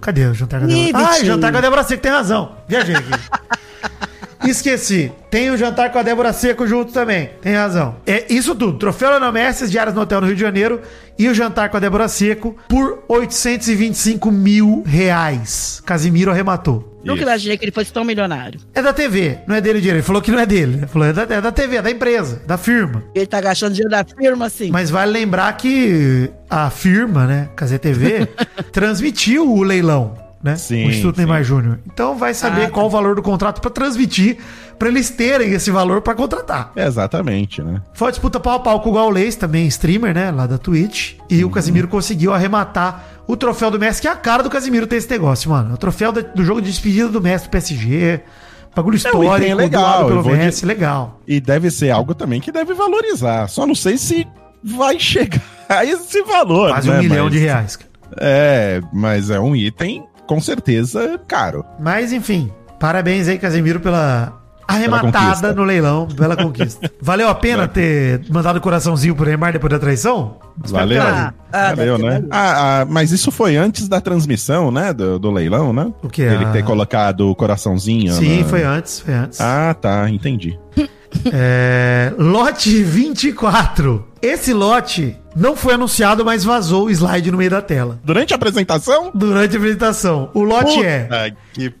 Cadê 0.00 0.26
o 0.26 0.34
jantar 0.34 0.60
com 0.60 0.66
a 0.66 0.68
Ih, 0.70 0.86
Débora? 0.86 1.04
Ah, 1.04 1.08
Vitinho. 1.10 1.26
jantar 1.26 1.52
com 1.52 1.58
a 1.58 1.60
Débora 1.60 1.82
Seco, 1.84 2.02
tem 2.02 2.12
razão. 2.12 2.56
Viajei 2.68 2.96
aqui. 2.96 3.10
Esqueci. 4.44 5.12
Tem 5.30 5.50
o 5.50 5.56
jantar 5.56 5.90
com 5.90 5.98
a 5.98 6.02
Débora 6.02 6.32
Seco 6.32 6.66
junto 6.66 6.92
também. 6.92 7.30
Tem 7.40 7.54
razão. 7.54 7.96
É 8.06 8.32
isso 8.32 8.54
tudo. 8.54 8.78
Troféu 8.78 9.10
Leonel 9.10 9.32
Messi, 9.32 9.64
as 9.64 9.70
diárias 9.70 9.94
no 9.94 10.00
hotel 10.02 10.20
no 10.20 10.26
Rio 10.26 10.36
de 10.36 10.42
Janeiro 10.42 10.80
e 11.18 11.28
o 11.28 11.34
jantar 11.34 11.68
com 11.68 11.76
a 11.76 11.80
Débora 11.80 12.08
Seco 12.08 12.56
por 12.68 13.04
825 13.08 14.30
mil 14.30 14.82
reais. 14.86 15.82
Casimiro 15.84 16.30
arrematou. 16.30 16.96
Nunca 17.06 17.22
imaginei 17.22 17.56
que 17.56 17.64
ele 17.64 17.72
fosse 17.72 17.92
tão 17.92 18.04
milionário. 18.04 18.58
É 18.74 18.82
da 18.82 18.92
TV, 18.92 19.38
não 19.46 19.54
é 19.54 19.60
dele 19.60 19.78
o 19.78 19.80
dinheiro. 19.80 19.98
Ele 19.98 20.06
falou 20.06 20.20
que 20.20 20.32
não 20.32 20.40
é 20.40 20.46
dele. 20.46 20.78
Ele 20.78 20.86
falou, 20.88 21.06
é 21.06 21.12
da, 21.12 21.22
é 21.22 21.40
da 21.40 21.52
TV, 21.52 21.76
é 21.76 21.82
da 21.82 21.90
empresa, 21.90 22.42
da 22.44 22.58
firma. 22.58 23.04
Ele 23.14 23.26
tá 23.26 23.40
gastando 23.40 23.74
dinheiro 23.74 23.90
da 23.90 24.04
firma, 24.04 24.46
assim. 24.46 24.70
Mas 24.72 24.90
vale 24.90 25.12
lembrar 25.12 25.56
que 25.56 26.28
a 26.50 26.68
firma, 26.68 27.26
né, 27.26 27.48
Casé 27.54 27.78
TV, 27.78 28.26
transmitiu 28.72 29.48
o 29.48 29.62
leilão, 29.62 30.14
né? 30.46 30.56
Sim, 30.56 30.86
o 30.86 30.88
Instituto 30.90 31.16
sim. 31.16 31.22
Neymar 31.22 31.42
Júnior. 31.44 31.78
Então 31.86 32.16
vai 32.16 32.32
saber 32.32 32.62
Ah, 32.62 32.64
tá. 32.66 32.70
qual 32.70 32.86
o 32.86 32.90
valor 32.90 33.14
do 33.14 33.22
contrato 33.22 33.60
pra 33.60 33.70
transmitir, 33.70 34.38
pra 34.78 34.88
eles 34.88 35.10
terem 35.10 35.52
esse 35.52 35.70
valor 35.70 36.00
pra 36.00 36.14
contratar. 36.14 36.72
Exatamente, 36.74 37.60
né? 37.62 37.82
Foi 37.94 38.08
a 38.08 38.10
disputa 38.10 38.40
pau 38.40 38.54
a 38.56 38.60
pau 38.60 38.80
com 38.80 38.90
o 38.90 38.92
Gaulês, 38.94 39.36
também 39.36 39.66
streamer, 39.66 40.14
né, 40.14 40.30
lá 40.30 40.46
da 40.46 40.56
Twitch. 40.58 41.14
E 41.28 41.42
Uhum. 41.42 41.50
o 41.50 41.52
Casimiro 41.52 41.88
conseguiu 41.88 42.32
arrematar 42.32 43.04
o 43.26 43.36
troféu 43.36 43.70
do 43.70 43.78
Messi, 43.78 44.00
que 44.00 44.08
é 44.08 44.10
a 44.10 44.16
cara 44.16 44.42
do 44.42 44.48
Casimiro 44.50 44.86
ter 44.86 44.96
esse 44.96 45.10
negócio, 45.10 45.50
mano. 45.50 45.74
O 45.74 45.76
troféu 45.76 46.12
do 46.12 46.44
jogo 46.44 46.60
de 46.62 46.70
despedida 46.70 47.08
do 47.08 47.20
Messi 47.20 47.44
do 47.46 47.50
PSG. 47.50 48.20
Bagulho 48.74 48.94
É, 48.94 48.98
histórico, 48.98 49.50
é 49.50 49.54
legal, 49.54 50.06
pelo 50.06 50.22
de- 50.22 50.28
Messi, 50.30 50.66
legal. 50.66 51.20
E 51.26 51.40
deve 51.40 51.70
ser 51.70 51.90
algo 51.90 52.14
também 52.14 52.40
que 52.40 52.52
deve 52.52 52.74
valorizar. 52.74 53.48
Só 53.48 53.66
não 53.66 53.74
sei 53.74 53.96
se 53.96 54.26
vai 54.62 54.98
chegar 55.00 55.40
a 55.68 55.82
esse 55.84 56.22
valor. 56.22 56.70
Quase 56.70 56.90
né? 56.90 56.98
um 56.98 57.02
milhão 57.02 57.24
Mas- 57.24 57.32
de 57.32 57.38
reais, 57.38 57.76
cara. 57.76 57.90
É, 58.18 58.80
mas 58.92 59.30
é 59.30 59.40
um 59.40 59.56
item 59.56 60.04
com 60.26 60.40
certeza 60.40 61.20
caro. 61.26 61.64
Mas 61.80 62.12
enfim, 62.12 62.50
parabéns 62.80 63.28
aí, 63.28 63.38
Casemiro, 63.38 63.80
pela 63.80 64.32
arrematada 64.68 65.52
no 65.54 65.62
leilão, 65.62 66.06
bela 66.06 66.36
conquista. 66.36 66.90
Valeu 67.00 67.28
a 67.28 67.34
pena 67.34 67.68
ter 67.68 68.20
mandado 68.28 68.56
o 68.56 68.60
coraçãozinho 68.60 69.14
pro 69.14 69.24
Neymar 69.24 69.52
depois 69.52 69.72
da 69.72 69.78
traição? 69.78 70.38
Valeu. 70.56 71.00
Ah, 71.00 71.32
ah, 71.52 71.74
Valeu, 71.74 71.98
né? 71.98 72.24
Ah, 72.30 72.80
ah, 72.80 72.84
mas 72.84 73.12
isso 73.12 73.30
foi 73.30 73.56
antes 73.56 73.86
da 73.88 74.00
transmissão, 74.00 74.70
né? 74.72 74.92
Do, 74.92 75.18
do 75.18 75.30
leilão, 75.30 75.72
né? 75.72 75.92
O 76.02 76.08
que? 76.08 76.22
Ele 76.22 76.44
Ah. 76.46 76.50
ter 76.50 76.64
colocado 76.64 77.30
o 77.30 77.34
coraçãozinho. 77.36 78.12
Sim, 78.14 78.40
na- 78.42 78.48
foi 78.48 78.62
antes, 78.64 78.98
foi 79.00 79.14
antes. 79.14 79.40
Ah, 79.40 79.74
tá, 79.80 80.10
entendi. 80.10 80.58
É, 81.32 82.12
lote 82.18 82.82
24. 82.82 84.06
Esse 84.22 84.52
lote 84.52 85.16
não 85.36 85.54
foi 85.54 85.74
anunciado, 85.74 86.24
mas 86.24 86.42
vazou 86.42 86.86
o 86.86 86.90
slide 86.90 87.30
no 87.30 87.36
meio 87.36 87.50
da 87.50 87.60
tela. 87.60 88.00
Durante 88.02 88.32
a 88.32 88.36
apresentação? 88.36 89.10
Durante 89.14 89.54
a 89.54 89.58
apresentação. 89.58 90.30
O 90.32 90.42
lote 90.42 90.82
é. 90.82 91.02
Puta 91.02 91.18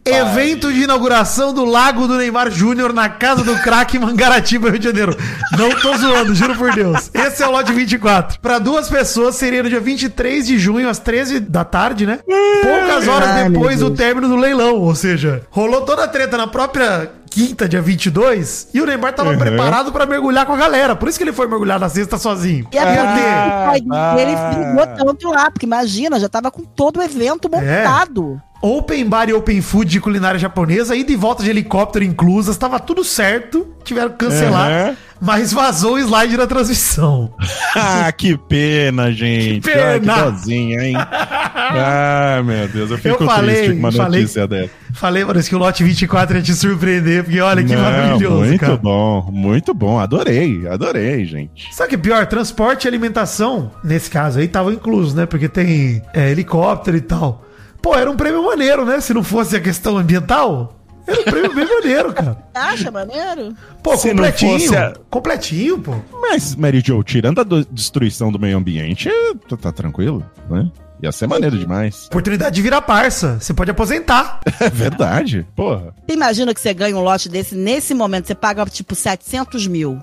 pariu. 0.04 0.26
Evento 0.26 0.70
de 0.70 0.82
inauguração 0.82 1.54
do 1.54 1.64
Lago 1.64 2.06
do 2.06 2.18
Neymar 2.18 2.50
Júnior 2.50 2.92
na 2.92 3.08
casa 3.08 3.42
do 3.42 3.56
craque 3.62 3.98
Mangaratiba, 3.98 4.68
Rio 4.68 4.78
de 4.78 4.84
Janeiro. 4.84 5.16
Não 5.56 5.70
tô 5.80 5.96
zoando, 5.96 6.34
juro 6.34 6.54
por 6.54 6.74
Deus. 6.74 7.10
Esse 7.14 7.42
é 7.42 7.48
o 7.48 7.50
lote 7.50 7.72
24. 7.72 8.40
Para 8.40 8.58
duas 8.58 8.90
pessoas 8.90 9.36
seria 9.36 9.62
no 9.62 9.70
dia 9.70 9.80
23 9.80 10.46
de 10.46 10.58
junho, 10.58 10.88
às 10.88 10.98
13 10.98 11.40
da 11.40 11.64
tarde, 11.64 12.04
né? 12.04 12.20
Poucas 12.62 13.08
horas 13.08 13.50
depois 13.50 13.80
do 13.80 13.90
término 13.90 14.28
do 14.28 14.36
leilão. 14.36 14.76
Ou 14.76 14.94
seja, 14.94 15.42
rolou 15.50 15.80
toda 15.80 16.04
a 16.04 16.08
treta 16.08 16.36
na 16.36 16.46
própria 16.46 17.10
quinta, 17.36 17.68
dia 17.68 17.82
22, 17.82 18.68
e 18.72 18.80
o 18.80 18.86
Neymar 18.86 19.12
tava 19.14 19.30
Uhum. 19.30 19.38
preparado 19.38 19.92
pra 19.92 20.06
mergulhar 20.06 20.46
com 20.46 20.54
a 20.54 20.56
galera. 20.56 20.96
Por 20.96 21.06
isso 21.08 21.18
que 21.18 21.24
ele 21.24 21.32
foi 21.34 21.46
mergulhar 21.46 21.78
na 21.78 21.88
sexta 21.88 22.16
sozinho. 22.16 22.66
E 22.72 22.78
é 22.78 22.80
por 22.80 22.88
Ah, 22.88 23.72
ah. 23.92 24.16
ele 24.18 24.34
brigou 24.34 24.86
tanto 24.96 25.28
lá, 25.30 25.50
porque 25.50 25.66
imagina, 25.66 26.18
já 26.18 26.28
tava 26.28 26.50
com 26.50 26.62
todo 26.62 26.98
o 26.98 27.02
evento 27.02 27.48
É. 27.52 27.82
montado. 27.82 28.40
Open 28.62 29.04
bar 29.06 29.28
e 29.28 29.32
open 29.34 29.60
food 29.60 29.90
de 29.90 30.00
culinária 30.00 30.38
japonesa, 30.40 30.96
ida 30.96 31.12
e 31.12 31.16
volta 31.16 31.42
de 31.42 31.50
helicóptero 31.50 32.04
inclusas, 32.04 32.56
tava 32.56 32.80
tudo 32.80 33.04
certo, 33.04 33.66
tiveram 33.84 34.10
que 34.10 34.16
cancelar, 34.16 34.88
Uhum. 34.88 34.96
mas 35.20 35.52
vazou 35.52 35.94
o 35.94 35.98
slide 35.98 36.36
da 36.36 36.46
transmissão. 36.46 37.32
Ah, 37.78 38.10
que 38.10 38.38
pena, 38.38 39.12
gente. 39.12 39.60
Que 39.60 39.70
pena. 39.70 40.14
Ah, 40.14 40.22
que 40.24 40.30
dozinha, 40.30 40.82
hein? 40.82 40.94
ah, 40.96 42.42
meu 42.42 42.66
Deus, 42.68 42.90
eu 42.90 42.96
fico 42.96 43.22
Eu 43.22 43.26
falei, 43.28 43.54
triste 43.56 43.72
com 43.74 43.78
uma 43.80 43.92
falei- 43.92 44.20
notícia 44.22 44.46
dessa. 44.48 44.70
Falei, 44.94 45.22
Maurício, 45.24 45.50
que 45.50 45.54
o 45.56 45.58
lote 45.58 45.84
24 45.84 46.36
ia 46.38 46.42
te 46.42 46.54
surpreender, 46.54 47.22
porque 47.24 47.38
olha 47.38 47.62
que 47.62 47.74
Não, 47.74 47.82
maravilhoso, 47.82 48.44
muito 48.46 48.60
cara. 48.60 48.76
bom, 48.78 49.28
muito 49.30 49.74
bom. 49.74 49.98
Adorei, 50.00 50.66
adorei, 50.66 51.26
gente. 51.26 51.68
Sabe 51.74 51.86
o 51.86 51.88
que 51.90 51.94
é 51.96 51.98
pior? 51.98 52.26
Transporte 52.26 52.86
e 52.86 52.88
alimentação, 52.88 53.70
nesse 53.84 54.08
caso 54.08 54.38
aí, 54.38 54.46
estavam 54.46 54.72
inclusos, 54.72 55.12
né? 55.12 55.26
Porque 55.26 55.48
tem 55.50 56.00
é, 56.14 56.30
helicóptero 56.30 56.96
e 56.96 57.02
tal. 57.02 57.44
Pô, 57.86 57.94
era 57.96 58.10
um 58.10 58.16
prêmio 58.16 58.42
maneiro, 58.44 58.84
né? 58.84 59.00
Se 59.00 59.14
não 59.14 59.22
fosse 59.22 59.54
a 59.54 59.60
questão 59.60 59.96
ambiental, 59.96 60.76
era 61.06 61.20
um 61.20 61.22
prêmio 61.22 61.54
bem 61.54 61.64
maneiro, 61.68 62.12
cara. 62.12 62.36
Acha 62.52 62.90
maneiro? 62.90 63.54
Pô, 63.80 63.96
Se 63.96 64.08
completinho. 64.10 64.58
fosse 64.58 64.76
a- 64.76 64.92
Completinho, 65.08 65.78
pô. 65.78 65.94
Mas, 66.20 66.56
Mary 66.56 66.82
Jo, 66.84 67.00
tirando 67.04 67.40
a 67.40 67.44
do- 67.44 67.64
destruição 67.66 68.32
do 68.32 68.40
meio 68.40 68.58
ambiente, 68.58 69.08
tá, 69.48 69.56
tá 69.56 69.70
tranquilo, 69.70 70.28
né? 70.50 70.68
Ia 71.00 71.12
ser 71.12 71.28
maneiro 71.28 71.56
demais. 71.56 72.06
Oportunidade 72.06 72.56
de 72.56 72.62
virar 72.62 72.82
parça. 72.82 73.38
Você 73.38 73.54
pode 73.54 73.70
aposentar. 73.70 74.40
É 74.58 74.68
verdade, 74.68 75.46
porra. 75.54 75.94
Você 76.08 76.12
imagina 76.16 76.52
que 76.52 76.60
você 76.60 76.74
ganha 76.74 76.96
um 76.96 77.02
lote 77.04 77.28
desse, 77.28 77.54
nesse 77.54 77.94
momento, 77.94 78.26
você 78.26 78.34
paga 78.34 78.66
tipo 78.66 78.96
700 78.96 79.68
mil. 79.68 80.00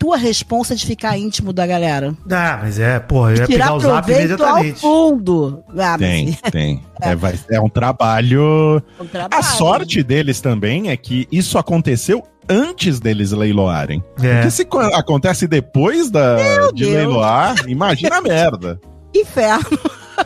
Tua 0.00 0.16
responsa 0.16 0.72
é 0.72 0.76
de 0.76 0.86
ficar 0.86 1.16
íntimo 1.18 1.52
da 1.52 1.66
galera. 1.66 2.14
Ah, 2.30 2.58
mas 2.62 2.78
é, 2.78 2.98
porra, 2.98 3.32
eu 3.32 3.36
ia 3.36 3.46
Tirar 3.46 3.64
pegar 3.66 3.74
o 3.76 3.80
zap 3.80 4.06
proveito 4.06 4.30
ao 4.42 4.48
imediatamente. 4.58 4.80
fundo. 4.80 5.62
Ah, 5.78 5.96
mas 5.96 5.98
Tem, 5.98 6.32
tem. 6.50 6.82
É, 7.02 7.14
vai, 7.14 7.38
é 7.50 7.60
um 7.60 7.68
trabalho. 7.68 8.82
é 8.98 9.02
um 9.02 9.06
trabalho. 9.06 9.30
A 9.34 9.42
sorte 9.42 10.02
deles 10.02 10.40
também 10.40 10.88
é 10.90 10.96
que 10.96 11.28
isso 11.30 11.56
aconteceu 11.58 12.22
antes 12.48 12.98
deles 12.98 13.30
leiloarem. 13.32 14.02
É. 14.22 14.34
Porque 14.36 14.50
se 14.50 14.64
co- 14.64 14.78
acontece 14.80 15.46
depois 15.46 16.10
da, 16.10 16.36
de 16.72 16.84
Deus. 16.84 16.92
leiloar, 16.94 17.54
imagina 17.68 18.16
a 18.16 18.20
merda. 18.22 18.80
Inferno. 19.14 19.78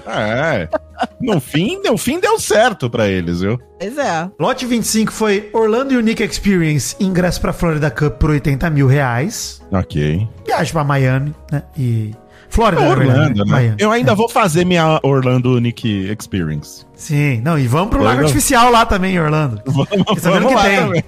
É. 0.07 0.69
No 1.21 1.41
fim, 1.41 1.81
no 1.85 1.97
fim 1.99 2.21
deu 2.21 2.39
certo 2.39 2.89
pra 2.89 3.09
eles, 3.09 3.41
viu? 3.41 3.61
Pois 3.79 3.99
é. 3.99 4.31
Lote 4.39 4.65
25 4.67 5.13
foi 5.13 5.51
Orlando 5.53 5.93
Unique 5.97 6.23
Experience, 6.23 6.95
ingresso 7.01 7.41
pra 7.41 7.53
Florida 7.53 7.91
Cup 7.91 8.15
por 8.19 8.31
80 8.31 8.71
mil 8.71 8.87
reais. 8.87 9.63
Ok. 9.73 10.27
Viagem 10.47 10.73
pra 10.73 10.85
Miami, 10.85 11.35
né? 11.51 11.63
E. 11.77 12.15
Flórida, 12.49 12.83
verdade, 12.83 13.11
Orlando, 13.11 13.45
né? 13.47 13.51
Miami. 13.51 13.77
Eu 13.81 13.91
ainda 13.91 14.15
vou 14.15 14.29
fazer 14.29 14.65
minha 14.65 15.01
Orlando 15.03 15.57
Unique 15.57 16.09
Experience. 16.17 16.87
Sim, 16.95 17.41
não, 17.41 17.59
e 17.59 17.67
vamos 17.67 17.89
pro 17.91 18.01
Lago 18.01 18.19
não? 18.19 18.27
Artificial 18.27 18.71
lá 18.71 18.87
também, 18.87 19.17
em 19.17 19.19
Orlando. 19.19 19.61
Vamos, 19.67 19.89
Fiquei 19.89 20.21
sabendo 20.21 20.43
vamos 20.45 20.49
que 20.49 20.55
lá 20.55 20.63
tem. 20.63 20.77
também. 20.77 21.05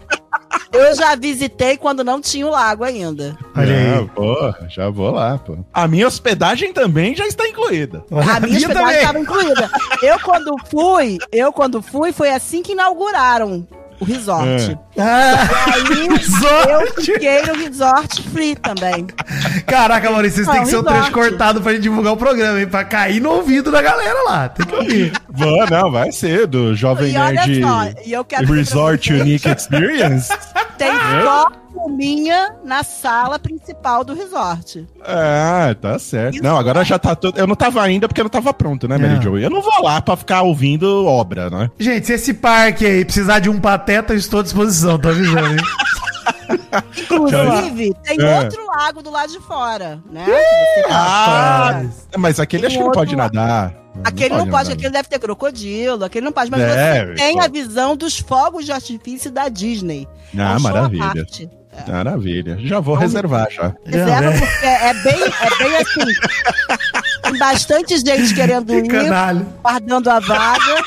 Eu 0.73 0.95
já 0.95 1.15
visitei 1.15 1.77
quando 1.77 2.05
não 2.05 2.21
tinha 2.21 2.47
o 2.47 2.51
lago 2.51 2.85
ainda. 2.85 3.37
Olha 3.57 3.99
aí. 3.99 4.09
pô, 4.15 4.55
já 4.69 4.91
vou 4.91 5.11
lá, 5.11 5.39
pô. 5.39 5.59
A 5.73 5.89
minha 5.89 6.07
hospedagem 6.07 6.73
também 6.73 7.15
já 7.15 7.27
está 7.27 7.49
incluída. 7.49 8.05
A 8.11 8.41
minha 8.41 8.59
hospedagem 8.59 8.97
estava 8.97 9.19
incluída. 9.19 9.71
Eu 10.03 10.21
quando 10.21 10.55
fui, 10.71 11.19
eu 11.33 11.53
quando 11.53 11.81
fui, 11.83 12.13
foi 12.13 12.31
assim 12.31 12.63
que 12.63 12.73
inauguraram 12.73 13.67
o 14.01 14.05
resort. 14.05 14.79
Ah, 14.99 15.49
Aí 15.75 16.09
Resort. 16.09 16.69
eu 16.71 17.03
fiquei 17.03 17.43
no 17.43 17.55
resort 17.55 18.23
free 18.31 18.55
também. 18.57 19.07
caraca, 19.67 20.11
Maurício, 20.11 20.45
vocês 20.45 20.55
têm 20.55 20.65
que 20.65 20.71
ser 20.71 20.79
um 20.79 20.83
trecho 20.85 21.13
cortado 21.13 21.61
pra 21.61 21.73
gente 21.73 21.83
divulgar 21.83 22.13
o 22.13 22.17
programa, 22.17 22.61
hein? 22.61 22.67
Pra 22.67 22.85
cair 22.85 23.21
no 23.21 23.31
ouvido 23.31 23.71
da 23.71 23.81
galera 23.83 24.23
lá. 24.29 24.49
Tem 24.49 24.67
que 24.67 24.75
ouvir. 24.75 25.13
Não, 25.71 25.91
vai 25.91 26.13
ser 26.13 26.47
do 26.47 26.75
Jovem 26.75 27.13
E 27.13 27.17
olha 27.19 27.47
Nerd 27.47 27.63
só, 27.63 28.03
e 28.05 28.13
eu 28.13 28.25
quero 28.25 28.53
Resort 28.53 29.13
Unique 29.13 29.49
Experience. 29.49 30.33
Tem 30.79 30.93
foto 31.25 31.66
minha 31.89 32.55
na 32.65 32.83
sala 32.83 33.39
principal 33.39 34.03
do 34.05 34.15
resort. 34.15 34.87
Ah, 35.05 35.75
tá 35.81 35.99
certo. 35.99 36.43
Não, 36.43 36.57
agora 36.57 36.85
já 36.85 36.99
tá 36.99 37.15
tudo. 37.15 37.39
Eu 37.39 37.47
não 37.47 37.55
tava 37.55 37.83
ainda 37.83 38.09
porque 38.09 38.21
eu 38.21 38.25
não 38.25 38.31
tava 38.31 38.53
pronto, 38.55 38.89
né, 38.89 38.97
Mary 38.99 39.15
Não. 39.15 39.23
Jo? 39.23 39.39
Eu 39.39 39.51
não 39.51 39.61
vou 39.63 39.83
lá 39.83 40.01
pra 40.01 40.17
ficar 40.17 40.43
ouvindo 40.43 41.05
obra, 41.07 41.51
né? 41.51 41.71
Gente, 41.79 42.07
se 42.07 42.13
esse 42.15 42.35
parque 42.35 42.85
aí 42.87 43.05
precisar 43.05 43.39
de 43.39 43.49
um 43.51 43.61
pateta, 43.61 44.13
eu 44.15 44.19
estou 44.19 44.41
à 44.41 44.43
disposição, 44.43 44.99
tô 44.99 45.09
avisando, 45.11 45.47
hein? 45.49 45.57
Inclusive, 47.03 47.95
tem 48.05 48.21
É. 48.21 48.39
outro 48.41 48.67
lago 48.67 49.03
do 49.03 49.11
lado 49.11 49.33
de 49.33 49.41
fora, 49.41 50.01
né? 50.11 50.25
Tá- 50.89 50.89
Ah, 50.91 51.83
mas 52.19 52.39
aquele 52.41 52.63
Tem 52.63 52.69
acho 52.69 52.79
que 52.79 52.85
não 52.85 52.93
pode 52.93 53.15
lá. 53.17 53.25
nadar. 53.25 53.75
Aquele 54.05 54.35
não 54.35 54.47
pode, 54.47 54.53
nadar. 54.69 54.73
aquele 54.73 54.91
deve 54.91 55.09
ter 55.09 55.19
crocodilo, 55.19 56.05
aquele 56.05 56.25
não 56.25 56.33
pode, 56.33 56.51
mas 56.51 56.61
Deve, 56.61 57.13
você 57.13 57.15
tem 57.15 57.37
pô. 57.37 57.43
a 57.43 57.49
visão 57.49 57.97
dos 57.97 58.19
fogos 58.19 58.65
de 58.67 58.73
artifício 58.73 59.31
da 59.31 59.49
Disney. 59.49 60.07
É 60.37 60.43
Ah, 60.43 60.55
um 60.57 60.59
show 60.59 60.69
à 60.71 60.73
maravilha. 60.73 61.27
Parte. 61.77 61.91
Maravilha. 61.93 62.59
Já 62.61 62.81
vou 62.81 62.95
reservar 62.95 63.49
já. 63.51 63.75
Reserva 63.85 64.31
é. 64.35 64.39
porque 64.39 64.67
é 64.67 64.95
bem, 64.95 65.23
é 65.25 65.65
bem 65.65 65.77
assim. 65.77 66.13
Tem 67.23 67.39
bastante 67.39 67.99
gente 67.99 68.35
querendo 68.35 68.67
Que 68.67 68.77
ir, 68.79 68.89
canalho. 68.89 69.47
guardando 69.63 70.09
a 70.11 70.21
vaga. 70.21 70.83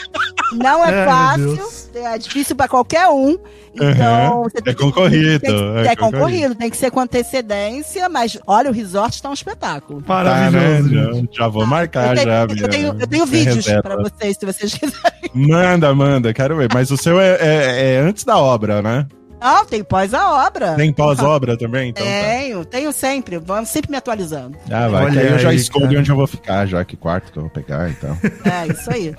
Não 0.53 0.83
é 0.83 0.91
meu 0.91 1.05
fácil, 1.05 1.69
é 1.95 2.17
difícil 2.17 2.55
para 2.55 2.67
qualquer 2.67 3.07
um. 3.07 3.37
Então, 3.75 4.37
Uhum. 4.37 4.43
você 4.43 4.57
É 4.57 4.61
tem 4.61 4.73
que- 4.75 4.81
concorrido, 4.83 5.39
tem 5.41 5.55
que- 5.55 5.55
é 5.55 5.91
é, 5.91 5.95
concorrido. 5.95 5.99
concorrido, 6.17 6.55
tem 6.55 6.69
que 6.71 6.77
ser 6.77 6.89
com 6.89 6.99
antecedência, 6.99 8.09
mas 8.09 8.37
olha, 8.47 8.71
o 8.71 8.73
resort 8.73 9.13
está 9.13 9.29
um 9.29 9.33
espetáculo. 9.33 10.01
Tá, 10.01 10.23
né? 10.23 10.49
Maravilhoso. 10.49 11.29
Já, 11.31 11.43
já 11.43 11.47
vou 11.47 11.67
marcar 11.67 12.09
eu, 12.09 12.15
tenho, 12.15 12.25
já. 12.27 12.41
eu, 12.41 12.47
minha- 12.47 12.67
tenho, 12.67 12.95
eu 12.99 13.07
tenho 13.07 13.25
vídeos 13.27 13.65
para 13.83 13.95
vocês, 13.95 14.37
se 14.39 14.45
vocês 14.45 14.73
quiserem. 14.73 15.29
Manda, 15.35 15.93
manda, 15.93 16.33
quero 16.33 16.57
ver. 16.57 16.67
Mas 16.73 16.89
o 16.89 16.97
seu 16.97 17.19
é, 17.21 17.37
é- 17.39 17.93
é 17.95 17.99
antes 17.99 18.23
da 18.23 18.37
obra, 18.39 18.81
né? 18.81 19.05
Não, 19.39 19.65
tem 19.65 19.83
pós 19.83 20.13
a 20.13 20.45
obra. 20.47 20.75
Tem 20.75 20.91
pós-obra 20.93 21.57
também? 21.57 21.89
Então 21.89 22.05
tá. 22.05 22.11
Tenho, 22.11 22.65
tenho 22.65 22.91
sempre. 22.91 23.37
Vamos 23.37 23.69
sempre 23.69 23.91
me 23.91 23.97
atualizando. 23.97 24.57
Ah, 24.69 24.87
vai, 24.87 25.05
Olha 25.05 25.21
aí 25.21 25.31
eu 25.31 25.39
já 25.39 25.49
aí, 25.49 25.55
escolho 25.55 25.87
cara. 25.87 25.99
onde 25.99 26.11
eu 26.11 26.15
vou 26.15 26.27
ficar, 26.27 26.65
já 26.65 26.83
que 26.83 26.97
quarto 26.97 27.31
que 27.31 27.37
eu 27.37 27.43
vou 27.43 27.51
pegar 27.51 27.89
então. 27.89 28.17
É, 28.43 28.67
isso 28.67 28.91
aí. 28.91 29.13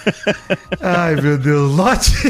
Ai, 0.80 1.16
meu 1.16 1.38
Deus. 1.38 1.74
Lote. 1.74 2.12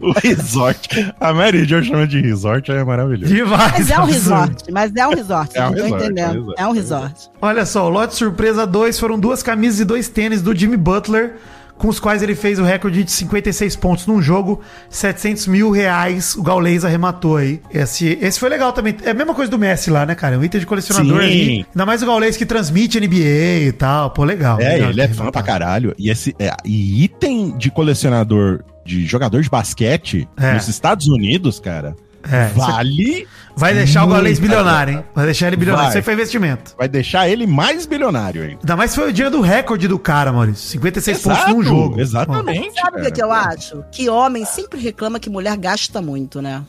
o 0.00 0.12
resort. 0.12 1.12
A 1.20 1.32
Mary 1.32 1.64
Jo 1.64 1.82
chama 1.82 2.06
de 2.06 2.20
resort, 2.20 2.70
é 2.70 2.84
maravilhoso. 2.84 3.34
Demais. 3.34 3.72
Mas 3.72 3.90
é 3.90 3.98
um 3.98 4.04
resort. 4.04 4.72
Mas 4.72 4.94
é 4.94 5.06
um 5.06 5.14
resort. 5.14 5.56
É 5.56 5.66
um 5.66 5.70
resort, 5.70 5.92
é 5.92 5.94
um 5.94 5.98
entendendo. 5.98 6.32
resort. 6.32 6.60
É 6.60 6.66
um 6.66 6.72
resort. 6.72 7.30
Olha 7.40 7.66
só, 7.66 7.86
o 7.86 7.88
lote 7.88 8.14
surpresa 8.14 8.66
2 8.66 8.98
foram 8.98 9.18
duas 9.18 9.42
camisas 9.42 9.80
e 9.80 9.84
dois 9.84 10.08
tênis 10.08 10.42
do 10.42 10.54
Jimmy 10.54 10.76
Butler, 10.76 11.34
com 11.76 11.88
os 11.88 11.98
quais 11.98 12.22
ele 12.22 12.34
fez 12.34 12.58
o 12.58 12.62
recorde 12.62 13.02
de 13.04 13.10
56 13.10 13.76
pontos 13.76 14.06
num 14.06 14.22
jogo, 14.22 14.60
700 14.88 15.46
mil 15.48 15.70
reais 15.70 16.34
o 16.36 16.42
Gaulês 16.42 16.84
arrematou 16.84 17.36
aí. 17.36 17.60
Esse, 17.72 18.18
esse 18.20 18.38
foi 18.38 18.48
legal 18.48 18.72
também. 18.72 18.96
É 19.02 19.10
a 19.10 19.14
mesma 19.14 19.34
coisa 19.34 19.50
do 19.50 19.58
Messi 19.58 19.90
lá, 19.90 20.06
né, 20.06 20.14
cara? 20.14 20.36
É 20.36 20.38
um 20.38 20.44
item 20.44 20.60
de 20.60 20.66
colecionador 20.66 21.20
Sim. 21.20 21.26
ali. 21.26 21.66
Ainda 21.70 21.86
mais 21.86 22.02
o 22.02 22.06
Gaulês 22.06 22.36
que 22.36 22.46
transmite 22.46 23.00
NBA 23.00 23.66
e 23.68 23.72
tal. 23.72 24.10
Pô, 24.10 24.24
legal. 24.24 24.60
É, 24.60 24.74
legal 24.74 24.90
ele 24.90 25.00
é 25.00 25.08
fã 25.08 25.30
pra 25.30 25.42
caralho. 25.42 25.94
E, 25.98 26.10
esse, 26.10 26.34
é, 26.38 26.52
e 26.64 27.04
item 27.04 27.56
de 27.58 27.70
colecionador 27.70 28.62
de 28.84 29.04
jogador 29.06 29.42
de 29.42 29.48
basquete 29.48 30.28
É. 30.36 30.54
nos 30.54 30.68
Estados 30.68 31.06
Unidos, 31.08 31.58
cara, 31.58 31.96
É, 32.30 32.46
isso 32.46 32.54
vale. 32.56 33.26
Vai 33.56 33.72
deixar 33.72 34.04
o 34.04 34.08
Gaulês 34.08 34.38
muita 34.38 34.56
bilionário, 34.56 34.94
hein? 34.94 35.04
Vai 35.14 35.24
deixar 35.26 35.46
ele 35.46 35.56
bilionário. 35.56 35.84
Vai. 35.84 35.90
Isso 35.90 35.98
aí 35.98 36.02
foi 36.02 36.14
investimento. 36.14 36.74
Vai 36.76 36.88
deixar 36.88 37.28
ele 37.28 37.46
mais 37.46 37.86
bilionário, 37.86 38.44
hein? 38.44 38.58
Ainda 38.60 38.76
mais 38.76 38.94
foi 38.94 39.10
o 39.10 39.12
dia 39.12 39.30
do 39.30 39.40
recorde 39.40 39.86
do 39.86 39.98
cara, 39.98 40.32
Maurício. 40.32 40.68
56 40.70 41.22
pontos 41.22 41.48
num 41.48 41.62
jogo. 41.62 42.00
Exatamente. 42.00 42.72
Sabe 42.80 43.00
o 43.00 43.04
que, 43.04 43.12
que 43.12 43.22
eu 43.22 43.30
acho? 43.30 43.84
Que 43.92 44.08
homem 44.08 44.44
sempre 44.44 44.80
reclama 44.80 45.20
que 45.20 45.30
mulher 45.30 45.56
gasta 45.56 46.02
muito, 46.02 46.42
né? 46.42 46.62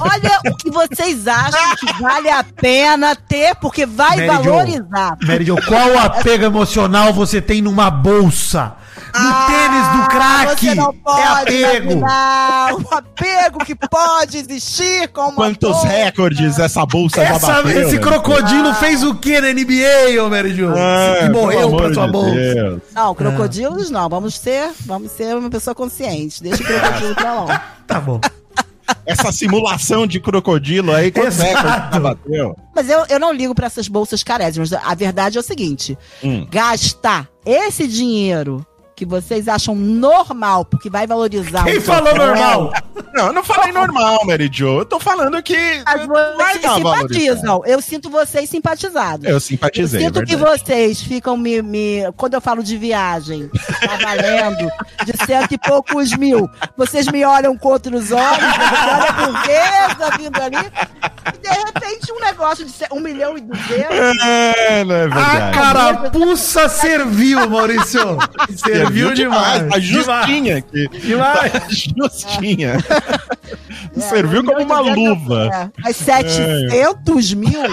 Olha 0.00 0.38
o 0.48 0.56
que 0.56 0.70
vocês 0.70 1.26
acham 1.26 1.74
que 1.76 1.92
vale 2.00 2.30
a 2.30 2.44
pena 2.44 3.16
ter, 3.16 3.56
porque 3.56 3.84
vai 3.84 4.26
Mary 4.28 4.44
Jo. 4.44 4.50
valorizar. 4.52 5.16
Mary 5.24 5.44
Jo, 5.44 5.56
qual 5.66 5.98
apego 5.98 6.44
emocional 6.44 7.12
você 7.12 7.40
tem 7.40 7.60
numa 7.60 7.90
bolsa? 7.90 8.74
No 9.12 9.46
tênis 9.46 9.88
do 9.96 10.08
craque 10.10 10.66
Você 10.68 10.74
não 10.74 10.94
é 11.18 11.22
apego. 11.24 11.92
imaginar 11.92 12.74
o 12.74 12.94
apego 12.94 13.64
que 13.64 13.74
pode 13.74 14.36
existir 14.36 15.08
com 15.08 15.22
uma 15.22 15.32
Quantos 15.32 15.70
bolsa. 15.72 15.88
recordes 15.88 16.58
essa 16.58 16.84
bolsa 16.86 17.24
já 17.24 17.34
Essa- 17.34 17.62
bateu? 17.62 17.82
esse 17.82 17.98
crocodilo 17.98 18.72
fez 18.74 19.02
o 19.02 19.14
que 19.14 19.40
na 19.40 19.48
NBA, 19.52 20.22
ô 20.22 20.28
Mary 20.28 20.54
Jo? 20.54 20.68
Ah, 20.76 21.22
que 21.24 21.28
morreu 21.30 21.74
pra 21.74 21.94
sua 21.94 22.06
de 22.06 22.12
bolsa. 22.12 22.30
Deus. 22.34 22.80
Não, 22.94 23.14
crocodilos 23.14 23.90
não. 23.90 24.08
Vamos 24.08 24.34
ser, 24.38 24.70
vamos 24.86 25.10
ser 25.10 25.34
uma 25.36 25.50
pessoa 25.50 25.74
consciente. 25.74 26.40
Deixa 26.42 26.62
o 26.62 26.66
crocodilo 26.66 27.14
pra 27.16 27.34
lá. 27.34 27.62
Tá 27.86 27.98
bom. 28.00 28.20
Essa 29.08 29.32
simulação 29.32 30.06
de 30.06 30.20
crocodilo 30.20 30.92
aí, 30.92 31.10
Exato. 31.14 31.42
recordes 31.42 31.92
já 31.92 32.00
bateu? 32.00 32.56
Mas 32.76 32.88
eu, 32.90 33.06
eu 33.08 33.18
não 33.18 33.32
ligo 33.32 33.54
pra 33.54 33.66
essas 33.66 33.88
bolsas 33.88 34.22
carésimas. 34.22 34.72
A 34.72 34.94
verdade 34.94 35.38
é 35.38 35.40
o 35.40 35.44
seguinte: 35.44 35.96
Hum. 36.22 36.46
gastar 36.50 37.26
esse 37.46 37.88
dinheiro 37.88 38.64
que 38.98 39.04
vocês 39.06 39.46
acham 39.46 39.76
normal, 39.76 40.64
porque 40.64 40.90
vai 40.90 41.06
valorizar 41.06 41.62
Quem 41.62 41.78
o 41.78 41.80
seu 41.80 41.94
falou 41.94 42.16
normal? 42.16 42.72
Não, 43.14 43.26
eu 43.28 43.32
não 43.32 43.44
falei 43.44 43.70
normal, 43.72 44.24
Mary 44.26 44.50
Jo. 44.52 44.80
Eu 44.80 44.84
tô 44.84 44.98
falando 44.98 45.40
que 45.40 45.56
Mas 45.86 46.04
vocês 46.60 46.74
simpatizam. 46.74 47.62
Eu 47.64 47.80
sinto 47.80 48.10
vocês 48.10 48.50
simpatizados. 48.50 49.24
Eu 49.24 49.34
Eu 49.34 49.40
simpatizei, 49.40 50.00
é 50.00 50.04
sinto 50.06 50.24
que 50.24 50.34
verdade. 50.34 50.62
vocês 50.64 51.00
ficam 51.00 51.36
me, 51.36 51.62
me- 51.62 52.10
Quando 52.16 52.34
eu 52.34 52.40
falo 52.40 52.60
de 52.62 52.76
viagem, 52.76 53.48
tá 53.48 53.96
valendo, 54.02 54.68
de 55.06 55.16
cento 55.24 55.52
e 55.54 55.58
poucos 55.58 56.12
mil, 56.16 56.50
vocês 56.76 57.06
me 57.06 57.24
olham 57.24 57.56
com 57.56 57.68
outros 57.68 58.10
olhos, 58.10 58.18
olha 58.18 59.08
a 59.08 59.12
burguesa 59.12 60.18
vindo 60.18 60.40
ali, 60.42 60.72
e 61.34 61.38
de 61.38 61.48
repente 61.48 62.12
um 62.12 62.20
negócio 62.20 62.64
de 62.64 62.72
um 62.92 62.98
milhão 63.00 63.38
e 63.38 63.42
duzentos. 63.42 64.22
É, 64.24 64.84
não 64.84 64.94
é 64.96 65.04
A 65.04 65.06
verdade. 65.08 65.54
carapuça 65.54 66.68
serviu, 66.68 67.48
Maurício. 67.48 68.00
Serviu 68.56 68.87
demais. 68.90 69.68
Tá 69.68 69.78
justinha 69.78 70.56
aqui. 70.58 70.88
Demais. 70.88 71.52
Tá 71.58 71.66
justinha. 71.68 72.76
É, 73.96 74.00
Serviu 74.00 74.44
como 74.44 74.62
uma 74.62 74.80
luva. 74.80 75.50
é. 75.52 75.70
Mas 75.82 75.96
700 75.96 77.34
mil? 77.34 77.62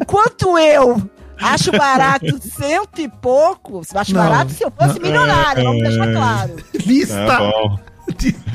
Enquanto 0.00 0.58
eu 0.58 1.02
acho 1.38 1.70
barato 1.72 2.38
cento 2.42 3.00
e 3.00 3.08
pouco, 3.08 3.82
acho 3.94 4.14
Não. 4.14 4.22
barato 4.22 4.50
se 4.52 4.64
eu 4.64 4.72
fosse 4.78 5.00
milionário, 5.00 5.64
vamos 5.64 5.82
deixar 5.82 6.12
claro. 6.12 6.56
Lista. 6.86 7.26
Tá 7.26 7.38
bom. 7.38 7.78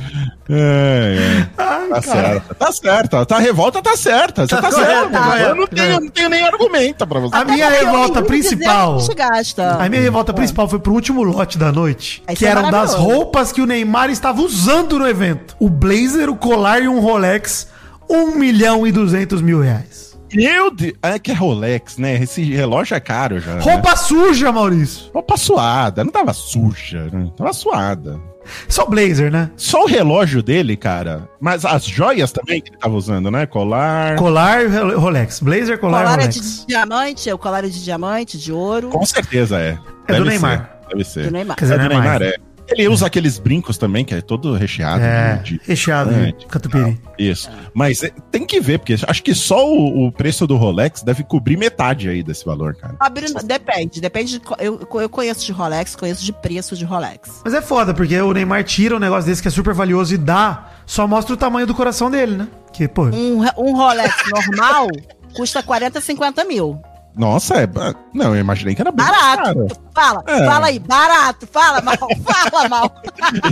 É, 0.48 1.48
é. 1.58 1.64
Tá 1.90 2.02
certo. 2.02 2.56
Tá 2.56 2.72
certo. 2.72 3.26
Tá, 3.26 3.36
a 3.38 3.40
revolta 3.40 3.82
tá 3.82 3.96
certa. 3.96 4.48
Você 4.48 4.56
Tá 4.56 4.62
tá, 4.62 4.70
tá. 5.10 5.40
Eu 5.42 5.56
não 5.56 5.68
tenho, 5.68 6.00
não 6.02 6.10
tenho 6.10 6.30
nem 6.30 6.44
argumento 6.44 7.06
pra 7.08 7.20
você. 7.20 7.36
A 7.36 7.46
minha 7.46 7.70
revolta 7.70 8.22
principal. 8.22 8.96
a 8.96 9.00
gente 9.00 9.16
gasta. 9.16 9.76
A 9.84 9.90
minha 9.90 10.02
revolta 10.02 10.34
principal 10.34 10.68
foi 10.68 10.80
pro 10.80 10.94
último 10.94 11.24
lote 11.24 11.58
da 11.58 11.72
noite, 11.72 12.24
Isso 12.28 12.38
que 12.38 12.46
é 12.46 12.50
eram 12.50 12.70
das 12.72 12.94
roupas 12.94 13.52
que 13.52 13.62
o 13.62 13.66
Neymar 13.66 14.10
estava 14.10 14.42
usando 14.42 14.98
no 15.00 15.08
evento. 15.08 15.56
O 15.60 15.70
blazer, 15.70 16.30
o 16.30 16.36
colar 16.36 16.82
e 16.82 16.88
um 16.88 17.00
Rolex, 17.00 17.68
1 18.10 18.36
milhão 18.38 18.86
e 18.86 18.92
200 18.92 19.42
mil 19.42 19.62
reais. 19.62 20.06
Meu 20.34 20.70
Deus. 20.70 20.94
É 21.02 21.18
que 21.18 21.32
é 21.32 21.34
Rolex, 21.34 21.98
né? 21.98 22.16
Esse 22.22 22.44
relógio 22.44 22.96
é 22.96 23.00
caro 23.00 23.40
já. 23.40 23.56
né? 23.56 23.62
Roupa 23.62 23.96
suja, 23.96 24.52
Maurício. 24.52 25.10
Roupa 25.14 25.38
suada. 25.38 26.04
Não 26.04 26.12
tava 26.12 26.34
suja, 26.34 27.08
né? 27.12 27.30
Tava 27.38 27.54
suada. 27.54 28.20
Só 28.68 28.86
blazer, 28.86 29.32
né? 29.32 29.50
Só 29.56 29.84
o 29.84 29.88
relógio 29.88 30.42
dele, 30.44 30.76
cara. 30.76 31.28
Mas 31.40 31.66
as 31.66 31.86
joias 31.86 32.32
também 32.32 32.62
que 32.62 32.70
ele 32.70 32.78
tava 32.78 32.94
usando, 32.96 33.30
né? 33.32 33.46
Colar. 33.46 34.16
Colar 34.18 34.64
e 34.64 34.68
Role- 34.68 34.96
Rolex. 34.96 35.40
Blazer, 35.40 35.78
colar, 35.80 36.00
colar 36.04 36.12
e 36.20 36.24
é 36.24 36.26
Rolex. 36.28 36.36
de 36.62 36.68
diamante, 36.68 37.30
é 37.30 37.34
o 37.34 37.38
colar 37.38 37.64
é 37.64 37.68
de 37.68 37.84
diamante, 37.84 38.38
de 38.38 38.52
ouro. 38.52 38.90
Com 38.90 39.06
certeza 39.06 39.58
é. 39.60 39.78
É 40.08 40.14
do 40.14 40.24
Deve 40.24 40.30
Neymar. 40.30 40.58
ser, 40.82 40.90
Deve 40.90 41.04
ser. 41.04 41.24
Do 41.26 41.32
Neymar. 41.32 41.58
Quer 41.58 41.66
dizer, 41.66 41.74
É 41.76 41.78
do 41.80 41.86
é. 41.86 41.90
Neymar, 41.90 42.22
é. 42.22 42.36
Ele 42.70 42.88
usa 42.88 43.06
aqueles 43.08 43.38
brincos 43.38 43.78
também, 43.78 44.04
que 44.04 44.14
é 44.14 44.22
todo 44.22 44.54
recheado. 44.56 45.04
É, 45.04 45.36
de- 45.38 45.60
recheado 45.64 46.12
de 46.38 46.46
catupiry. 46.48 47.00
Isso. 47.18 47.50
Mas 47.74 48.04
é, 48.04 48.12
tem 48.32 48.46
que 48.46 48.60
ver, 48.60 48.80
porque 48.80 48.96
acho 49.08 49.24
que 49.24 49.34
só 49.36 49.68
o, 49.68 50.08
o 50.08 50.12
preço 50.12 50.48
do 50.48 50.56
Rolex 50.58 51.02
deve 51.04 51.24
cobrir 51.24 51.58
metade 51.58 52.10
aí 52.10 52.24
desse 52.24 52.44
valor, 52.46 52.76
cara. 52.76 52.96
Abrindo, 53.00 53.42
depende, 53.44 54.02
depende. 54.02 54.40
De, 54.40 54.42
eu, 54.60 54.88
eu 54.96 55.10
conheço 55.10 55.46
de 55.46 55.52
Rolex, 55.52 55.96
conheço 55.96 56.24
de 56.24 56.34
preço 56.34 56.76
de 56.76 56.84
Rolex. 56.86 57.42
Mas 57.44 57.54
é 57.54 57.62
foda, 57.62 57.94
porque 57.94 58.20
o 58.20 58.34
Neymar 58.34 58.64
tira 58.64 58.96
um 58.96 59.00
negócio 59.00 59.30
desse 59.30 59.42
que 59.42 59.48
é 59.48 59.52
super 59.52 59.74
valioso 59.74 60.14
e 60.14 60.18
dá, 60.18 60.70
só 60.86 61.08
mostra 61.08 61.34
o 61.34 61.38
tamanho 61.38 61.68
do 61.68 61.74
coração 61.76 62.10
dele, 62.10 62.36
né? 62.36 62.48
Que, 62.74 62.88
pô, 62.88 63.04
Um, 63.06 63.42
um 63.58 63.76
Rolex 63.76 64.14
normal 64.34 64.88
custa 65.36 65.62
40, 65.62 66.02
50 66.02 66.44
mil. 66.46 66.82
Nossa, 67.18 67.56
é. 67.56 67.68
ba- 67.68 67.96
Não, 68.14 68.36
eu 68.36 68.42
imaginei 68.42 68.76
que 68.76 68.82
era 68.82 68.92
bem 68.92 69.06
Barato. 69.06 69.68
Fala, 69.94 70.24
É. 70.28 70.46
fala 70.46 70.66
aí, 70.68 70.78
barato, 70.80 71.48
fala 71.48 71.82
mal, 71.82 71.96
fala 72.52 72.68
mal. 72.70 72.96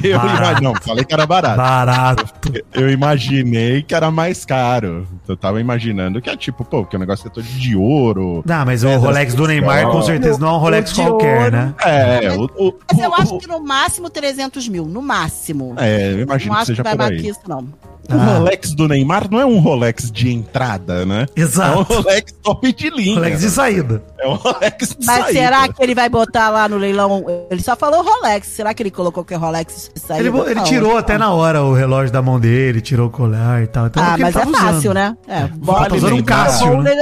Eu 0.03 0.20
Barato. 0.20 0.61
ima- 0.61 0.74
Não, 0.74 0.82
falei 0.82 1.05
que 1.05 1.14
era 1.14 1.26
barato. 1.26 1.55
barato. 1.57 2.26
Eu 2.74 2.89
imaginei 2.89 3.82
que 3.82 3.95
era 3.95 4.11
mais 4.11 4.43
caro. 4.43 5.07
Eu 5.28 5.38
tava 5.38 5.61
imaginando 5.61 6.22
que 6.22 6.30
é 6.30 6.36
tipo, 6.36 6.66
pô, 6.66 6.86
que 6.86 6.95
o 6.97 6.99
negócio 6.99 7.28
é 7.28 7.30
todo 7.30 7.43
de 7.45 7.76
ouro. 7.78 8.43
Não, 8.45 8.66
mas 8.66 8.84
o 8.84 8.88
É, 8.89 8.95
Rolex 8.97 9.34
do 9.34 9.47
Neymar 9.47 9.88
com 9.89 10.01
certeza 10.01 10.38
não 10.38 10.49
é 10.49 10.51
um 10.51 10.57
Rolex 10.57 10.91
qualquer, 10.91 11.39
ouro. 11.45 11.51
né? 11.51 11.74
É, 11.86 12.32
o. 12.38 12.43
o- 12.57 12.74
Mas 12.91 12.99
eu 12.99 13.09
o- 13.09 13.16
acho 13.16 13.36
o- 13.36 13.39
que 13.39 13.47
no 13.47 13.59
máximo 13.64 14.09
300 14.09 14.68
mil, 14.68 14.86
no 14.86 15.01
máximo. 15.01 15.76
É, 15.78 16.11
eu 16.11 16.20
imagino 16.20 16.49
não 16.53 16.55
que 16.57 16.61
acho 16.61 16.72
que 16.72 16.78
seja 16.78 16.84
vai 16.84 16.91
por 16.93 16.97
mais 16.99 17.11
aí. 17.11 17.22
que 17.22 17.28
isso, 17.30 17.39
não. 17.47 17.68
O 18.10 18.14
Ah. 18.14 18.38
Rolex 18.38 18.74
do 18.74 18.88
Neymar 18.88 19.30
não 19.32 19.39
é 19.39 19.45
um 19.45 19.60
Rolex 19.60 20.12
de 20.12 20.30
entrada, 20.32 21.06
né? 21.06 21.26
É 21.36 21.39
um 21.39 21.43
Exato. 21.43 21.82
Rolex 21.93 22.34
top 22.43 22.74
de 22.74 22.89
linha. 22.89 23.16
Rolex 23.16 23.39
de 23.39 23.49
saída. 23.49 24.04
É 24.20 24.28
um 24.28 24.34
Rolex 24.36 24.89
de 24.99 25.06
Mas 25.06 25.24
saída. 25.26 25.39
será 25.39 25.68
que 25.70 25.82
ele 25.82 25.95
vai 25.95 26.10
botar 26.10 26.49
lá 26.49 26.68
no 26.68 26.78
leilão? 26.78 27.24
Ele 27.49 27.62
só 27.62 27.76
falou 27.78 28.04
Rolex. 28.04 28.47
Será 28.47 28.74
que 28.74 28.84
ele 28.84 28.91
colocou 28.91 29.24
que 29.24 29.34
é 29.34 29.38
Rolex 29.38 29.89
de 29.93 30.01
saída? 30.01 30.28
Ele, 30.28 30.38
ele 30.51 30.62
tirou 30.64 30.97
até 30.97 31.18
na 31.18 31.32
hora 31.32 31.64
o 31.64 31.74
relógio 31.74 32.12
da 32.12 32.22
mão 32.22 32.39
dele, 32.39 32.82
tirou 32.82 33.08
o 33.08 33.10
colar 33.10 33.64
e 33.64 33.68
tal. 33.68 33.88
Então, 33.88 34.04
Ah, 34.04 34.08
porque 34.10 34.22
mas 34.24 34.36
ele 34.36 34.41
é 34.41 34.45
tava 34.51 34.58
fácil, 34.58 34.78
usando. 34.91 34.93
né? 34.95 35.18
É, 35.28 35.49
Vale 35.62 35.89
tá 35.89 35.95
usando 35.95 36.16
um 36.16 36.24
Cássio, 36.24 36.82
né? 36.82 36.95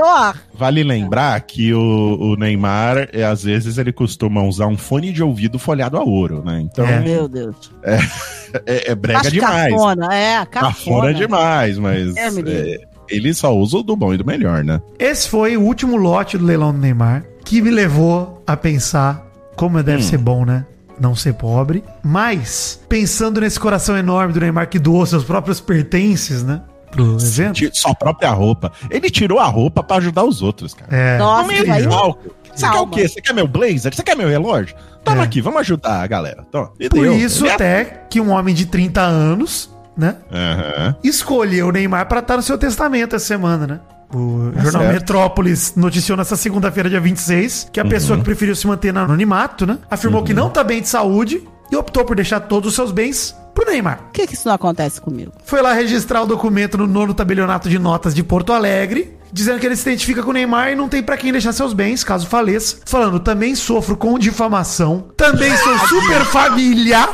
Vale 0.62 0.84
lembrar 0.84 1.42
que 1.42 1.74
o, 1.74 2.18
o 2.20 2.36
Neymar, 2.36 3.10
é, 3.12 3.24
às 3.24 3.44
vezes, 3.44 3.80
ele 3.80 3.92
costuma 3.92 4.44
usar 4.44 4.68
um 4.68 4.78
fone 4.78 5.12
de 5.12 5.24
ouvido 5.24 5.58
folhado 5.58 5.98
a 5.98 6.04
ouro, 6.04 6.44
né? 6.46 6.62
Então, 6.62 6.86
É. 6.86 6.98
é, 6.98 7.00
Meu 7.00 7.28
Deus. 7.28 7.56
é, 8.68 8.94
brega 8.94 9.22
Acho 9.22 9.32
demais. 9.32 9.74
Cafona, 9.74 10.14
é, 10.14 10.46
cafona. 10.46 10.72
Cafona 10.74 11.14
demais, 11.16 11.78
mas 11.80 12.16
É, 12.16 12.30
menino. 12.30 12.56
é, 12.56 12.78
ele 13.10 13.34
só 13.34 13.52
usa 13.58 13.78
o 13.78 13.84
do 13.84 13.96
bom 13.96 14.14
e 14.14 14.18
do 14.18 14.24
melhor, 14.26 14.64
né? 14.64 14.80
Esse 15.00 15.28
foi 15.28 15.58
o 15.58 15.62
último 15.62 15.98
lote 15.98 16.38
do 16.38 16.46
leilão 16.46 16.72
do 16.72 16.78
Neymar, 16.78 17.24
que 17.44 17.60
me 17.60 17.72
levou 17.72 18.44
a 18.46 18.56
pensar 18.56 19.26
como 19.56 19.82
deve 19.82 20.04
Hum. 20.04 20.06
ser 20.06 20.18
bom, 20.20 20.46
né? 20.46 20.64
Não 21.00 21.16
ser 21.16 21.34
pobre. 21.34 21.84
Mas, 22.04 22.80
pensando 22.88 23.42
nesse 23.42 23.60
coração 23.60 23.98
enorme 23.98 24.32
do 24.32 24.40
Neymar 24.40 24.70
que 24.70 24.78
doou 24.78 25.04
seus 25.08 25.24
próprios 25.24 25.60
pertences, 25.60 26.44
né? 26.44 26.62
Pro 26.92 27.18
evento. 27.20 27.70
Sua 27.74 27.96
própria 27.96 28.30
roupa. 28.32 28.72
Ele 28.90 29.10
tirou 29.10 29.40
a 29.40 29.46
roupa 29.46 29.82
pra 29.82 29.98
ajudar 29.98 30.24
os 30.24 30.42
outros, 30.42 30.74
cara. 30.74 30.96
É, 30.96 31.18
Nossa, 31.18 31.42
Não 31.42 31.48
me 31.48 31.62
isso 31.62 31.72
aí- 31.72 31.88
palco. 31.88 32.36
Você 32.54 32.70
quer 32.70 32.80
o 32.80 32.88
quê? 32.88 33.08
Você 33.08 33.22
quer 33.22 33.34
meu 33.34 33.48
blazer? 33.48 33.96
Você 33.96 34.04
quer 34.04 34.16
meu 34.16 34.28
relógio? 34.28 34.76
Toma 35.06 35.22
É. 35.22 35.24
aqui, 35.24 35.40
vamos 35.42 35.62
ajudar 35.62 36.02
a 36.04 36.08
galera. 36.08 36.46
Toma. 36.52 36.72
E 36.80 36.90
por 36.90 37.02
deu. 37.02 37.14
isso 37.16 37.46
é- 37.46 37.54
até 37.54 37.86
que 38.10 38.20
um 38.20 38.30
homem 38.32 38.54
de 38.54 38.66
30 38.66 39.02
anos, 39.02 39.70
né? 39.98 40.18
Aham. 40.32 40.96
escolheu 41.04 41.68
o 41.68 41.72
Neymar 41.72 42.08
pra 42.08 42.20
estar 42.20 42.36
no 42.38 42.44
seu 42.44 42.58
testamento 42.58 43.16
essa 43.16 43.26
semana, 43.26 43.66
né? 43.66 43.80
O 44.14 44.52
jornal 44.62 44.82
certo. 44.82 44.94
Metrópolis 44.94 45.74
noticiou 45.78 46.18
nessa 46.18 46.36
segunda-feira, 46.36 46.90
dia 46.90 47.00
26, 47.00 47.70
que 47.72 47.80
a 47.80 47.86
pessoa 47.86 48.18
que 48.20 48.26
preferiu 48.26 48.54
se 48.56 48.68
manter 48.68 48.94
no 48.94 49.00
anonimato, 49.00 49.66
né? 49.66 49.78
Afirmou 49.90 50.22
que 50.22 50.34
não 50.34 50.50
tá 50.50 50.62
bem 50.66 50.82
de 50.82 50.90
saúde 50.90 51.42
e 51.72 51.76
optou 51.76 52.04
por 52.04 52.16
deixar 52.16 52.40
todos 52.42 52.70
os 52.70 52.76
seus 52.76 52.92
bens 52.92 53.36
pro 53.54 53.66
Neymar. 53.70 53.98
Por 54.04 54.12
que, 54.14 54.28
que 54.28 54.34
isso 54.34 54.48
não 54.48 54.56
acontece 54.56 55.00
comigo? 55.00 55.32
Foi 55.46 55.62
lá 55.62 55.74
registrar 55.74 56.22
o 56.22 56.26
documento 56.26 56.78
no 56.78 56.88
nono 56.88 57.14
tabelionato 57.14 57.70
de 57.70 57.78
notas 57.80 58.14
de 58.14 58.24
Porto 58.24 58.52
Alegre, 58.54 59.18
dizendo 59.32 59.60
que 59.60 59.66
ele 59.66 59.76
se 59.76 59.88
identifica 59.90 60.22
com 60.24 60.30
o 60.30 60.34
Neymar 60.34 60.72
e 60.72 60.76
não 60.76 60.88
tem 60.90 61.02
pra 61.04 61.18
quem 61.18 61.32
deixar 61.32 61.52
seus 61.54 61.74
bens, 61.74 62.04
caso 62.04 62.28
faleça. 62.28 62.78
Falando, 62.86 63.20
também 63.20 63.56
sofro 63.56 63.96
com 63.98 64.18
difamação, 64.20 65.08
também 65.16 65.56
sou 65.58 65.78
super 65.88 66.26
família. 66.26 67.08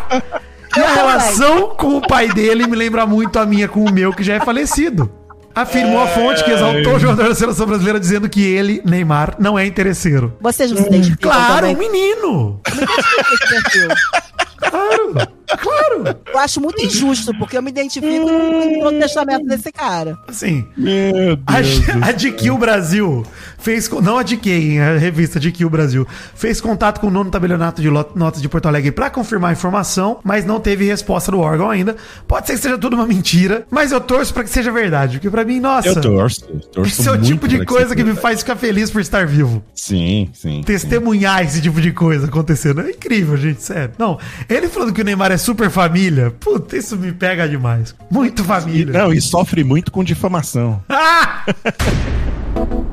E 0.75 0.79
a 0.79 0.93
relação 0.93 1.69
com 1.75 1.97
o 1.97 2.01
pai 2.07 2.27
dele 2.29 2.67
me 2.67 2.75
lembra 2.75 3.05
muito 3.05 3.39
a 3.39 3.45
minha 3.45 3.67
com 3.67 3.83
o 3.83 3.91
meu, 3.91 4.13
que 4.13 4.23
já 4.23 4.35
é 4.35 4.39
falecido. 4.39 5.09
Afirmou 5.55 5.99
a 5.99 6.05
fonte 6.07 6.43
que 6.43 6.51
exaltou 6.51 6.95
o 6.95 6.99
jogador 6.99 7.29
da 7.29 7.33
seleção 7.33 7.65
brasileira, 7.65 7.99
dizendo 7.99 8.29
que 8.29 8.43
ele, 8.45 8.79
Neymar, 8.85 9.35
não 9.39 9.57
é 9.57 9.65
interesseiro. 9.65 10.37
Vocês 10.39 10.69
não 10.71 10.83
se 10.83 10.87
identificam 10.87 11.31
Claro, 11.31 11.65
um 11.67 11.75
menino! 11.75 12.61
com 12.63 13.33
esse 13.33 13.47
perfil? 13.49 13.87
Claro! 14.57 15.36
Claro! 15.55 16.17
Eu 16.31 16.39
acho 16.39 16.59
muito 16.59 16.83
injusto, 16.83 17.31
porque 17.37 17.57
eu 17.57 17.61
me 17.61 17.69
identifico 17.71 18.27
com 18.27 18.85
o 18.85 18.99
testamento 18.99 19.45
desse 19.45 19.71
cara. 19.71 20.17
Assim, 20.27 20.67
Meu 20.75 21.39
A, 21.45 22.07
a 22.07 22.11
DQ 22.11 22.51
Brasil 22.57 23.25
fez. 23.57 23.89
Não 23.89 24.17
a 24.17 24.23
DQ, 24.23 24.49
hein, 24.49 24.79
a 24.81 24.97
revista 24.97 25.39
DQ 25.39 25.69
Brasil. 25.69 26.07
Fez 26.35 26.59
contato 26.59 26.99
com 26.99 27.07
o 27.07 27.11
nono 27.11 27.31
tabelionato 27.31 27.81
de 27.81 27.89
notas 27.89 28.41
de 28.41 28.49
Porto 28.49 28.67
Alegre 28.67 28.91
pra 28.91 29.09
confirmar 29.09 29.51
a 29.51 29.53
informação, 29.53 30.19
mas 30.23 30.45
não 30.45 30.59
teve 30.59 30.85
resposta 30.85 31.31
do 31.31 31.39
órgão 31.39 31.69
ainda. 31.69 31.95
Pode 32.27 32.47
ser 32.47 32.53
que 32.53 32.59
seja 32.59 32.77
tudo 32.77 32.95
uma 32.95 33.07
mentira, 33.07 33.65
mas 33.71 33.91
eu 33.91 34.01
torço 34.01 34.33
pra 34.33 34.43
que 34.43 34.49
seja 34.49 34.71
verdade. 34.71 35.17
Porque 35.17 35.29
pra 35.29 35.45
mim, 35.45 35.59
nossa. 35.59 35.87
Eu 35.87 36.01
torço. 36.01 36.41
torço 36.71 36.89
Esse 36.89 37.07
é 37.07 37.11
o 37.11 37.15
muito 37.15 37.27
tipo 37.27 37.47
de 37.47 37.65
coisa 37.65 37.95
que 37.95 38.03
me 38.03 38.11
seja 38.11 38.21
faz 38.21 38.39
ficar 38.39 38.55
feliz 38.55 38.89
por 38.91 39.01
estar 39.01 39.25
vivo. 39.25 39.63
Sim, 39.73 40.29
sim. 40.33 40.61
Testemunhar 40.65 41.43
esse 41.43 41.61
tipo 41.61 41.79
de 41.79 41.91
coisa 41.91 42.27
acontecendo. 42.27 42.81
É 42.81 42.91
incrível, 42.91 43.37
gente, 43.37 43.63
sério. 43.63 43.93
Não, 43.97 44.19
ele 44.49 44.67
falando 44.67 44.93
que 44.93 45.01
o 45.01 45.05
Neymar 45.05 45.31
é 45.31 45.36
super 45.37 45.69
família, 45.69 46.31
puta, 46.39 46.77
isso 46.77 46.97
me 46.97 47.11
pega 47.11 47.47
demais. 47.47 47.95
Muito 48.09 48.43
família. 48.43 48.93
Não, 48.93 49.13
e 49.13 49.21
sofre 49.21 49.63
muito 49.63 49.91
com 49.91 50.03
difamação. 50.03 50.81
Ah! 50.89 51.45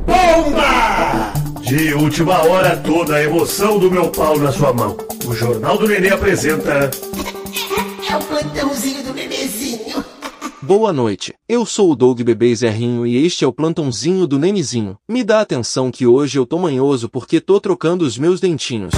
Bomba! 0.06 1.32
De 1.62 1.94
última 1.94 2.42
hora, 2.44 2.76
toda 2.76 3.16
a 3.16 3.22
emoção 3.22 3.78
do 3.78 3.90
meu 3.90 4.10
pau 4.10 4.38
na 4.38 4.52
sua 4.52 4.72
mão. 4.72 4.96
O 5.26 5.34
Jornal 5.34 5.78
do 5.78 5.88
Nenê 5.88 6.10
apresenta. 6.10 6.90
É 8.10 8.16
o 8.16 8.20
plantãozinho 8.20 9.02
do 9.02 9.12
bebezinho. 9.14 10.04
Boa 10.60 10.92
noite, 10.92 11.34
eu 11.48 11.64
sou 11.64 11.92
o 11.92 11.96
Doug 11.96 12.20
Bebê 12.22 12.54
Zerrinho 12.54 13.06
e 13.06 13.24
este 13.24 13.44
é 13.44 13.46
o 13.48 13.52
plantãozinho 13.52 14.26
do 14.26 14.38
Nenizinho. 14.38 14.96
Me 15.08 15.22
dá 15.24 15.40
atenção 15.40 15.90
que 15.90 16.06
hoje 16.06 16.38
eu 16.38 16.46
tô 16.46 16.58
manhoso 16.58 17.08
porque 17.08 17.40
tô 17.40 17.60
trocando 17.60 18.04
os 18.04 18.16
meus 18.18 18.40
dentinhos. 18.40 18.92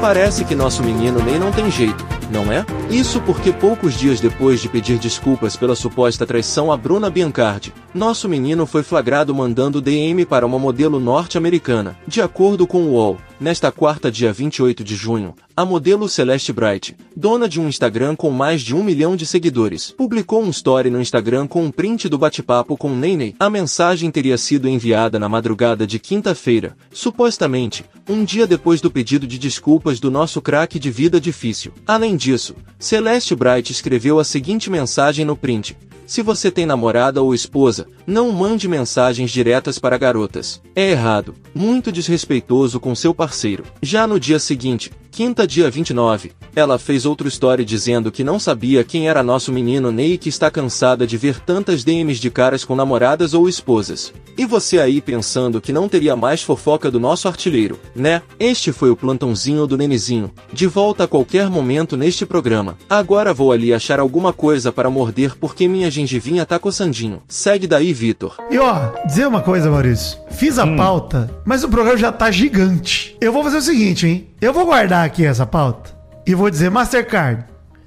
Parece 0.00 0.44
que 0.44 0.54
nosso 0.54 0.82
menino 0.82 1.22
nem 1.22 1.38
não 1.38 1.52
tem 1.52 1.70
jeito, 1.70 2.04
não 2.30 2.50
é? 2.50 2.64
Isso 2.90 3.20
porque 3.22 3.52
poucos 3.52 3.94
dias 3.94 4.20
depois 4.20 4.60
de 4.60 4.68
pedir 4.68 4.98
desculpas 4.98 5.56
pela 5.56 5.74
suposta 5.74 6.26
traição 6.26 6.70
a 6.70 6.76
Bruna 6.76 7.10
Biancardi, 7.10 7.72
nosso 7.92 8.28
menino 8.28 8.66
foi 8.66 8.82
flagrado 8.82 9.34
mandando 9.34 9.80
DM 9.80 10.24
para 10.24 10.46
uma 10.46 10.58
modelo 10.58 11.00
norte-americana. 11.00 11.96
De 12.06 12.22
acordo 12.22 12.66
com 12.66 12.82
o 12.82 12.92
UOL, 12.92 13.18
nesta 13.40 13.72
quarta 13.72 14.10
dia 14.10 14.32
28 14.32 14.84
de 14.84 14.94
junho, 14.94 15.34
a 15.56 15.64
modelo 15.64 16.08
Celeste 16.08 16.52
Bright, 16.52 16.96
dona 17.14 17.48
de 17.48 17.60
um 17.60 17.68
Instagram 17.68 18.16
com 18.16 18.30
mais 18.30 18.62
de 18.62 18.74
um 18.74 18.82
milhão 18.82 19.16
de 19.16 19.26
seguidores, 19.26 19.90
publicou 19.90 20.42
um 20.42 20.50
story 20.50 20.88
no 20.88 21.00
Instagram 21.00 21.46
com 21.46 21.64
um 21.64 21.70
print 21.70 22.08
do 22.08 22.16
bate-papo 22.16 22.76
com 22.76 22.88
Nene. 22.90 23.34
A 23.38 23.50
mensagem 23.50 24.10
teria 24.10 24.38
sido 24.38 24.68
enviada 24.68 25.18
na 25.18 25.28
madrugada 25.28 25.86
de 25.86 25.98
quinta-feira, 25.98 26.76
supostamente, 26.90 27.84
um 28.10 28.24
dia 28.24 28.44
depois 28.44 28.80
do 28.80 28.90
pedido 28.90 29.24
de 29.24 29.38
desculpas 29.38 30.00
do 30.00 30.10
nosso 30.10 30.42
craque 30.42 30.80
de 30.80 30.90
vida 30.90 31.20
difícil. 31.20 31.72
Além 31.86 32.16
disso, 32.16 32.56
Celeste 32.76 33.36
Bright 33.36 33.70
escreveu 33.70 34.18
a 34.18 34.24
seguinte 34.24 34.68
mensagem 34.68 35.24
no 35.24 35.36
print. 35.36 35.76
Se 36.06 36.20
você 36.20 36.50
tem 36.50 36.66
namorada 36.66 37.22
ou 37.22 37.32
esposa, 37.32 37.86
não 38.04 38.32
mande 38.32 38.66
mensagens 38.66 39.30
diretas 39.30 39.78
para 39.78 39.96
garotas. 39.96 40.60
É 40.74 40.90
errado, 40.90 41.36
muito 41.54 41.92
desrespeitoso 41.92 42.80
com 42.80 42.96
seu 42.96 43.14
parceiro. 43.14 43.62
Já 43.80 44.08
no 44.08 44.18
dia 44.18 44.40
seguinte, 44.40 44.90
quinta 45.10 45.46
dia 45.46 45.70
29, 45.70 46.32
ela 46.54 46.78
fez 46.78 47.04
outro 47.04 47.28
story 47.28 47.64
dizendo 47.64 48.10
que 48.10 48.24
não 48.24 48.38
sabia 48.38 48.84
quem 48.84 49.08
era 49.08 49.22
nosso 49.22 49.52
menino 49.52 49.90
Ney 49.90 50.14
e 50.14 50.18
que 50.18 50.28
está 50.28 50.50
cansada 50.50 51.06
de 51.06 51.16
ver 51.16 51.40
tantas 51.40 51.84
DMs 51.84 52.20
de 52.20 52.30
caras 52.30 52.64
com 52.64 52.74
namoradas 52.74 53.34
ou 53.34 53.48
esposas. 53.48 54.12
E 54.38 54.46
você 54.46 54.78
aí 54.78 55.00
pensando 55.00 55.60
que 55.60 55.72
não 55.72 55.88
teria 55.88 56.16
mais 56.16 56.42
fofoca 56.42 56.90
do 56.90 56.98
nosso 56.98 57.28
artilheiro, 57.28 57.78
né? 57.94 58.22
Este 58.38 58.72
foi 58.72 58.90
o 58.90 58.96
plantãozinho 58.96 59.66
do 59.66 59.76
Nenezinho. 59.76 60.30
De 60.52 60.66
volta 60.66 61.04
a 61.04 61.08
qualquer 61.08 61.50
momento 61.50 61.96
neste 61.96 62.24
programa. 62.24 62.78
Agora 62.88 63.34
vou 63.34 63.52
ali 63.52 63.74
achar 63.74 64.00
alguma 64.00 64.32
coisa 64.32 64.72
para 64.72 64.88
morder 64.88 65.36
porque 65.36 65.68
minha 65.68 65.90
gengivinha 65.90 66.46
tá 66.46 66.58
coçandinho. 66.58 67.22
Segue 67.28 67.66
daí, 67.66 67.92
Vitor. 67.92 68.36
E 68.50 68.58
ó, 68.58 68.92
dizer 69.06 69.26
uma 69.26 69.42
coisa, 69.42 69.70
Maurício. 69.70 70.18
Fiz 70.30 70.58
a 70.58 70.66
pauta, 70.66 71.30
mas 71.44 71.62
o 71.62 71.68
programa 71.68 71.98
já 71.98 72.10
tá 72.10 72.30
gigante. 72.30 73.16
Eu 73.20 73.32
vou 73.32 73.42
fazer 73.42 73.58
o 73.58 73.62
seguinte, 73.62 74.06
hein? 74.06 74.29
Eu 74.40 74.52
vou 74.52 74.64
guardar 74.64 75.04
aqui 75.04 75.24
essa 75.24 75.44
pauta 75.44 75.90
e 76.26 76.34
vou 76.34 76.48
dizer, 76.50 76.70
Mastercard, 76.70 77.44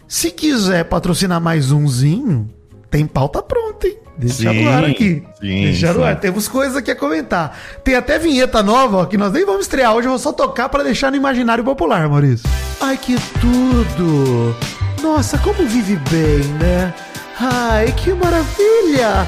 se 0.08 0.30
quiser 0.30 0.86
patrocinar 0.86 1.42
mais 1.42 1.72
umzinho, 1.72 2.48
tem 2.92 3.06
pauta 3.08 3.42
pronta, 3.42 3.88
hein? 3.88 3.98
Deixa 4.16 4.52
Sim, 4.52 4.64
no 4.64 4.70
ar 4.70 4.86
aqui. 4.86 5.24
sim, 5.42 5.64
Deixa 5.64 5.92
no 5.94 6.04
ar. 6.04 6.20
Temos 6.20 6.48
coisas 6.48 6.78
aqui 6.78 6.92
a 6.92 6.96
comentar. 6.96 7.58
Tem 7.84 7.96
até 7.96 8.20
vinheta 8.20 8.62
nova, 8.62 8.98
ó, 8.98 9.06
que 9.06 9.18
nós 9.18 9.34
nem 9.34 9.44
vamos 9.44 9.62
estrear 9.62 9.96
hoje. 9.96 10.06
Eu 10.08 10.12
vou 10.12 10.20
só 10.20 10.32
tocar 10.32 10.70
pra 10.70 10.84
deixar 10.84 11.10
no 11.10 11.18
imaginário 11.18 11.64
popular, 11.64 12.08
Maurício. 12.08 12.48
Ai, 12.80 12.96
que 12.96 13.16
tudo! 13.42 14.56
Nossa, 15.02 15.40
como 15.40 15.68
vive 15.68 15.96
bem, 16.12 16.44
né? 16.60 16.94
Ai, 17.40 17.92
que 17.94 18.14
maravilha! 18.14 19.28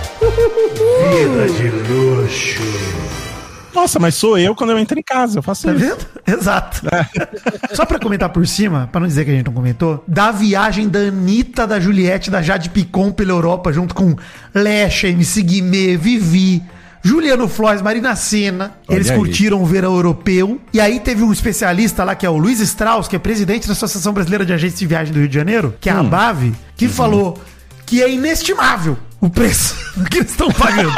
Vida 1.09 1.47
de 1.57 1.69
luxo. 1.91 2.61
Nossa, 3.75 3.99
mas 3.99 4.15
sou 4.15 4.37
eu 4.37 4.55
quando 4.55 4.69
eu 4.71 4.79
entro 4.79 4.97
em 4.97 5.03
casa, 5.03 5.37
eu 5.39 5.43
faço 5.43 5.67
Tá 5.67 5.73
isso. 5.73 5.79
vendo? 5.85 6.05
Exato. 6.39 6.81
Só 7.73 7.85
pra 7.85 7.99
comentar 7.99 8.29
por 8.29 8.47
cima, 8.47 8.87
pra 8.91 9.01
não 9.01 9.07
dizer 9.07 9.25
que 9.25 9.31
a 9.31 9.33
gente 9.33 9.45
não 9.45 9.53
comentou, 9.53 10.03
da 10.07 10.31
viagem 10.31 10.87
da 10.87 10.99
Anitta, 10.99 11.67
da 11.67 11.79
Juliette, 11.79 12.31
da 12.31 12.41
Jade 12.41 12.69
Picon 12.69 13.11
pela 13.11 13.31
Europa, 13.31 13.71
junto 13.73 13.93
com 13.93 14.15
Lecha, 14.53 15.07
MC 15.09 15.41
Guimê, 15.43 15.97
Vivi, 15.97 16.63
Juliano 17.03 17.47
Flores, 17.47 17.81
Marina 17.83 18.15
Senna. 18.15 18.71
Olha 18.87 18.95
Eles 18.97 19.11
aí. 19.11 19.17
curtiram 19.17 19.61
o 19.61 19.65
verão 19.65 19.93
europeu. 19.93 20.59
E 20.73 20.79
aí 20.79 20.99
teve 20.99 21.21
um 21.21 21.31
especialista 21.31 22.03
lá, 22.03 22.15
que 22.15 22.25
é 22.25 22.29
o 22.29 22.37
Luiz 22.37 22.59
Strauss, 22.61 23.07
que 23.07 23.15
é 23.15 23.19
presidente 23.19 23.67
da 23.67 23.73
Associação 23.73 24.11
Brasileira 24.13 24.43
de 24.45 24.53
Agências 24.53 24.79
de 24.79 24.87
Viagem 24.87 25.13
do 25.13 25.19
Rio 25.19 25.27
de 25.27 25.35
Janeiro, 25.35 25.75
que 25.79 25.89
é 25.89 25.91
a 25.91 25.97
Hum. 26.01 26.07
ABAV, 26.07 26.53
que 26.75 26.85
Uhum. 26.85 26.91
falou 26.91 27.43
que 27.85 28.01
é 28.01 28.09
inestimável 28.09 28.97
o 29.21 29.29
preço 29.29 29.75
que 30.09 30.17
eles 30.17 30.31
estão 30.31 30.49
pagando. 30.51 30.95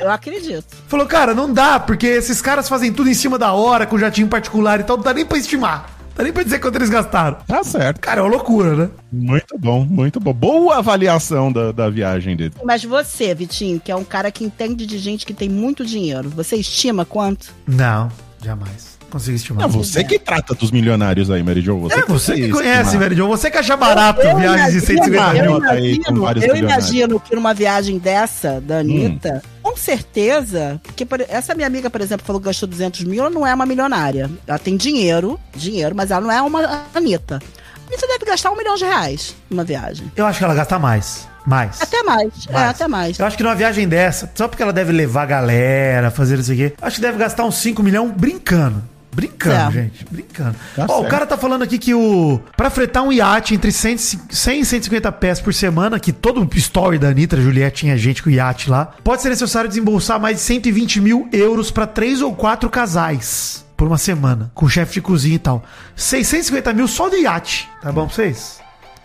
Eu 0.00 0.10
acredito. 0.10 0.76
Falou, 0.88 1.06
cara, 1.06 1.34
não 1.34 1.52
dá, 1.52 1.78
porque 1.78 2.06
esses 2.06 2.40
caras 2.40 2.68
fazem 2.68 2.92
tudo 2.92 3.08
em 3.08 3.14
cima 3.14 3.38
da 3.38 3.52
hora, 3.52 3.86
com 3.86 3.98
jatinho 3.98 4.28
particular 4.28 4.80
e 4.80 4.84
tal, 4.84 4.96
não 4.96 5.04
dá 5.04 5.14
nem 5.14 5.24
pra 5.26 5.38
estimar. 5.38 5.90
Não 6.10 6.16
dá 6.16 6.24
nem 6.24 6.32
pra 6.32 6.42
dizer 6.42 6.58
quanto 6.58 6.76
eles 6.76 6.90
gastaram. 6.90 7.38
Tá 7.46 7.64
certo. 7.64 8.00
Cara, 8.00 8.20
é 8.20 8.22
uma 8.22 8.30
loucura, 8.30 8.76
né? 8.76 8.90
Muito 9.10 9.58
bom, 9.58 9.84
muito 9.84 10.20
bom. 10.20 10.32
Boa 10.32 10.76
avaliação 10.76 11.50
da, 11.50 11.72
da 11.72 11.88
viagem 11.88 12.36
dele. 12.36 12.52
Mas 12.64 12.84
você, 12.84 13.34
Vitinho, 13.34 13.80
que 13.80 13.90
é 13.90 13.96
um 13.96 14.04
cara 14.04 14.30
que 14.30 14.44
entende 14.44 14.84
de 14.84 14.98
gente 14.98 15.24
que 15.24 15.32
tem 15.32 15.48
muito 15.48 15.84
dinheiro, 15.84 16.28
você 16.28 16.56
estima 16.56 17.04
quanto? 17.04 17.54
Não, 17.66 18.10
jamais. 18.42 18.91
Consigo 19.12 19.36
estimar. 19.36 19.64
É 19.66 19.68
você 19.68 20.02
que 20.02 20.18
trata 20.18 20.54
dos 20.54 20.70
milionários 20.70 21.30
aí, 21.30 21.42
Mary 21.42 21.60
Jo. 21.60 21.78
Você 21.80 21.98
É 22.00 22.02
você 22.06 22.34
que 22.34 22.48
conhece, 22.48 22.80
estimar. 22.82 22.98
velho 23.10 23.14
John. 23.16 23.28
Você 23.28 23.50
que 23.50 23.58
acha 23.58 23.76
barato 23.76 24.22
Eu 24.22 24.36
viagens 24.38 24.72
de 24.84 24.92
imagino- 24.92 25.04
150 25.04 25.36
eu 25.36 25.42
mil. 25.44 25.60
Com 25.60 25.66
imagino, 25.66 26.20
vários 26.22 26.44
eu 26.46 26.56
imagino 26.56 27.20
que 27.20 27.34
numa 27.36 27.52
viagem 27.52 27.98
dessa, 27.98 28.58
da 28.62 28.78
Anitta, 28.78 29.42
com 29.62 29.76
certeza, 29.76 30.80
porque 30.82 31.04
por- 31.04 31.20
essa 31.28 31.54
minha 31.54 31.66
amiga, 31.66 31.90
por 31.90 32.00
exemplo, 32.00 32.24
falou 32.26 32.40
que 32.40 32.46
gastou 32.46 32.66
200 32.68 33.04
mil, 33.04 33.20
ela 33.20 33.30
não 33.30 33.46
é 33.46 33.54
uma 33.54 33.66
milionária. 33.66 34.30
Ela 34.46 34.58
tem 34.58 34.76
dinheiro, 34.78 35.38
dinheiro, 35.54 35.94
mas 35.94 36.10
ela 36.10 36.20
não 36.22 36.32
é 36.32 36.40
uma 36.40 36.84
Anitta. 36.94 37.36
A 37.36 37.88
Anitta 37.92 38.06
deve 38.06 38.24
gastar 38.24 38.50
um 38.50 38.56
milhão 38.56 38.74
de 38.76 38.84
reais 38.84 39.36
numa 39.50 39.62
viagem. 39.64 40.10
Eu 40.16 40.24
acho 40.24 40.38
que 40.38 40.44
ela 40.44 40.54
gasta 40.54 40.78
mais. 40.78 41.28
Mais. 41.44 41.82
Até 41.82 42.02
mais, 42.04 42.28
é, 42.48 42.52
Mais. 42.52 42.70
até 42.70 42.86
mais. 42.88 43.18
Eu 43.18 43.26
acho 43.26 43.36
que 43.36 43.42
numa 43.42 43.54
viagem 43.56 43.88
dessa, 43.88 44.30
só 44.32 44.46
porque 44.46 44.62
ela 44.62 44.72
deve 44.72 44.92
levar 44.92 45.24
a 45.24 45.26
galera, 45.26 46.08
fazer 46.10 46.38
isso 46.38 46.52
aqui, 46.52 46.72
acho 46.80 46.96
que 46.96 47.02
deve 47.02 47.18
gastar 47.18 47.44
uns 47.44 47.56
5 47.56 47.82
milhões 47.82 48.12
brincando. 48.12 48.80
Brincando, 49.14 49.54
Certo. 49.56 49.72
gente. 49.72 50.04
Brincando. 50.10 50.56
Tá 50.74 50.86
Ó, 50.88 51.02
o 51.02 51.08
cara 51.08 51.26
tá 51.26 51.36
falando 51.36 51.62
aqui 51.62 51.78
que 51.78 51.92
o. 51.92 52.40
Pra 52.56 52.70
fretar 52.70 53.02
um 53.02 53.12
iate 53.12 53.54
entre 53.54 53.70
100, 53.70 53.94
e 53.94 53.98
100 53.98 54.60
e 54.60 54.64
150 54.64 55.12
pés 55.12 55.40
por 55.40 55.52
semana, 55.52 56.00
que 56.00 56.12
todo 56.12 56.40
o 56.42 56.48
story 56.56 56.98
da 56.98 57.08
Anitta, 57.08 57.38
Juliette, 57.40 57.80
tinha 57.80 57.96
gente 57.96 58.22
com 58.22 58.30
iate 58.30 58.70
lá, 58.70 58.86
pode 59.04 59.20
ser 59.20 59.28
necessário 59.28 59.68
desembolsar 59.68 60.18
mais 60.18 60.36
de 60.36 60.42
120 60.42 61.00
mil 61.00 61.28
euros 61.30 61.70
pra 61.70 61.86
três 61.86 62.22
ou 62.22 62.34
quatro 62.34 62.70
casais 62.70 63.64
por 63.76 63.86
uma 63.86 63.98
semana, 63.98 64.50
com 64.54 64.68
chefe 64.68 64.94
de 64.94 65.02
cozinha 65.02 65.36
e 65.36 65.38
tal. 65.38 65.62
650 65.94 66.72
mil 66.72 66.88
só 66.88 67.08
de 67.08 67.16
iate. 67.16 67.68
Tá 67.82 67.92
bom 67.92 68.06
pra 68.06 68.14
vocês? 68.14 68.60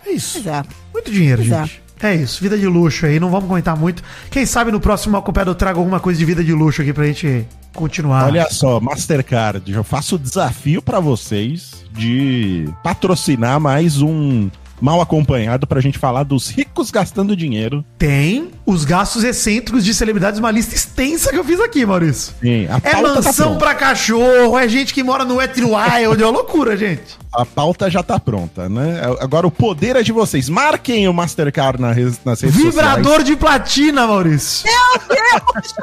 É 0.05 0.12
isso. 0.12 0.38
É. 0.47 0.64
Muito 0.93 1.12
dinheiro, 1.12 1.41
é. 1.41 1.45
gente. 1.45 1.84
É 2.02 2.16
isso, 2.16 2.41
vida 2.41 2.58
de 2.58 2.68
luxo 2.68 3.06
aí, 3.06 3.20
não 3.20 3.30
vamos 3.30 3.48
comentar 3.48 3.76
muito. 3.76 4.04
Quem 4.30 4.45
sabe 4.45 4.72
no 4.72 4.80
próximo 4.80 5.18
acompanhado 5.18 5.52
eu 5.52 5.56
trago 5.56 5.80
alguma 5.80 6.00
coisa 6.00 6.20
de 6.20 6.26
vida 6.26 6.43
de 6.43 6.54
luxo 6.54 6.82
aqui 6.82 6.93
pra 6.93 7.06
gente 7.06 7.45
continuar. 7.74 8.26
Olha 8.26 8.48
só, 8.50 8.80
Mastercard, 8.80 9.72
eu 9.72 9.84
faço 9.84 10.16
o 10.16 10.20
desafio 10.20 10.82
pra 10.82 11.00
vocês 11.00 11.86
de 11.93 12.70
patrocinar 12.84 13.60
mais 13.60 14.02
um 14.02 14.50
mal 14.80 15.02
acompanhado 15.02 15.66
pra 15.66 15.82
gente 15.82 15.98
falar 15.98 16.24
dos 16.24 16.50
ricos 16.50 16.91
gastando 16.91 17.36
dinheiro. 17.36 17.84
Tem, 17.98 18.52
os 18.68 18.84
gastos 18.84 19.24
excêntricos 19.24 19.84
de 19.86 19.93
celebridades, 19.93 20.39
uma 20.39 20.51
lista 20.51 20.76
extensa 20.76 21.32
que 21.32 21.38
eu 21.38 21.43
fiz 21.45 21.59
aqui, 21.61 21.86
Maurício. 21.86 22.34
Sim, 22.41 22.68
a 22.70 22.76
É 22.84 22.91
pauta 22.91 23.07
tá 23.07 23.22
mansão 23.22 23.45
pronta. 23.47 23.59
pra 23.65 23.74
cachorro, 23.76 24.59
é 24.59 24.68
gente 24.68 24.93
que 24.93 25.01
mora 25.01 25.24
no 25.24 25.36
Wet 25.38 25.59
Wild, 25.61 26.22
é 26.22 26.26
uma 26.26 26.32
loucura, 26.34 26.76
gente. 26.76 27.18
A 27.34 27.45
pauta 27.45 27.89
já 27.89 28.01
tá 28.03 28.20
pronta, 28.20 28.68
né? 28.68 29.01
Agora 29.22 29.45
o 29.47 29.51
poder 29.51 29.95
é 29.95 30.01
de 30.03 30.11
vocês. 30.11 30.49
Marquem 30.49 31.07
o 31.07 31.13
Mastercard 31.13 31.80
na 31.80 31.91
res- 31.91 32.20
nas 32.26 32.41
redes 32.41 32.57
Vibrador 32.57 33.22
de 33.24 33.36
platina, 33.36 34.05
Maurício. 34.07 34.65
Meu 34.68 35.01
Deus! 35.07 35.74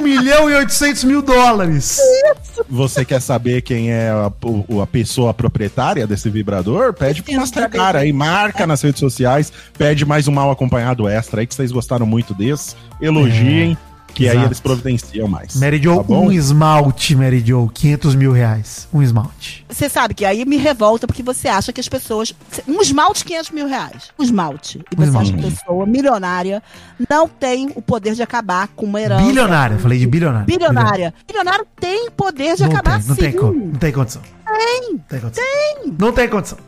milhão 0.04 0.50
e 0.50 0.54
800 0.54 1.04
mil 1.04 1.22
dólares. 1.22 1.84
sociais. 1.84 2.38
Você 2.68 3.04
quer 3.04 3.20
saber 3.20 3.62
quem 3.62 3.92
é 3.92 4.10
a, 4.10 4.32
o- 4.44 4.80
a 4.82 4.86
pessoa 4.86 5.32
proprietária 5.32 6.06
desse 6.06 6.28
vibrador? 6.28 6.92
Pede 6.92 7.22
pro 7.22 7.34
Mastercard 7.34 7.98
aí, 7.98 8.12
marca 8.12 8.66
nas 8.66 8.82
redes 8.82 8.98
sociais, 9.00 9.52
pede 9.76 10.04
mais 10.04 10.26
um 10.26 10.32
mal 10.32 10.50
acompanhado 10.50 11.08
extra 11.08 11.40
aí 11.40 11.46
que 11.46 11.54
vocês 11.54 11.70
gostaram 11.78 12.04
muito 12.06 12.34
desse. 12.34 12.74
Elogiem, 13.00 13.76
que 14.14 14.24
aí 14.26 14.32
exato. 14.32 14.46
eles 14.48 14.60
providenciam 14.60 15.28
mais. 15.28 15.54
Mary 15.54 15.80
Jo, 15.80 16.02
tá 16.02 16.12
um 16.14 16.32
esmalte, 16.32 17.14
Mary 17.14 17.40
Jo, 17.44 17.70
500 17.72 18.14
mil 18.16 18.32
reais. 18.32 18.88
Um 18.92 19.00
esmalte. 19.00 19.64
Você 19.68 19.88
sabe 19.88 20.12
que 20.14 20.24
aí 20.24 20.44
me 20.44 20.56
revolta 20.56 21.06
porque 21.06 21.22
você 21.22 21.46
acha 21.46 21.72
que 21.72 21.80
as 21.80 21.88
pessoas. 21.88 22.34
Um 22.66 22.82
esmalte, 22.82 23.24
500 23.24 23.50
mil 23.52 23.68
reais. 23.68 24.10
Um 24.18 24.22
esmalte. 24.24 24.80
E 24.92 24.96
você 24.96 25.10
Um 25.10 25.18
acha 25.20 25.30
que 25.32 25.36
a 25.36 25.38
esmalte. 25.38 25.56
pessoa 25.60 25.86
milionária 25.86 26.62
não 27.08 27.28
tem 27.28 27.70
o 27.76 27.80
poder 27.82 28.14
de 28.14 28.22
acabar 28.22 28.66
com 28.74 28.86
uma 28.86 29.00
herança. 29.00 29.24
Bilionária, 29.24 29.78
falei 29.78 29.98
de 30.00 30.06
bilionária. 30.06 30.46
Bilionária. 30.46 31.14
Bilionário 31.26 31.66
tem 31.78 32.10
poder 32.10 32.56
de 32.56 32.62
Não 32.64 32.70
acabar 32.72 32.98
tem, 32.98 33.08
não 33.08 33.14
sim. 33.14 33.20
tem, 33.22 33.34
não 33.34 33.78
tem 33.78 33.92
condição. 33.92 34.22
Tem. 34.56 34.98
Tem 35.08 35.20
condição. 35.20 35.44
Não 35.98 36.12
tem 36.12 36.28
condição. 36.28 36.58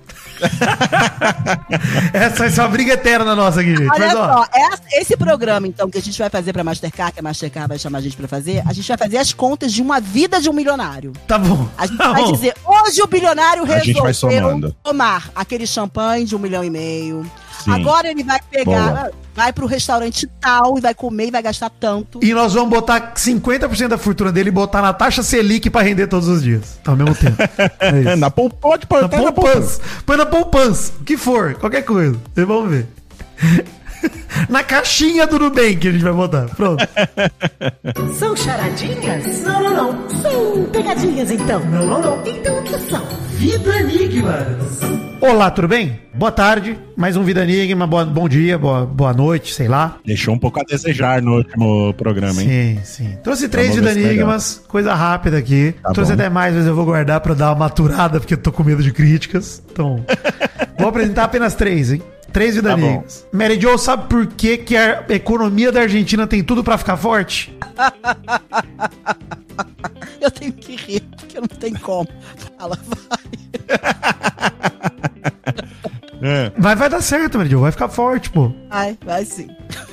Essa 2.13 2.37
vai 2.39 2.51
ser 2.51 2.61
uma 2.63 2.69
briga 2.69 2.95
eterna 2.95 3.35
nossa 3.35 3.61
aqui, 3.61 3.77
gente. 3.77 3.91
Olha 3.91 4.07
Mas, 4.07 4.15
ó, 4.17 4.27
só, 4.35 4.47
essa- 4.55 4.83
esse 4.93 5.17
programa, 5.17 5.67
então, 5.67 5.91
que 5.91 5.99
a 5.99 6.03
gente 6.03 6.19
vai 6.19 6.31
fazer 6.31 6.53
pra 6.53 6.65
Mastercard, 6.65 7.13
que 7.13 7.21
a 7.21 7.23
Mastercard 7.23 7.69
vai 7.69 7.79
chamar 7.79 7.99
a 7.99 8.01
gente 8.01 8.17
pra 8.17 8.27
fazer, 8.29 8.63
a 8.67 8.73
gente 8.73 8.89
vai 8.89 8.97
fazer 8.97 9.19
as 9.19 9.33
contas 9.33 9.73
de 9.73 9.83
uma 9.83 10.01
vida 10.01 10.41
de 10.41 10.49
um 10.49 10.53
milionário. 10.53 11.13
tá 11.27 11.39
bom. 11.39 11.69
A 11.77 11.87
gente 11.87 11.99
tá 11.99 12.13
vai 12.13 12.23
bom. 12.23 12.33
dizer, 12.33 12.55
hoje 12.65 13.03
o 13.03 13.07
bilionário 13.07 13.63
A 13.65 13.79
gente 13.81 13.93
vai 13.99 14.07
resolveu 14.09 14.41
somando. 14.41 14.77
tomar 14.83 15.31
aquele 15.35 15.67
champanhe 15.67 16.25
de 16.25 16.35
um 16.35 16.39
milhão 16.39 16.65
e 16.65 16.71
meio. 16.71 17.31
Sim. 17.65 17.71
Agora 17.73 18.09
ele 18.11 18.23
vai 18.25 18.39
pegar, 18.51 18.93
Boa. 18.93 19.11
vai 19.35 19.53
pro 19.53 19.67
restaurante 19.67 20.27
tal 20.41 20.77
e 20.79 20.81
vai 20.81 20.95
comer 20.95 21.29
e 21.29 21.31
vai 21.31 21.43
gastar 21.43 21.71
tanto. 21.71 22.21
E 22.23 22.33
nós 22.33 22.55
vamos 22.55 22.71
botar 22.71 23.15
50% 23.15 23.89
da 23.89 23.99
fortuna 23.99 24.31
dele 24.33 24.49
e 24.49 24.53
botar 24.53 24.83
na 24.83 24.93
taxa 24.93 25.23
Selic 25.23 25.69
pra 25.71 25.83
render 25.83 26.07
todos 26.07 26.29
os 26.29 26.43
dias. 26.43 26.79
Ao 26.87 26.97
mesmo 26.97 27.15
tempo. 27.15 27.37
É 27.81 28.01
isso. 28.01 28.17
na 28.17 28.31
pou- 28.31 28.51
pode 28.51 28.87
pôr 28.87 29.03
Na 29.03 29.09
poupança. 29.09 29.33
poupança. 29.33 29.81
Põe 30.07 30.17
na 30.17 30.27
poupança. 30.27 30.93
O 31.01 31.05
que 31.05 31.17
for, 31.17 31.55
qualquer 31.55 31.83
coisa. 31.83 32.17
Vocês 32.35 32.47
vão 32.47 32.67
ver. 32.69 32.87
Na 34.49 34.63
caixinha 34.63 35.27
do 35.27 35.39
Nubank 35.39 35.89
a 35.89 35.93
gente 35.93 36.03
vai 36.03 36.13
botar. 36.13 36.47
Pronto. 36.57 36.87
São 38.19 38.37
charadinhas? 38.37 39.43
Não, 39.43 39.63
não, 39.63 39.75
não. 39.75 40.09
São 40.21 40.65
pegadinhas, 40.73 41.31
então. 41.31 41.61
Não, 41.67 41.87
não, 41.87 42.01
não. 42.01 42.27
Então 42.27 42.59
o 42.59 42.63
que 42.63 42.79
são? 42.79 43.03
Vida 43.33 43.81
Enigmas. 43.81 44.81
Olá, 45.21 45.51
tudo 45.51 45.69
bem? 45.69 46.01
Boa 46.15 46.33
tarde. 46.33 46.79
Mais 46.97 47.17
um 47.17 47.23
Vida 47.23 47.43
Enigma. 47.43 47.87
Boa, 47.87 48.05
bom 48.05 48.29
dia, 48.29 48.59
boa, 48.59 48.87
boa 48.87 49.13
noite, 49.13 49.53
sei 49.53 49.69
lá. 49.69 49.99
Deixou 50.05 50.35
um 50.35 50.39
pouco 50.39 50.61
a 50.61 50.63
desejar 50.63 51.21
no 51.23 51.37
último 51.37 51.93
programa, 51.95 52.43
hein? 52.43 52.81
Sim, 52.83 53.05
sim. 53.05 53.19
Trouxe 53.23 53.49
três 53.49 53.69
Vamos 53.69 53.85
ver 53.85 53.95
Vida 53.95 54.09
Enigmas, 54.09 54.63
coisa 54.67 54.95
rápida 54.95 55.39
aqui. 55.39 55.75
Tá 55.83 55.93
Trouxe 55.93 56.13
bom. 56.13 56.21
até 56.21 56.31
mais, 56.31 56.55
mas 56.55 56.67
eu 56.67 56.75
vou 56.75 56.85
guardar 56.85 57.21
pra 57.21 57.35
dar 57.35 57.51
uma 57.51 57.57
maturada, 57.67 58.19
porque 58.19 58.35
eu 58.35 58.39
tô 58.39 58.51
com 58.51 58.65
medo 58.65 58.83
de 58.83 58.93
críticas. 58.93 59.63
Então, 59.71 60.05
vou 60.79 60.89
apresentar 60.89 61.25
apenas 61.25 61.55
três, 61.55 61.93
hein? 61.93 62.03
Três 62.33 62.55
Vida 62.55 62.77
Tá. 62.77 63.05
Mary 63.33 63.61
Jo, 63.61 63.77
sabe 63.79 64.09
por 64.09 64.27
que, 64.27 64.59
que 64.59 64.77
a 64.77 65.05
economia 65.09 65.71
da 65.73 65.81
Argentina 65.83 66.27
tem 66.27 66.43
tudo 66.43 66.63
pra 66.65 66.79
ficar 66.79 66.97
forte? 66.97 67.57
Eu 70.21 70.31
tenho 70.31 70.53
que 70.53 70.77
rir, 70.77 71.01
porque 71.17 71.41
não 71.41 71.49
tem 71.49 71.73
como. 71.75 72.07
Fala, 72.59 72.79
vai. 72.87 73.19
É. 76.23 76.53
Mas 76.59 76.79
vai 76.79 76.91
dar 76.91 77.01
certo, 77.01 77.39
Mary 77.39 77.49
Jo, 77.49 77.61
vai 77.61 77.73
ficar 77.73 77.89
forte, 77.89 78.29
pô. 78.29 78.53
Vai, 78.69 78.99
vai 79.03 79.25
sim. 79.25 79.49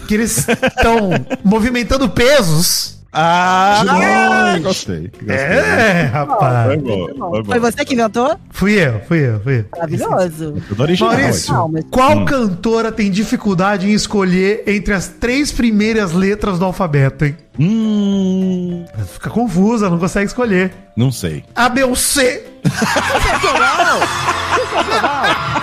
Que 0.10 0.16
eles 0.16 0.46
estão 0.46 1.12
movimentando 1.44 2.10
pesos. 2.10 2.97
Ah, 3.20 4.58
gostei. 4.62 5.10
gostei. 5.10 5.36
É, 5.36 6.04
rapaz. 6.14 6.68
Foi 6.68 6.78
bom, 6.78 7.06
foi 7.06 7.14
bom. 7.16 7.44
Foi 7.46 7.60
você 7.60 7.84
que 7.84 7.96
inventou? 7.96 8.38
Fui 8.52 8.74
eu, 8.74 9.02
fui 9.08 9.28
eu, 9.28 9.40
fui 9.40 9.60
eu. 9.60 9.66
Maravilhoso. 9.74 10.54
Tudo 10.68 10.84
original. 10.84 11.14
Maurício, 11.14 11.56
qual 11.90 12.26
cantora 12.26 12.92
tem 12.92 13.10
dificuldade 13.10 13.90
em 13.90 13.94
escolher 13.94 14.62
entre 14.68 14.94
as 14.94 15.08
três 15.08 15.52
primeiras 15.52 16.12
letras 16.14 16.60
do 16.60 16.66
alfabeto, 16.66 17.26
hein? 17.26 17.36
Hum, 17.60 18.86
Fica 19.14 19.32
confusa, 19.32 19.90
não 19.90 19.98
consegue 19.98 20.28
escolher. 20.28 20.72
não 20.96 21.12
sei. 21.12 21.44
A, 21.56 21.68
B 21.70 21.84
ou 21.84 21.96
C? 21.96 22.46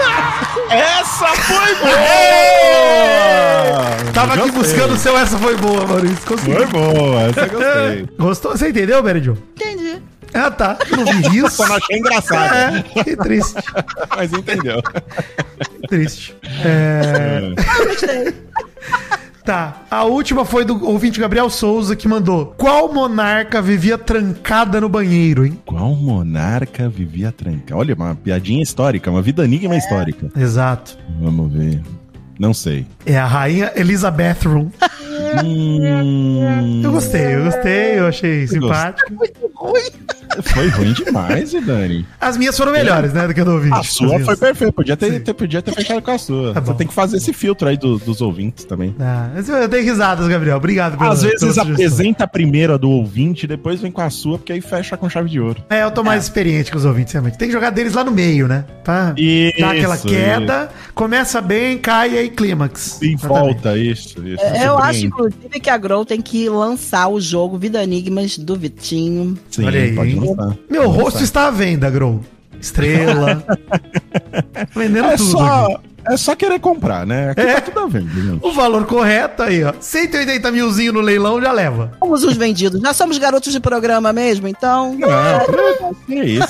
Essa 0.70 1.26
foi 1.26 1.74
boa! 1.76 1.94
Tava 4.12 4.34
aqui 4.34 4.50
buscando 4.52 4.94
o 4.94 4.96
seu, 4.96 5.16
essa 5.18 5.36
foi 5.38 5.56
boa, 5.56 5.86
Maurício. 5.86 6.18
Conseguiu. 6.26 6.56
Foi 6.56 6.66
boa, 6.66 7.22
essa 7.22 7.40
eu 7.40 7.50
gostei. 7.50 8.08
Gostou? 8.18 8.52
Você 8.52 8.68
entendeu, 8.68 9.02
Beridio? 9.02 9.36
Entendi. 9.56 10.02
Ah, 10.32 10.50
tá. 10.50 10.76
Não 10.90 11.04
vi 11.04 11.38
isso. 11.44 11.50
Só 11.50 11.66
não 11.68 11.76
achei 11.76 11.98
engraçado, 11.98 12.54
É, 12.54 12.82
que 13.04 13.16
triste. 13.16 13.54
mas 14.16 14.32
entendeu. 14.32 14.82
que 14.82 15.88
triste. 15.88 16.36
É... 16.64 17.54
Tá, 19.44 19.82
a 19.90 20.04
última 20.04 20.42
foi 20.42 20.64
do 20.64 20.86
ouvinte 20.88 21.20
Gabriel 21.20 21.50
Souza 21.50 21.94
que 21.94 22.08
mandou. 22.08 22.54
Qual 22.56 22.90
monarca 22.90 23.60
vivia 23.60 23.98
trancada 23.98 24.80
no 24.80 24.88
banheiro, 24.88 25.44
hein? 25.44 25.58
Qual 25.66 25.94
monarca 25.94 26.88
vivia 26.88 27.30
tranca? 27.30 27.76
Olha, 27.76 27.94
uma 27.94 28.14
piadinha 28.14 28.62
histórica, 28.62 29.10
uma 29.10 29.20
vida 29.20 29.44
enigma 29.44 29.76
histórica. 29.76 30.30
Exato. 30.34 30.96
Vamos 31.20 31.52
ver. 31.52 31.82
Não 32.38 32.52
sei. 32.54 32.86
É 33.06 33.16
a 33.18 33.26
rainha 33.26 33.72
Elizabeth 33.76 34.38
Room. 34.44 34.70
Hum, 35.44 36.80
Eu 36.82 36.92
gostei, 36.92 37.34
eu 37.36 37.44
gostei, 37.44 37.98
eu 37.98 38.06
achei 38.06 38.46
simpático. 38.46 39.12
Foi 40.42 40.68
ruim 40.68 40.92
demais, 40.92 41.52
Dani. 41.64 42.04
As 42.20 42.36
minhas 42.36 42.56
foram 42.56 42.72
melhores, 42.72 43.12
né, 43.12 43.26
do 43.26 43.32
que 43.32 43.40
a 43.40 43.44
do 43.44 43.52
ouvinte. 43.52 43.78
A 43.78 43.82
sua 43.84 44.18
foi 44.20 44.36
perfeita. 44.36 44.72
Podia 44.72 44.96
ter, 44.96 45.20
ter- 45.22 45.32
podia 45.34 45.62
ter 45.62 45.72
fechado 45.72 46.02
com 46.02 46.10
a 46.10 46.18
sua. 46.18 46.52
Tá 46.52 46.60
Você 46.60 46.74
tem 46.74 46.86
que 46.88 46.92
fazer 46.94 47.18
esse 47.18 47.32
filtro 47.32 47.68
aí 47.68 47.76
do- 47.76 47.98
dos 47.98 48.20
ouvintes 48.20 48.64
também. 48.64 48.94
Ah, 48.98 49.28
mas 49.32 49.48
eu 49.48 49.68
dei 49.68 49.82
risadas, 49.82 50.26
Gabriel. 50.26 50.56
Obrigado 50.56 50.98
pela 50.98 51.12
Às 51.12 51.22
vezes 51.22 51.56
apresenta 51.56 52.24
a 52.24 52.26
primeira 52.26 52.76
do 52.76 52.90
ouvinte, 52.90 53.46
depois 53.46 53.80
vem 53.80 53.92
com 53.92 54.00
a 54.00 54.10
sua, 54.10 54.36
porque 54.38 54.52
aí 54.52 54.60
fecha 54.60 54.96
com 54.96 55.08
chave 55.08 55.30
de 55.30 55.38
ouro. 55.38 55.62
É, 55.70 55.84
eu 55.84 55.90
tô 55.92 56.02
mais 56.02 56.24
experiente 56.24 56.70
com 56.72 56.78
os 56.78 56.84
ouvintes, 56.84 57.12
realmente. 57.12 57.38
Tem 57.38 57.46
que 57.48 57.54
jogar 57.54 57.70
deles 57.70 57.94
lá 57.94 58.02
no 58.02 58.10
meio, 58.10 58.48
né? 58.48 58.64
Pra 58.82 59.14
Isso, 59.16 59.60
dar 59.60 59.70
aquela 59.70 59.96
queda, 59.96 60.68
começa 60.94 61.40
bem, 61.40 61.78
cai 61.78 62.14
e 62.14 62.18
aí 62.24 62.30
clímax. 62.30 63.00
Em 63.02 63.16
volta, 63.16 63.76
isso. 63.78 64.26
isso 64.26 64.42
É, 64.42 64.66
Eu 64.66 64.78
acho, 64.78 65.06
inclusive, 65.06 65.60
que 65.60 65.70
a 65.70 65.76
Grow 65.78 66.04
tem 66.04 66.20
que 66.20 66.48
lançar 66.48 67.08
o 67.08 67.20
jogo 67.20 67.56
Vida 67.58 67.82
Enigmas 67.82 68.36
do 68.38 68.56
Vitinho. 68.56 69.38
Sim, 69.50 69.64
Olha 69.64 69.80
aí, 69.80 69.94
pode 69.94 70.14
lançar. 70.14 70.56
Meu 70.70 70.82
Pode 70.84 70.94
rosto 70.96 71.04
lançar. 71.14 71.22
está 71.24 71.46
à 71.46 71.50
venda, 71.50 71.88
Grow. 71.90 72.20
Estrela. 72.60 73.44
Vendendo 74.74 75.06
É 75.08 75.16
tudo. 75.16 75.30
só, 75.32 75.66
aqui. 75.66 75.76
é 76.08 76.16
só 76.16 76.34
querer 76.34 76.58
comprar, 76.60 77.06
né? 77.06 77.30
Aqui 77.30 77.40
É. 77.42 77.54
tá 77.54 77.60
tudo 77.60 77.80
à 77.80 77.86
venda, 77.86 78.10
gente. 78.10 78.38
O 78.44 78.52
valor 78.52 78.86
correto 78.86 79.42
aí, 79.42 79.62
ó. 79.64 79.74
180 79.78 80.50
milzinho 80.50 80.92
no 80.94 81.00
leilão 81.00 81.40
já 81.42 81.52
leva. 81.52 81.92
Somos 81.98 82.24
os 82.24 82.36
vendidos. 82.36 82.80
Nós 82.80 82.96
somos 82.96 83.18
garotos 83.18 83.52
de 83.52 83.60
programa 83.60 84.12
mesmo, 84.14 84.48
então. 84.48 84.94
Não, 84.98 85.94
que 86.06 86.14
isso. 86.14 86.48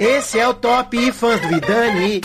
Esse 0.00 0.38
é 0.38 0.48
o 0.48 0.54
Top 0.54 1.12
Fãs 1.12 1.40
do 1.40 1.48
Vidani. 1.48 2.20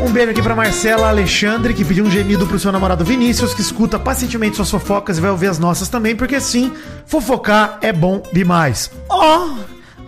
Um 0.00 0.12
beijo 0.12 0.30
aqui 0.30 0.40
pra 0.40 0.54
Marcela 0.54 1.08
Alexandre, 1.08 1.74
que 1.74 1.84
pediu 1.84 2.04
um 2.04 2.10
gemido 2.10 2.46
pro 2.46 2.58
seu 2.58 2.70
namorado 2.70 3.04
Vinícius, 3.04 3.52
que 3.52 3.60
escuta 3.60 3.98
pacientemente 3.98 4.56
suas 4.56 4.70
fofocas 4.70 5.18
e 5.18 5.20
vai 5.20 5.30
ouvir 5.30 5.48
as 5.48 5.58
nossas 5.58 5.88
também, 5.88 6.14
porque 6.14 6.40
sim, 6.40 6.72
fofocar 7.04 7.78
é 7.82 7.92
bom 7.92 8.22
demais. 8.32 8.90
Oh! 9.10 9.56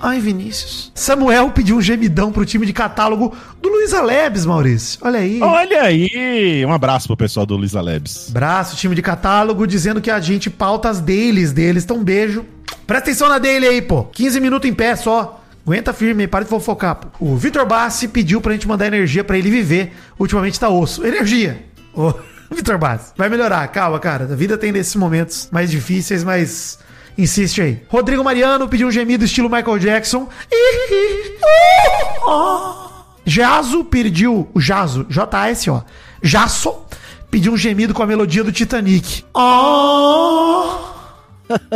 Ai, 0.00 0.18
Vinícius. 0.18 0.90
Samuel 0.94 1.50
pediu 1.50 1.76
um 1.76 1.82
gemidão 1.82 2.32
pro 2.32 2.46
time 2.46 2.64
de 2.64 2.72
catálogo 2.72 3.36
do 3.60 3.68
Luiza 3.68 4.00
Labs, 4.00 4.46
Maurício. 4.46 4.98
Olha 5.02 5.18
aí. 5.18 5.42
Olha 5.42 5.82
aí, 5.82 6.64
um 6.64 6.72
abraço 6.72 7.06
pro 7.06 7.16
pessoal 7.16 7.44
do 7.44 7.58
Lisa 7.58 7.82
Labs. 7.82 8.30
Braço, 8.30 8.76
time 8.76 8.94
de 8.94 9.02
catálogo, 9.02 9.66
dizendo 9.66 10.00
que 10.00 10.10
a 10.10 10.20
gente 10.20 10.48
pauta 10.48 10.88
as 10.88 11.00
dailies 11.00 11.52
deles. 11.52 11.84
Então, 11.84 11.98
um 11.98 12.04
beijo. 12.04 12.46
Presta 12.86 13.10
atenção 13.10 13.28
na 13.28 13.38
daily 13.38 13.66
aí, 13.66 13.82
pô. 13.82 14.04
15 14.04 14.40
minutos 14.40 14.70
em 14.70 14.72
pé 14.72 14.96
só. 14.96 15.39
Aguenta 15.64 15.92
firme 15.92 16.26
para 16.26 16.44
de 16.44 16.50
fofocar. 16.50 16.98
O 17.20 17.36
Vitor 17.36 17.66
Bassi 17.66 18.08
pediu 18.08 18.40
pra 18.40 18.52
gente 18.52 18.66
mandar 18.66 18.86
energia 18.86 19.22
pra 19.22 19.38
ele 19.38 19.50
viver. 19.50 19.92
Ultimamente 20.18 20.58
tá 20.58 20.68
osso. 20.68 21.06
Energia. 21.06 21.64
Ô, 21.94 22.12
Vitor 22.50 22.78
Bassi, 22.78 23.12
vai 23.16 23.28
melhorar. 23.28 23.66
Calma, 23.68 23.98
cara. 23.98 24.24
A 24.24 24.36
vida 24.36 24.58
tem 24.58 24.72
desses 24.72 24.96
momentos 24.96 25.48
mais 25.52 25.70
difíceis, 25.70 26.24
mas... 26.24 26.78
Insiste 27.18 27.60
aí. 27.60 27.82
Rodrigo 27.88 28.24
Mariano 28.24 28.68
pediu 28.68 28.88
um 28.88 28.90
gemido 28.90 29.24
estilo 29.24 29.50
Michael 29.50 29.78
Jackson. 29.78 30.28
Jazo 33.26 33.84
pediu, 33.84 34.48
o 34.54 34.60
Jazo, 34.60 35.04
J-A-S-O, 35.08 35.84
Jasso 36.22 36.74
pediu 37.30 37.52
um 37.52 37.56
gemido 37.56 37.94
com 37.94 38.02
a 38.02 38.06
melodia 38.06 38.42
do 38.42 38.50
Titanic. 38.50 39.24
Oh! 39.34 40.99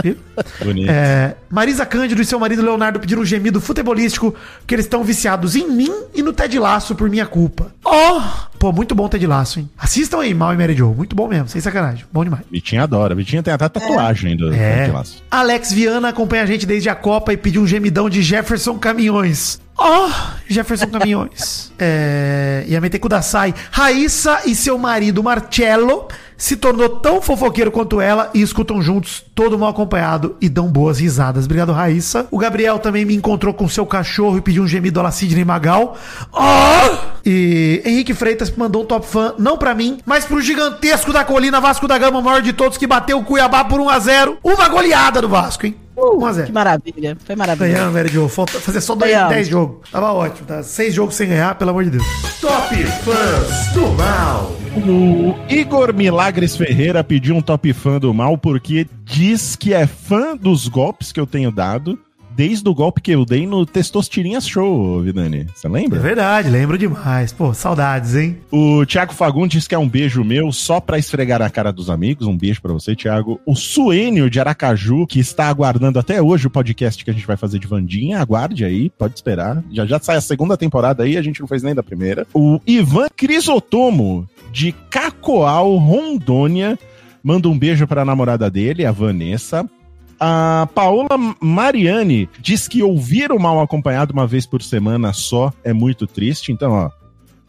Viu? 0.03 0.17
Bonito. 0.65 0.91
É, 0.91 1.35
Marisa 1.51 1.85
Cândido 1.87 2.21
e 2.21 2.25
seu 2.25 2.39
marido 2.39 2.63
Leonardo 2.63 3.01
pediram 3.01 3.23
um 3.23 3.25
gemido 3.25 3.61
futebolístico 3.61 4.35
porque 4.61 4.75
eles 4.75 4.85
estão 4.87 5.03
viciados 5.05 5.57
em 5.57 5.69
mim 5.71 5.93
e 6.15 6.23
no 6.23 6.33
Ted 6.33 6.59
Laço 6.59 6.95
por 6.95 7.09
minha 7.09 7.27
culpa. 7.27 7.73
Oh! 7.85 8.21
Pô, 8.59 8.73
muito 8.73 8.95
bom 8.95 9.09
Ted 9.09 9.27
Laço, 9.27 9.59
hein? 9.61 9.69
Assistam 9.77 10.21
aí, 10.21 10.33
Mal 10.33 10.55
e 10.55 10.57
Mary 10.57 10.75
Joe. 10.75 10.95
Muito 10.95 11.15
bom 11.15 11.29
mesmo, 11.29 11.49
sem 11.49 11.61
sacanagem. 11.61 12.05
Bom 12.13 12.25
demais. 12.25 12.45
Vitinho 12.51 12.83
adora. 12.83 13.15
Vitinho 13.15 13.43
tem 13.43 13.53
até 13.53 13.69
tatuagem 13.69 14.37
do 14.37 14.53
É. 14.53 14.87
do 14.87 14.93
laço. 14.95 15.23
Alex 15.31 15.73
Viana 15.73 16.09
acompanha 16.09 16.43
a 16.45 16.47
gente 16.47 16.65
desde 16.65 16.89
a 16.89 16.95
Copa 16.95 17.33
e 17.33 17.37
pediu 17.37 17.63
um 17.63 17.67
gemidão 17.67 18.09
de 18.09 18.23
Jefferson 18.23 18.79
Caminhões. 18.79 19.61
Oh, 19.77 20.09
Jefferson 20.49 20.87
Caminhões. 20.87 21.73
é, 21.79 22.65
e 22.67 22.77
a 22.77 22.81
Metecu 22.81 23.09
da 23.09 23.23
Sai. 23.23 23.55
Raíssa 23.71 24.43
e 24.47 24.55
seu 24.55 24.79
marido 24.79 25.23
Marcello 25.23 26.09
se 26.37 26.57
tornou 26.57 26.89
tão 27.01 27.23
fofoqueiro 27.23 27.71
quanto 27.71 28.01
ela 28.01 28.31
e 28.35 28.43
escutam 28.43 28.83
juntos, 28.83 29.25
todo 29.35 29.59
mal 29.59 29.71
acompanhado 29.71 30.37
e 30.41 30.49
dão 30.49 30.69
boas 30.69 30.99
risadas. 30.99 31.45
Obrigado, 31.45 31.73
Raíssa. 31.73 32.27
O 32.31 32.39
Gabriel 32.39 32.79
também 32.79 33.05
me 33.05 33.15
encontrou 33.15 33.55
com 33.55 33.69
seu 33.69 33.87
cachorro 33.87 34.39
e 34.39 34.41
pediu 34.41 34.63
um 34.63 34.69
gemido 34.69 35.01
a 35.01 35.05
la 35.05 35.11
Sidney 35.11 35.45
Magal. 35.45 35.97
Oh! 36.33 37.14
E 37.25 37.83
Henrique 37.85 38.13
Freitas 38.13 38.51
mandou 38.55 38.83
um 38.83 38.87
top 38.87 39.07
fã, 39.07 39.35
não 39.39 39.57
pra 39.57 39.75
mim, 39.75 39.99
mas 40.05 40.25
pro 40.25 40.41
gigantesco 40.41 41.13
da 41.13 41.25
colina 41.25 41.61
Vasco 41.61 41.89
da 41.89 41.97
Gama, 41.97 42.19
o 42.19 42.23
maior 42.23 42.43
de 42.43 42.53
todos, 42.53 42.77
que 42.77 42.87
bateu 42.87 43.19
o 43.19 43.25
Cuiabá 43.25 43.65
por 43.65 43.81
1x0. 43.81 44.37
Uma 44.43 44.69
goleada 44.69 45.23
do 45.23 45.29
Vasco, 45.29 45.67
hein? 45.67 45.77
1x0. 45.97 46.47
Que 46.47 46.53
maravilha. 46.53 47.17
Foi 47.25 47.37
maravilha. 47.37 47.73
Ganhamos, 47.73 47.95
Mary 47.95 48.09
Jo. 48.09 48.29
Falta 48.29 48.59
fazer 48.61 48.81
só 48.81 48.95
dois, 48.95 49.11
Ganhamos. 49.11 49.35
10 49.35 49.49
jogos. 49.49 49.91
Tava 49.91 50.13
ótimo, 50.13 50.47
tá? 50.47 50.63
6 50.63 50.95
jogos 50.95 51.15
sem 51.15 51.29
ganhar, 51.29 51.55
pelo 51.55 51.71
amor 51.71 51.85
de 51.85 51.91
Deus. 51.91 52.05
Top 52.41 52.75
Fãs 52.77 53.73
do 53.73 53.89
Mal. 53.93 54.53
O 54.77 55.37
Igor 55.49 55.95
Milagres 55.95 56.57
Ferreira 56.57 57.05
pediu 57.05 57.37
um 57.37 57.41
top 57.41 57.73
fã 57.73 58.01
do 58.01 58.13
mal 58.13 58.37
porque 58.37 58.89
diz 59.05 59.55
que 59.55 59.73
é 59.73 59.87
fã 59.87 60.37
dos 60.37 60.67
golpes 60.67 61.13
que 61.13 61.21
eu 61.21 61.29
tenho 61.29 61.53
dado 61.53 61.97
desde 62.37 62.69
o 62.69 62.75
golpe 62.75 63.01
que 63.01 63.11
eu 63.13 63.25
dei 63.25 63.47
no 63.47 63.65
Testosterinhas 63.65 64.47
Show, 64.47 65.01
Vidani. 65.01 65.47
Você 65.55 65.67
É 65.67 65.71
lembra? 65.71 66.01
verdade, 66.01 66.49
lembro 66.51 66.77
demais. 66.77 67.33
Pô, 67.33 67.55
saudades, 67.55 68.15
hein? 68.15 68.39
O 68.51 68.85
Thiago 68.87 69.13
Fagundes 69.13 69.67
que 69.69 69.75
é 69.75 69.79
um 69.79 69.89
beijo 69.89 70.25
meu 70.25 70.51
só 70.53 70.81
pra 70.81 70.99
esfregar 70.99 71.41
a 71.43 71.51
cara 71.51 71.73
dos 71.73 71.89
amigos. 71.91 72.27
Um 72.27 72.37
beijo 72.37 72.61
pra 72.61 72.73
você, 72.73 72.95
Thiago. 72.97 73.41
O 73.47 73.55
Suênio 73.55 74.29
de 74.29 74.41
Aracaju, 74.41 75.07
que 75.07 75.21
está 75.21 75.49
aguardando 75.49 75.99
até 75.99 76.21
hoje 76.21 76.47
o 76.47 76.51
podcast 76.51 77.05
que 77.05 77.11
a 77.11 77.15
gente 77.15 77.27
vai 77.27 77.37
fazer 77.37 77.59
de 77.59 77.67
Vandinha. 77.67 78.19
Aguarde 78.21 78.65
aí, 78.65 78.91
pode 78.91 79.15
esperar. 79.15 79.63
Já 79.71 79.87
já 79.87 79.99
sai 79.99 80.17
a 80.17 80.21
segunda 80.21 80.57
temporada 80.57 81.03
aí, 81.05 81.17
a 81.17 81.23
gente 81.23 81.41
não 81.41 81.47
fez 81.49 81.63
nem 81.63 81.75
da 81.75 81.83
primeira. 81.83 82.27
O 82.35 82.61
Ivan 82.67 83.09
Crisotomo, 83.17 84.29
de 84.53 84.73
Cacoal, 84.91 85.77
Rondônia, 85.77 86.79
manda 87.23 87.49
um 87.49 87.59
beijo 87.59 87.87
pra 87.87 88.05
namorada 88.05 88.51
dele, 88.51 88.85
a 88.85 88.91
Vanessa. 88.93 89.69
A 90.19 90.69
Paola 90.75 91.17
Mariani 91.41 92.29
diz 92.41 92.69
que 92.69 92.83
ouvir 92.83 93.33
o 93.33 93.39
mal 93.39 93.61
acompanhado 93.61 94.13
uma 94.13 94.27
vez 94.27 94.47
por 94.47 94.63
semana 94.63 95.13
só 95.13 95.53
é 95.63 95.73
muito 95.73 96.07
triste. 96.07 96.53
Então, 96.53 96.73
ó, 96.73 96.91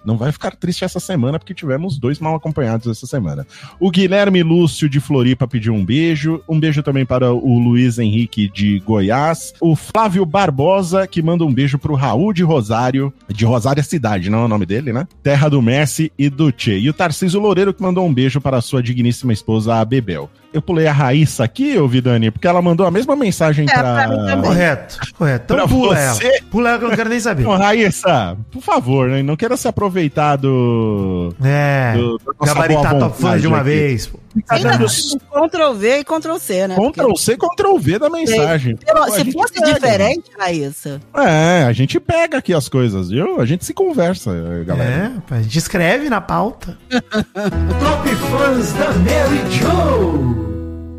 não 0.06 0.18
vai 0.18 0.32
ficar 0.32 0.56
triste 0.56 0.86
essa 0.86 1.00
semana, 1.00 1.40
porque 1.40 1.54
tivemos 1.54 1.98
dois 1.98 2.20
mal 2.20 2.36
acompanhados 2.36 2.86
essa 2.88 3.08
semana. 3.08 3.46
O 3.80 3.90
Guilherme 3.90 4.44
Lúcio 4.44 4.88
de 4.88 5.00
Floripa 5.00 5.48
pediu 5.48 5.74
um 5.74 5.84
beijo. 5.84 6.42
Um 6.48 6.60
beijo 6.60 6.84
também 6.84 7.06
para 7.06 7.34
o 7.34 7.58
Luiz 7.58 7.98
Henrique 7.98 8.48
de 8.48 8.80
Goiás. 8.80 9.54
O 9.60 9.76
Flávio 9.76 10.24
Barbosa, 10.24 11.08
que 11.08 11.24
manda 11.24 11.44
um 11.44 11.54
beijo 11.54 11.80
pro 11.80 11.96
Raul 11.96 12.32
de 12.32 12.44
Rosário. 12.44 13.12
De 13.28 13.46
Rosário 13.46 13.80
é 13.80 13.84
cidade, 13.84 14.30
não 14.30 14.44
é 14.44 14.46
o 14.46 14.50
nome 14.50 14.68
dele, 14.68 14.94
né? 14.94 15.08
Terra 15.24 15.50
do 15.50 15.62
Messi 15.62 16.12
e 16.20 16.30
do 16.30 16.52
Tchê. 16.52 16.78
E 16.78 16.90
o 16.90 16.94
Tarcísio 16.94 17.40
Loureiro, 17.40 17.74
que 17.74 17.82
mandou 17.82 18.06
um 18.06 18.14
beijo 18.14 18.40
para 18.40 18.58
a 18.58 18.62
sua 18.62 18.84
digníssima 18.84 19.34
esposa, 19.34 19.76
a 19.76 19.84
Bebel. 19.86 20.30
Eu 20.56 20.62
pulei 20.62 20.88
a 20.88 20.94
Raíssa 20.94 21.44
aqui, 21.44 21.78
ô 21.78 21.86
Vidani, 21.86 22.32
porque 22.32 22.48
ela 22.48 22.62
mandou 22.62 22.88
a 22.88 22.92
mesma 22.92 23.14
mensagem 23.14 23.66
É, 23.70 23.74
pra 23.74 24.08
mim 24.08 24.16
pra. 24.16 24.26
também. 24.26 24.42
Correto, 24.50 24.98
correto. 25.18 25.44
Então 25.54 25.58
Pra 25.58 25.68
pula 25.68 25.96
você? 25.98 26.28
ela. 26.28 26.42
Pula 26.50 26.70
ela 26.70 26.78
que 26.80 26.86
eu 26.86 26.90
não 26.90 26.96
quero 26.96 27.10
nem 27.10 27.20
saber. 27.20 27.46
Ô, 27.46 27.56
Raíssa, 27.58 28.38
por 28.52 28.62
favor, 28.62 29.10
né? 29.10 29.22
Não 29.22 29.36
queira 29.36 29.58
se 29.58 29.68
aproveitar 29.68 30.38
do. 30.38 31.36
É, 31.44 31.94
do 31.98 32.22
nossa 32.40 32.54
gabaritar 32.54 32.98
top 32.98 33.22
vontade 33.22 33.42
de 33.42 33.48
uma 33.48 33.58
aqui. 33.58 33.66
vez. 33.70 34.08
pô. 34.08 34.20
Tá 34.44 34.56
Ainda 34.56 34.78
dando 34.78 34.86
Ctrl 34.88 35.74
V 35.74 36.00
e 36.00 36.04
Ctrl 36.04 36.38
C, 36.38 36.68
né? 36.68 36.76
Ctrl 36.76 37.16
C, 37.16 37.38
Ctrl 37.38 37.78
V 37.78 38.00
da 38.00 38.10
mensagem. 38.10 38.76
Porque, 38.76 38.94
Pô, 38.94 39.12
se 39.12 39.18
gente 39.20 39.34
fosse 39.34 39.54
pega. 39.54 39.74
diferente, 39.74 40.32
Raíssa. 40.38 41.02
É, 41.16 41.64
a 41.64 41.72
gente 41.74 42.00
pega 42.00 42.38
aqui 42.40 42.54
as 42.54 42.68
coisas, 42.68 43.10
viu? 43.10 43.40
A 43.40 43.46
gente 43.46 43.64
se 43.66 43.74
conversa, 43.74 44.32
galera. 44.66 45.22
É, 45.30 45.36
a 45.36 45.42
gente 45.42 45.58
escreve 45.58 46.10
na 46.10 46.20
pauta. 46.20 46.78
Top 46.90 48.16
Fãs 48.16 48.74
da 48.74 48.92
Mary 48.94 49.52
Joe. 49.52 50.46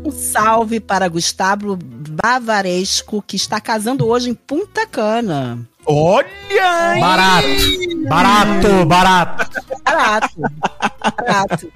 Um 0.05 0.11
salve 0.11 0.79
para 0.79 1.07
Gustavo 1.07 1.77
Bavaresco, 1.77 3.21
que 3.21 3.35
está 3.35 3.59
casando 3.59 4.07
hoje 4.07 4.29
em 4.29 4.33
Punta 4.33 4.87
Cana. 4.87 5.59
Olha 5.85 6.25
aí! 6.55 6.99
Barato, 6.99 7.47
barato, 8.09 8.85
barato. 8.85 9.51
Barato. 9.83 10.41
Barato. 11.27 11.71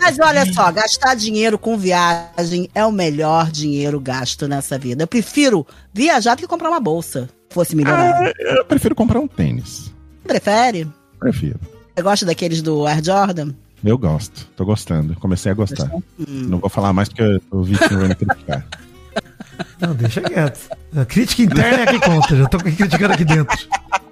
Mas 0.00 0.18
olha 0.18 0.52
só, 0.52 0.70
gastar 0.72 1.14
dinheiro 1.14 1.58
com 1.58 1.78
viagem 1.78 2.68
é 2.74 2.84
o 2.84 2.92
melhor 2.92 3.50
dinheiro 3.50 4.00
gasto 4.00 4.48
nessa 4.48 4.78
vida. 4.78 5.04
Eu 5.04 5.06
prefiro 5.06 5.66
viajar 5.92 6.34
do 6.34 6.40
que 6.40 6.46
comprar 6.46 6.68
uma 6.68 6.80
bolsa. 6.80 7.28
Se 7.48 7.54
fosse 7.54 7.76
milionário. 7.76 8.34
Ah, 8.38 8.54
eu 8.58 8.64
prefiro 8.64 8.94
comprar 8.94 9.20
um 9.20 9.28
tênis. 9.28 9.92
Prefere? 10.24 10.86
Prefiro. 11.18 11.58
Você 11.94 12.02
gosta 12.02 12.26
daqueles 12.26 12.60
do 12.60 12.86
Air 12.86 13.02
Jordan? 13.02 13.52
Eu 13.82 13.96
gosto, 13.96 14.46
tô 14.56 14.64
gostando. 14.64 15.14
Comecei 15.16 15.52
a 15.52 15.54
gostar. 15.54 15.90
Hum. 15.94 16.02
Não 16.26 16.58
vou 16.58 16.68
falar 16.68 16.92
mais 16.92 17.08
porque 17.08 17.40
o 17.50 17.62
Vitinho 17.62 18.00
vai 18.00 18.08
me 18.08 18.14
criticar. 18.14 18.66
Não, 19.80 19.94
deixa 19.94 20.20
quieto. 20.20 20.58
A 20.96 21.04
crítica 21.04 21.42
interna 21.42 21.78
é 21.78 21.82
a 21.82 21.86
que 21.86 22.00
conta. 22.00 22.36
Já 22.36 22.46
tô 22.46 22.58
criticando 22.58 23.12
aqui 23.14 23.24
dentro. 23.24 23.56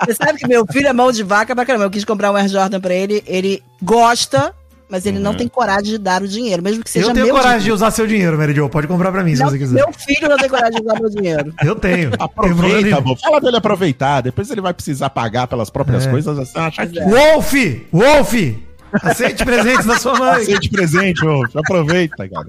Você 0.04 0.14
sabe 0.14 0.38
que 0.38 0.46
meu 0.46 0.66
filho 0.66 0.88
é 0.88 0.92
mão 0.92 1.10
de 1.12 1.22
vaca 1.22 1.54
pra 1.54 1.64
caramba. 1.64 1.84
Eu 1.86 1.90
quis 1.90 2.04
comprar 2.04 2.30
um 2.32 2.36
Air 2.36 2.48
Jordan 2.48 2.80
pra 2.80 2.94
ele. 2.94 3.22
Ele 3.26 3.62
gosta, 3.82 4.54
mas 4.88 5.06
ele 5.06 5.18
não 5.18 5.34
tem 5.34 5.48
coragem 5.48 5.84
de 5.92 5.98
dar 5.98 6.22
o 6.22 6.28
dinheiro, 6.28 6.62
mesmo 6.62 6.84
que 6.84 6.90
seja 6.90 7.06
Eu 7.06 7.12
tenho 7.14 7.26
meu 7.26 7.34
coragem 7.34 7.58
de 7.58 7.64
dinheiro. 7.64 7.74
usar 7.76 7.90
seu 7.90 8.06
dinheiro, 8.06 8.36
Mary 8.38 8.54
Jo. 8.54 8.68
Pode 8.68 8.86
comprar 8.86 9.10
pra 9.10 9.22
mim, 9.24 9.34
se 9.34 9.42
Não, 9.42 9.50
você 9.50 9.58
quiser. 9.58 9.74
meu 9.74 9.92
filho 9.92 10.28
não 10.28 10.36
tem 10.36 10.48
coragem 10.48 10.80
de 10.80 10.82
usar 10.86 11.00
meu 11.00 11.10
dinheiro. 11.10 11.54
Eu 11.64 11.74
tenho. 11.76 12.10
Aproveita, 12.18 13.00
bom. 13.00 13.16
Fala 13.16 13.40
dele 13.40 13.56
aproveitar. 13.56 14.20
Depois 14.20 14.50
ele 14.50 14.60
vai 14.60 14.74
precisar 14.74 15.10
pagar 15.10 15.46
pelas 15.46 15.70
próprias 15.70 16.06
É. 16.06 16.10
coisas. 16.10 16.38
Assim, 16.38 16.52
que 16.92 17.00
Wolf! 17.00 17.52
Wolf! 17.92 18.34
Aceite 19.02 19.44
presentes 19.44 19.84
da 19.84 19.98
sua 19.98 20.14
mãe. 20.18 20.42
Aceite 20.42 20.68
presente, 20.70 21.26
ô. 21.26 21.42
Aproveita, 21.56 22.28
cara. 22.28 22.48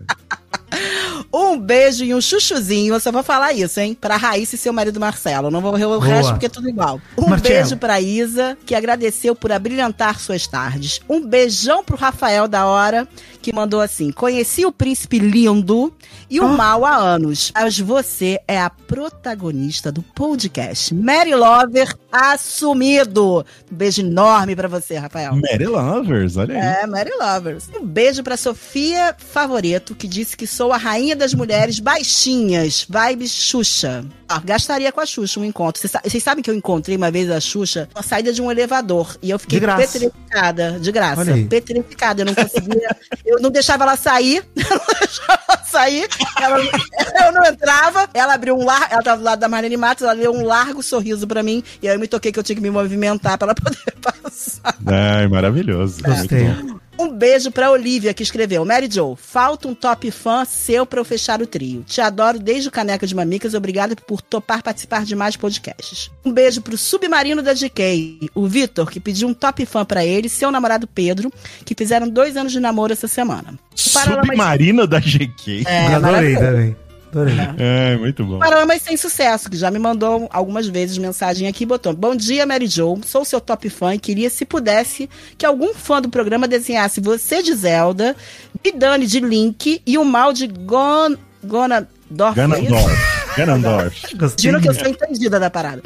Um 1.37 1.59
beijo 1.59 2.03
e 2.03 2.15
um 2.15 2.19
chuchuzinho. 2.19 2.95
Eu 2.95 2.99
só 2.99 3.11
vou 3.11 3.21
falar 3.21 3.53
isso, 3.53 3.79
hein? 3.79 3.95
Pra 3.99 4.17
Raíssa 4.17 4.55
e 4.55 4.57
seu 4.57 4.73
marido 4.73 4.99
Marcelo. 4.99 5.51
Não 5.51 5.61
vou 5.61 5.77
ver 5.77 5.85
o 5.85 5.99
resto 5.99 6.31
porque 6.31 6.47
é 6.47 6.49
tudo 6.49 6.67
igual. 6.67 6.99
Um 7.15 7.29
Marcelo. 7.29 7.53
beijo 7.53 7.77
pra 7.77 8.01
Isa, 8.01 8.57
que 8.65 8.73
agradeceu 8.73 9.35
por 9.35 9.51
abrilhantar 9.51 10.19
suas 10.19 10.47
tardes. 10.47 10.99
Um 11.07 11.23
beijão 11.23 11.83
pro 11.83 11.95
Rafael 11.95 12.47
da 12.47 12.65
Hora, 12.65 13.07
que 13.39 13.53
mandou 13.53 13.81
assim: 13.81 14.11
Conheci 14.11 14.65
o 14.65 14.71
príncipe 14.71 15.19
lindo 15.19 15.93
e 16.29 16.39
o 16.39 16.45
Ah. 16.45 16.49
mal 16.53 16.85
há 16.85 16.95
anos. 16.95 17.51
Mas 17.55 17.79
você 17.79 18.39
é 18.47 18.59
a 18.59 18.69
protagonista 18.69 19.91
do 19.91 20.01
podcast. 20.01 20.93
Mary 20.93 21.33
Lover 21.35 21.93
assumido. 22.11 23.45
Um 23.71 23.75
beijo 23.75 24.01
enorme 24.01 24.55
pra 24.55 24.67
você, 24.67 24.97
Rafael. 24.97 25.35
Mary 25.35 25.65
Lovers, 25.65 26.37
olha 26.37 26.55
aí. 26.55 26.83
É, 26.83 26.87
Mary 26.87 27.11
Lovers. 27.19 27.69
Um 27.79 27.85
beijo 27.85 28.23
pra 28.23 28.37
Sofia 28.37 29.15
Favoreto, 29.17 29.93
que 29.95 30.07
disse 30.07 30.35
que 30.35 30.47
sou 30.47 30.71
a 30.73 30.77
rainha 30.77 31.15
das 31.15 31.33
mulheres 31.33 31.79
baixinhas. 31.79 32.85
Vibe 32.89 33.27
Xuxa. 33.27 34.05
Ah, 34.29 34.41
gastaria 34.43 34.91
com 34.91 34.99
a 34.99 35.05
Xuxa 35.05 35.39
um 35.39 35.45
encontro. 35.45 35.79
Vocês 35.79 35.91
sa- 35.91 36.01
sabem 36.19 36.43
que 36.43 36.49
eu 36.49 36.55
encontrei 36.55 36.97
uma 36.97 37.09
vez 37.09 37.29
a 37.31 37.39
Xuxa 37.39 37.87
na 37.95 38.01
saída 38.03 38.33
de 38.33 38.41
um 38.41 38.51
elevador. 38.51 39.15
E 39.21 39.29
eu 39.29 39.39
fiquei 39.39 39.59
De 39.59 39.65
petrificada. 39.65 40.79
De 40.79 40.91
graça. 40.91 41.23
Petrificada. 41.49 42.21
Eu 42.21 42.25
não 42.25 42.35
conseguia. 42.35 42.95
eu 43.25 43.39
não 43.41 43.49
deixava 43.49 43.83
ela 43.83 43.95
sair. 43.95 44.43
Eu 44.57 44.77
não 44.77 44.85
deixava 44.99 45.41
ela 45.49 45.63
sair. 45.65 46.07
Ela- 46.41 46.59
eu 47.25 47.31
não 47.31 47.45
entrava. 47.45 48.09
Ela 48.13 48.33
abriu 48.33 48.55
um 48.57 48.63
largo. 48.65 48.87
Ela 48.91 49.03
tava 49.03 49.17
do 49.17 49.23
lado 49.23 49.39
da 49.39 49.47
Marlene 49.47 49.77
Matos. 49.77 50.03
Ela 50.03 50.15
deu 50.15 50.31
um 50.33 50.45
largo 50.45 50.81
sorriso 50.83 51.27
pra 51.27 51.41
mim. 51.43 51.63
E 51.81 51.87
aí 51.87 51.95
eu 51.95 51.99
me 51.99 52.07
toquei 52.07 52.31
que 52.31 52.39
eu 52.39 52.43
tinha 52.43 52.55
que 52.55 52.61
me 52.61 52.69
movimentar 52.69 53.37
pra 53.37 53.47
ela 53.47 53.55
poder 53.59 53.93
passar. 54.01 54.75
Ai, 54.85 55.27
maravilhoso. 55.27 56.01
Gostei. 56.03 56.45
Muito 56.49 56.73
bom. 56.73 56.79
Um 56.99 57.09
beijo 57.09 57.51
pra 57.51 57.69
Olivia, 57.69 58.13
que 58.13 58.23
escreveu. 58.23 58.65
Mary 58.65 58.89
Joe, 58.91 59.15
falta 59.15 59.67
um 59.67 59.75
top 59.75 60.09
fã 60.09 60.43
seu 60.45 60.85
pra 60.85 60.99
eu 60.99 61.05
fechar 61.05 61.41
o 61.41 61.47
trio. 61.47 61.83
Te 61.83 62.01
adoro 62.01 62.39
desde 62.39 62.69
o 62.69 62.71
Caneca 62.71 63.05
de 63.05 63.15
Mamicas. 63.15 63.53
Obrigada 63.53 63.95
por 63.95 64.21
topar 64.21 64.63
participar 64.63 65.05
de 65.05 65.15
mais 65.15 65.35
podcasts. 65.35 66.09
Um 66.25 66.31
beijo 66.31 66.61
pro 66.61 66.77
Submarino 66.77 67.41
da 67.41 67.53
GK, 67.53 68.29
o 68.33 68.47
Vitor, 68.47 68.89
que 68.89 68.99
pediu 68.99 69.27
um 69.27 69.33
top 69.33 69.65
fã 69.65 69.85
pra 69.85 70.05
ele, 70.05 70.27
seu 70.27 70.51
namorado 70.51 70.87
Pedro, 70.87 71.31
que 71.63 71.75
fizeram 71.75 72.09
dois 72.09 72.35
anos 72.35 72.51
de 72.51 72.59
namoro 72.59 72.93
essa 72.93 73.07
semana. 73.07 73.53
Submarino 73.75 74.87
da 74.87 74.99
GK. 74.99 75.63
É, 75.67 75.93
Adorei 75.93 76.35
também. 76.35 76.86
Adorei. 77.17 77.35
É, 77.57 77.97
muito 77.97 78.23
bom. 78.23 78.37
Paramas 78.37 78.81
sem 78.81 78.95
sucesso, 78.95 79.49
que 79.49 79.57
já 79.57 79.71
me 79.71 79.79
mandou 79.79 80.27
algumas 80.31 80.67
vezes 80.67 80.97
mensagem 80.97 81.47
aqui, 81.47 81.65
botou: 81.65 81.93
Bom 81.93 82.15
dia, 82.15 82.45
Mary 82.45 82.67
Jo. 82.67 82.99
Sou 83.03 83.25
seu 83.25 83.41
top 83.41 83.69
fã 83.69 83.95
e 83.95 83.99
queria, 83.99 84.29
se 84.29 84.45
pudesse, 84.45 85.09
que 85.37 85.45
algum 85.45 85.73
fã 85.73 86.01
do 86.01 86.09
programa 86.09 86.47
desenhasse 86.47 87.01
você 87.01 87.41
de 87.41 87.53
Zelda, 87.55 88.15
Vidani 88.63 89.07
de 89.07 89.19
Link 89.19 89.81
e 89.85 89.97
o 89.97 90.05
mal 90.05 90.31
de 90.31 90.47
Gon... 90.47 91.15
Gonadorf. 91.43 91.96
Isso? 92.11 92.33
Ganondorf. 92.35 93.17
Ganondorf. 93.37 94.01
Juro 94.39 94.59
que 94.59 94.69
eu 94.69 94.73
sou 94.73 94.87
entendida 94.87 95.39
da 95.39 95.49
parada. 95.49 95.83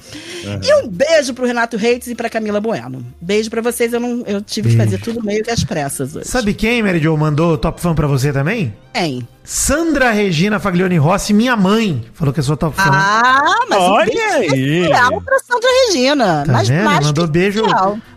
E 0.63 0.73
um 0.75 0.87
beijo 0.87 1.33
pro 1.33 1.45
Renato 1.45 1.75
Reitz 1.75 2.07
e 2.07 2.15
pra 2.15 2.29
Camila 2.29 2.61
Bueno. 2.61 3.05
Beijo 3.19 3.49
pra 3.49 3.61
vocês, 3.61 3.91
eu, 3.91 3.99
não, 3.99 4.23
eu 4.25 4.41
tive 4.41 4.69
que 4.69 4.75
Beijo. 4.77 4.91
fazer 4.91 5.03
tudo 5.03 5.23
meio 5.25 5.43
que 5.43 5.51
às 5.51 5.63
pressas 5.63 6.15
hoje. 6.15 6.27
Sabe 6.27 6.53
quem, 6.53 6.81
Mary 6.81 6.99
Jo, 6.99 7.17
mandou 7.17 7.57
top 7.57 7.81
fã 7.81 7.93
pra 7.93 8.07
você 8.07 8.31
também? 8.31 8.73
Quem? 8.93 9.27
Sandra 9.43 10.11
Regina 10.11 10.59
Faglione 10.59 10.97
Rossi, 10.97 11.33
minha 11.33 11.57
mãe. 11.57 12.05
Falou 12.13 12.33
que 12.33 12.39
eu 12.39 12.43
sou 12.43 12.55
top 12.55 12.75
fã. 12.75 12.89
Ah, 12.93 13.65
mas 13.69 13.79
um 13.79 13.83
Olha 13.83 14.05
beijo 14.05 14.53
aí. 14.53 14.81
especial 14.83 15.21
pra 15.21 15.39
Sandra 15.39 15.69
Regina. 15.87 16.43
Tá 16.45 16.51
mas 16.53 16.69
vendo? 16.69 16.83
mais 16.85 17.05
Mandou 17.05 17.25
que 17.25 17.31
beijo. 17.31 17.63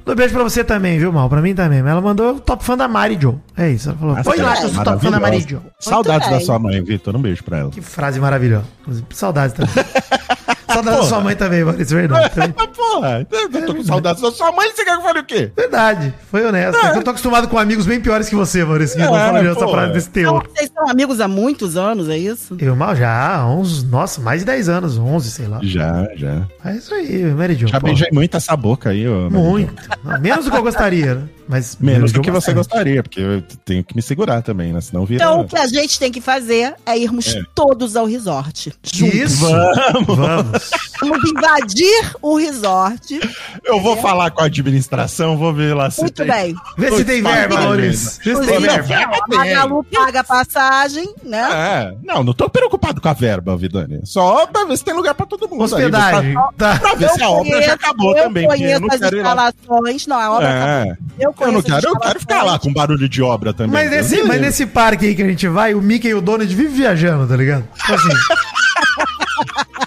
Mandou 0.04 0.16
beijo 0.16 0.34
pra 0.34 0.42
você 0.42 0.62
também, 0.62 0.98
viu, 0.98 1.10
Mal? 1.10 1.30
Pra 1.30 1.40
mim 1.40 1.54
também. 1.54 1.82
Mas 1.82 1.92
ela 1.92 2.00
mandou 2.02 2.36
o 2.36 2.40
top 2.40 2.62
fã 2.62 2.76
da 2.76 2.86
Mari 2.86 3.18
Jo. 3.20 3.40
É 3.56 3.70
isso. 3.70 3.88
Ela 3.88 3.98
falou, 3.98 4.24
foi 4.24 4.36
lá 4.36 4.54
que 4.54 4.64
eu 4.64 4.68
sou 4.68 4.84
top 4.84 5.02
fã 5.02 5.10
da 5.10 5.18
Mari 5.18 5.40
Jo. 5.48 5.62
Saudades 5.80 6.28
da 6.28 6.40
sua 6.40 6.58
mãe, 6.58 6.82
Vitor. 6.82 7.16
Um 7.16 7.22
beijo 7.22 7.42
pra 7.42 7.58
ela. 7.58 7.70
Que 7.70 7.80
frase 7.80 8.20
maravilhosa. 8.20 8.66
Saudades 9.10 9.56
também. 9.56 9.72
Saudades 10.74 11.00
da 11.00 11.06
sua 11.06 11.20
mãe 11.20 11.36
também, 11.36 11.64
Maurício. 11.64 11.96
Verdade. 11.96 12.34
Também. 12.34 12.54
Ah, 12.58 12.66
porra, 12.74 13.26
eu 13.52 13.66
tô 13.66 13.74
com 13.74 13.84
saudades 13.84 14.22
da 14.22 14.30
sua 14.30 14.52
mãe, 14.52 14.68
você 14.70 14.84
quer 14.84 14.92
que 14.92 14.98
eu 14.98 15.02
fale 15.02 15.18
o 15.20 15.24
quê? 15.24 15.52
Verdade. 15.56 16.14
Foi 16.30 16.44
honesto. 16.44 16.84
É. 16.86 16.96
Eu 16.96 17.02
tô 17.02 17.10
acostumado 17.10 17.48
com 17.48 17.58
amigos 17.58 17.86
bem 17.86 18.00
piores 18.00 18.28
que 18.28 18.34
você, 18.34 18.64
Maurício. 18.64 18.96
Que 18.96 19.02
não 19.04 19.16
É, 19.16 19.26
falam 19.26 19.46
essa 19.50 19.64
pô. 19.64 19.68
frase 19.72 19.92
desse 19.92 20.08
Então, 20.10 20.22
teor. 20.40 20.46
vocês 20.54 20.70
são 20.74 20.88
amigos 20.90 21.20
há 21.20 21.28
muitos 21.28 21.76
anos, 21.76 22.08
é 22.08 22.18
isso? 22.18 22.56
Eu 22.58 22.74
mal 22.76 22.94
já, 22.94 23.36
há 23.36 23.50
uns, 23.50 23.82
nossa, 23.84 24.20
mais 24.20 24.40
de 24.40 24.46
10 24.46 24.68
anos, 24.68 24.98
11, 24.98 25.30
sei 25.30 25.46
lá. 25.46 25.60
Já, 25.62 26.08
já. 26.16 26.46
É 26.64 26.74
isso 26.76 26.94
aí, 26.94 27.24
Mary 27.34 27.54
Jo. 27.54 27.68
Já 27.68 27.80
beijei 27.80 28.08
muito 28.12 28.36
essa 28.36 28.56
boca 28.56 28.90
aí, 28.90 29.04
Jo. 29.04 29.28
Muito. 29.30 29.74
Não, 30.04 30.20
Menos 30.20 30.44
do 30.44 30.50
que 30.50 30.56
eu 30.56 30.62
gostaria, 30.62 31.14
né? 31.14 31.22
Mas 31.48 31.76
Menos 31.80 32.12
do 32.12 32.20
que 32.22 32.30
você 32.30 32.52
gostaria, 32.54 33.02
porque 33.02 33.20
eu 33.20 33.42
tenho 33.64 33.84
que 33.84 33.94
me 33.94 34.00
segurar 34.02 34.42
também, 34.42 34.72
né? 34.72 34.80
Senão 34.80 35.04
vira. 35.04 35.22
Então, 35.24 35.40
o 35.40 35.44
que 35.48 35.56
a 35.58 35.66
gente 35.66 35.98
tem 35.98 36.10
que 36.10 36.20
fazer 36.20 36.74
é 36.86 36.98
irmos 36.98 37.34
todos 37.54 37.96
ao 37.96 38.06
resort. 38.06 38.72
Juntos. 38.92 39.14
Isso. 39.14 39.40
Vamos! 39.50 40.16
Vamos. 40.16 40.63
Vamos 41.00 41.30
invadir 41.30 42.12
o 42.22 42.36
resort. 42.36 43.20
Eu 43.64 43.80
vou 43.80 43.96
falar 43.96 44.30
com 44.30 44.42
a 44.42 44.46
administração, 44.46 45.36
vou 45.36 45.52
ver 45.52 45.74
lá 45.74 45.90
se 45.90 46.00
Muito 46.00 46.14
tem. 46.14 46.26
bem. 46.26 46.54
Vê 46.78 46.90
se 46.92 47.04
tem 47.04 47.22
verba, 47.22 47.60
Maurício. 47.60 48.20
Vê 48.24 48.36
se 48.36 48.46
tem 48.46 48.60
verba. 48.60 48.94
a 48.94 49.36
Magalu 49.36 49.84
paga 49.84 50.20
a 50.20 50.24
passagem, 50.24 51.12
né? 51.22 51.48
É, 51.52 51.94
não, 52.02 52.22
não 52.24 52.32
tô 52.32 52.48
preocupado 52.48 53.00
com 53.00 53.08
a 53.08 53.12
verba, 53.12 53.56
Vidani. 53.56 54.00
Só 54.04 54.46
pra 54.46 54.64
ver 54.64 54.76
se 54.78 54.84
tem 54.84 54.94
lugar 54.94 55.14
pra 55.14 55.26
todo 55.26 55.48
mundo. 55.48 55.64
Hospedagem. 55.64 56.28
Aí, 56.30 56.32
pra, 56.34 56.74
Tá. 56.74 56.78
pra 56.78 56.94
ver 56.94 57.08
se 57.10 57.22
a 57.22 57.28
obra 57.30 57.62
já 57.62 57.74
acabou 57.74 58.16
eu 58.16 58.24
também. 58.24 58.46
conheço 58.46 58.72
eu 58.74 58.80
não 58.80 58.88
as 58.88 59.00
instalações. 59.02 60.06
Não, 60.06 60.18
a 60.18 60.30
obra 60.32 60.48
acabou. 60.48 60.68
É, 60.92 60.96
Eu 61.18 61.28
eu 61.28 61.32
conheço 61.34 61.52
não 61.52 61.76
as 61.76 61.82
quero, 61.82 61.94
eu 61.94 62.00
quero 62.00 62.20
ficar 62.20 62.42
lá 62.44 62.58
com 62.58 62.72
barulho 62.72 63.08
de 63.08 63.22
obra 63.22 63.52
também. 63.52 63.72
Mas 63.72 63.90
nesse, 63.90 64.22
mas 64.22 64.40
nesse 64.40 64.66
parque 64.66 65.06
aí 65.06 65.14
que 65.14 65.22
a 65.22 65.28
gente 65.28 65.48
vai, 65.48 65.74
o 65.74 65.82
Mickey 65.82 66.08
e 66.08 66.14
o 66.14 66.20
Donald 66.20 66.54
vivem 66.54 66.72
viajando, 66.72 67.26
tá 67.26 67.36
ligado? 67.36 67.64
Tipo 67.76 67.94
assim. 67.94 68.08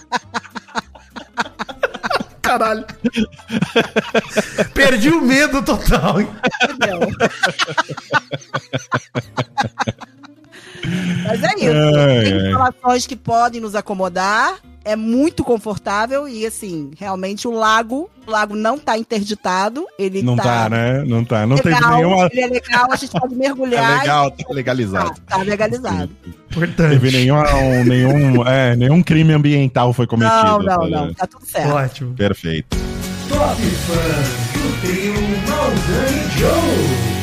Caralho. 2.47 2.85
Perdi 4.73 5.09
o 5.09 5.21
medo 5.21 5.61
total. 5.61 6.15
Mas 11.23 11.43
é 11.43 11.53
isso. 11.55 11.97
Ai, 11.97 12.23
Tem 12.23 12.33
ai. 12.33 12.47
instalações 12.47 13.07
que 13.07 13.15
podem 13.15 13.61
nos 13.61 13.75
acomodar. 13.75 14.55
É 14.85 14.95
muito 14.95 15.43
confortável 15.43 16.29
e, 16.29 16.45
assim, 16.45 16.91
realmente 16.97 17.45
o 17.45 17.51
lago, 17.51 18.09
o 18.25 18.31
lago 18.31 18.55
não 18.55 18.79
tá 18.79 18.97
interditado. 18.97 19.85
Ele 19.99 20.21
Não 20.23 20.37
tá, 20.37 20.43
tá, 20.43 20.69
né? 20.69 21.03
Não 21.03 21.25
tá. 21.25 21.45
Não 21.45 21.57
legal, 21.57 21.73
teve 21.81 21.95
nenhuma. 21.97 22.29
ele 22.31 22.41
é 22.41 22.47
legal, 22.47 22.87
a 22.89 22.95
gente 22.95 23.11
pode 23.11 23.33
É 23.35 23.37
mergulhar. 23.37 23.99
legal, 23.99 24.31
tá 24.31 24.45
legalizado. 24.53 25.09
Tá, 25.27 25.37
tá 25.37 25.43
legalizado. 25.43 26.09
Importante. 26.49 26.89
Teve 27.01 27.11
nenhum, 27.11 27.35
nenhum, 27.83 28.47
é, 28.47 28.77
nenhum 28.77 29.03
crime 29.03 29.33
ambiental 29.33 29.91
foi 29.91 30.07
cometido. 30.07 30.37
Não, 30.41 30.59
não, 30.59 30.89
não. 30.89 31.13
Tá 31.13 31.27
tudo 31.27 31.45
certo. 31.45 31.73
Ótimo. 31.73 32.13
Perfeito. 32.15 32.77
Top 33.27 33.61
Fãs 33.61 34.61
do 34.63 34.87
trio 34.87 35.13
Maldani 35.49 36.29
Joe. 36.39 37.16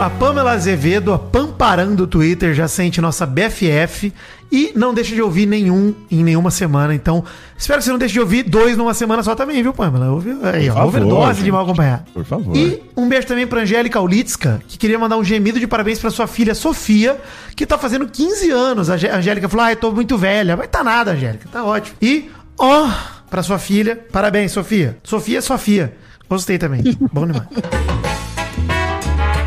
A 0.00 0.08
Pamela 0.08 0.52
Azevedo, 0.52 1.12
a 1.12 1.18
Pamparando 1.18 1.94
do 1.94 2.06
Twitter, 2.06 2.54
já 2.54 2.66
sente 2.66 3.02
nossa 3.02 3.26
BFF 3.26 4.10
e 4.50 4.72
não 4.74 4.94
deixa 4.94 5.14
de 5.14 5.20
ouvir 5.20 5.44
nenhum 5.44 5.94
em 6.10 6.24
nenhuma 6.24 6.50
semana. 6.50 6.94
Então, 6.94 7.22
espero 7.58 7.80
que 7.80 7.84
você 7.84 7.90
não 7.90 7.98
deixe 7.98 8.14
de 8.14 8.20
ouvir 8.20 8.42
dois 8.44 8.78
numa 8.78 8.94
semana 8.94 9.22
só 9.22 9.34
também, 9.34 9.62
viu, 9.62 9.74
Pamela? 9.74 10.10
Ouve, 10.10 10.30
aí, 10.42 10.70
ó, 10.70 10.74
favor, 10.74 10.88
overdose 10.88 11.34
de 11.34 11.40
gente. 11.40 11.52
mal 11.52 11.64
acompanhar. 11.64 12.04
Por 12.14 12.24
favor. 12.24 12.56
E 12.56 12.82
um 12.96 13.06
beijo 13.10 13.26
também 13.26 13.46
pra 13.46 13.60
Angélica 13.60 14.00
Ulitska, 14.00 14.62
que 14.66 14.78
queria 14.78 14.98
mandar 14.98 15.18
um 15.18 15.24
gemido 15.24 15.60
de 15.60 15.66
parabéns 15.66 15.98
pra 15.98 16.08
sua 16.10 16.26
filha 16.26 16.54
Sofia, 16.54 17.18
que 17.54 17.66
tá 17.66 17.76
fazendo 17.76 18.08
15 18.08 18.50
anos. 18.50 18.88
A 18.88 18.94
Angé- 18.94 19.10
a 19.10 19.18
Angélica 19.18 19.50
falou: 19.50 19.66
Ah, 19.66 19.72
eu 19.72 19.76
tô 19.76 19.92
muito 19.92 20.16
velha. 20.16 20.56
Mas 20.56 20.68
tá 20.68 20.82
nada, 20.82 21.10
Angélica, 21.12 21.46
tá 21.52 21.62
ótimo. 21.62 21.96
E, 22.00 22.30
ó, 22.58 22.88
pra 23.28 23.42
sua 23.42 23.58
filha, 23.58 24.00
parabéns, 24.10 24.50
Sofia. 24.52 24.96
Sofia 25.04 25.38
é 25.38 25.42
Sofia. 25.42 25.92
Gostei 26.26 26.56
também. 26.56 26.82
Bom 27.12 27.26
demais. 27.26 27.46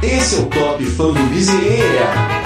Esse 0.06 0.36
é 0.36 0.40
o 0.40 0.46
Top 0.48 0.84
Fã 0.84 1.14
do 1.14 1.30
Bezerra. 1.30 2.44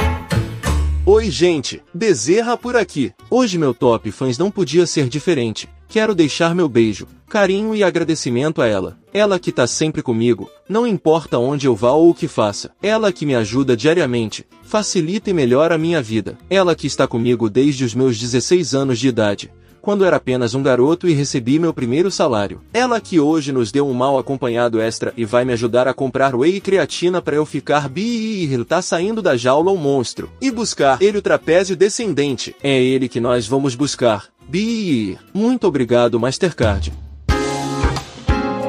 Oi, 1.04 1.32
gente, 1.32 1.82
Bezerra 1.92 2.56
por 2.56 2.76
aqui. 2.76 3.12
Hoje 3.32 3.58
meu 3.58 3.74
top 3.74 4.12
fãs 4.12 4.38
não 4.38 4.52
podia 4.52 4.86
ser 4.86 5.10
diferente. 5.10 5.68
Quero 5.88 6.14
deixar 6.14 6.54
meu 6.54 6.70
beijo, 6.70 7.08
carinho 7.28 7.74
e 7.74 7.84
agradecimento 7.84 8.62
a 8.62 8.68
ela. 8.68 9.00
Ela 9.12 9.40
que 9.40 9.52
tá 9.52 9.66
sempre 9.66 10.04
comigo, 10.04 10.48
não 10.70 10.86
importa 10.86 11.40
onde 11.40 11.66
eu 11.66 11.76
vá 11.76 11.94
ou 11.94 12.12
o 12.12 12.14
que 12.14 12.28
faça. 12.28 12.70
Ela 12.80 13.12
que 13.12 13.26
me 13.26 13.34
ajuda 13.34 13.76
diariamente, 13.76 14.46
facilita 14.62 15.32
e 15.32 15.34
melhora 15.34 15.74
a 15.74 15.80
minha 15.80 16.00
vida. 16.00 16.38
Ela 16.52 16.76
que 16.76 16.86
está 16.86 17.08
comigo 17.08 17.50
desde 17.50 17.84
os 17.84 17.96
meus 17.96 18.20
16 18.20 18.76
anos 18.76 19.00
de 19.00 19.08
idade. 19.08 19.52
Quando 19.88 20.04
era 20.04 20.18
apenas 20.18 20.54
um 20.54 20.62
garoto 20.62 21.08
e 21.08 21.14
recebi 21.14 21.58
meu 21.58 21.74
primeiro 21.74 22.12
salário. 22.12 22.60
Ela 22.74 23.00
que 23.00 23.22
hoje 23.22 23.54
nos 23.54 23.72
deu 23.72 23.88
um 23.88 23.94
mal 23.94 24.20
acompanhado 24.20 24.82
extra 24.82 25.14
e 25.16 25.24
vai 25.24 25.46
me 25.46 25.54
ajudar 25.54 25.88
a 25.88 25.94
comprar 25.94 26.36
whey 26.36 26.58
e 26.58 26.60
creatina 26.60 27.22
para 27.22 27.38
eu 27.38 27.46
ficar 27.46 27.88
bi 27.88 28.66
tá 28.66 28.82
saindo 28.82 29.22
da 29.22 29.38
jaula 29.38 29.72
o 29.72 29.78
monstro. 29.78 30.30
E 30.42 30.52
buscar 30.52 31.02
ele 31.02 31.20
o 31.20 31.22
trapézio 31.22 31.74
descendente. 31.74 32.54
É 32.62 32.78
ele 32.78 33.08
que 33.08 33.22
nós 33.22 33.48
vamos 33.48 33.76
buscar. 33.76 34.26
Bi. 34.50 35.18
Muito 35.34 35.66
obrigado, 35.66 36.20
Mastercard. 36.20 36.92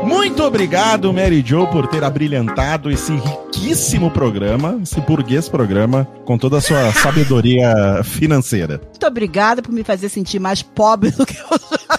Muito 0.09 0.43
obrigado, 0.43 1.13
Mary 1.13 1.45
Jo, 1.47 1.67
por 1.67 1.87
ter 1.87 2.03
abrilhantado 2.03 2.91
esse 2.91 3.13
riquíssimo 3.15 4.11
programa, 4.11 4.81
esse 4.83 4.99
burguês 5.03 5.51
programa, 5.51 6.07
com 6.25 6.39
toda 6.39 6.57
a 6.57 6.61
sua 6.63 6.91
sabedoria 6.97 8.03
financeira. 8.03 8.81
Muito 8.83 9.07
obrigada 9.07 9.61
por 9.61 9.71
me 9.71 9.85
fazer 9.85 10.09
sentir 10.09 10.39
mais 10.39 10.63
pobre 10.63 11.11
do 11.11 11.27
que 11.27 11.37
eu 11.37 11.61
já. 11.71 11.99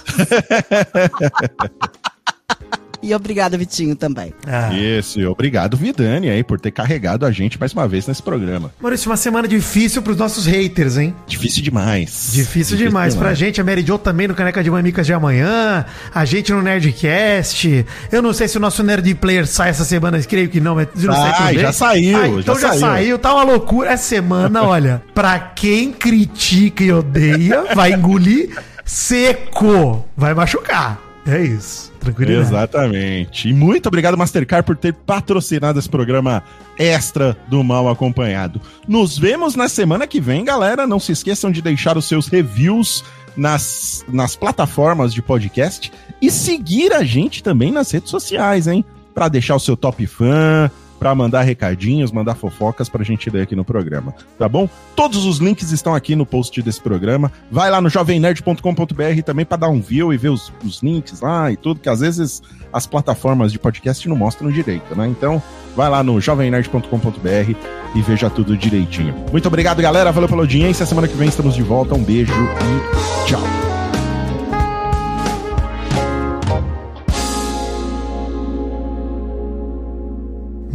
E 3.02 3.14
obrigada, 3.16 3.58
Vitinho, 3.58 3.96
também. 3.96 4.34
Ah. 4.46 4.74
Isso, 4.74 5.20
e 5.22 5.26
obrigado, 5.26 5.78
Vidani, 5.78 6.30
aí, 6.30 6.44
por 6.44 6.60
ter 6.60 6.72
carregado 6.72 7.26
a 7.26 7.32
gente 7.32 7.58
mais 7.60 7.72
uma 7.74 7.88
vez 7.88 8.06
nesse 8.08 8.22
programa. 8.22 8.72
Maurício, 8.82 9.10
uma 9.10 9.16
semana 9.16 9.48
difícil 9.48 10.02
pros 10.02 10.18
nossos 10.18 10.46
haters, 10.46 10.98
hein? 10.98 11.16
Difícil 11.26 11.64
demais. 11.64 12.32
Difícil, 12.34 12.76
demais. 12.78 13.16
Pra 13.16 13.34
gente, 13.34 13.62
a 13.62 13.64
Mary 13.64 13.84
Jo 13.86 13.98
também 13.98 14.28
no 14.28 14.36
Caneca 14.36 14.62
de 14.62 14.70
Mamicas 14.70 15.06
de 15.06 15.14
amanhã, 15.14 15.86
a 16.14 16.26
gente 16.26 16.52
no 16.52 16.62
Nerdcast. 16.62 17.86
Eu 18.12 18.22
não 18.22 18.34
sei 18.34 18.48
se 18.50 18.58
o 18.58 18.60
nosso 18.60 18.84
Nerd 18.84 19.14
Player 19.16 19.48
sai 19.48 19.70
essa 19.70 19.86
semana, 19.86 20.22
creio 20.24 20.50
que 20.50 20.60
não, 20.60 20.76
mas 20.76 20.88
não 20.96 21.14
sei 21.14 21.32
Sai, 21.32 21.54
bem. 21.54 21.62
já 21.62 21.72
saiu, 21.72 22.18
Ah, 22.22 22.28
então 22.28 22.56
já 22.56 22.62
já, 22.62 22.68
saiu. 22.70 22.80
saiu. 22.80 23.20
tá 23.20 23.34
uma 23.34 23.44
loucura. 23.44 23.92
Essa 23.92 24.04
semana, 24.04 24.62
olha, 24.68 25.02
pra 25.16 25.40
quem 25.40 25.92
critica 25.94 26.84
e 26.84 26.92
odeia, 26.92 27.74
vai 27.74 27.94
engolir 27.94 28.58
seco. 28.86 30.06
Vai 30.18 30.34
machucar. 30.34 31.00
É 31.26 31.42
isso. 31.42 31.92
Tranquilidade. 32.00 32.48
Exatamente. 32.48 33.50
E 33.50 33.54
muito 33.54 33.88
obrigado, 33.88 34.18
Mastercard, 34.18 34.66
por 34.66 34.76
ter 34.76 34.94
patrocinado 34.94 35.78
esse 35.78 35.90
programa 35.90 36.44
extra 36.78 37.38
do 37.48 37.64
Mal 37.64 37.90
Acompanhado. 37.90 38.62
Nos 38.88 39.18
vemos 39.18 39.56
na 39.56 39.68
semana 39.68 40.08
que 40.08 40.20
vem, 40.20 40.44
galera. 40.44 40.88
Não 40.88 41.00
se 41.00 41.12
esqueçam 41.12 41.52
de 41.52 41.62
deixar 41.62 41.98
os 41.98 42.06
seus 42.06 42.28
reviews 42.28 43.04
nas, 43.36 44.04
nas 44.08 44.36
plataformas 44.36 45.14
de 45.14 45.22
podcast 45.22 45.92
e 46.22 46.32
seguir 46.32 46.94
a 46.94 47.04
gente 47.04 47.44
também 47.44 47.72
nas 47.72 47.92
redes 47.92 48.10
sociais, 48.10 48.68
hein? 48.68 48.84
Pra 49.14 49.28
deixar 49.28 49.56
o 49.56 49.60
seu 49.60 49.76
top 49.76 50.06
fã, 50.08 50.70
para 51.00 51.16
mandar 51.16 51.44
recadinhos, 51.44 52.12
mandar 52.12 52.36
fofocas 52.36 52.90
pra 52.90 53.04
gente 53.04 53.30
ler 53.30 53.44
aqui 53.44 53.56
no 53.56 53.64
programa, 53.64 54.14
tá 54.38 54.50
bom? 54.50 54.70
Todos 54.96 55.26
os 55.26 55.38
links 55.38 55.72
estão 55.72 55.96
aqui 55.96 56.16
no 56.16 56.26
post 56.26 56.62
desse 56.62 56.82
programa. 56.82 57.32
Vai 57.50 57.72
lá 57.72 57.80
no 57.80 57.90
jovemnerd.com.br 57.90 59.22
também 59.26 59.46
para 59.46 59.58
dar 59.58 59.70
um 59.70 59.82
view 59.82 60.14
e 60.14 60.18
ver 60.18 60.30
os, 60.30 60.52
os 60.64 60.84
links 60.84 61.22
lá 61.22 61.52
e 61.52 61.56
tudo, 61.56 61.80
que 61.80 61.90
às 61.90 62.02
vezes 62.02 62.44
as 62.72 62.86
plataformas 62.86 63.52
de 63.52 63.58
podcast 63.58 64.08
não 64.08 64.16
mostram 64.16 64.52
direito, 64.52 64.96
né? 64.96 65.08
Então, 65.08 65.42
vai 65.76 65.90
lá 65.90 66.04
no 66.04 66.20
jovemnerd.com.br 66.20 67.56
e 67.96 68.02
veja 68.02 68.30
tudo 68.30 68.58
direitinho. 68.58 69.16
Muito 69.32 69.48
obrigado, 69.48 69.82
galera. 69.82 70.12
Valeu 70.12 70.30
pela 70.30 70.42
audiência. 70.42 70.86
Semana 70.86 71.08
que 71.08 71.16
vem 71.16 71.30
estamos 71.30 71.56
de 71.56 71.64
volta. 71.64 71.96
Um 71.96 72.04
beijo 72.04 72.34
e 72.34 73.28
tchau. 73.28 73.69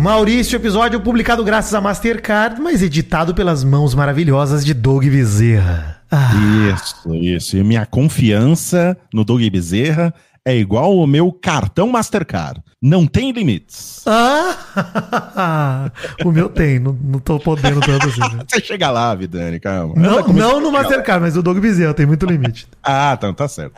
Maurício, 0.04 0.56
episódio 0.56 1.00
publicado 1.00 1.42
graças 1.42 1.72
a 1.72 1.80
Mastercard, 1.80 2.60
mas 2.60 2.82
editado 2.82 3.34
pelas 3.34 3.64
mãos 3.64 3.94
maravilhosas 3.94 4.62
de 4.62 4.74
Doug 4.74 5.02
Bezerra. 5.06 6.02
Ah, 6.10 6.30
Isso, 6.74 7.14
isso. 7.14 7.56
E 7.56 7.64
minha 7.64 7.86
confiança 7.86 8.98
no 9.14 9.24
Doug 9.24 9.40
Bezerra 9.48 10.12
é 10.44 10.54
igual 10.54 10.94
o 10.94 11.06
meu 11.06 11.32
cartão 11.32 11.88
Mastercard. 11.88 12.60
Não 12.82 13.06
tem 13.06 13.32
limites. 13.32 14.02
Ah! 14.06 15.90
o 16.22 16.30
meu 16.30 16.50
tem, 16.50 16.78
não, 16.78 16.92
não 17.02 17.18
tô 17.18 17.40
podendo 17.40 17.80
tanto 17.80 18.06
assim. 18.06 18.20
né? 18.20 18.44
Você 18.46 18.60
chega 18.60 18.90
lá, 18.90 19.14
Vidani, 19.14 19.58
calma. 19.58 19.94
Não, 19.96 20.18
não 20.28 20.60
no 20.60 20.66
chega 20.66 20.66
lá. 20.66 20.82
Mastercard, 20.82 21.22
mas 21.22 21.34
o 21.34 21.42
Doug 21.42 21.56
Bezerra 21.60 21.94
tem 21.94 22.04
muito 22.04 22.26
limite. 22.26 22.68
Ah, 22.82 23.14
então 23.16 23.32
tá 23.32 23.48
certo. 23.48 23.72